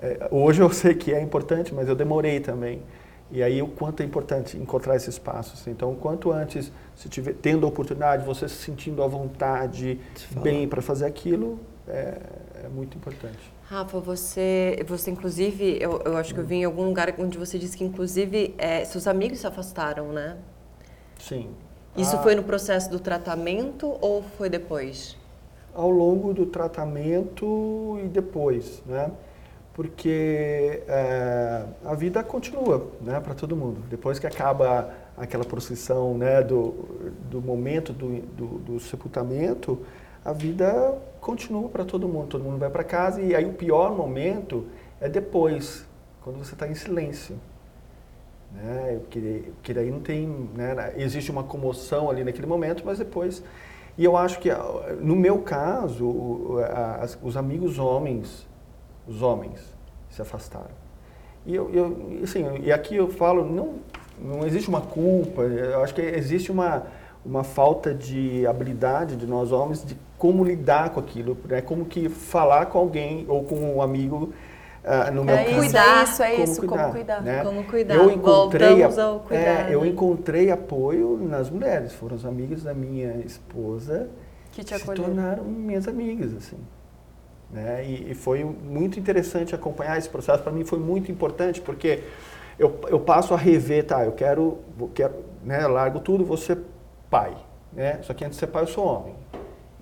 é, 0.00 0.06
é, 0.08 0.28
hoje 0.30 0.62
eu 0.62 0.70
sei 0.70 0.94
que 0.94 1.12
é 1.12 1.20
importante, 1.20 1.74
mas 1.74 1.88
eu 1.88 1.94
demorei 1.94 2.40
também. 2.40 2.82
E 3.30 3.42
aí 3.42 3.60
o 3.60 3.66
quanto 3.66 4.02
é 4.02 4.06
importante 4.06 4.56
encontrar 4.56 4.96
esses 4.96 5.08
espaços. 5.08 5.66
Então, 5.66 5.92
o 5.92 5.96
quanto 5.96 6.30
antes, 6.30 6.70
se 6.96 7.10
tiver 7.10 7.34
tendo 7.34 7.66
a 7.66 7.68
oportunidade, 7.68 8.24
você 8.24 8.48
se 8.48 8.56
sentindo 8.56 9.02
à 9.02 9.06
vontade, 9.06 10.00
bem 10.42 10.66
para 10.66 10.80
fazer 10.80 11.04
aquilo, 11.04 11.60
é, 11.86 12.18
é, 12.64 12.68
muito 12.68 12.96
importante. 12.96 13.38
Rafa, 13.64 14.00
você, 14.00 14.82
você 14.86 15.10
inclusive, 15.10 15.78
eu, 15.80 16.00
eu 16.04 16.16
acho 16.16 16.32
que 16.32 16.40
eu 16.40 16.44
vi 16.44 16.56
em 16.56 16.64
algum 16.64 16.84
lugar 16.84 17.14
onde 17.18 17.36
você 17.36 17.58
disse 17.58 17.76
que 17.76 17.84
inclusive 17.84 18.54
é, 18.56 18.84
seus 18.84 19.06
amigos 19.06 19.40
se 19.40 19.46
afastaram, 19.46 20.10
né? 20.10 20.38
Sim. 21.18 21.50
Isso 21.96 22.16
ah, 22.16 22.22
foi 22.22 22.34
no 22.34 22.42
processo 22.42 22.90
do 22.90 22.98
tratamento 22.98 23.96
ou 24.00 24.22
foi 24.22 24.48
depois? 24.48 25.16
Ao 25.74 25.90
longo 25.90 26.32
do 26.32 26.46
tratamento 26.46 27.98
e 28.02 28.08
depois, 28.08 28.82
né? 28.86 29.10
Porque 29.76 30.82
é, 30.88 31.62
a 31.84 31.94
vida 31.94 32.24
continua 32.24 32.90
né, 33.02 33.20
para 33.20 33.34
todo 33.34 33.54
mundo. 33.54 33.82
Depois 33.90 34.18
que 34.18 34.26
acaba 34.26 34.90
aquela 35.14 35.44
procissão 35.44 36.16
né, 36.16 36.42
do, 36.42 36.72
do 37.30 37.42
momento 37.42 37.92
do, 37.92 38.22
do, 38.22 38.46
do 38.58 38.80
sepultamento, 38.80 39.84
a 40.24 40.32
vida 40.32 40.96
continua 41.20 41.68
para 41.68 41.84
todo 41.84 42.08
mundo. 42.08 42.28
Todo 42.28 42.42
mundo 42.42 42.56
vai 42.56 42.70
para 42.70 42.82
casa 42.82 43.20
e 43.20 43.34
aí 43.34 43.44
o 43.44 43.52
pior 43.52 43.94
momento 43.94 44.64
é 44.98 45.10
depois, 45.10 45.84
quando 46.22 46.38
você 46.38 46.54
está 46.54 46.66
em 46.66 46.74
silêncio. 46.74 47.38
Né? 48.54 48.98
Porque, 49.02 49.44
porque 49.56 49.74
daí 49.74 49.90
não 49.90 50.00
tem, 50.00 50.26
né? 50.54 50.94
existe 50.96 51.30
uma 51.30 51.44
comoção 51.44 52.08
ali 52.08 52.24
naquele 52.24 52.46
momento, 52.46 52.82
mas 52.82 52.98
depois... 52.98 53.44
E 53.98 54.04
eu 54.04 54.16
acho 54.16 54.40
que, 54.40 54.50
no 55.00 55.16
meu 55.16 55.38
caso, 55.38 56.06
os 57.22 57.34
amigos 57.34 57.78
homens, 57.78 58.46
os 59.06 59.22
homens 59.22 59.60
se 60.10 60.22
afastaram. 60.22 60.86
E, 61.44 61.54
eu, 61.54 61.70
eu, 61.72 62.20
assim, 62.24 62.44
e 62.62 62.72
aqui 62.72 62.96
eu 62.96 63.08
falo, 63.08 63.44
não, 63.44 63.74
não 64.18 64.46
existe 64.46 64.68
uma 64.68 64.80
culpa, 64.80 65.42
eu 65.42 65.82
acho 65.82 65.94
que 65.94 66.00
existe 66.00 66.50
uma, 66.50 66.84
uma 67.24 67.44
falta 67.44 67.94
de 67.94 68.46
habilidade 68.46 69.16
de 69.16 69.26
nós 69.26 69.52
homens 69.52 69.84
de 69.84 69.96
como 70.18 70.42
lidar 70.42 70.90
com 70.90 71.00
aquilo, 71.00 71.36
né? 71.48 71.60
como 71.60 71.84
que 71.84 72.08
falar 72.08 72.66
com 72.66 72.78
alguém 72.78 73.24
ou 73.28 73.44
com 73.44 73.76
um 73.76 73.82
amigo 73.82 74.32
uh, 74.82 75.12
no 75.12 75.24
meu 75.24 75.36
é 75.36 75.44
caso. 75.44 75.56
Cuidar, 75.58 76.04
isso, 76.04 76.22
é 76.22 76.30
como 76.30 76.44
isso, 76.44 76.60
cuidar, 76.60 76.82
como 76.82 76.92
cuidar. 76.92 77.22
Né? 77.22 77.44
Como 77.44 77.64
cuidar, 77.64 77.94
eu 77.94 78.10
encontrei, 78.10 78.82
ao 78.82 79.20
cuidar. 79.20 79.70
É, 79.70 79.74
eu 79.74 79.82
né? 79.82 79.88
encontrei 79.88 80.50
apoio 80.50 81.18
nas 81.18 81.50
mulheres, 81.50 81.92
foram 81.92 82.16
as 82.16 82.24
amigas 82.24 82.62
da 82.62 82.72
minha 82.72 83.18
esposa 83.18 84.08
que 84.52 84.64
te 84.64 84.76
se 84.76 84.84
tornaram 84.86 85.44
minhas 85.44 85.86
amigas, 85.86 86.34
assim. 86.34 86.56
Né? 87.50 87.84
E, 87.86 88.10
e 88.10 88.14
foi 88.14 88.44
muito 88.44 88.98
interessante 88.98 89.54
acompanhar 89.54 89.96
esse 89.98 90.08
processo, 90.08 90.42
para 90.42 90.52
mim 90.52 90.64
foi 90.64 90.78
muito 90.78 91.10
importante, 91.10 91.60
porque 91.60 92.02
eu, 92.58 92.80
eu 92.88 92.98
passo 92.98 93.34
a 93.34 93.36
rever, 93.36 93.84
tá, 93.84 94.04
eu 94.04 94.12
quero, 94.12 94.58
quero 94.94 95.14
né, 95.44 95.66
largo 95.66 96.00
tudo, 96.00 96.24
vou 96.24 96.36
ser 96.36 96.58
pai, 97.10 97.36
né? 97.72 98.00
Só 98.02 98.14
que 98.14 98.24
antes 98.24 98.36
de 98.36 98.40
ser 98.40 98.46
pai 98.48 98.62
eu 98.62 98.66
sou 98.66 98.84
homem. 98.84 99.14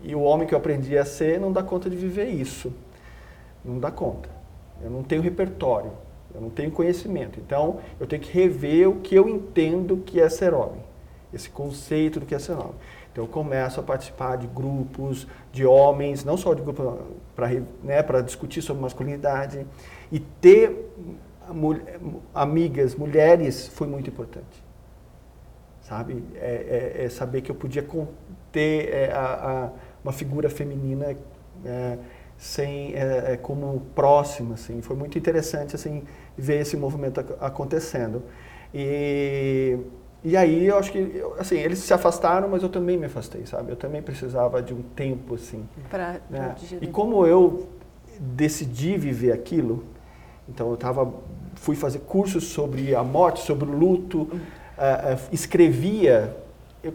E 0.02 0.14
o 0.14 0.20
homem 0.20 0.46
que 0.46 0.54
eu 0.54 0.58
aprendi 0.58 0.98
a 0.98 1.04
ser 1.04 1.40
não 1.40 1.52
dá 1.52 1.62
conta 1.62 1.88
de 1.88 1.96
viver 1.96 2.26
isso. 2.26 2.72
Não 3.64 3.78
dá 3.78 3.90
conta. 3.90 4.28
Eu 4.82 4.90
não 4.90 5.02
tenho 5.02 5.22
repertório, 5.22 5.92
eu 6.34 6.40
não 6.40 6.50
tenho 6.50 6.70
conhecimento. 6.70 7.40
Então, 7.40 7.78
eu 7.98 8.06
tenho 8.06 8.20
que 8.20 8.30
rever 8.30 8.88
o 8.88 8.96
que 8.96 9.14
eu 9.14 9.28
entendo 9.28 9.96
que 10.04 10.20
é 10.20 10.28
ser 10.28 10.52
homem. 10.52 10.82
Esse 11.32 11.48
conceito 11.48 12.20
do 12.20 12.26
que 12.26 12.34
é 12.34 12.38
ser 12.38 12.52
homem. 12.52 12.74
Então, 13.10 13.24
eu 13.24 13.28
começo 13.28 13.80
a 13.80 13.82
participar 13.82 14.36
de 14.36 14.46
grupos 14.46 15.26
de 15.52 15.64
homens, 15.64 16.24
não 16.24 16.36
só 16.36 16.52
de 16.52 16.60
grupos 16.60 16.84
para 17.34 17.48
né, 17.82 18.02
discutir 18.24 18.62
sobre 18.62 18.82
masculinidade. 18.82 19.66
E 20.10 20.20
ter 20.20 20.90
amigas, 22.34 22.94
mulheres, 22.94 23.68
foi 23.68 23.86
muito 23.86 24.08
importante. 24.08 24.64
Sabe? 25.82 26.24
É, 26.36 26.94
é, 26.98 27.04
é 27.04 27.08
saber 27.10 27.42
que 27.42 27.50
eu 27.50 27.54
podia 27.54 27.86
ter 28.50 28.88
é, 28.92 29.12
a, 29.12 29.66
a, 29.66 29.70
uma 30.02 30.12
figura 30.12 30.48
feminina 30.48 31.14
é, 31.64 31.98
sem, 32.38 32.94
é, 32.94 33.32
é, 33.32 33.36
como 33.36 33.80
próxima. 33.94 34.54
Assim. 34.54 34.80
Foi 34.80 34.96
muito 34.96 35.18
interessante 35.18 35.74
assim, 35.74 36.04
ver 36.36 36.60
esse 36.60 36.76
movimento 36.76 37.20
acontecendo. 37.40 38.22
E, 38.72 39.78
e 40.24 40.36
aí 40.38 40.66
eu 40.66 40.78
acho 40.78 40.90
que 40.90 41.22
assim, 41.38 41.56
eles 41.58 41.80
se 41.80 41.92
afastaram, 41.92 42.48
mas 42.48 42.62
eu 42.62 42.70
também 42.70 42.96
me 42.96 43.04
afastei, 43.04 43.44
sabe? 43.44 43.70
Eu 43.72 43.76
também 43.76 44.00
precisava 44.00 44.62
de 44.62 44.72
um 44.72 44.80
tempo 44.80 45.34
assim. 45.34 45.68
Pra, 45.90 46.12
né? 46.30 46.54
pra 46.58 46.78
E 46.80 46.86
como 46.86 47.26
eu 47.26 47.68
decidi 48.18 48.96
viver 48.96 49.32
aquilo, 49.32 49.84
então 50.48 50.70
eu 50.70 50.76
tava, 50.78 51.12
fui 51.56 51.76
fazer 51.76 51.98
cursos 52.00 52.44
sobre 52.44 52.94
a 52.94 53.02
morte, 53.02 53.40
sobre 53.40 53.68
o 53.68 53.72
luto, 53.72 54.22
uh, 54.22 54.26
uh, 54.26 55.18
escrevia, 55.30 56.34
eu, 56.82 56.94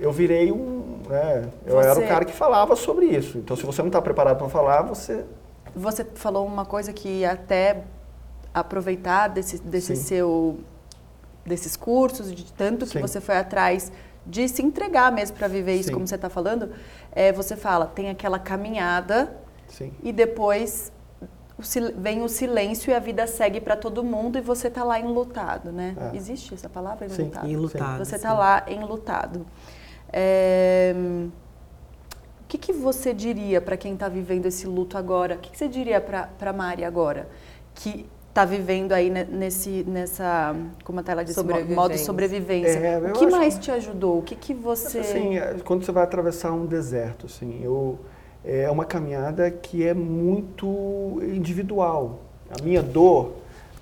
eu 0.00 0.10
virei 0.10 0.50
um, 0.50 1.00
né, 1.06 1.50
eu 1.66 1.76
Você- 1.76 1.86
era 1.88 2.00
o 2.00 2.08
cara 2.08 2.24
que 2.24 2.32
falava 2.32 2.74
sobre 2.76 3.06
isso. 3.06 3.36
Então 3.36 3.56
se 3.56 3.66
você 3.66 3.82
não 3.82 3.88
está 3.88 4.00
preparado 4.00 4.38
para 4.38 4.48
falar, 4.48 4.82
você 4.82 5.22
Você 5.76 6.02
falou 6.14 6.46
uma 6.46 6.64
coisa 6.64 6.94
que 6.94 7.26
até 7.26 7.84
aproveitar 8.54 9.28
desse, 9.28 9.58
desse 9.58 9.94
Sim. 9.94 10.02
seu 10.02 10.58
desses 11.48 11.76
cursos, 11.76 12.32
de 12.34 12.52
tanto 12.52 12.84
que 12.86 12.92
Sim. 12.92 13.00
você 13.00 13.20
foi 13.20 13.36
atrás 13.36 13.90
de 14.26 14.46
se 14.48 14.62
entregar 14.62 15.10
mesmo 15.10 15.36
para 15.36 15.48
viver 15.48 15.74
isso 15.74 15.88
Sim. 15.88 15.94
como 15.94 16.06
você 16.06 16.14
está 16.16 16.28
falando, 16.28 16.70
é, 17.12 17.32
você 17.32 17.56
fala, 17.56 17.86
tem 17.86 18.10
aquela 18.10 18.38
caminhada 18.38 19.34
sim, 19.66 19.90
e 20.02 20.12
depois 20.12 20.92
vem 21.96 22.22
o 22.22 22.28
silêncio 22.28 22.90
e 22.90 22.94
a 22.94 23.00
vida 23.00 23.26
segue 23.26 23.60
para 23.60 23.74
todo 23.74 24.04
mundo 24.04 24.38
e 24.38 24.40
você 24.40 24.70
tá 24.70 24.84
lá 24.84 25.00
enlutado, 25.00 25.72
né? 25.72 25.96
É. 26.12 26.16
Existe 26.16 26.54
essa 26.54 26.68
palavra, 26.68 27.08
Sim. 27.08 27.22
enlutado? 27.22 27.48
Enlutado, 27.48 28.04
Você 28.04 28.16
sim. 28.16 28.22
tá 28.22 28.32
lá 28.32 28.64
enlutado. 28.68 29.44
É, 30.12 30.94
O 32.44 32.46
que, 32.46 32.58
que 32.58 32.72
você 32.72 33.12
diria 33.12 33.60
para 33.60 33.76
quem 33.76 33.94
está 33.94 34.08
vivendo 34.08 34.46
esse 34.46 34.66
luto 34.66 34.96
agora? 34.96 35.34
O 35.34 35.38
que, 35.38 35.50
que 35.50 35.58
você 35.58 35.66
diria 35.68 36.00
para 36.00 36.52
Mari 36.52 36.84
agora, 36.84 37.28
que 37.74 38.06
está 38.38 38.44
vivendo 38.44 38.92
aí 38.92 39.10
ne- 39.10 39.24
nesse, 39.24 39.84
nessa, 39.86 40.54
como 40.84 41.00
a 41.00 41.02
Tayla 41.02 41.24
disse, 41.24 41.42
mo- 41.42 41.46
modo 41.74 41.98
Sobrevivência. 41.98 42.04
sobrevivência? 42.06 42.78
É, 42.78 42.98
o 43.10 43.12
que 43.14 43.26
mais 43.26 43.58
te 43.58 43.70
ajudou? 43.72 44.18
O 44.18 44.22
que, 44.22 44.36
que 44.36 44.54
você... 44.54 45.00
Assim, 45.00 45.36
é, 45.38 45.56
quando 45.64 45.84
você 45.84 45.90
vai 45.90 46.04
atravessar 46.04 46.52
um 46.52 46.64
deserto, 46.64 47.26
assim, 47.26 47.60
eu, 47.62 47.98
é 48.44 48.70
uma 48.70 48.84
caminhada 48.84 49.50
que 49.50 49.84
é 49.84 49.92
muito 49.92 51.20
individual. 51.22 52.20
A 52.48 52.62
minha 52.62 52.80
dor, 52.82 53.32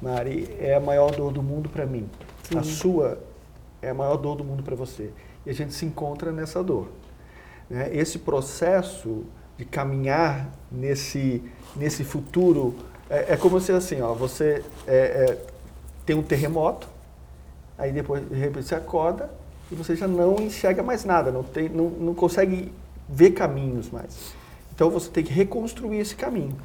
Mari, 0.01 0.49
é 0.59 0.75
a 0.75 0.81
maior 0.81 1.11
dor 1.15 1.33
do 1.33 1.43
mundo 1.43 1.69
para 1.69 1.85
mim. 1.85 2.09
A 2.57 2.63
sua 2.63 3.19
é 3.83 3.91
a 3.91 3.95
maior 3.95 4.17
dor 4.17 4.37
do 4.37 4.45
mundo 4.45 4.63
para 4.63 4.75
você. 4.75 5.11
E 5.45 5.51
a 5.51 5.53
gente 5.53 5.75
se 5.75 5.85
encontra 5.85 6.33
nessa 6.33 6.65
dor. 6.65 6.89
né? 7.69 7.91
Esse 7.93 8.19
processo 8.21 9.25
de 9.59 9.65
caminhar 9.67 10.51
nesse, 10.73 11.43
nesse 11.77 12.05
futuro 12.05 12.75
é, 13.09 13.35
é 13.35 13.37
como 13.37 13.61
se 13.61 13.73
assim, 13.73 14.01
ó, 14.01 14.13
você 14.15 14.65
é, 14.87 14.97
é, 14.97 15.39
tem 16.05 16.17
um 16.17 16.23
terremoto, 16.23 16.89
aí 17.79 17.93
depois 17.93 18.29
de 18.29 18.35
repente 18.35 18.67
você 18.67 18.75
acorda 18.75 19.31
e 19.71 19.75
você 19.75 19.95
já 19.97 20.07
não 20.07 20.37
enxerga 20.37 20.83
mais 20.83 21.05
nada, 21.05 21.31
não, 21.31 21.43
tem, 21.43 21.69
não, 21.69 21.89
não 21.91 22.15
consegue 22.15 22.73
ver 23.09 23.33
caminhos 23.33 23.91
mais. 23.91 24.35
Então 24.75 24.91
você 24.91 25.09
tem 25.11 25.25
que 25.25 25.33
reconstruir 25.33 25.99
esse 25.99 26.15
caminho, 26.15 26.57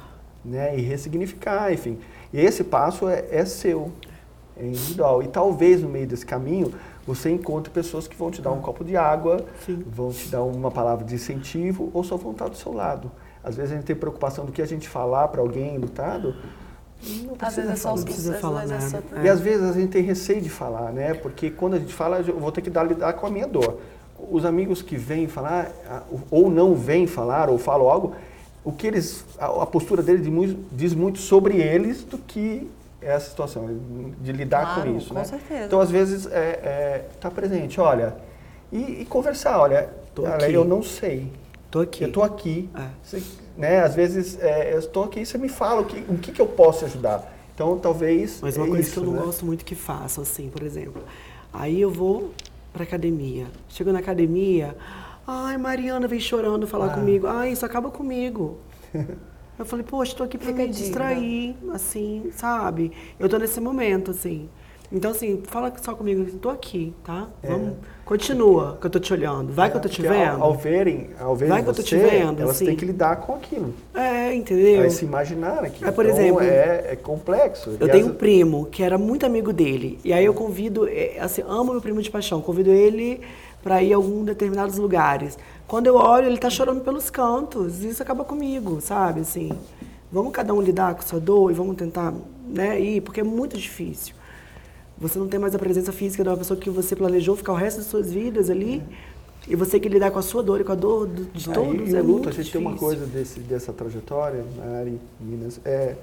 né? 0.44 0.76
E 0.76 0.82
ressignificar, 0.82 1.72
enfim. 1.72 1.98
E 2.32 2.40
esse 2.40 2.62
passo 2.62 3.08
é, 3.08 3.24
é 3.30 3.44
seu, 3.44 3.90
é 4.56 4.66
individual. 4.66 5.22
E 5.22 5.28
talvez 5.28 5.82
no 5.82 5.88
meio 5.88 6.06
desse 6.06 6.26
caminho 6.26 6.74
você 7.06 7.30
encontre 7.30 7.72
pessoas 7.72 8.06
que 8.06 8.14
vão 8.14 8.30
te 8.30 8.42
dar 8.42 8.52
um 8.52 8.60
copo 8.60 8.84
de 8.84 8.96
água, 8.96 9.44
vão 9.86 10.10
te 10.10 10.28
dar 10.28 10.42
uma 10.42 10.70
palavra 10.70 11.04
de 11.04 11.14
incentivo 11.14 11.90
ou 11.94 12.04
só 12.04 12.16
vão 12.16 12.32
estar 12.32 12.48
do 12.48 12.56
seu 12.56 12.72
lado. 12.72 13.10
Às 13.44 13.56
vezes 13.56 13.72
a 13.72 13.74
gente 13.76 13.84
tem 13.84 13.96
preocupação 13.96 14.44
do 14.44 14.52
que 14.52 14.62
a 14.62 14.66
gente 14.66 14.88
falar 14.88 15.28
para 15.28 15.40
alguém 15.40 15.76
lutado. 15.78 16.34
Não 17.24 17.34
Às 17.40 17.56
vezes 17.56 17.70
é 17.72 17.76
só 17.76 17.92
os 17.92 18.04
precisa 18.04 18.34
falar 18.34 18.64
é 18.64 18.66
nada. 18.66 19.02
E 19.24 19.28
às 19.28 19.40
vezes 19.40 19.68
a 19.68 19.72
gente 19.72 19.88
tem 19.90 20.02
receio 20.02 20.40
de 20.40 20.48
falar, 20.48 20.92
né? 20.92 21.14
Porque 21.14 21.50
quando 21.50 21.74
a 21.74 21.78
gente 21.78 21.92
fala, 21.92 22.20
eu 22.20 22.38
vou 22.38 22.52
ter 22.52 22.62
que 22.62 22.70
dar, 22.70 22.84
lidar 22.84 23.12
com 23.14 23.26
a 23.26 23.30
minha 23.30 23.46
dor. 23.46 23.78
Os 24.30 24.44
amigos 24.44 24.82
que 24.82 24.96
vêm 24.96 25.26
falar, 25.26 25.72
ou 26.30 26.48
não 26.48 26.76
vêm 26.76 27.08
falar, 27.08 27.50
ou 27.50 27.58
falam 27.58 27.88
algo, 27.88 28.14
o 28.64 28.70
que 28.70 28.86
eles, 28.86 29.24
a, 29.36 29.46
a 29.46 29.66
postura 29.66 30.00
deles 30.00 30.22
diz 30.70 30.94
muito, 30.94 31.18
sobre 31.18 31.56
eles 31.56 32.04
do 32.04 32.18
que 32.18 32.70
é 33.00 33.12
a 33.14 33.18
situação, 33.18 33.66
de 34.20 34.30
lidar 34.30 34.74
Claro, 34.74 34.92
com 34.92 34.96
isso, 34.96 35.08
com 35.08 35.14
né? 35.14 35.24
certeza. 35.24 35.64
Então, 35.64 35.80
às 35.80 35.90
vezes, 35.90 36.26
é, 36.26 36.30
é, 36.30 37.04
tá 37.20 37.28
presente, 37.28 37.80
olha, 37.80 38.14
e, 38.70 39.02
e 39.02 39.06
conversar, 39.06 39.58
olha, 39.58 39.88
Tô 40.14 40.24
aqui. 40.24 40.52
eu 40.52 40.64
não 40.64 40.84
sei, 40.84 41.32
Tô 41.72 41.80
aqui. 41.80 42.02
eu 42.04 42.08
estou 42.08 42.22
aqui, 42.22 42.68
É. 42.74 42.86
você- 43.02 43.22
né? 43.56 43.80
Às 43.80 43.94
vezes, 43.94 44.38
é, 44.38 44.74
eu 44.74 44.78
estou 44.78 45.04
aqui, 45.04 45.24
você 45.24 45.38
me 45.38 45.48
fala 45.48 45.80
o 45.80 45.84
que, 45.86 45.98
o 46.08 46.18
que, 46.18 46.30
que 46.30 46.40
eu 46.40 46.46
posso 46.46 46.84
ajudar. 46.84 47.34
Então, 47.54 47.78
talvez 47.78 48.38
Mas 48.42 48.56
uma 48.58 48.66
é 48.66 48.68
coisa 48.68 48.82
isso, 48.82 48.92
que 48.92 48.98
eu 48.98 49.04
não 49.10 49.12
né? 49.18 49.22
gosto 49.24 49.44
muito 49.46 49.64
que 49.64 49.74
façam, 49.74 50.22
assim, 50.22 50.50
por 50.50 50.62
exemplo. 50.62 51.02
Aí 51.52 51.80
eu 51.80 51.90
vou 51.90 52.30
pra 52.74 52.82
academia. 52.84 53.46
Chego 53.70 53.90
na 53.90 54.00
academia, 54.00 54.76
ai, 55.26 55.56
Mariana 55.56 56.06
vem 56.06 56.20
chorando 56.20 56.66
falar 56.66 56.92
Ah. 56.92 56.94
comigo. 56.94 57.26
Ai, 57.26 57.52
isso 57.52 57.64
acaba 57.64 57.90
comigo. 57.90 58.58
eu 59.58 59.64
falei, 59.64 59.84
poxa, 59.84 60.14
tô 60.14 60.24
aqui 60.24 60.36
pra 60.36 60.48
Fica 60.48 60.58
me 60.62 60.68
digna. 60.68 60.82
distrair, 60.84 61.56
assim, 61.72 62.30
sabe? 62.36 62.92
Eu 63.18 63.30
tô 63.30 63.38
nesse 63.38 63.60
momento, 63.62 64.10
assim. 64.10 64.48
Então, 64.94 65.10
assim, 65.10 65.42
fala 65.46 65.72
só 65.80 65.94
comigo, 65.94 66.22
tô 66.38 66.50
aqui, 66.50 66.94
tá? 67.02 67.26
Vamos, 67.42 67.76
continua 68.04 68.76
que 68.80 68.86
eu 68.86 68.90
tô 68.90 68.98
te 68.98 69.12
olhando. 69.12 69.52
Vai 69.52 69.70
que 69.70 69.76
eu 69.76 69.80
tô 69.80 69.88
te 69.88 70.04
É. 70.04 70.08
Vendo. 70.08 70.42
Ao, 70.42 70.50
ao 70.50 70.54
verem, 70.54 71.10
ao 71.20 71.34
verem 71.36 71.52
Vai 71.54 71.62
que 71.62 71.68
eu 71.70 71.74
tô 71.74 71.82
você, 71.82 71.88
te 71.88 71.96
vendo, 71.96 72.40
elas 72.40 72.56
assim. 72.56 72.66
têm 72.66 72.76
que 72.76 72.84
lidar 72.84 73.16
com 73.16 73.34
aquilo. 73.34 73.74
É, 73.94 74.34
entendeu? 74.34 74.82
Aí 74.82 74.90
se 74.90 75.04
imaginar 75.04 75.64
aquilo. 75.64 75.88
É, 75.88 75.92
por 75.92 76.04
Então, 76.04 76.18
exemplo, 76.18 76.42
é, 76.42 76.92
é 76.92 76.96
complexo. 76.96 77.76
Eu 77.78 77.88
tenho 77.88 78.06
um 78.08 78.14
primo 78.14 78.66
que 78.66 78.82
era 78.82 78.98
muito 78.98 79.24
amigo 79.24 79.52
dele. 79.52 79.98
E 80.04 80.12
aí 80.12 80.24
eu 80.24 80.34
convido, 80.34 80.88
é, 80.88 81.18
assim, 81.20 81.42
amo 81.46 81.72
meu 81.72 81.80
primo 81.80 82.02
de 82.02 82.10
paixão. 82.10 82.40
Convido 82.40 82.70
ele 82.70 83.20
para 83.62 83.82
ir 83.82 83.92
a 83.92 83.96
algum 83.96 84.24
determinados 84.24 84.76
lugares. 84.76 85.38
Quando 85.68 85.86
eu 85.86 85.94
olho, 85.94 86.26
ele 86.26 86.38
tá 86.38 86.50
chorando 86.50 86.80
pelos 86.82 87.08
cantos. 87.10 87.82
E 87.84 87.88
isso 87.88 88.02
acaba 88.02 88.24
comigo, 88.24 88.80
sabe? 88.80 89.20
Assim, 89.20 89.52
vamos 90.10 90.32
cada 90.32 90.52
um 90.52 90.60
lidar 90.60 90.94
com 90.94 91.02
sua 91.02 91.20
dor 91.20 91.50
e 91.50 91.54
vamos 91.54 91.76
tentar, 91.76 92.12
né, 92.46 92.78
ir, 92.80 93.00
porque 93.02 93.20
é 93.20 93.24
muito 93.24 93.56
difícil. 93.56 94.14
Você 95.02 95.18
não 95.18 95.26
tem 95.26 95.38
mais 95.40 95.52
a 95.54 95.58
presença 95.58 95.90
física 95.92 96.22
de 96.22 96.28
uma 96.30 96.36
pessoa 96.36 96.58
que 96.58 96.70
você 96.70 96.94
planejou 96.94 97.36
ficar 97.36 97.52
o 97.52 97.56
resto 97.56 97.78
das 97.78 97.86
suas 97.86 98.12
vidas 98.12 98.48
ali. 98.48 98.82
E 99.48 99.56
você 99.56 99.72
tem 99.72 99.80
que 99.80 99.88
lidar 99.88 100.12
com 100.12 100.20
a 100.20 100.22
sua 100.22 100.40
dor 100.44 100.60
e 100.60 100.64
com 100.64 100.70
a 100.70 100.76
dor 100.76 101.08
do- 101.08 101.24
de 101.24 101.48
Aí, 101.48 101.54
todos. 101.54 101.90
e 101.92 101.96
é 101.96 102.00
luto, 102.00 102.12
muito 102.12 102.28
a 102.28 102.32
gente 102.32 102.52
tem 102.52 102.60
uma 102.60 102.70
difícil. 102.74 102.88
coisa 102.96 103.06
desse, 103.06 103.40
dessa 103.40 103.72
trajetória, 103.72 104.44
Mari, 104.56 105.00
Minas, 105.20 105.60
é, 105.64 105.96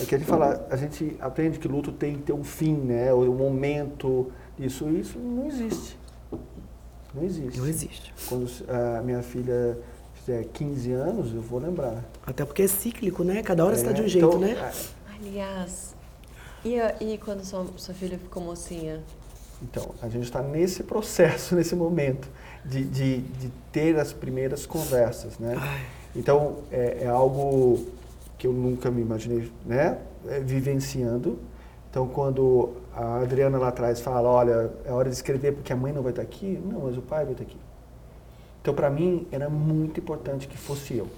É 0.00 0.04
que 0.04 0.14
a 0.14 0.18
gente 0.18 0.26
fala, 0.28 0.66
a 0.70 0.76
gente 0.76 1.16
aprende 1.20 1.58
que 1.58 1.66
luto 1.68 1.90
tem 1.92 2.14
que 2.16 2.22
ter 2.22 2.32
um 2.32 2.42
fim, 2.44 2.74
né? 2.74 3.12
O 3.12 3.22
um 3.30 3.34
momento 3.34 4.30
disso. 4.58 4.88
Isso 4.90 5.18
não 5.18 5.46
existe. 5.48 5.96
Não 7.14 7.24
existe. 7.24 7.58
Não 7.58 7.66
existe. 7.68 8.14
Quando 8.28 8.48
a 8.68 9.02
minha 9.02 9.20
filha 9.22 9.78
fizer 10.14 10.44
15 10.52 10.92
anos, 10.92 11.34
eu 11.34 11.40
vou 11.40 11.58
lembrar. 11.60 12.04
Até 12.26 12.44
porque 12.44 12.62
é 12.62 12.68
cíclico, 12.68 13.24
né? 13.24 13.42
Cada 13.42 13.64
hora 13.64 13.74
é, 13.74 13.78
está 13.78 13.90
de 13.92 14.02
um 14.02 14.06
jeito, 14.08 14.26
então, 14.28 14.38
né? 14.40 14.52
É. 14.52 14.72
Aliás, 15.16 15.94
e, 16.64 16.76
e 17.00 17.18
quando 17.18 17.44
sua, 17.44 17.66
sua 17.76 17.94
filha 17.94 18.18
ficou 18.18 18.42
mocinha? 18.42 19.02
Então, 19.62 19.94
a 20.00 20.08
gente 20.08 20.24
está 20.24 20.42
nesse 20.42 20.82
processo, 20.82 21.54
nesse 21.56 21.74
momento, 21.74 22.28
de, 22.64 22.84
de, 22.84 23.18
de, 23.18 23.50
ter 23.72 23.98
as 23.98 24.12
primeiras 24.12 24.66
conversas, 24.66 25.38
né? 25.38 25.56
Ai. 25.58 25.86
Então, 26.16 26.58
é, 26.70 27.04
é, 27.04 27.06
algo 27.08 27.86
que 28.36 28.46
eu 28.46 28.52
nunca 28.52 28.90
me 28.90 29.00
imaginei, 29.00 29.50
né? 29.64 29.98
É, 30.28 30.40
vivenciando. 30.40 31.38
Então, 31.90 32.06
quando 32.06 32.74
a 32.94 33.20
Adriana 33.20 33.58
lá 33.58 33.68
atrás 33.68 34.00
fala, 34.00 34.28
olha, 34.28 34.70
é 34.84 34.92
hora 34.92 35.08
de 35.08 35.14
escrever 35.14 35.52
porque 35.52 35.72
a 35.72 35.76
mãe 35.76 35.92
não 35.92 36.02
vai 36.02 36.12
estar 36.12 36.22
aqui, 36.22 36.60
não, 36.64 36.80
mas 36.80 36.96
o 36.96 37.02
pai 37.02 37.24
vai 37.24 37.32
estar 37.32 37.44
aqui. 37.44 37.58
Então, 38.60 38.74
para 38.74 38.90
mim, 38.90 39.26
era 39.32 39.48
muito 39.48 40.00
importante 40.00 40.46
que 40.46 40.56
fosse 40.56 40.96
eu, 40.96 41.08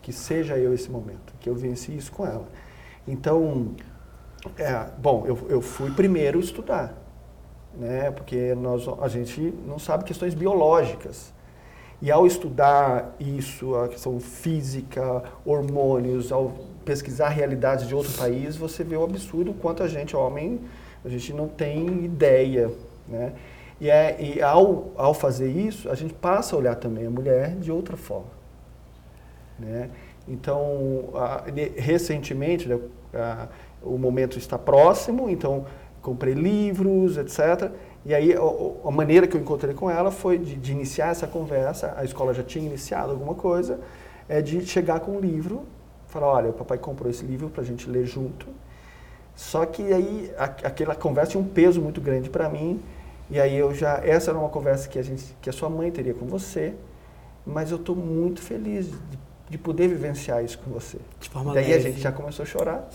que 0.00 0.12
seja 0.12 0.56
eu 0.56 0.72
esse 0.72 0.90
momento, 0.90 1.34
que 1.40 1.48
eu 1.48 1.54
venci 1.54 1.96
isso 1.96 2.12
com 2.12 2.24
ela. 2.24 2.46
Então, 3.06 3.74
é, 4.58 4.86
bom, 4.98 5.24
eu, 5.26 5.38
eu 5.48 5.60
fui 5.60 5.90
primeiro 5.90 6.40
estudar, 6.40 6.94
né? 7.74 8.10
Porque 8.10 8.54
nós, 8.54 8.86
a 9.00 9.08
gente 9.08 9.40
não 9.66 9.78
sabe 9.78 10.04
questões 10.04 10.34
biológicas. 10.34 11.34
E 12.00 12.10
ao 12.10 12.26
estudar 12.26 13.14
isso, 13.18 13.74
a 13.74 13.88
questão 13.88 14.20
física, 14.20 15.22
hormônios, 15.44 16.30
ao 16.30 16.52
pesquisar 16.84 17.30
realidades 17.30 17.88
de 17.88 17.94
outro 17.94 18.12
país, 18.12 18.56
você 18.56 18.84
vê 18.84 18.96
o 18.96 19.04
absurdo 19.04 19.54
quanto 19.54 19.82
a 19.82 19.88
gente, 19.88 20.14
homem, 20.14 20.60
a 21.04 21.08
gente 21.08 21.32
não 21.32 21.48
tem 21.48 22.04
ideia, 22.04 22.70
né? 23.08 23.32
E, 23.80 23.90
é, 23.90 24.16
e 24.20 24.42
ao, 24.42 24.92
ao 24.96 25.12
fazer 25.12 25.50
isso, 25.50 25.90
a 25.90 25.94
gente 25.94 26.14
passa 26.14 26.54
a 26.54 26.58
olhar 26.58 26.76
também 26.76 27.06
a 27.06 27.10
mulher 27.10 27.56
de 27.56 27.70
outra 27.70 27.96
forma, 27.96 28.30
né? 29.58 29.90
Então, 30.28 31.10
a, 31.14 31.44
recentemente, 31.76 32.68
né, 32.68 32.78
a, 33.14 33.48
o 33.86 33.98
momento 33.98 34.38
está 34.38 34.58
próximo, 34.58 35.28
então 35.28 35.64
comprei 36.02 36.34
livros, 36.34 37.16
etc. 37.16 37.70
E 38.04 38.14
aí 38.14 38.32
a, 38.34 38.88
a 38.88 38.90
maneira 38.90 39.26
que 39.26 39.36
eu 39.36 39.40
encontrei 39.40 39.74
com 39.74 39.90
ela 39.90 40.10
foi 40.10 40.38
de, 40.38 40.54
de, 40.54 40.72
iniciar 40.72 41.08
essa 41.08 41.26
conversa, 41.26 41.94
a 41.96 42.04
escola 42.04 42.32
já 42.32 42.42
tinha 42.42 42.64
iniciado 42.64 43.10
alguma 43.10 43.34
coisa, 43.34 43.80
é 44.28 44.40
de 44.40 44.64
chegar 44.64 45.00
com 45.00 45.12
um 45.12 45.20
livro, 45.20 45.64
falar, 46.06 46.28
olha, 46.28 46.50
o 46.50 46.52
papai 46.52 46.78
comprou 46.78 47.10
esse 47.10 47.24
livro 47.24 47.48
para 47.48 47.62
a 47.62 47.64
gente 47.64 47.90
ler 47.90 48.04
junto. 48.04 48.46
Só 49.34 49.66
que 49.66 49.92
aí 49.92 50.30
a, 50.38 50.44
aquela 50.44 50.94
conversa 50.94 51.32
tinha 51.32 51.42
um 51.42 51.48
peso 51.48 51.80
muito 51.80 52.00
grande 52.00 52.30
para 52.30 52.48
mim, 52.48 52.80
e 53.28 53.40
aí 53.40 53.56
eu 53.56 53.74
já, 53.74 53.98
essa 54.04 54.30
era 54.30 54.38
uma 54.38 54.48
conversa 54.48 54.88
que 54.88 54.98
a, 54.98 55.02
gente, 55.02 55.36
que 55.42 55.50
a 55.50 55.52
sua 55.52 55.68
mãe 55.68 55.90
teria 55.90 56.14
com 56.14 56.26
você, 56.26 56.74
mas 57.44 57.70
eu 57.70 57.76
estou 57.76 57.96
muito 57.96 58.40
feliz 58.40 58.86
de, 58.86 59.18
de, 59.50 59.58
poder 59.58 59.88
vivenciar 59.88 60.44
isso 60.44 60.58
com 60.58 60.70
você. 60.70 60.98
De 61.20 61.28
forma 61.28 61.52
Daí 61.52 61.64
leve. 61.64 61.74
a 61.74 61.90
gente 61.90 62.00
já 62.00 62.12
começou 62.12 62.44
a 62.44 62.46
chorar, 62.46 62.88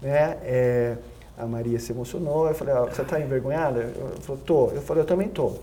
né? 0.00 0.38
É, 0.42 0.96
a 1.36 1.46
Maria 1.46 1.78
se 1.78 1.92
emocionou, 1.92 2.48
eu 2.48 2.54
falei, 2.54 2.74
ah, 2.74 2.80
você 2.82 3.02
está 3.02 3.20
envergonhada? 3.20 3.80
Eu 3.80 4.20
falei, 4.20 4.42
tô. 4.44 4.70
Eu 4.70 4.82
falei, 4.82 5.02
eu 5.02 5.06
também 5.06 5.28
tô. 5.28 5.54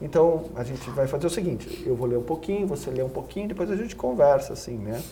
Então, 0.00 0.44
a 0.54 0.62
gente 0.62 0.88
vai 0.90 1.06
fazer 1.06 1.26
o 1.26 1.30
seguinte, 1.30 1.82
eu 1.86 1.96
vou 1.96 2.06
ler 2.06 2.18
um 2.18 2.22
pouquinho, 2.22 2.66
você 2.66 2.90
lê 2.90 3.02
um 3.02 3.08
pouquinho, 3.08 3.48
depois 3.48 3.70
a 3.70 3.76
gente 3.76 3.96
conversa, 3.96 4.52
assim, 4.52 4.76
né? 4.76 5.02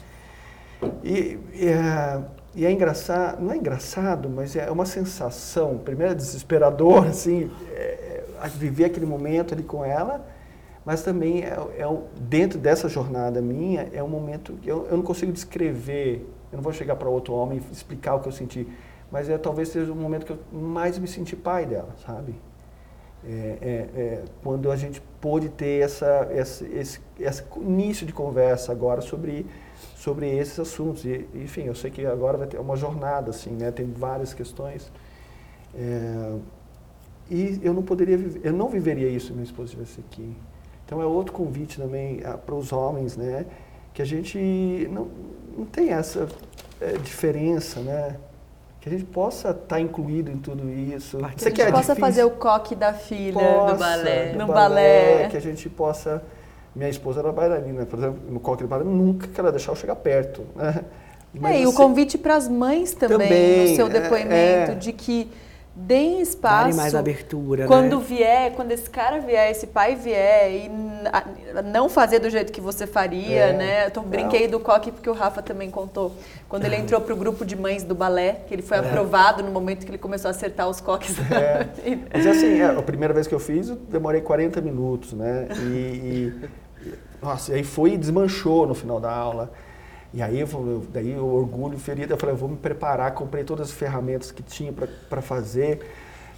E, 1.02 1.38
e, 1.54 1.66
é, 1.68 2.22
e 2.54 2.66
é 2.66 2.70
engraçado, 2.70 3.42
não 3.42 3.52
é 3.52 3.56
engraçado, 3.56 4.28
mas 4.28 4.54
é 4.54 4.70
uma 4.70 4.84
sensação, 4.84 5.78
primeiro 5.78 6.12
é 6.12 6.14
desesperador, 6.14 7.06
assim, 7.08 7.50
é, 7.72 8.24
é, 8.42 8.48
viver 8.48 8.84
aquele 8.84 9.06
momento 9.06 9.54
ali 9.54 9.62
com 9.62 9.82
ela, 9.82 10.26
mas 10.84 11.02
também 11.02 11.42
é, 11.42 11.56
é, 11.78 11.98
dentro 12.20 12.58
dessa 12.58 12.86
jornada 12.86 13.40
minha, 13.40 13.88
é 13.92 14.02
um 14.02 14.08
momento 14.08 14.52
que 14.60 14.68
eu, 14.68 14.86
eu 14.90 14.96
não 14.98 15.04
consigo 15.04 15.32
descrever, 15.32 16.28
eu 16.54 16.58
não 16.58 16.62
vou 16.62 16.72
chegar 16.72 16.94
para 16.94 17.08
outro 17.08 17.34
homem 17.34 17.58
e 17.58 17.72
explicar 17.72 18.14
o 18.14 18.20
que 18.20 18.28
eu 18.28 18.32
senti, 18.32 18.66
mas 19.10 19.28
é 19.28 19.36
talvez 19.36 19.70
seja 19.70 19.92
o 19.92 19.96
momento 19.96 20.24
que 20.24 20.30
eu 20.30 20.38
mais 20.52 20.96
me 20.98 21.08
senti 21.08 21.34
pai 21.34 21.66
dela, 21.66 21.94
sabe? 22.06 22.32
É, 23.26 23.58
é, 23.60 24.00
é, 24.00 24.24
quando 24.40 24.70
a 24.70 24.76
gente 24.76 25.00
pôde 25.20 25.48
ter 25.48 25.82
essa, 25.82 26.28
essa, 26.30 26.64
esse, 26.66 27.00
esse 27.18 27.42
início 27.56 28.06
de 28.06 28.12
conversa 28.12 28.70
agora 28.70 29.00
sobre, 29.00 29.46
sobre 29.96 30.28
esses 30.28 30.60
assuntos. 30.60 31.04
E, 31.04 31.26
enfim, 31.34 31.62
eu 31.62 31.74
sei 31.74 31.90
que 31.90 32.06
agora 32.06 32.38
vai 32.38 32.46
ter 32.46 32.60
uma 32.60 32.76
jornada, 32.76 33.30
assim, 33.30 33.50
né? 33.50 33.72
Tem 33.72 33.90
várias 33.90 34.32
questões. 34.32 34.92
É, 35.74 36.36
e 37.30 37.58
eu 37.62 37.74
não 37.74 37.82
poderia 37.82 38.16
viver, 38.16 38.40
eu 38.44 38.52
não 38.52 38.68
viveria 38.68 39.08
isso 39.08 39.28
se 39.28 39.32
minha 39.32 39.44
esposa 39.44 39.72
estivesse 39.72 40.00
aqui. 40.00 40.36
Então 40.84 41.02
é 41.02 41.06
outro 41.06 41.32
convite 41.32 41.80
também 41.80 42.20
ah, 42.24 42.36
para 42.36 42.54
os 42.54 42.72
homens, 42.72 43.16
né? 43.16 43.46
Que 43.92 44.02
a 44.02 44.04
gente 44.04 44.38
não, 44.92 45.08
não 45.56 45.64
tem 45.64 45.90
essa 45.90 46.28
é, 46.80 46.92
diferença, 46.92 47.80
né? 47.80 48.16
que 48.84 48.90
a 48.90 48.92
gente 48.92 49.06
possa 49.06 49.48
estar 49.48 49.76
tá 49.76 49.80
incluído 49.80 50.30
em 50.30 50.36
tudo 50.36 50.70
isso. 50.70 51.16
Que 51.16 51.24
a 51.24 51.28
gente 51.48 51.62
é 51.62 51.70
possa 51.70 51.94
difícil, 51.94 51.96
fazer 51.96 52.24
o 52.24 52.30
coque 52.32 52.74
da 52.74 52.92
filha 52.92 53.32
possa, 53.32 53.72
no 53.72 53.78
balé. 53.78 54.32
No 54.34 54.46
balé, 54.46 55.14
balé. 55.14 55.28
Que 55.30 55.38
a 55.38 55.40
gente 55.40 55.70
possa... 55.70 56.22
Minha 56.76 56.90
esposa 56.90 57.20
era 57.20 57.32
bailarina, 57.32 57.86
por 57.86 57.98
exemplo, 57.98 58.20
no 58.28 58.38
coque 58.38 58.62
do 58.62 58.68
balé, 58.68 58.84
nunca 58.84 59.26
que 59.26 59.40
ela 59.40 59.50
deixar 59.50 59.72
eu 59.72 59.76
chegar 59.76 59.96
perto. 59.96 60.44
Né? 60.54 60.84
Mas, 61.32 61.56
é, 61.56 61.60
e 61.60 61.66
o 61.66 61.70
assim, 61.70 61.78
convite 61.78 62.18
para 62.18 62.36
as 62.36 62.46
mães 62.46 62.92
também, 62.92 63.18
também, 63.18 63.70
no 63.70 63.76
seu 63.76 63.88
depoimento, 63.88 64.32
é, 64.32 64.72
é. 64.72 64.74
de 64.74 64.92
que 64.92 65.30
deem 65.74 66.20
espaço. 66.20 66.64
Dare 66.64 66.74
mais 66.74 66.94
abertura, 66.94 67.66
Quando 67.66 67.98
né? 67.98 68.04
vier, 68.06 68.52
quando 68.52 68.70
esse 68.70 68.88
cara 68.88 69.18
vier, 69.18 69.50
esse 69.50 69.66
pai 69.66 69.96
vier 69.96 70.50
e 70.52 70.70
não 71.64 71.88
fazer 71.88 72.20
do 72.20 72.30
jeito 72.30 72.52
que 72.52 72.60
você 72.60 72.86
faria, 72.86 73.46
é, 73.46 73.52
né? 73.52 73.92
Eu 73.94 74.02
brinquei 74.02 74.46
do 74.46 74.60
coque 74.60 74.92
porque 74.92 75.10
o 75.10 75.12
Rafa 75.12 75.42
também 75.42 75.70
contou. 75.70 76.12
Quando 76.48 76.64
ele 76.64 76.76
entrou 76.76 77.00
para 77.00 77.12
o 77.12 77.16
grupo 77.16 77.44
de 77.44 77.56
mães 77.56 77.82
do 77.82 77.94
balé, 77.94 78.42
que 78.46 78.54
ele 78.54 78.62
foi 78.62 78.76
é. 78.76 78.80
aprovado 78.80 79.42
no 79.42 79.50
momento 79.50 79.84
que 79.84 79.90
ele 79.90 79.98
começou 79.98 80.28
a 80.28 80.30
acertar 80.30 80.68
os 80.68 80.80
coques. 80.80 81.16
É. 81.30 81.66
Mas 82.12 82.26
assim, 82.26 82.60
é, 82.60 82.66
a 82.66 82.82
primeira 82.82 83.12
vez 83.12 83.26
que 83.26 83.34
eu 83.34 83.40
fiz, 83.40 83.68
eu 83.68 83.76
demorei 83.76 84.20
40 84.20 84.60
minutos, 84.60 85.12
né? 85.12 85.48
E, 85.58 85.64
e 85.64 86.48
nossa, 87.20 87.52
e 87.52 87.56
aí 87.56 87.64
foi 87.64 87.94
e 87.94 87.96
desmanchou 87.96 88.66
no 88.66 88.74
final 88.74 89.00
da 89.00 89.10
aula. 89.10 89.52
E 90.14 90.22
aí, 90.22 90.38
eu, 90.38 90.48
daí 90.92 91.18
o 91.18 91.26
orgulho 91.26 91.76
ferido, 91.76 92.12
eu 92.12 92.16
falei, 92.16 92.34
eu 92.34 92.38
vou 92.38 92.48
me 92.48 92.56
preparar, 92.56 93.12
comprei 93.14 93.42
todas 93.42 93.70
as 93.70 93.74
ferramentas 93.74 94.30
que 94.30 94.44
tinha 94.44 94.72
para 94.72 95.20
fazer. 95.20 95.80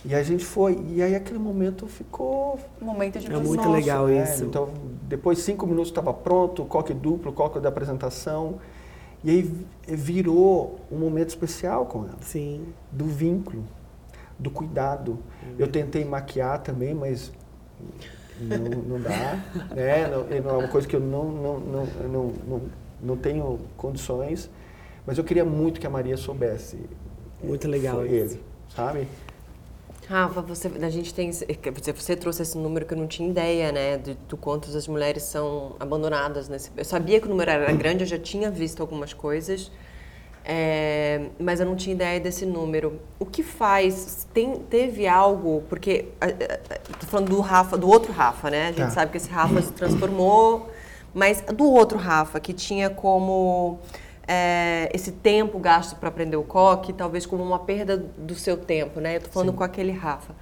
E 0.03 0.15
a 0.15 0.23
gente 0.23 0.47
foi. 0.47 0.83
E 0.89 1.03
aí 1.03 1.15
aquele 1.15 1.39
momento 1.39 1.87
ficou... 1.87 2.59
Um 2.81 2.87
momento 2.87 3.19
de 3.19 3.27
É 3.27 3.37
muito 3.37 3.57
nosso, 3.57 3.73
legal 3.73 4.07
né? 4.07 4.23
isso. 4.23 4.45
Então, 4.45 4.71
depois 5.03 5.41
cinco 5.41 5.67
minutos 5.67 5.91
estava 5.91 6.15
pronto, 6.15 6.65
coque 6.65 6.95
duplo, 6.95 7.33
coque 7.35 7.61
da 7.61 7.69
apresentação. 7.69 8.59
E 9.23 9.31
aí 9.31 9.55
virou 9.87 10.81
um 10.91 10.97
momento 10.97 11.29
especial 11.29 11.85
com 11.85 12.05
ela. 12.05 12.17
Sim. 12.23 12.65
Do 12.91 13.05
vínculo, 13.05 13.63
do 14.39 14.51
cuidado. 14.51 15.19
Uhum. 15.43 15.55
Eu 15.59 15.69
tentei 15.69 16.03
maquiar 16.03 16.63
também, 16.63 16.95
mas 16.95 17.31
não, 18.41 18.59
não 18.59 19.01
dá. 19.01 19.39
né? 19.75 20.09
não, 20.09 20.25
não, 20.25 20.51
é 20.55 20.59
uma 20.65 20.69
coisa 20.69 20.89
que 20.89 20.97
eu 20.97 21.01
não, 21.01 21.25
não, 21.25 21.59
não, 21.61 22.33
não, 22.47 22.63
não 23.07 23.17
tenho 23.17 23.61
condições, 23.77 24.51
mas 25.07 25.17
eu 25.17 25.25
queria 25.25 25.45
muito 25.45 25.81
que 25.81 25.87
a 25.87 25.91
Maria 25.91 26.17
soubesse. 26.17 26.79
Muito 27.43 27.69
legal 27.69 28.05
ele, 28.05 28.41
sabe? 28.75 29.07
Rafa, 30.09 30.41
você, 30.41 30.71
a 30.81 30.89
gente 30.89 31.13
tem, 31.13 31.33
você, 31.33 31.93
você 31.93 32.17
trouxe 32.17 32.43
esse 32.43 32.57
número 32.57 32.87
que 32.87 32.95
eu 32.95 32.99
não 32.99 33.09
tinha 33.09 33.29
ideia, 33.29 33.73
né, 33.73 33.99
de, 33.99 34.15
do 34.29 34.37
quanto 34.37 34.69
as 34.77 34.87
mulheres 34.87 35.25
são 35.25 35.75
abandonadas 35.81 36.49
nesse. 36.49 36.71
Eu 36.77 36.85
sabia 36.85 37.21
que 37.21 37.27
o 37.27 37.29
número 37.29 37.51
era 37.51 37.73
grande, 37.73 38.05
eu 38.05 38.07
já 38.07 38.19
tinha 38.19 38.49
visto 38.49 38.81
algumas 38.81 39.13
coisas, 39.13 39.71
é, 40.45 41.27
mas 41.41 41.59
eu 41.59 41.67
não 41.67 41.75
tinha 41.75 41.93
ideia 41.93 42.21
desse 42.21 42.47
número. 42.47 43.01
O 43.19 43.27
que 43.27 43.43
faz? 43.43 44.29
Tem, 44.33 44.61
teve 44.61 45.09
algo? 45.09 45.65
Porque 45.69 46.07
estou 46.93 47.09
falando 47.09 47.31
do 47.31 47.41
Rafa, 47.41 47.77
do 47.77 47.89
outro 47.89 48.13
Rafa, 48.13 48.49
né? 48.49 48.69
A 48.69 48.73
gente 48.73 48.79
tá. 48.79 48.91
sabe 48.91 49.11
que 49.11 49.17
esse 49.17 49.29
Rafa 49.29 49.61
se 49.61 49.73
transformou 49.73 50.71
mas 51.17 51.41
do 51.41 51.65
outro 51.65 51.97
Rafa, 51.97 52.39
que 52.39 52.53
tinha 52.53 52.91
como 52.91 53.79
é, 54.29 54.91
esse 54.93 55.11
tempo 55.11 55.59
gasto 55.59 55.97
para 55.97 56.11
aprender 56.11 56.37
o 56.37 56.43
coque, 56.43 56.93
talvez 56.93 57.25
como 57.25 57.43
uma 57.43 57.59
perda 57.59 57.97
do 57.97 58.35
seu 58.35 58.55
tempo, 58.55 59.01
né? 59.01 59.17
Eu 59.17 59.23
tô 59.23 59.31
falando 59.31 59.53
Sim. 59.53 59.57
com 59.57 59.65
aquele 59.65 59.93
Rafa. 59.93 60.35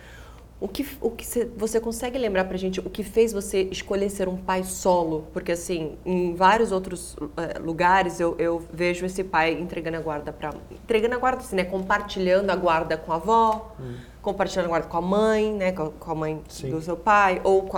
O 0.60 0.66
que, 0.66 0.84
o 1.00 1.12
que 1.12 1.24
cê, 1.24 1.48
você 1.56 1.78
consegue 1.78 2.18
lembrar 2.18 2.46
pra 2.46 2.56
gente 2.56 2.80
o 2.80 2.90
que 2.90 3.04
fez 3.04 3.32
você 3.32 3.62
escolher 3.70 4.10
ser 4.10 4.28
um 4.28 4.36
pai 4.36 4.64
solo? 4.64 5.28
Porque, 5.32 5.52
assim, 5.52 5.96
em 6.04 6.34
vários 6.34 6.72
outros 6.72 7.14
uh, 7.14 7.30
lugares 7.62 8.18
eu, 8.18 8.34
eu, 8.36 8.60
vejo 8.72 9.06
esse 9.06 9.22
pai 9.22 9.52
entregando 9.52 9.98
a 9.98 10.00
guarda 10.00 10.32
para 10.32 10.54
Entregando 10.72 11.14
a 11.14 11.18
guarda, 11.18 11.38
assim, 11.38 11.54
né? 11.54 11.62
Compartilhando 11.62 12.50
a 12.50 12.56
guarda 12.56 12.96
com 12.96 13.12
a 13.12 13.16
avó. 13.16 13.76
Hum 13.78 14.13
compartilhando 14.24 14.66
a 14.66 14.68
guarda 14.68 14.88
com 14.88 14.96
a 14.96 15.02
mãe, 15.02 15.52
né, 15.52 15.72
com 15.72 16.10
a 16.10 16.14
mãe 16.14 16.42
Sim. 16.48 16.70
do 16.70 16.80
seu 16.80 16.96
pai, 16.96 17.40
ou 17.44 17.68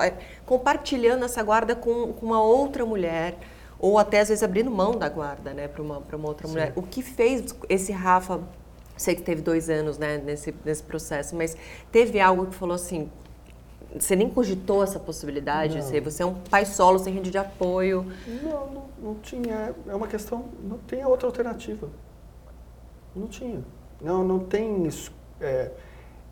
compartilhando 0.47 1.25
essa 1.25 1.43
guarda 1.43 1.75
com, 1.75 2.13
com, 2.13 2.25
uma 2.25 2.43
outra 2.43 2.87
mulher, 2.87 3.37
ou 3.79 3.99
até 3.99 4.21
às 4.21 4.29
vezes 4.29 4.43
abrindo 4.43 4.71
mão 4.71 4.93
da 4.93 5.09
guarda, 5.09 5.53
né, 5.53 5.69
para 5.69 5.83
uma, 5.83 6.03
uma 6.13 6.29
outra 6.29 6.47
Sim. 6.47 6.53
mulher. 6.53 6.73
O 6.77 6.83
que 6.83 7.03
fez 7.03 7.55
esse 7.69 7.93
Rafa 7.93 8.41
Sei 8.97 9.15
que 9.15 9.21
teve 9.21 9.43
dois 9.43 9.69
anos 9.69 9.99
né, 9.99 10.17
nesse, 10.17 10.55
nesse 10.65 10.83
processo, 10.83 11.37
mas 11.37 11.55
teve 11.93 12.19
algo 12.19 12.47
que 12.47 12.55
falou 12.55 12.75
assim, 12.75 13.11
você 13.95 14.17
nem 14.17 14.29
cogitou 14.29 14.83
essa 14.83 14.99
possibilidade? 14.99 15.83
Você, 15.83 16.01
você 16.01 16.23
é 16.23 16.27
um 16.27 16.35
pai 16.35 16.65
solo, 16.65 16.99
sem 16.99 17.13
rede 17.13 17.31
de 17.31 17.37
apoio? 17.37 18.07
Não, 18.43 18.67
não, 18.71 18.87
não 18.99 19.15
tinha. 19.17 19.75
É 19.87 19.95
uma 19.95 20.07
questão, 20.07 20.47
não 20.63 20.79
tem 20.79 21.05
outra 21.05 21.27
alternativa. 21.27 21.89
Não 23.15 23.27
tinha. 23.27 23.63
Não, 24.01 24.25
não 24.25 24.39
tem 24.39 24.87
isso. 24.87 25.13
É, 25.41 25.71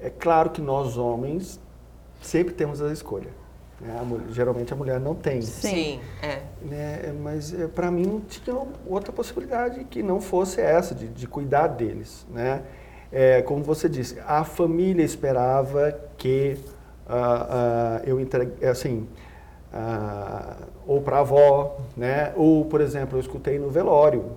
é 0.05 0.11
claro 0.11 0.51
que 0.51 0.61
nós 0.61 0.99
homens 0.99 1.59
sempre 2.21 2.53
temos 2.53 2.83
a 2.83 2.93
escolha. 2.93 3.31
Né? 3.81 3.97
A 3.99 4.05
mulher, 4.05 4.27
geralmente 4.31 4.73
a 4.73 4.77
mulher 4.77 5.01
não 5.01 5.15
tem. 5.15 5.41
Sim, 5.41 5.99
é. 6.23 6.43
Né? 6.63 7.15
Mas 7.23 7.59
é, 7.59 7.67
para 7.67 7.91
mim 7.91 8.05
não 8.05 8.21
tinha 8.21 8.55
outra 8.87 9.13
possibilidade 9.13 9.83
que 9.85 10.03
não 10.03 10.21
fosse 10.21 10.61
essa, 10.61 10.95
de, 10.95 11.09
de 11.09 11.27
cuidar 11.27 11.69
deles. 11.69 12.27
Né? 12.31 12.63
É, 13.11 13.41
como 13.41 13.65
você 13.65 13.89
disse, 13.89 14.21
a 14.27 14.45
família 14.45 15.03
esperava 15.03 15.99
que 16.19 16.59
uh, 17.09 17.13
uh, 17.13 18.05
eu 18.05 18.21
entregue, 18.21 18.67
assim, 18.67 19.09
uh, 19.73 20.67
ou 20.87 21.01
para 21.01 21.17
a 21.17 21.21
avó, 21.21 21.79
né? 21.97 22.33
ou, 22.37 22.67
por 22.67 22.83
exemplo, 22.83 23.17
eu 23.17 23.21
escutei 23.21 23.59
no 23.59 23.71
velório, 23.71 24.33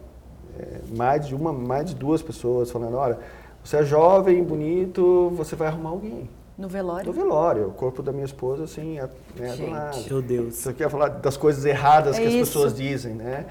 é, 0.57 0.95
mais 0.95 1.27
de 1.27 1.35
uma, 1.35 1.51
mais 1.51 1.89
de 1.89 1.95
duas 1.95 2.21
pessoas 2.21 2.71
falando, 2.71 2.95
olha, 2.95 3.19
você 3.67 3.77
é 3.77 3.83
jovem, 3.83 4.41
bonito, 4.41 5.29
você 5.35 5.53
vai 5.53 5.67
arrumar 5.67 5.89
alguém. 5.89 6.29
No 6.57 6.69
velório? 6.69 7.07
No 7.07 7.11
velório. 7.11 7.67
O 7.67 7.71
corpo 7.71 8.01
da 8.01 8.13
minha 8.13 8.23
esposa, 8.23 8.63
assim, 8.63 8.97
é, 8.97 9.09
né, 9.35 9.55
do 9.57 9.69
lado. 9.69 9.97
Meu 10.09 10.21
Deus. 10.21 10.55
Você 10.55 10.73
quer 10.73 10.89
falar 10.89 11.09
das 11.09 11.35
coisas 11.35 11.65
erradas 11.65 12.17
é 12.17 12.21
que 12.21 12.27
isso. 12.29 12.43
as 12.43 12.47
pessoas 12.47 12.73
dizem, 12.73 13.13
né? 13.13 13.47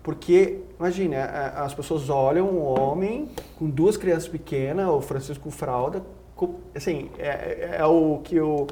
Porque, 0.00 0.60
imagine, 0.78 1.16
as 1.16 1.74
pessoas 1.74 2.08
olham 2.08 2.48
um 2.48 2.62
homem 2.62 3.28
com 3.58 3.68
duas 3.68 3.96
crianças 3.96 4.28
pequenas, 4.28 4.86
o 4.86 5.00
Francisco 5.00 5.50
Fralda, 5.50 6.04
assim, 6.72 7.10
é, 7.18 7.26
é, 7.26 7.76
é 7.80 7.84
o 7.84 8.20
que 8.22 8.38
o 8.38 8.68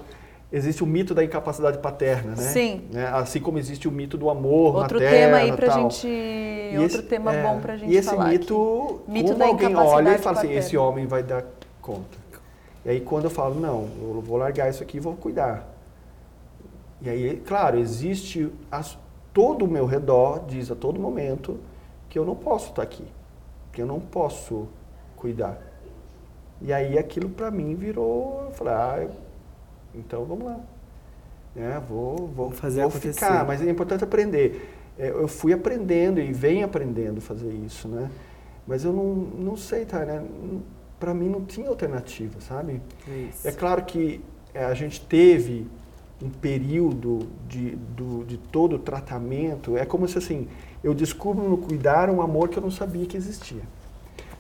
existe 0.51 0.83
o 0.83 0.87
mito 0.87 1.15
da 1.15 1.25
incapacidade 1.25 1.79
paterna, 1.79 2.31
né? 2.31 2.43
Sim. 2.43 2.85
Né? 2.93 3.07
Assim 3.09 3.41
como 3.41 3.59
existe 3.59 3.89
o 3.89 3.91
mito 3.91 4.17
do 4.17 4.31
amor 4.31 4.77
outro 4.77 5.01
materno, 5.01 5.17
tema 5.17 5.37
aí 5.39 5.53
pra 5.53 5.67
tal. 5.69 5.91
gente, 5.91 6.07
e 6.07 6.79
outro 6.79 6.99
esse, 6.99 7.09
tema 7.09 7.35
é, 7.35 7.43
bom 7.43 7.61
pra 7.61 7.77
gente 7.77 7.93
E 7.93 7.97
esse 7.97 8.09
falar 8.09 8.29
mito, 8.29 9.01
aqui. 9.03 9.11
mito 9.11 9.33
como 9.33 9.45
alguém 9.45 9.75
olha 9.75 10.15
e 10.15 10.19
fala 10.19 10.37
paterna. 10.37 10.41
assim, 10.41 10.53
esse 10.55 10.77
homem 10.77 11.07
vai 11.07 11.23
dar 11.23 11.45
conta. 11.81 12.19
E 12.85 12.91
aí 12.91 13.01
quando 13.01 13.25
eu 13.25 13.31
falo, 13.31 13.59
não, 13.59 13.89
eu 14.01 14.21
vou 14.21 14.37
largar 14.37 14.71
isso 14.71 14.83
aqui 14.83 14.99
e 14.99 15.01
vou 15.01 15.15
cuidar. 15.15 15.67
E 17.03 17.11
aí, 17.11 17.43
claro, 17.47 17.79
existe 17.79 18.51
as, 18.71 18.97
todo 19.35 19.65
o 19.65 19.69
meu 19.69 19.85
redor 19.85 20.45
diz 20.47 20.71
a 20.71 20.75
todo 20.75 20.99
momento 20.99 21.59
que 22.09 22.19
eu 22.19 22.25
não 22.25 22.35
posso 22.35 22.71
estar 22.71 22.83
aqui, 22.83 23.05
que 23.73 23.83
eu 23.83 23.87
não 23.87 24.01
posso 24.01 24.69
cuidar. 25.17 25.59
E 26.63 26.73
aí 26.73 26.99
aquilo 26.99 27.29
para 27.29 27.51
mim 27.51 27.75
virou, 27.75 28.45
eu 28.47 28.51
falei, 28.53 28.73
ah, 28.75 29.07
então 29.97 30.25
vamos 30.25 30.45
lá. 30.45 30.61
É, 31.57 31.81
vou, 31.81 32.29
vou, 32.29 32.51
fazer 32.51 32.81
vou 32.81 32.91
acontecer. 32.91 33.15
ficar, 33.15 33.47
mas 33.47 33.63
é 33.63 33.71
importante 33.71 34.05
aprender. 34.05 34.75
É, 34.99 35.09
eu 35.09 35.27
fui 35.27 35.53
aprendendo 35.53 36.21
e 36.21 36.33
venho 36.33 36.65
aprendendo 36.65 37.19
a 37.19 37.21
fazer 37.21 37.51
isso, 37.53 37.89
né? 37.89 38.11
Mas 38.67 38.85
eu 38.85 38.93
não, 38.93 39.15
não 39.15 39.57
sei, 39.57 39.85
tá, 39.85 40.05
né? 40.05 40.23
Para 41.01 41.15
mim 41.15 41.29
não 41.29 41.45
tinha 41.45 41.69
alternativa, 41.69 42.41
sabe? 42.41 42.83
É, 43.09 43.49
é 43.49 43.53
claro 43.53 43.85
que 43.85 44.21
é, 44.53 44.65
a 44.65 44.75
gente 44.75 45.01
teve 45.01 45.67
um 46.23 46.31
período 46.31 47.29
de, 47.49 47.77
do, 47.77 48.25
de 48.25 48.39
todo 48.39 48.77
o 48.77 48.79
tratamento, 48.79 49.77
é 49.77 49.85
como 49.85 50.09
se 50.09 50.17
assim, 50.17 50.49
eu 50.83 50.95
descubro 50.95 51.47
no 51.49 51.59
cuidar 51.59 52.09
um 52.09 52.23
amor 52.23 52.49
que 52.49 52.59
eu 52.59 52.63
não 52.63 52.71
sabia 52.71 53.07
que 53.07 53.17
existia. 53.17 53.63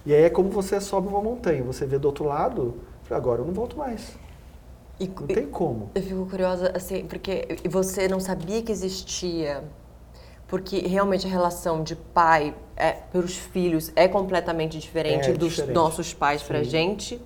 E 0.05 0.15
aí 0.15 0.23
é 0.23 0.31
como 0.31 0.49
você 0.49 0.81
sobe 0.81 1.09
uma 1.09 1.21
montanha, 1.21 1.63
você 1.63 1.85
vê 1.85 1.99
do 1.99 2.07
outro 2.07 2.25
lado, 2.25 2.77
agora 3.11 3.43
eu 3.43 3.47
não 3.47 3.53
volto 3.53 3.77
mais. 3.77 4.17
E, 4.99 5.07
não 5.07 5.27
tem 5.27 5.47
como. 5.47 5.91
Eu 5.95 6.03
fico 6.03 6.27
curiosa, 6.27 6.73
assim, 6.75 7.05
porque 7.07 7.47
você 7.69 8.09
não 8.09 8.19
sabia 8.19 8.63
que 8.63 8.73
existia, 8.73 9.63
porque 10.49 10.79
realmente 10.79 11.27
a 11.27 11.31
relação 11.31 11.83
de 11.83 11.95
pai 11.95 12.55
é, 12.77 12.93
pelos 12.93 13.37
filhos 13.37 13.93
é 13.95 14.09
completamente 14.09 14.79
diferente 14.79 15.31
É 15.31 15.33
dos 15.33 15.51
diferente. 15.51 15.75
nossos 15.75 16.15
pais 16.15 16.43
pra 16.43 16.65
Sim. 16.65 16.71
gente? 16.71 17.21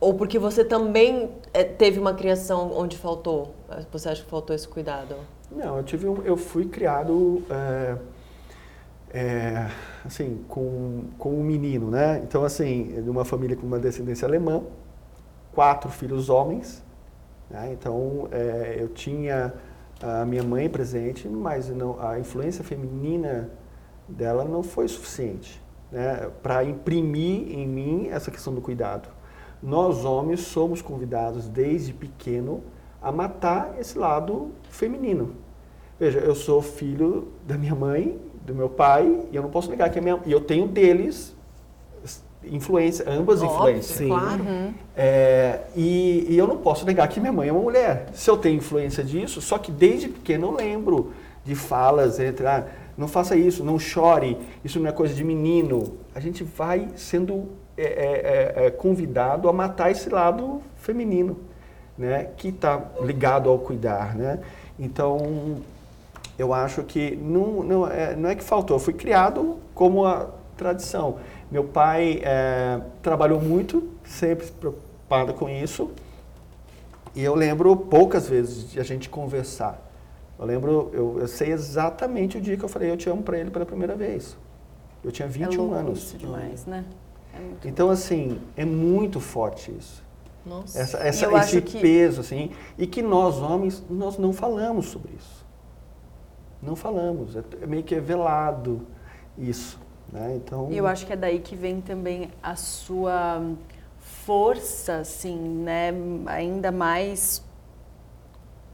Ou 0.00 0.14
porque 0.14 0.38
você 0.38 0.64
também 0.64 1.30
é, 1.52 1.64
teve 1.64 1.98
uma 1.98 2.14
criação 2.14 2.70
onde 2.76 2.96
faltou? 2.96 3.54
Você 3.90 4.08
acha 4.10 4.22
que 4.22 4.30
faltou 4.30 4.54
esse 4.54 4.68
cuidado? 4.68 5.16
Não, 5.50 5.78
eu 5.78 5.82
tive 5.82 6.06
um, 6.08 6.22
eu 6.22 6.36
fui 6.36 6.66
criado 6.66 7.42
é, 7.50 7.96
é, 9.10 9.70
assim 10.04 10.44
com, 10.46 11.04
com 11.18 11.30
um 11.30 11.42
menino, 11.42 11.90
né? 11.90 12.20
Então 12.22 12.44
assim, 12.44 13.02
de 13.02 13.10
uma 13.10 13.24
família 13.24 13.56
com 13.56 13.66
uma 13.66 13.78
descendência 13.78 14.28
alemã, 14.28 14.62
quatro 15.54 15.90
filhos 15.90 16.28
homens, 16.28 16.82
né? 17.50 17.70
Então 17.72 18.28
é, 18.30 18.76
eu 18.78 18.88
tinha 18.88 19.54
a 20.02 20.24
minha 20.24 20.42
mãe 20.42 20.68
presente, 20.68 21.28
mas 21.28 21.68
não, 21.70 22.00
a 22.00 22.18
influência 22.18 22.62
feminina 22.62 23.50
dela 24.08 24.44
não 24.44 24.62
foi 24.62 24.86
suficiente, 24.88 25.62
né? 25.90 26.30
Para 26.42 26.64
imprimir 26.64 27.50
em 27.50 27.66
mim 27.66 28.08
essa 28.10 28.30
questão 28.30 28.54
do 28.54 28.60
cuidado. 28.60 29.08
Nós 29.62 30.04
homens 30.04 30.40
somos 30.40 30.80
convidados 30.80 31.48
desde 31.48 31.92
pequeno 31.92 32.62
a 33.02 33.10
matar 33.10 33.74
esse 33.78 33.98
lado 33.98 34.52
feminino. 34.70 35.34
Veja, 35.98 36.20
eu 36.20 36.34
sou 36.34 36.62
filho 36.62 37.28
da 37.44 37.58
minha 37.58 37.74
mãe, 37.74 38.20
do 38.46 38.54
meu 38.54 38.68
pai, 38.68 39.26
e 39.32 39.36
eu 39.36 39.42
não 39.42 39.50
posso 39.50 39.68
negar 39.68 39.90
que 39.90 39.98
a 39.98 40.02
minha, 40.02 40.20
e 40.24 40.30
eu 40.30 40.40
tenho 40.40 40.68
deles 40.68 41.36
influência, 42.50 43.04
ambas 43.08 43.42
Óbvio, 43.42 43.56
influências. 43.56 44.08
Claro. 44.08 44.44
É, 44.96 45.60
e, 45.76 46.26
e 46.28 46.38
eu 46.38 46.46
não 46.46 46.58
posso 46.58 46.84
negar 46.84 47.08
que 47.08 47.20
minha 47.20 47.32
mãe 47.32 47.48
é 47.48 47.52
uma 47.52 47.62
mulher. 47.62 48.06
Se 48.12 48.30
eu 48.30 48.36
tenho 48.36 48.56
influência 48.56 49.02
disso, 49.04 49.40
só 49.40 49.58
que 49.58 49.70
desde 49.70 50.08
pequeno 50.08 50.48
eu 50.48 50.52
lembro 50.52 51.12
de 51.44 51.54
falas 51.54 52.18
entre, 52.20 52.46
ah, 52.46 52.66
não 52.96 53.06
faça 53.08 53.36
isso, 53.36 53.64
não 53.64 53.78
chore, 53.78 54.36
isso 54.64 54.80
não 54.80 54.88
é 54.88 54.92
coisa 54.92 55.14
de 55.14 55.22
menino. 55.22 55.98
A 56.14 56.20
gente 56.20 56.42
vai 56.42 56.88
sendo 56.96 57.48
é, 57.76 57.84
é, 57.84 58.66
é, 58.66 58.70
convidado 58.70 59.48
a 59.48 59.52
matar 59.52 59.90
esse 59.90 60.10
lado 60.10 60.60
feminino, 60.76 61.38
né, 61.96 62.28
que 62.36 62.48
está 62.48 62.82
ligado 63.00 63.48
ao 63.48 63.58
cuidar, 63.58 64.16
né. 64.16 64.40
Então, 64.78 65.58
eu 66.38 66.52
acho 66.52 66.82
que 66.82 67.16
não, 67.16 67.62
não, 67.62 67.88
é, 67.88 68.16
não 68.16 68.28
é 68.28 68.34
que 68.34 68.42
faltou, 68.42 68.76
eu 68.76 68.80
fui 68.80 68.94
criado 68.94 69.58
como 69.74 70.04
a 70.04 70.26
tradição. 70.56 71.18
Meu 71.50 71.64
pai 71.64 72.20
é, 72.22 72.80
trabalhou 73.02 73.40
muito, 73.40 73.88
sempre 74.04 74.46
preocupado 74.48 75.32
com 75.34 75.48
isso, 75.48 75.90
e 77.14 77.22
eu 77.22 77.34
lembro 77.34 77.74
poucas 77.76 78.28
vezes 78.28 78.70
de 78.70 78.78
a 78.78 78.82
gente 78.84 79.08
conversar. 79.08 79.82
Eu 80.38 80.44
lembro, 80.44 80.90
eu, 80.92 81.18
eu 81.20 81.26
sei 81.28 81.50
exatamente 81.52 82.38
o 82.38 82.40
dia 82.40 82.56
que 82.56 82.64
eu 82.64 82.68
falei 82.68 82.90
eu 82.90 82.96
te 82.96 83.08
amo 83.08 83.22
para 83.22 83.38
ele 83.38 83.50
pela 83.50 83.66
primeira 83.66 83.96
vez. 83.96 84.36
Eu 85.02 85.10
tinha 85.10 85.26
21 85.26 85.52
é 85.52 85.56
louco 85.56 85.74
anos. 85.74 85.98
Isso 85.98 86.18
demais, 86.18 86.66
né? 86.66 86.84
É 87.34 87.68
Então, 87.68 87.90
assim, 87.90 88.40
é 88.56 88.64
muito 88.64 89.20
forte 89.20 89.70
isso. 89.76 90.04
Nossa. 90.44 90.78
Essa, 90.78 90.98
essa, 90.98 91.32
esse 91.38 91.60
que- 91.60 91.80
peso, 91.80 92.20
assim, 92.20 92.50
e 92.76 92.86
que 92.86 93.02
nós, 93.02 93.36
homens, 93.38 93.82
nós 93.88 94.16
não 94.18 94.32
falamos 94.32 94.86
sobre 94.86 95.12
isso. 95.18 95.44
Não 96.62 96.74
falamos, 96.74 97.36
é, 97.36 97.42
é 97.62 97.66
meio 97.66 97.82
que 97.84 97.94
é 97.94 98.00
velado 98.00 98.80
isso, 99.36 99.78
né? 100.12 100.34
Então, 100.36 100.68
E 100.70 100.76
eu 100.76 100.86
acho 100.86 101.06
que 101.06 101.12
é 101.12 101.16
daí 101.16 101.40
que 101.40 101.54
vem 101.56 101.80
também 101.80 102.30
a 102.42 102.56
sua 102.56 103.42
força, 104.24 104.96
assim, 104.98 105.36
né? 105.38 105.92
Ainda 106.26 106.70
mais 106.72 107.42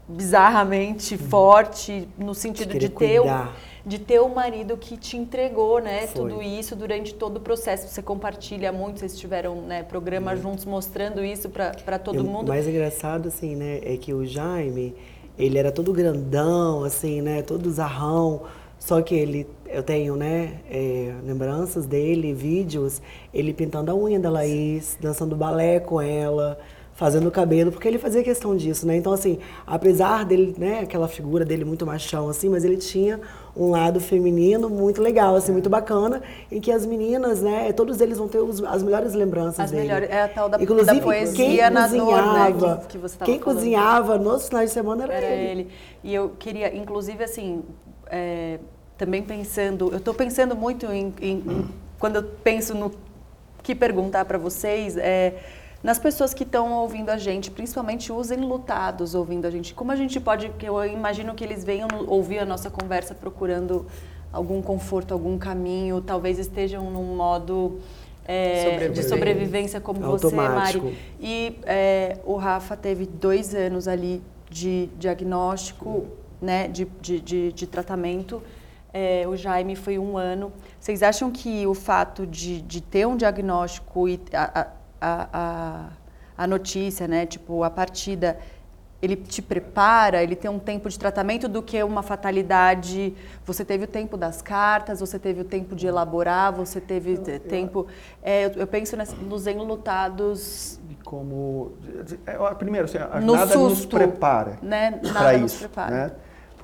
bizarramente 0.06 1.16
forte 1.16 2.06
no 2.18 2.34
sentido 2.34 2.78
de, 2.78 2.88
ter 2.90 3.20
o, 3.20 3.22
cuidar. 3.22 3.56
de 3.86 3.98
ter 3.98 4.20
o 4.20 4.28
marido 4.28 4.76
que 4.76 4.96
te 4.96 5.16
entregou, 5.16 5.80
né? 5.80 6.06
Foi. 6.06 6.30
Tudo 6.30 6.42
isso 6.42 6.76
durante 6.76 7.14
todo 7.14 7.38
o 7.38 7.40
processo. 7.40 7.88
Você 7.88 8.02
compartilha 8.02 8.70
muito, 8.70 9.00
vocês 9.00 9.18
tiveram 9.18 9.62
né, 9.62 9.82
programas 9.82 10.40
juntos 10.40 10.64
mostrando 10.66 11.24
isso 11.24 11.48
para 11.48 11.98
todo 11.98 12.16
E 12.16 12.20
o 12.20 12.24
mundo. 12.24 12.48
mais 12.48 12.68
engraçado, 12.68 13.28
assim, 13.28 13.56
né, 13.56 13.80
é 13.82 13.96
que 13.96 14.12
o 14.12 14.26
Jaime, 14.26 14.94
ele 15.38 15.58
era 15.58 15.72
todo 15.72 15.92
grandão, 15.92 16.84
assim, 16.84 17.22
né, 17.22 17.42
todo 17.42 17.70
zarrão. 17.70 18.42
Só 18.84 19.00
que 19.00 19.14
ele, 19.14 19.46
eu 19.66 19.82
tenho, 19.82 20.14
né, 20.14 20.60
é, 20.70 21.14
lembranças 21.24 21.86
dele, 21.86 22.34
vídeos, 22.34 23.00
ele 23.32 23.54
pintando 23.54 23.90
a 23.90 23.94
unha 23.94 24.20
da 24.20 24.28
Laís, 24.28 24.98
dançando 25.00 25.34
balé 25.34 25.80
com 25.80 26.02
ela, 26.02 26.58
fazendo 26.92 27.26
o 27.28 27.30
cabelo, 27.30 27.72
porque 27.72 27.88
ele 27.88 27.98
fazia 27.98 28.22
questão 28.22 28.54
disso, 28.54 28.86
né? 28.86 28.94
Então, 28.96 29.12
assim, 29.12 29.38
apesar 29.66 30.24
dele, 30.26 30.54
né, 30.58 30.80
aquela 30.80 31.08
figura 31.08 31.44
dele 31.46 31.64
muito 31.64 31.84
machão, 31.86 32.28
assim, 32.28 32.48
mas 32.50 32.62
ele 32.62 32.76
tinha 32.76 33.20
um 33.56 33.70
lado 33.70 33.98
feminino 34.00 34.68
muito 34.68 35.00
legal, 35.00 35.34
assim, 35.34 35.50
muito 35.50 35.70
bacana, 35.70 36.22
em 36.52 36.60
que 36.60 36.70
as 36.70 36.84
meninas, 36.86 37.40
né, 37.40 37.72
todos 37.72 38.00
eles 38.02 38.18
vão 38.18 38.28
ter 38.28 38.38
os- 38.38 38.62
as 38.62 38.82
melhores 38.82 39.14
lembranças 39.14 39.60
As 39.64 39.70
dele. 39.70 39.82
melhores, 39.88 40.10
é 40.10 40.22
a 40.22 40.28
tal 40.28 40.48
da, 40.48 40.58
Inclusive, 40.62 40.98
da 40.98 41.04
poesia 41.04 41.70
na 41.70 41.88
dor, 41.88 42.22
né? 42.32 42.52
cozinhava, 42.52 42.76
Que, 42.82 42.86
que 42.88 42.98
você 42.98 43.16
tava 43.16 43.30
quem 43.30 43.40
falando. 43.40 43.56
cozinhava 43.56 44.18
nos 44.18 44.46
finais 44.48 44.68
de 44.70 44.74
semana 44.74 45.04
era, 45.04 45.14
Era 45.14 45.26
ele. 45.34 45.60
ele. 45.62 45.70
E 46.04 46.14
eu 46.14 46.30
queria, 46.38 46.76
inclusive, 46.76 47.24
assim, 47.24 47.62
é, 48.06 48.58
também 48.96 49.22
pensando, 49.22 49.90
eu 49.90 49.98
estou 49.98 50.14
pensando 50.14 50.54
muito 50.56 50.86
em, 50.86 51.12
em- 51.20 51.36
em- 51.38 51.68
quando 51.98 52.16
eu 52.16 52.22
penso 52.22 52.74
no 52.74 52.92
que 53.62 53.74
perguntar 53.74 54.24
para 54.24 54.38
vocês 54.38 54.96
é 54.96 55.34
nas 55.82 55.98
pessoas 55.98 56.32
que 56.32 56.44
estão 56.44 56.72
ouvindo 56.72 57.10
a 57.10 57.18
gente, 57.18 57.50
principalmente 57.50 58.10
os 58.10 58.30
enlutados 58.30 59.14
ouvindo 59.14 59.46
a 59.46 59.50
gente, 59.50 59.74
como 59.74 59.92
a 59.92 59.96
gente 59.96 60.18
pode, 60.18 60.48
que 60.50 60.64
eu 60.66 60.82
imagino 60.86 61.34
que 61.34 61.44
eles 61.44 61.62
venham 61.62 61.88
ouvir 62.06 62.38
a 62.38 62.46
nossa 62.46 62.70
conversa 62.70 63.14
procurando 63.14 63.84
algum 64.32 64.62
conforto, 64.62 65.12
algum 65.12 65.36
caminho, 65.36 66.00
talvez 66.00 66.38
estejam 66.38 66.90
num 66.90 67.14
modo 67.14 67.80
é, 68.26 68.88
de 68.88 69.02
sobrevivência 69.02 69.78
como 69.78 70.02
Automático. 70.06 70.86
você, 70.86 70.90
Mari. 70.90 70.98
E 71.20 71.58
é, 71.64 72.16
o 72.24 72.36
Rafa 72.36 72.74
teve 72.78 73.04
dois 73.04 73.54
anos 73.54 73.86
ali 73.86 74.22
de 74.48 74.88
diagnóstico, 74.98 76.06
né, 76.40 76.66
de, 76.66 76.86
de, 77.02 77.20
de, 77.20 77.52
de 77.52 77.66
tratamento. 77.66 78.42
É, 78.96 79.26
o 79.26 79.36
Jaime 79.36 79.74
foi 79.74 79.98
um 79.98 80.16
ano. 80.16 80.52
Vocês 80.78 81.02
acham 81.02 81.28
que 81.32 81.66
o 81.66 81.74
fato 81.74 82.24
de, 82.24 82.62
de 82.62 82.80
ter 82.80 83.04
um 83.04 83.16
diagnóstico 83.16 84.08
e 84.08 84.20
a, 84.32 84.68
a, 85.00 85.28
a, 85.32 85.88
a 86.38 86.46
notícia, 86.46 87.08
né, 87.08 87.26
tipo, 87.26 87.64
a 87.64 87.70
partida, 87.70 88.38
ele 89.02 89.16
te 89.16 89.42
prepara, 89.42 90.22
ele 90.22 90.36
tem 90.36 90.48
um 90.48 90.60
tempo 90.60 90.88
de 90.88 90.96
tratamento 90.96 91.48
do 91.48 91.60
que 91.60 91.82
uma 91.82 92.04
fatalidade. 92.04 93.12
Você 93.44 93.64
teve 93.64 93.82
o 93.82 93.88
tempo 93.88 94.16
das 94.16 94.40
cartas, 94.40 95.00
você 95.00 95.18
teve 95.18 95.40
o 95.40 95.44
tempo 95.44 95.74
de 95.74 95.88
elaborar, 95.88 96.52
você 96.52 96.80
teve 96.80 97.14
eu, 97.14 97.40
tempo. 97.40 97.88
É, 98.22 98.46
eu, 98.46 98.50
eu, 98.50 98.66
penso 98.68 98.96
nessa, 98.96 99.16
nos 99.16 99.48
enlutados. 99.48 100.78
Como. 101.04 101.72
É, 102.24 102.54
primeiro, 102.54 102.84
assim, 102.84 102.98
no 103.24 103.34
nada 103.34 103.52
susto, 103.52 103.68
nos 103.70 103.86
prepara 103.86 104.56
né? 104.62 105.00
para 105.12 105.34
isso. 105.34 105.58
Prepara. 105.58 105.90
Né? 105.90 106.12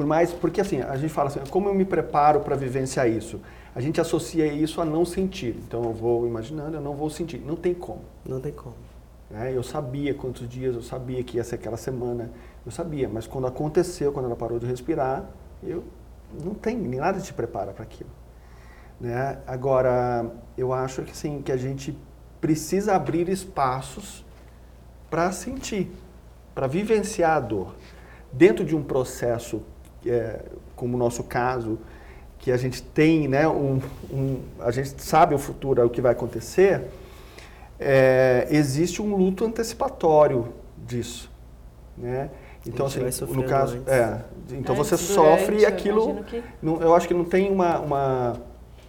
Por 0.01 0.07
mais. 0.07 0.33
Porque 0.33 0.63
assim, 0.63 0.81
a 0.81 0.97
gente 0.97 1.13
fala 1.13 1.29
assim, 1.29 1.41
como 1.51 1.69
eu 1.69 1.75
me 1.75 1.85
preparo 1.85 2.41
para 2.41 2.57
vivenciar 2.57 3.07
isso? 3.07 3.39
A 3.75 3.83
gente 3.83 4.01
associa 4.01 4.47
isso 4.47 4.81
a 4.81 4.85
não 4.87 5.05
sentir. 5.05 5.55
Então 5.59 5.85
eu 5.85 5.93
vou 5.93 6.27
imaginando, 6.27 6.79
eu 6.79 6.81
não 6.81 6.95
vou 6.95 7.11
sentir. 7.11 7.39
Não 7.39 7.55
tem 7.55 7.75
como. 7.75 8.01
Não 8.27 8.41
tem 8.41 8.51
como. 8.51 8.77
Né? 9.31 9.55
Eu 9.55 9.63
sabia 9.63 10.15
quantos 10.15 10.49
dias, 10.49 10.75
eu 10.75 10.81
sabia 10.81 11.23
que 11.23 11.37
ia 11.37 11.45
ser 11.45 11.57
aquela 11.57 11.77
semana, 11.77 12.31
eu 12.65 12.73
sabia, 12.73 13.11
mas 13.11 13.27
quando 13.27 13.47
aconteceu, 13.47 14.11
quando 14.11 14.25
ela 14.25 14.37
parou 14.37 14.59
de 14.59 14.65
respirar, 14.65 15.29
eu 15.63 15.85
não 16.43 16.55
tem 16.55 16.79
nem 16.79 16.99
nada 16.99 17.21
te 17.21 17.35
prepara 17.35 17.73
para 17.73 17.83
aquilo. 17.83 18.09
Né? 18.99 19.39
Agora, 19.47 20.33
eu 20.57 20.73
acho 20.73 21.03
que 21.03 21.15
sim, 21.15 21.43
que 21.43 21.53
a 21.53 21.59
gente 21.59 21.95
precisa 22.41 22.95
abrir 22.95 23.29
espaços 23.29 24.25
para 25.11 25.31
sentir, 25.31 25.93
para 26.55 26.67
vivenciar 26.67 27.37
a 27.37 27.41
dor. 27.41 27.75
Dentro 28.33 28.65
de 28.65 28.75
um 28.75 28.83
processo, 28.83 29.61
é, 30.07 30.41
como 30.77 30.97
o 30.97 30.99
nosso 30.99 31.25
caso, 31.25 31.79
que 32.39 32.51
a 32.51 32.57
gente 32.57 32.83
tem, 32.83 33.29
né, 33.29 33.47
um, 33.47 33.81
um, 34.11 34.41
a 34.61 34.71
gente 34.71 35.01
sabe 35.03 35.35
o 35.35 35.39
futuro, 35.39 35.85
o 35.85 35.91
que 35.91 36.01
vai 36.01 36.13
acontecer, 36.13 36.83
é, 37.79 38.47
existe 38.51 39.03
um 39.03 39.15
luto 39.15 39.45
antecipatório 39.45 40.49
disso, 40.87 41.31
né? 41.97 42.31
Então 42.67 42.87
assim, 42.87 43.01
no 43.33 43.45
caso, 43.45 43.79
antes. 43.79 43.89
é, 43.89 44.23
então 44.53 44.75
você 44.75 44.97
sofre 44.97 45.65
aquilo. 45.65 46.23
Que... 46.25 46.43
Não, 46.61 46.81
eu 46.83 46.95
acho 46.95 47.09
que 47.09 47.15
não 47.15 47.25
tem 47.25 47.51
uma, 47.51 47.79
uma 47.79 48.37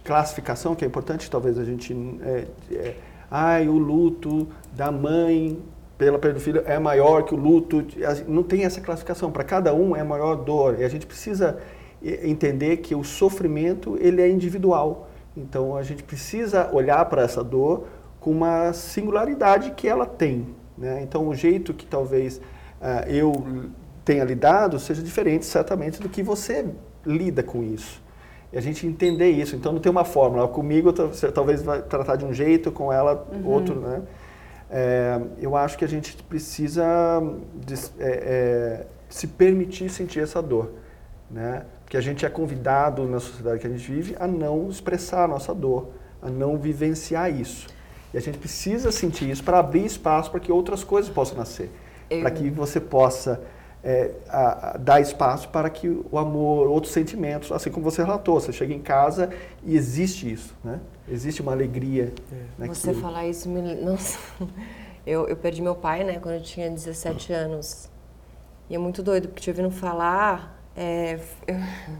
classificação 0.04 0.74
que 0.74 0.84
é 0.84 0.88
importante, 0.88 1.30
talvez 1.30 1.58
a 1.58 1.64
gente, 1.64 1.96
é, 2.22 2.46
é, 2.70 2.96
ai, 3.30 3.68
o 3.68 3.78
luto 3.78 4.46
da 4.74 4.92
mãe 4.92 5.58
pela 6.04 6.18
perda 6.18 6.38
do 6.38 6.42
filho 6.42 6.62
é 6.66 6.78
maior 6.78 7.22
que 7.22 7.34
o 7.34 7.36
luto. 7.36 7.84
Não 8.26 8.42
tem 8.42 8.64
essa 8.64 8.80
classificação. 8.80 9.30
Para 9.30 9.44
cada 9.44 9.74
um 9.74 9.94
é 9.94 10.02
maior 10.02 10.36
dor. 10.36 10.80
E 10.80 10.84
a 10.84 10.88
gente 10.88 11.06
precisa 11.06 11.58
entender 12.02 12.78
que 12.78 12.94
o 12.94 13.04
sofrimento 13.04 13.96
ele 14.00 14.20
é 14.20 14.28
individual. 14.28 15.08
Então 15.36 15.76
a 15.76 15.82
gente 15.82 16.02
precisa 16.02 16.68
olhar 16.72 17.04
para 17.06 17.22
essa 17.22 17.44
dor 17.44 17.86
com 18.18 18.30
uma 18.30 18.72
singularidade 18.72 19.72
que 19.72 19.86
ela 19.86 20.06
tem. 20.06 20.46
Né? 20.76 21.00
Então, 21.02 21.28
o 21.28 21.34
jeito 21.34 21.74
que 21.74 21.86
talvez 21.86 22.38
uh, 22.38 23.08
eu 23.08 23.44
tenha 24.04 24.24
lidado 24.24 24.78
seja 24.78 25.02
diferente, 25.02 25.44
certamente, 25.44 26.00
do 26.00 26.08
que 26.08 26.22
você 26.22 26.66
lida 27.04 27.42
com 27.42 27.62
isso. 27.62 28.02
E 28.52 28.58
a 28.58 28.60
gente 28.60 28.86
entender 28.86 29.30
isso. 29.30 29.56
Então, 29.56 29.72
não 29.72 29.80
tem 29.80 29.90
uma 29.90 30.04
fórmula. 30.04 30.46
Comigo, 30.48 30.92
você 30.92 31.30
talvez 31.30 31.62
vai 31.62 31.82
tratar 31.82 32.16
de 32.16 32.24
um 32.24 32.32
jeito, 32.32 32.70
com 32.70 32.92
ela, 32.92 33.26
uhum. 33.32 33.48
outro. 33.48 33.80
Né? 33.80 34.02
É, 34.74 35.20
eu 35.38 35.54
acho 35.54 35.76
que 35.76 35.84
a 35.84 35.88
gente 35.88 36.16
precisa 36.22 36.82
de, 37.54 37.74
é, 37.74 37.80
é, 38.00 38.86
se 39.06 39.26
permitir 39.26 39.90
sentir 39.90 40.20
essa 40.20 40.40
dor. 40.40 40.72
Né? 41.30 41.66
Porque 41.84 41.98
a 41.98 42.00
gente 42.00 42.24
é 42.24 42.30
convidado 42.30 43.06
na 43.06 43.20
sociedade 43.20 43.60
que 43.60 43.66
a 43.66 43.70
gente 43.70 43.92
vive 43.92 44.16
a 44.18 44.26
não 44.26 44.70
expressar 44.70 45.24
a 45.24 45.28
nossa 45.28 45.54
dor, 45.54 45.90
a 46.22 46.30
não 46.30 46.56
vivenciar 46.56 47.30
isso. 47.30 47.66
E 48.14 48.16
a 48.16 48.20
gente 48.20 48.38
precisa 48.38 48.90
sentir 48.90 49.28
isso 49.28 49.44
para 49.44 49.58
abrir 49.58 49.84
espaço 49.84 50.30
para 50.30 50.40
que 50.40 50.50
outras 50.50 50.82
coisas 50.82 51.12
possam 51.12 51.36
nascer. 51.36 51.70
Eu... 52.08 52.22
Para 52.22 52.30
que 52.30 52.48
você 52.48 52.80
possa 52.80 53.42
é, 53.84 54.12
a, 54.28 54.70
a, 54.70 54.76
dar 54.76 55.00
espaço 55.00 55.48
para 55.48 55.68
que 55.68 55.88
o 55.88 56.18
amor, 56.18 56.68
outros 56.68 56.92
sentimentos, 56.92 57.50
assim 57.50 57.70
como 57.70 57.84
você 57.84 58.02
relatou, 58.02 58.40
você 58.40 58.52
chega 58.52 58.72
em 58.72 58.80
casa 58.80 59.30
e 59.64 59.76
existe 59.76 60.30
isso, 60.30 60.54
né? 60.62 60.80
Existe 61.08 61.42
uma 61.42 61.52
alegria. 61.52 62.12
É. 62.60 62.66
Você 62.66 62.94
falar 62.94 63.26
isso, 63.26 63.48
me... 63.48 63.74
nossa, 63.82 64.18
eu, 65.06 65.26
eu 65.26 65.36
perdi 65.36 65.60
meu 65.60 65.74
pai, 65.74 66.04
né, 66.04 66.18
quando 66.20 66.36
eu 66.36 66.42
tinha 66.42 66.70
17 66.70 67.32
anos. 67.32 67.88
E 68.70 68.74
é 68.74 68.78
muito 68.78 69.02
doido, 69.02 69.28
porque 69.28 69.42
te 69.42 69.50
ouvindo 69.50 69.70
falar, 69.70 70.62
é, 70.76 71.18
eu 71.46 71.56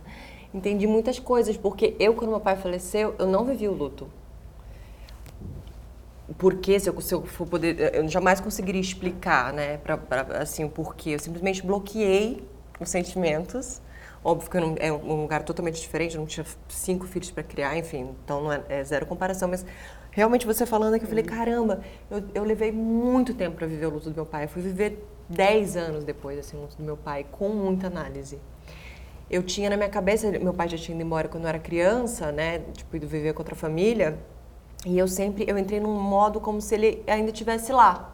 entendi 0.55 0.87
muitas 0.87 1.19
coisas, 1.19 1.57
porque 1.57 1.97
eu, 1.99 2.15
quando 2.15 2.31
meu 2.31 2.41
pai 2.41 2.57
faleceu, 2.57 3.15
eu 3.19 3.27
não 3.27 3.45
vivi 3.45 3.67
o 3.67 3.73
luto 3.73 4.09
porquê, 6.33 6.79
se 6.79 6.89
eu, 6.89 7.01
se 7.01 7.15
eu 7.15 7.25
for 7.25 7.47
poder, 7.47 7.95
eu 7.95 8.09
jamais 8.09 8.41
conseguiria 8.41 8.81
explicar, 8.81 9.53
né, 9.53 9.79
pra, 9.79 9.97
pra, 9.97 10.23
assim, 10.39 10.65
o 10.65 10.69
porquê. 10.69 11.11
Eu 11.11 11.19
simplesmente 11.19 11.65
bloqueei 11.65 12.47
os 12.81 12.89
sentimentos. 12.89 13.81
Óbvio 14.25 14.51
que 14.51 14.61
não, 14.61 14.77
é 14.79 14.93
um 14.93 15.21
lugar 15.23 15.43
totalmente 15.43 15.81
diferente, 15.81 16.15
eu 16.15 16.21
não 16.21 16.29
tinha 16.29 16.47
cinco 16.69 17.07
filhos 17.07 17.33
para 17.33 17.43
criar, 17.43 17.77
enfim, 17.77 18.15
então 18.25 18.43
não 18.43 18.53
é, 18.53 18.63
é, 18.69 18.85
zero 18.85 19.05
comparação, 19.05 19.49
mas 19.49 19.67
realmente 20.13 20.47
você 20.47 20.65
falando 20.65 20.95
aqui, 20.95 21.05
eu 21.05 21.09
falei, 21.09 21.25
caramba, 21.25 21.81
eu, 22.09 22.23
eu 22.33 22.45
levei 22.45 22.71
muito 22.71 23.35
tempo 23.35 23.57
para 23.57 23.67
viver 23.67 23.87
o 23.87 23.91
luto 23.91 24.11
do 24.11 24.15
meu 24.15 24.25
pai. 24.25 24.45
Eu 24.45 24.49
fui 24.49 24.63
viver 24.63 25.05
dez 25.29 25.77
anos 25.77 26.05
depois, 26.05 26.39
assim, 26.39 26.57
o 26.57 26.61
luto 26.61 26.77
do 26.77 26.85
meu 26.85 26.97
pai, 26.97 27.27
com 27.33 27.49
muita 27.49 27.89
análise. 27.89 28.39
Eu 29.29 29.43
tinha 29.43 29.69
na 29.69 29.77
minha 29.77 29.89
cabeça, 29.89 30.31
meu 30.31 30.55
pai 30.55 30.69
já 30.69 30.79
tinha 30.79 30.95
ido 30.95 31.05
embora 31.05 31.27
quando 31.27 31.45
eu 31.45 31.49
era 31.49 31.59
criança, 31.59 32.31
né, 32.31 32.61
tipo, 32.75 32.95
ido 32.95 33.09
viver 33.09 33.33
com 33.33 33.41
outra 33.41 33.57
família, 33.57 34.19
e 34.85 34.99
eu 34.99 35.07
sempre, 35.07 35.45
eu 35.49 35.57
entrei 35.57 35.79
num 35.79 35.95
modo 36.01 36.41
como 36.41 36.61
se 36.61 36.75
ele 36.75 37.03
ainda 37.07 37.31
estivesse 37.31 37.73
lá, 37.73 38.13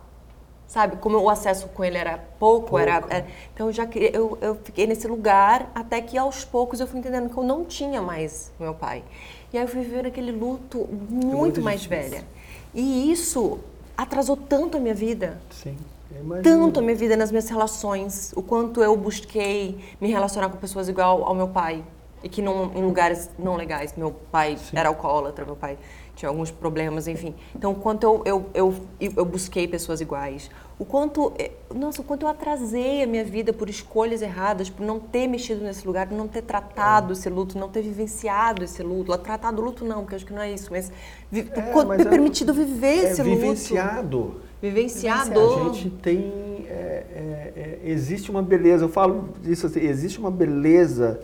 sabe? 0.67 0.97
Como 0.97 1.19
o 1.19 1.31
acesso 1.31 1.69
com 1.69 1.83
ele 1.83 1.97
era 1.97 2.19
pouco, 2.39 2.69
pouco. 2.69 2.79
Era, 2.79 3.03
era, 3.09 3.27
então 3.55 3.69
eu 3.69 3.73
já 3.73 3.89
eu, 4.13 4.39
eu 4.41 4.55
fiquei 4.57 4.87
nesse 4.87 5.09
lugar 5.09 5.71
até 5.75 6.01
que 6.01 6.19
aos 6.19 6.45
poucos 6.45 6.79
eu 6.79 6.87
fui 6.87 7.01
entendendo 7.01 7.31
que 7.31 7.37
eu 7.37 7.43
não 7.43 7.65
tinha 7.65 8.03
mais 8.03 8.53
meu 8.61 8.75
pai. 8.75 9.03
E 9.53 9.57
aí 9.57 9.65
eu 9.65 9.69
fui 9.69 9.81
viver 9.81 10.07
aquele 10.07 10.31
luto 10.31 10.87
muito, 11.11 11.37
muito 11.37 11.63
mais 11.63 11.81
difícil. 11.81 12.11
velha. 12.11 12.25
E 12.75 13.11
isso 13.11 13.59
atrasou 13.97 14.37
tanto 14.37 14.77
a 14.77 14.81
minha 14.81 14.95
vida. 14.95 15.41
Sim. 15.51 15.77
Tanto 16.43 16.81
a 16.81 16.83
minha 16.83 16.97
vida 16.97 17.17
nas 17.17 17.31
minhas 17.31 17.49
relações, 17.49 18.33
o 18.35 18.43
quanto 18.43 18.83
eu 18.83 18.97
busquei 18.97 19.79
me 20.01 20.11
relacionar 20.11 20.49
com 20.49 20.57
pessoas 20.57 20.89
igual 20.89 21.25
ao 21.25 21.35
meu 21.35 21.49
pai 21.49 21.85
e 22.23 22.29
que 22.29 22.43
não 22.43 22.73
em 22.75 22.83
lugares 22.83 23.31
não 23.39 23.57
legais. 23.57 23.95
Meu 23.97 24.11
pai 24.11 24.57
Sim. 24.57 24.77
era 24.77 24.89
alcoólatra, 24.89 25.45
meu 25.45 25.57
pai 25.57 25.79
tinha 26.19 26.29
alguns 26.29 26.51
problemas, 26.51 27.07
enfim. 27.07 27.33
Então, 27.55 27.71
o 27.71 27.75
quanto 27.77 28.03
eu, 28.03 28.23
eu, 28.25 28.47
eu, 28.53 28.75
eu 29.17 29.25
busquei 29.25 29.69
pessoas 29.69 30.01
iguais, 30.01 30.51
o 30.77 30.85
quanto, 30.85 31.33
eh, 31.39 31.53
nossa, 31.73 32.03
o 32.03 32.05
quanto 32.05 32.23
eu 32.23 32.29
atrasei 32.29 33.05
a 33.05 33.07
minha 33.07 33.25
vida 33.25 33.53
por 33.53 33.71
escolhas 33.71 34.21
erradas, 34.21 34.69
por 34.69 34.85
não 34.85 34.99
ter 34.99 35.29
mexido 35.29 35.63
nesse 35.63 35.87
lugar, 35.87 36.09
por 36.09 36.19
não 36.19 36.27
ter 36.27 36.43
tratado 36.43 37.11
é. 37.11 37.13
esse 37.13 37.31
luto, 37.31 37.57
não 37.57 37.69
ter 37.69 37.83
vivenciado 37.83 38.65
esse 38.65 38.83
luto. 38.83 39.17
Tratado 39.19 39.63
o 39.63 39.65
luto 39.65 39.85
não, 39.85 40.01
porque 40.01 40.17
acho 40.17 40.27
que 40.27 40.33
não 40.33 40.43
é 40.43 40.53
isso, 40.53 40.69
mas, 40.73 40.91
é, 41.33 41.45
mas 41.87 41.99
ter 41.99 42.07
é, 42.09 42.11
permitido 42.11 42.53
viver 42.53 42.87
é 42.87 43.13
esse 43.13 43.23
vivenciado. 43.23 44.19
luto. 44.19 44.41
Vivenciado. 44.61 45.31
Vivenciado. 45.31 45.71
A 45.71 45.73
gente 45.73 45.91
tem, 46.03 46.67
é, 46.69 46.73
é, 46.75 47.53
é, 47.57 47.81
existe 47.85 48.29
uma 48.29 48.43
beleza, 48.43 48.85
eu 48.85 48.89
falo 48.89 49.29
disso 49.41 49.67
assim, 49.67 49.81
existe 49.81 50.19
uma 50.19 50.33
beleza 50.33 51.21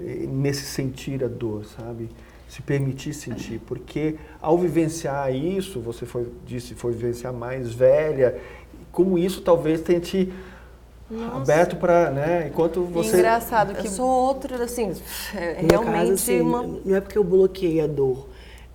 nesse 0.00 0.64
sentir 0.64 1.22
a 1.22 1.28
dor, 1.28 1.64
sabe? 1.64 2.08
Se 2.52 2.60
permitir 2.60 3.14
sentir, 3.14 3.62
porque 3.66 4.16
ao 4.38 4.58
vivenciar 4.58 5.34
isso, 5.34 5.80
você 5.80 6.04
foi 6.04 6.26
disse 6.44 6.74
foi 6.74 6.92
vivenciar 6.92 7.32
mais 7.32 7.72
velha, 7.72 8.36
como 8.92 9.16
isso 9.18 9.40
talvez 9.40 9.80
tenha 9.80 9.98
te 9.98 10.30
Nossa. 11.10 11.36
aberto 11.36 11.76
para, 11.76 12.10
né, 12.10 12.48
enquanto 12.52 12.82
você 12.82 13.16
engraçado 13.16 13.74
que 13.74 13.86
eu 13.86 13.90
sou 13.90 14.06
outra 14.06 14.62
assim, 14.62 14.92
é 15.34 15.64
realmente 15.70 15.92
caso, 15.92 16.12
assim, 16.12 16.42
uma... 16.42 16.62
não 16.62 16.94
é 16.94 17.00
porque 17.00 17.16
eu 17.16 17.24
bloqueei 17.24 17.80
a 17.80 17.86
dor. 17.86 18.28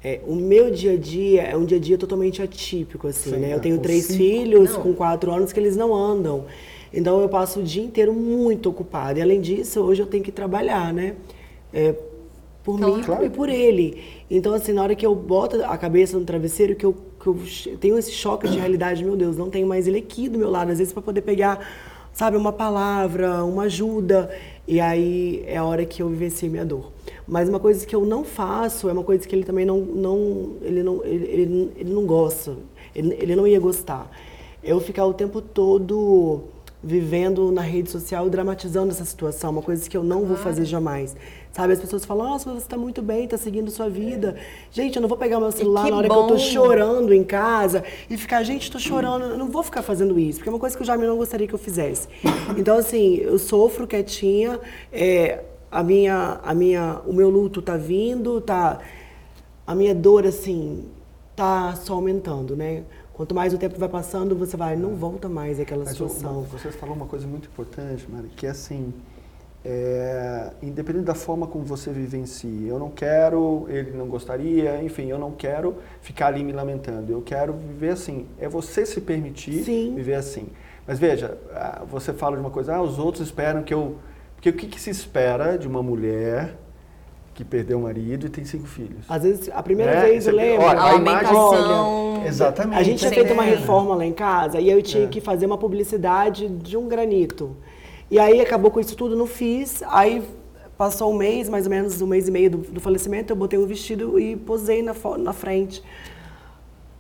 É, 0.04 0.22
o 0.26 0.36
meu 0.36 0.72
dia 0.72 0.94
a 0.94 0.98
dia 0.98 1.44
é 1.44 1.56
um 1.56 1.64
dia 1.64 1.78
a 1.78 1.80
dia 1.80 2.00
totalmente 2.00 2.42
atípico, 2.42 3.08
assim, 3.08 3.30
Sim, 3.30 3.38
né? 3.38 3.54
Eu 3.54 3.60
tenho 3.60 3.78
três 3.78 4.06
cinco. 4.06 4.18
filhos 4.18 4.74
não. 4.74 4.82
com 4.82 4.94
quatro 4.94 5.32
anos 5.32 5.54
que 5.54 5.60
eles 5.60 5.76
não 5.76 5.94
andam. 5.94 6.46
Então 6.92 7.22
eu 7.22 7.30
passo 7.30 7.60
o 7.60 7.64
dia 7.64 7.84
inteiro 7.84 8.14
muito 8.14 8.70
ocupada. 8.70 9.20
E 9.20 9.22
além 9.22 9.42
disso, 9.42 9.82
hoje 9.82 10.02
eu 10.02 10.08
tenho 10.08 10.24
que 10.24 10.32
trabalhar, 10.32 10.94
né? 10.94 11.16
É, 11.74 11.94
por 12.68 12.78
mim 12.78 13.02
claro. 13.02 13.26
e 13.26 13.30
por 13.30 13.48
ele. 13.48 14.04
Então, 14.30 14.54
assim, 14.54 14.74
na 14.74 14.84
hora 14.84 14.94
que 14.94 15.06
eu 15.06 15.16
boto 15.16 15.64
a 15.64 15.78
cabeça 15.78 16.20
no 16.20 16.26
travesseiro, 16.26 16.76
que 16.76 16.86
eu, 16.86 16.94
que 17.18 17.28
eu 17.28 17.78
tenho 17.80 17.98
esse 17.98 18.12
choque 18.12 18.46
de 18.46 18.60
realidade, 18.60 19.06
meu 19.06 19.16
Deus, 19.16 19.38
não 19.38 19.50
tenho 19.50 19.66
mais 19.66 19.88
ele 19.88 20.00
aqui 20.00 20.28
do 20.28 20.38
meu 20.38 20.50
lado, 20.50 20.70
às 20.70 20.78
vezes 20.78 20.92
para 20.92 21.02
poder 21.02 21.22
pegar, 21.22 21.66
sabe, 22.12 22.36
uma 22.36 22.52
palavra, 22.52 23.42
uma 23.46 23.64
ajuda. 23.64 24.30
E 24.68 24.82
aí 24.82 25.46
é 25.48 25.56
a 25.56 25.64
hora 25.64 25.86
que 25.86 26.04
eu 26.04 26.10
vivencio 26.10 26.52
minha 26.52 26.66
dor. 26.66 26.92
Mas 27.26 27.48
uma 27.48 27.58
coisa 27.58 27.86
que 27.86 27.96
eu 27.96 28.06
não 28.06 28.26
faço 28.26 28.90
é 28.90 28.92
uma 28.92 29.04
coisa 29.04 29.26
que 29.26 29.34
ele 29.34 29.46
também 29.46 29.66
não, 29.66 29.80
não 29.80 30.58
ele 30.62 30.84
não, 30.84 31.06
ele, 31.06 31.26
ele, 31.26 31.72
ele 31.78 31.94
não 31.94 32.06
gosta, 32.06 32.54
ele, 32.94 33.16
ele 33.18 33.34
não 33.34 33.48
ia 33.48 33.62
gostar. 33.62 34.12
Eu 34.62 34.82
ficar 34.82 35.06
o 35.06 35.14
tempo 35.14 35.40
todo 35.40 36.44
vivendo 36.84 37.52
na 37.52 37.62
rede 37.62 37.90
social, 37.90 38.30
dramatizando 38.30 38.92
essa 38.92 39.06
situação, 39.06 39.52
uma 39.52 39.62
coisa 39.62 39.90
que 39.90 39.98
eu 39.98 40.04
não 40.04 40.26
vou 40.26 40.38
fazer 40.38 40.66
jamais. 40.66 41.16
Sabe, 41.58 41.74
as 41.74 41.80
pessoas 41.80 42.06
falam, 42.06 42.30
nossa, 42.30 42.52
você 42.52 42.58
está 42.60 42.78
muito 42.78 43.02
bem, 43.02 43.24
está 43.24 43.36
seguindo 43.36 43.72
sua 43.72 43.90
vida. 43.90 44.36
Gente, 44.72 44.98
eu 44.98 45.02
não 45.02 45.10
vou 45.10 45.18
pegar 45.18 45.40
meu 45.40 45.52
celular 45.52 45.90
na 45.90 45.98
hora 45.98 46.08
bom. 46.08 46.14
que 46.14 46.34
eu 46.34 46.38
estou 46.38 46.52
chorando 46.52 47.12
em 47.12 47.24
casa 47.24 47.84
e 48.08 48.16
ficar, 48.16 48.44
gente, 48.44 48.62
estou 48.62 48.80
chorando, 48.80 49.26
eu 49.26 49.38
não 49.40 49.50
vou 49.50 49.64
ficar 49.64 49.82
fazendo 49.82 50.20
isso, 50.20 50.38
porque 50.38 50.50
é 50.50 50.54
uma 50.54 50.60
coisa 50.60 50.78
que 50.78 50.84
eu 50.84 50.86
já 50.86 50.96
não 50.96 51.18
gostaria 51.18 51.48
que 51.48 51.56
eu 51.56 51.58
fizesse. 51.58 52.10
Então, 52.56 52.78
assim, 52.78 53.16
eu 53.16 53.40
sofro 53.40 53.88
quietinha, 53.88 54.60
é, 54.94 55.44
a 55.72 55.82
minha, 55.82 56.40
a 56.44 56.54
minha, 56.54 57.02
o 57.08 57.12
meu 57.12 57.28
luto 57.32 57.60
está 57.60 57.76
vindo, 57.76 58.40
tá, 58.40 58.78
a 59.66 59.74
minha 59.74 59.96
dor, 59.96 60.28
assim, 60.28 60.86
tá 61.36 61.76
só 61.76 61.96
aumentando, 61.96 62.56
né? 62.56 62.84
Quanto 63.14 63.34
mais 63.34 63.52
o 63.52 63.58
tempo 63.58 63.80
vai 63.80 63.90
passando, 63.90 64.36
você 64.36 64.56
vai, 64.56 64.76
não 64.76 64.94
volta 64.94 65.28
mais 65.28 65.60
aquela 65.60 65.86
Mas 65.86 65.94
situação. 65.94 66.34
Uma, 66.34 66.42
você 66.44 66.72
falou 66.72 66.96
uma 66.96 67.08
coisa 67.08 67.26
muito 67.26 67.48
importante, 67.48 68.06
Mari, 68.08 68.28
que 68.36 68.46
é 68.46 68.52
assim, 68.52 68.94
é, 69.70 70.50
independente 70.64 71.04
da 71.04 71.14
forma 71.14 71.46
como 71.46 71.66
você 71.66 71.92
vivencia, 71.92 72.70
eu 72.70 72.80
não 72.80 72.90
quero, 72.90 73.66
ele 73.68 73.92
não 73.92 74.08
gostaria, 74.08 74.82
enfim, 74.82 75.08
eu 75.08 75.20
não 75.20 75.32
quero 75.32 75.76
ficar 76.00 76.28
ali 76.28 76.42
me 76.42 76.54
lamentando. 76.54 77.12
Eu 77.12 77.22
quero 77.22 77.52
viver 77.52 77.90
assim. 77.90 78.28
É 78.40 78.48
você 78.48 78.86
se 78.86 79.02
permitir 79.02 79.66
Sim. 79.66 79.94
viver 79.94 80.14
assim. 80.14 80.48
Mas 80.88 81.00
veja, 81.00 81.38
você 81.90 82.14
fala 82.14 82.38
de 82.38 82.42
uma 82.42 82.50
coisa, 82.50 82.76
ah, 82.76 82.82
os 82.82 82.98
outros 82.98 83.26
esperam 83.26 83.62
que 83.62 83.74
eu. 83.74 83.98
Porque 84.36 84.50
o 84.50 84.54
que, 84.54 84.68
que 84.68 84.80
se 84.80 84.90
espera 84.90 85.58
de 85.58 85.68
uma 85.68 85.84
mulher 85.84 86.56
que 87.34 87.44
perdeu 87.44 87.78
o 87.78 87.82
marido 87.82 88.26
e 88.26 88.30
tem 88.30 88.46
cinco 88.46 88.68
filhos. 88.68 89.06
Às 89.10 89.24
vezes, 89.24 89.50
a 89.54 89.62
primeira 89.62 89.92
é, 89.92 90.06
vez, 90.06 90.26
eu 90.26 90.34
lembro, 90.34 90.66
olha, 90.66 90.80
a, 90.80 90.92
a 90.92 90.96
imagem, 90.96 91.36
olha, 91.36 92.28
exatamente. 92.28 92.80
A 92.80 92.84
gente 92.84 93.00
tinha 93.00 93.12
feito 93.12 93.34
uma 93.34 93.44
reforma 93.44 93.96
lá 93.96 94.06
em 94.06 94.14
casa 94.14 94.60
e 94.62 94.70
eu 94.70 94.82
tinha 94.82 95.04
é. 95.04 95.08
que 95.08 95.20
fazer 95.20 95.46
uma 95.46 95.58
publicidade 95.58 96.48
de 96.48 96.78
um 96.78 96.88
granito. 96.88 97.56
E 98.10 98.20
aí 98.20 98.40
acabou 98.40 98.72
com 98.72 98.80
isso 98.80 98.96
tudo, 98.96 99.16
não 99.16 99.28
fiz. 99.28 99.84
Aí 99.88 100.24
passou 100.78 101.12
um 101.12 101.18
mês, 101.18 101.50
mais 101.50 101.66
ou 101.66 101.70
menos 101.70 102.02
um 102.02 102.08
mês 102.08 102.28
e 102.28 102.32
meio 102.32 102.52
do, 102.52 102.58
do 102.58 102.80
falecimento, 102.80 103.32
eu 103.32 103.36
botei 103.36 103.58
um 103.58 103.66
vestido 103.66 104.20
e 104.20 104.36
posei 104.36 104.84
na, 104.84 104.94
na 105.18 105.34
frente 105.34 105.84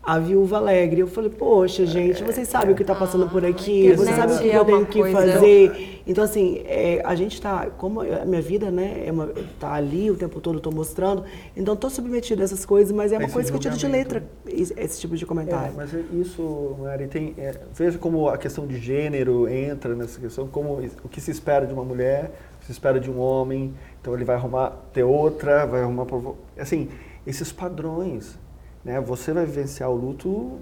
a 0.08 0.20
Viúva 0.20 0.56
Alegre. 0.56 1.02
Eu 1.02 1.08
falei, 1.08 1.30
poxa, 1.30 1.86
gente, 1.86 2.24
vocês 2.24 2.48
sabem 2.48 2.72
o 2.72 2.76
que 2.76 2.82
está 2.82 2.96
passando 2.96 3.30
por 3.30 3.46
aqui, 3.46 3.92
vocês 3.92 4.16
sabem 4.16 4.38
o 4.38 4.40
que 4.40 4.48
eu 4.48 4.64
tenho 4.64 4.86
que 4.86 5.12
fazer. 5.12 6.02
Então, 6.08 6.24
assim, 6.24 6.62
é, 6.64 7.02
a 7.04 7.14
gente 7.14 7.34
está, 7.34 7.70
como 7.78 8.00
a 8.00 8.24
minha 8.24 8.42
vida, 8.42 8.72
né, 8.72 9.04
é 9.06 9.12
uma, 9.12 9.30
tá 9.60 9.74
ali 9.74 10.10
o 10.10 10.16
tempo 10.16 10.40
todo, 10.40 10.60
estou 10.60 10.72
mostrando, 10.72 11.26
então 11.58 11.74
estou 11.74 11.90
submetida 11.90 12.42
a 12.42 12.46
essas 12.46 12.66
coisas, 12.66 12.94
mas 12.94 13.12
é 13.12 13.18
uma 13.18 13.26
esse 13.26 13.34
coisa 13.34 13.52
que 13.52 13.58
eu 13.58 13.60
tiro 13.60 13.76
de 13.76 13.86
letra, 13.86 14.24
esse 14.48 15.02
tipo 15.02 15.18
de 15.18 15.26
comentário. 15.26 15.74
É, 15.74 15.76
mas 15.76 15.94
isso, 16.14 16.78
Mari, 16.80 17.08
tem, 17.08 17.34
é, 17.38 17.54
veja 17.74 17.98
como 17.98 18.30
a 18.30 18.38
questão 18.38 18.66
de 18.66 18.80
gênero 18.80 19.50
entra 19.50 19.94
nessa 19.94 20.22
questão, 20.22 20.48
como 20.48 20.82
o 21.04 21.10
que 21.10 21.20
se 21.20 21.32
espera 21.32 21.68
de 21.68 21.74
uma 21.74 21.84
mulher, 21.84 22.32
o 22.56 22.60
que 22.62 22.68
se 22.68 22.72
espera 22.72 22.98
de 22.98 23.12
um 23.12 23.20
homem, 23.20 23.74
então 24.00 24.14
ele 24.14 24.24
vai 24.24 24.38
arrumar, 24.38 24.72
ter 24.94 25.04
outra, 25.04 25.66
vai 25.66 25.82
arrumar, 25.82 26.06
assim, 26.58 26.88
esses 27.26 27.52
padrões, 27.52 28.40
né? 28.88 29.02
Você 29.02 29.34
vai 29.34 29.46
vivenciar 29.46 29.92
o 29.92 29.96
luto 29.96 30.58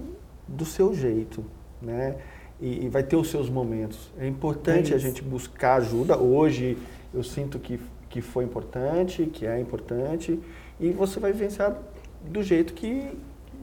do 0.48 0.64
seu 0.64 0.92
jeito, 0.92 1.44
né? 1.80 2.16
E, 2.60 2.86
e 2.86 2.88
vai 2.88 3.04
ter 3.04 3.14
os 3.14 3.30
seus 3.30 3.48
momentos. 3.48 4.12
É 4.18 4.26
importante 4.26 4.92
é 4.92 4.96
a 4.96 4.98
gente 4.98 5.22
buscar 5.22 5.76
ajuda. 5.76 6.18
Hoje 6.18 6.76
eu 7.14 7.22
sinto 7.22 7.58
que, 7.60 7.80
que 8.08 8.20
foi 8.20 8.44
importante, 8.44 9.26
que 9.26 9.46
é 9.46 9.60
importante, 9.60 10.40
e 10.80 10.90
você 10.90 11.20
vai 11.20 11.32
vivenciar 11.32 11.78
do 12.24 12.42
jeito 12.42 12.74
que, 12.74 13.16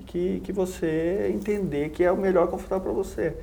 que, 0.06 0.40
que 0.40 0.54
você 0.54 1.30
entender 1.34 1.90
que 1.90 2.04
é 2.04 2.12
o 2.12 2.18
melhor 2.18 2.48
confortável 2.48 2.86
para 2.86 2.94
você. 2.94 3.36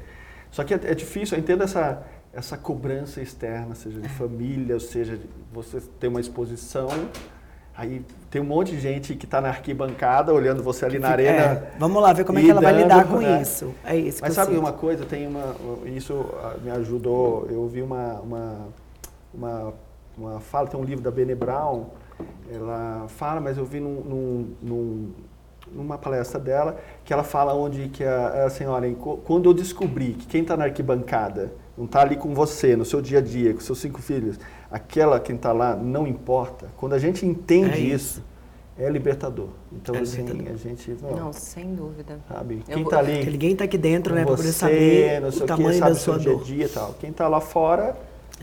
Só 0.50 0.64
que 0.64 0.72
é, 0.72 0.80
é, 0.84 0.94
difícil, 0.94 1.36
eu 1.36 1.42
entendo 1.42 1.62
essa, 1.62 2.02
essa 2.32 2.56
cobrança 2.56 3.20
externa, 3.20 3.74
seja 3.74 4.00
de 4.00 4.06
é. 4.06 4.08
família, 4.08 4.74
ou 4.74 4.80
seja, 4.80 5.18
de 5.18 5.28
você 5.52 5.82
ter 5.98 6.08
uma 6.08 6.20
exposição 6.20 6.88
Aí 7.80 8.04
tem 8.30 8.42
um 8.42 8.44
monte 8.44 8.72
de 8.72 8.78
gente 8.78 9.14
que 9.14 9.24
está 9.24 9.40
na 9.40 9.48
arquibancada 9.48 10.34
olhando 10.34 10.62
você 10.62 10.84
ali 10.84 10.98
na 10.98 11.08
arena. 11.08 11.42
É, 11.42 11.72
vamos 11.78 12.02
lá 12.02 12.12
ver 12.12 12.26
como 12.26 12.38
é 12.38 12.42
que 12.42 12.50
ela 12.50 12.60
vai 12.60 12.74
lidar 12.74 13.08
com 13.08 13.16
né? 13.16 13.40
isso. 13.40 13.74
É 13.82 13.96
isso. 13.96 14.18
Mas 14.20 14.34
sabe 14.34 14.50
sinto. 14.50 14.60
uma 14.60 14.72
coisa? 14.74 15.06
Tem 15.06 15.26
uma, 15.26 15.56
isso 15.86 16.26
ah, 16.42 16.56
me 16.62 16.70
ajudou. 16.72 17.46
Eu 17.48 17.66
vi 17.68 17.80
uma, 17.80 18.20
uma, 18.20 18.68
uma, 19.32 19.72
uma 20.18 20.40
fala, 20.40 20.68
tem 20.68 20.78
um 20.78 20.84
livro 20.84 21.02
da 21.02 21.10
Bene 21.10 21.34
Brown. 21.34 21.86
Ela 22.52 23.06
fala, 23.08 23.40
mas 23.40 23.56
eu 23.56 23.64
vi 23.64 23.80
num, 23.80 24.02
num, 24.02 24.54
num, 24.60 25.12
numa 25.72 25.96
palestra 25.96 26.38
dela 26.38 26.76
que 27.02 27.14
ela 27.14 27.24
fala 27.24 27.54
onde 27.54 27.88
que 27.88 28.04
a, 28.04 28.44
a 28.44 28.50
senhora, 28.50 28.94
quando 29.24 29.48
eu 29.48 29.54
descobri 29.54 30.12
que 30.12 30.26
quem 30.26 30.42
está 30.42 30.54
na 30.54 30.64
arquibancada 30.64 31.50
não 31.78 31.86
está 31.86 32.02
ali 32.02 32.16
com 32.16 32.34
você 32.34 32.76
no 32.76 32.84
seu 32.84 33.00
dia 33.00 33.20
a 33.20 33.22
dia, 33.22 33.54
com 33.54 33.60
seus 33.60 33.78
cinco 33.78 34.02
filhos 34.02 34.38
aquela 34.70 35.18
quem 35.18 35.36
está 35.36 35.52
lá 35.52 35.74
não 35.74 36.06
importa. 36.06 36.68
Quando 36.76 36.94
a 36.94 36.98
gente 36.98 37.26
entende 37.26 37.74
é 37.74 37.78
isso. 37.78 38.20
isso. 38.20 38.24
é 38.78 38.88
libertador. 38.88 39.48
Então, 39.72 39.94
é 39.94 40.00
assim, 40.00 40.22
libertador. 40.22 40.52
a 40.52 40.56
gente. 40.56 40.96
Não, 41.02 41.16
não, 41.16 41.32
sem 41.32 41.74
dúvida. 41.74 42.18
Sabe? 42.28 42.62
Quem 42.66 42.82
está 42.82 42.98
ali. 42.98 43.16
Porque 43.16 43.30
ninguém 43.30 43.52
está 43.52 43.64
aqui 43.64 43.78
dentro, 43.78 44.14
né? 44.14 44.24
Para 44.24 44.36
poder 44.36 44.52
saber 44.52 45.22
o 45.24 45.46
tamanho 45.46 45.74
que, 45.74 45.80
da 45.80 45.94
sua 45.94 46.18
dia 46.18 46.34
a 46.34 46.36
dia 46.36 46.64
e 46.66 46.68
tal. 46.68 46.94
Quem 47.00 47.10
está 47.10 47.26
lá 47.26 47.40
fora, 47.40 47.96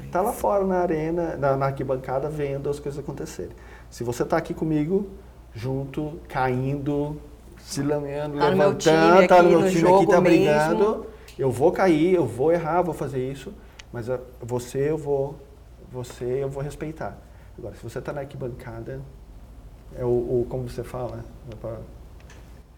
está 0.04 0.22
lá 0.22 0.34
fora 0.34 0.66
na 0.66 0.80
arena, 0.80 1.38
na, 1.38 1.56
na 1.56 1.66
arquibancada, 1.68 2.30
vendo 2.30 2.70
as 2.70 2.80
coisas 2.80 3.00
acontecerem. 3.00 3.54
Se 3.90 4.04
você 4.04 4.24
está 4.24 4.36
aqui 4.38 4.54
comigo, 4.54 5.08
junto, 5.54 6.20
caindo, 6.28 7.20
se 7.58 7.82
lameando, 7.82 8.38
tá 8.38 8.50
levantando, 8.50 9.22
está 9.24 9.42
no 9.42 9.50
meu 9.50 9.70
time 9.70 9.90
aqui, 9.90 10.04
está 10.04 10.22
brigando, 10.22 11.06
eu 11.38 11.52
vou 11.52 11.72
cair, 11.72 12.16
eu 12.16 12.26
vou 12.26 12.52
errar, 12.52 12.82
vou 12.82 12.94
fazer 12.94 13.32
isso, 13.32 13.54
mas 13.92 14.08
você 14.42 14.92
eu 14.92 14.98
vou 14.98 15.36
você 15.92 16.44
eu 16.44 16.50
vou 16.50 16.64
respeitar. 16.64 17.18
Agora, 17.58 17.76
se 17.76 17.84
você 17.84 18.00
está 18.00 18.14
na 18.14 18.22
arquibancada, 18.22 19.02
é 19.96 20.06
o, 20.06 20.08
o, 20.08 20.48
como 20.50 20.70
você 20.70 20.84
fala, 20.84 21.24
é 21.52 21.56
pra, 21.56 21.78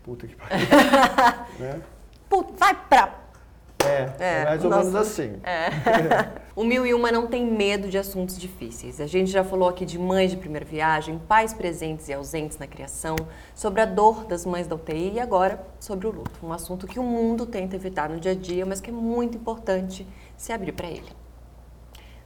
puta 0.04 0.28
que 0.28 0.36
pariu, 0.36 0.58
né? 1.60 1.82
Puta, 2.30 2.54
vai 2.58 2.76
pra... 2.88 3.30
É, 3.86 4.12
é, 4.20 4.44
mais 4.44 4.64
ou 4.66 4.70
menos 4.70 4.94
assim. 4.94 5.40
É. 5.42 5.70
o 6.54 6.66
Mil 6.66 6.86
e 6.86 6.94
Uma 6.94 7.12
não 7.12 7.28
tem 7.28 7.46
medo 7.46 7.88
de 7.88 7.98
assuntos 7.98 8.38
difíceis. 8.38 9.00
A 9.00 9.08
gente 9.08 9.32
já 9.32 9.42
falou 9.42 9.70
aqui 9.70 9.86
de 9.86 9.98
mães 9.98 10.32
de 10.32 10.38
primeira 10.38 10.66
viagem, 10.66 11.18
pais 11.18 11.54
presentes 11.54 12.10
e 12.10 12.14
ausentes 12.14 12.58
na 12.58 12.68
criação, 12.68 13.16
sobre 13.56 13.82
a 13.82 13.86
dor 13.86 14.26
das 14.26 14.46
mães 14.46 14.68
da 14.68 14.76
UTI 14.76 15.14
e 15.14 15.20
agora 15.20 15.66
sobre 15.80 16.08
o 16.08 16.12
luto. 16.12 16.46
Um 16.46 16.52
assunto 16.52 16.86
que 16.86 17.00
o 17.00 17.04
mundo 17.04 17.46
tenta 17.46 17.78
evitar 17.78 18.10
no 18.10 18.20
dia 18.20 18.34
a 18.34 18.36
dia, 18.36 18.66
mas 18.66 18.82
que 18.82 18.90
é 18.90 18.94
muito 18.94 19.38
importante 19.38 20.06
se 20.36 20.52
abrir 20.52 20.74
para 20.74 20.88
ele. 20.88 21.10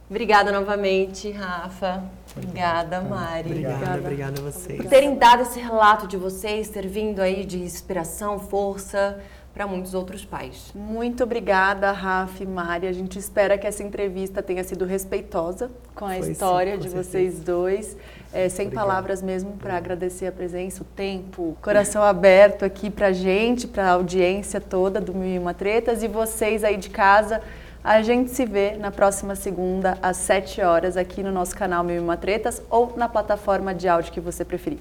Obrigada 0.08 0.52
novamente, 0.52 1.30
Rafa. 1.30 2.04
Obrigada, 2.36 3.00
Mari. 3.00 3.48
Obrigada, 3.50 3.98
obrigada 3.98 4.40
a 4.40 4.44
vocês. 4.44 4.76
Por 4.80 4.86
terem 4.86 5.16
dado 5.16 5.42
esse 5.42 5.58
relato 5.58 6.06
de 6.06 6.16
vocês, 6.16 6.68
ter 6.68 6.86
vindo 6.86 7.20
aí 7.20 7.44
de 7.44 7.58
inspiração, 7.58 8.38
força 8.38 9.18
para 9.54 9.66
muitos 9.68 9.94
outros 9.94 10.24
pais. 10.24 10.72
Muito 10.74 11.22
obrigada, 11.22 11.92
Rafa 11.92 12.42
e 12.42 12.46
Mari. 12.46 12.88
A 12.88 12.92
gente 12.92 13.18
espera 13.18 13.56
que 13.56 13.66
essa 13.66 13.84
entrevista 13.84 14.42
tenha 14.42 14.64
sido 14.64 14.84
respeitosa 14.84 15.70
com 15.94 16.04
a 16.04 16.14
Foi 16.16 16.32
história 16.32 16.72
sim, 16.72 16.78
com 16.78 16.84
de 16.84 16.90
certeza. 16.90 17.10
vocês 17.10 17.38
dois. 17.40 17.96
É, 18.32 18.48
sem 18.48 18.66
Obrigado. 18.66 18.84
palavras 18.86 19.22
mesmo 19.22 19.52
para 19.52 19.76
agradecer 19.76 20.26
a 20.26 20.32
presença, 20.32 20.82
o 20.82 20.84
tempo, 20.84 21.56
coração 21.62 22.02
aberto 22.02 22.64
aqui 22.64 22.90
para 22.90 23.12
gente, 23.12 23.68
para 23.68 23.86
a 23.86 23.92
audiência 23.92 24.60
toda 24.60 25.00
do 25.00 25.14
Mil 25.14 25.36
e 25.36 25.38
Uma 25.38 25.54
Tretas 25.54 26.02
e 26.02 26.08
vocês 26.08 26.64
aí 26.64 26.76
de 26.76 26.90
casa. 26.90 27.40
A 27.84 28.00
gente 28.00 28.30
se 28.30 28.46
vê 28.46 28.78
na 28.78 28.90
próxima 28.90 29.36
segunda, 29.36 29.98
às 30.00 30.16
7 30.16 30.62
horas, 30.62 30.96
aqui 30.96 31.22
no 31.22 31.30
nosso 31.30 31.54
canal 31.54 31.84
Mil 31.84 32.10
e 32.10 32.16
Tretas 32.16 32.62
ou 32.70 32.94
na 32.96 33.10
plataforma 33.10 33.74
de 33.74 33.86
áudio 33.86 34.10
que 34.10 34.20
você 34.20 34.42
preferir. 34.42 34.78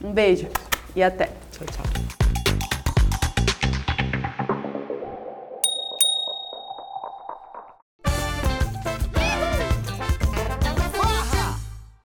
Um 0.00 0.12
beijo 0.12 0.46
e 0.94 1.02
até. 1.02 1.28
Tchau, 1.50 1.66
tchau. 1.66 2.19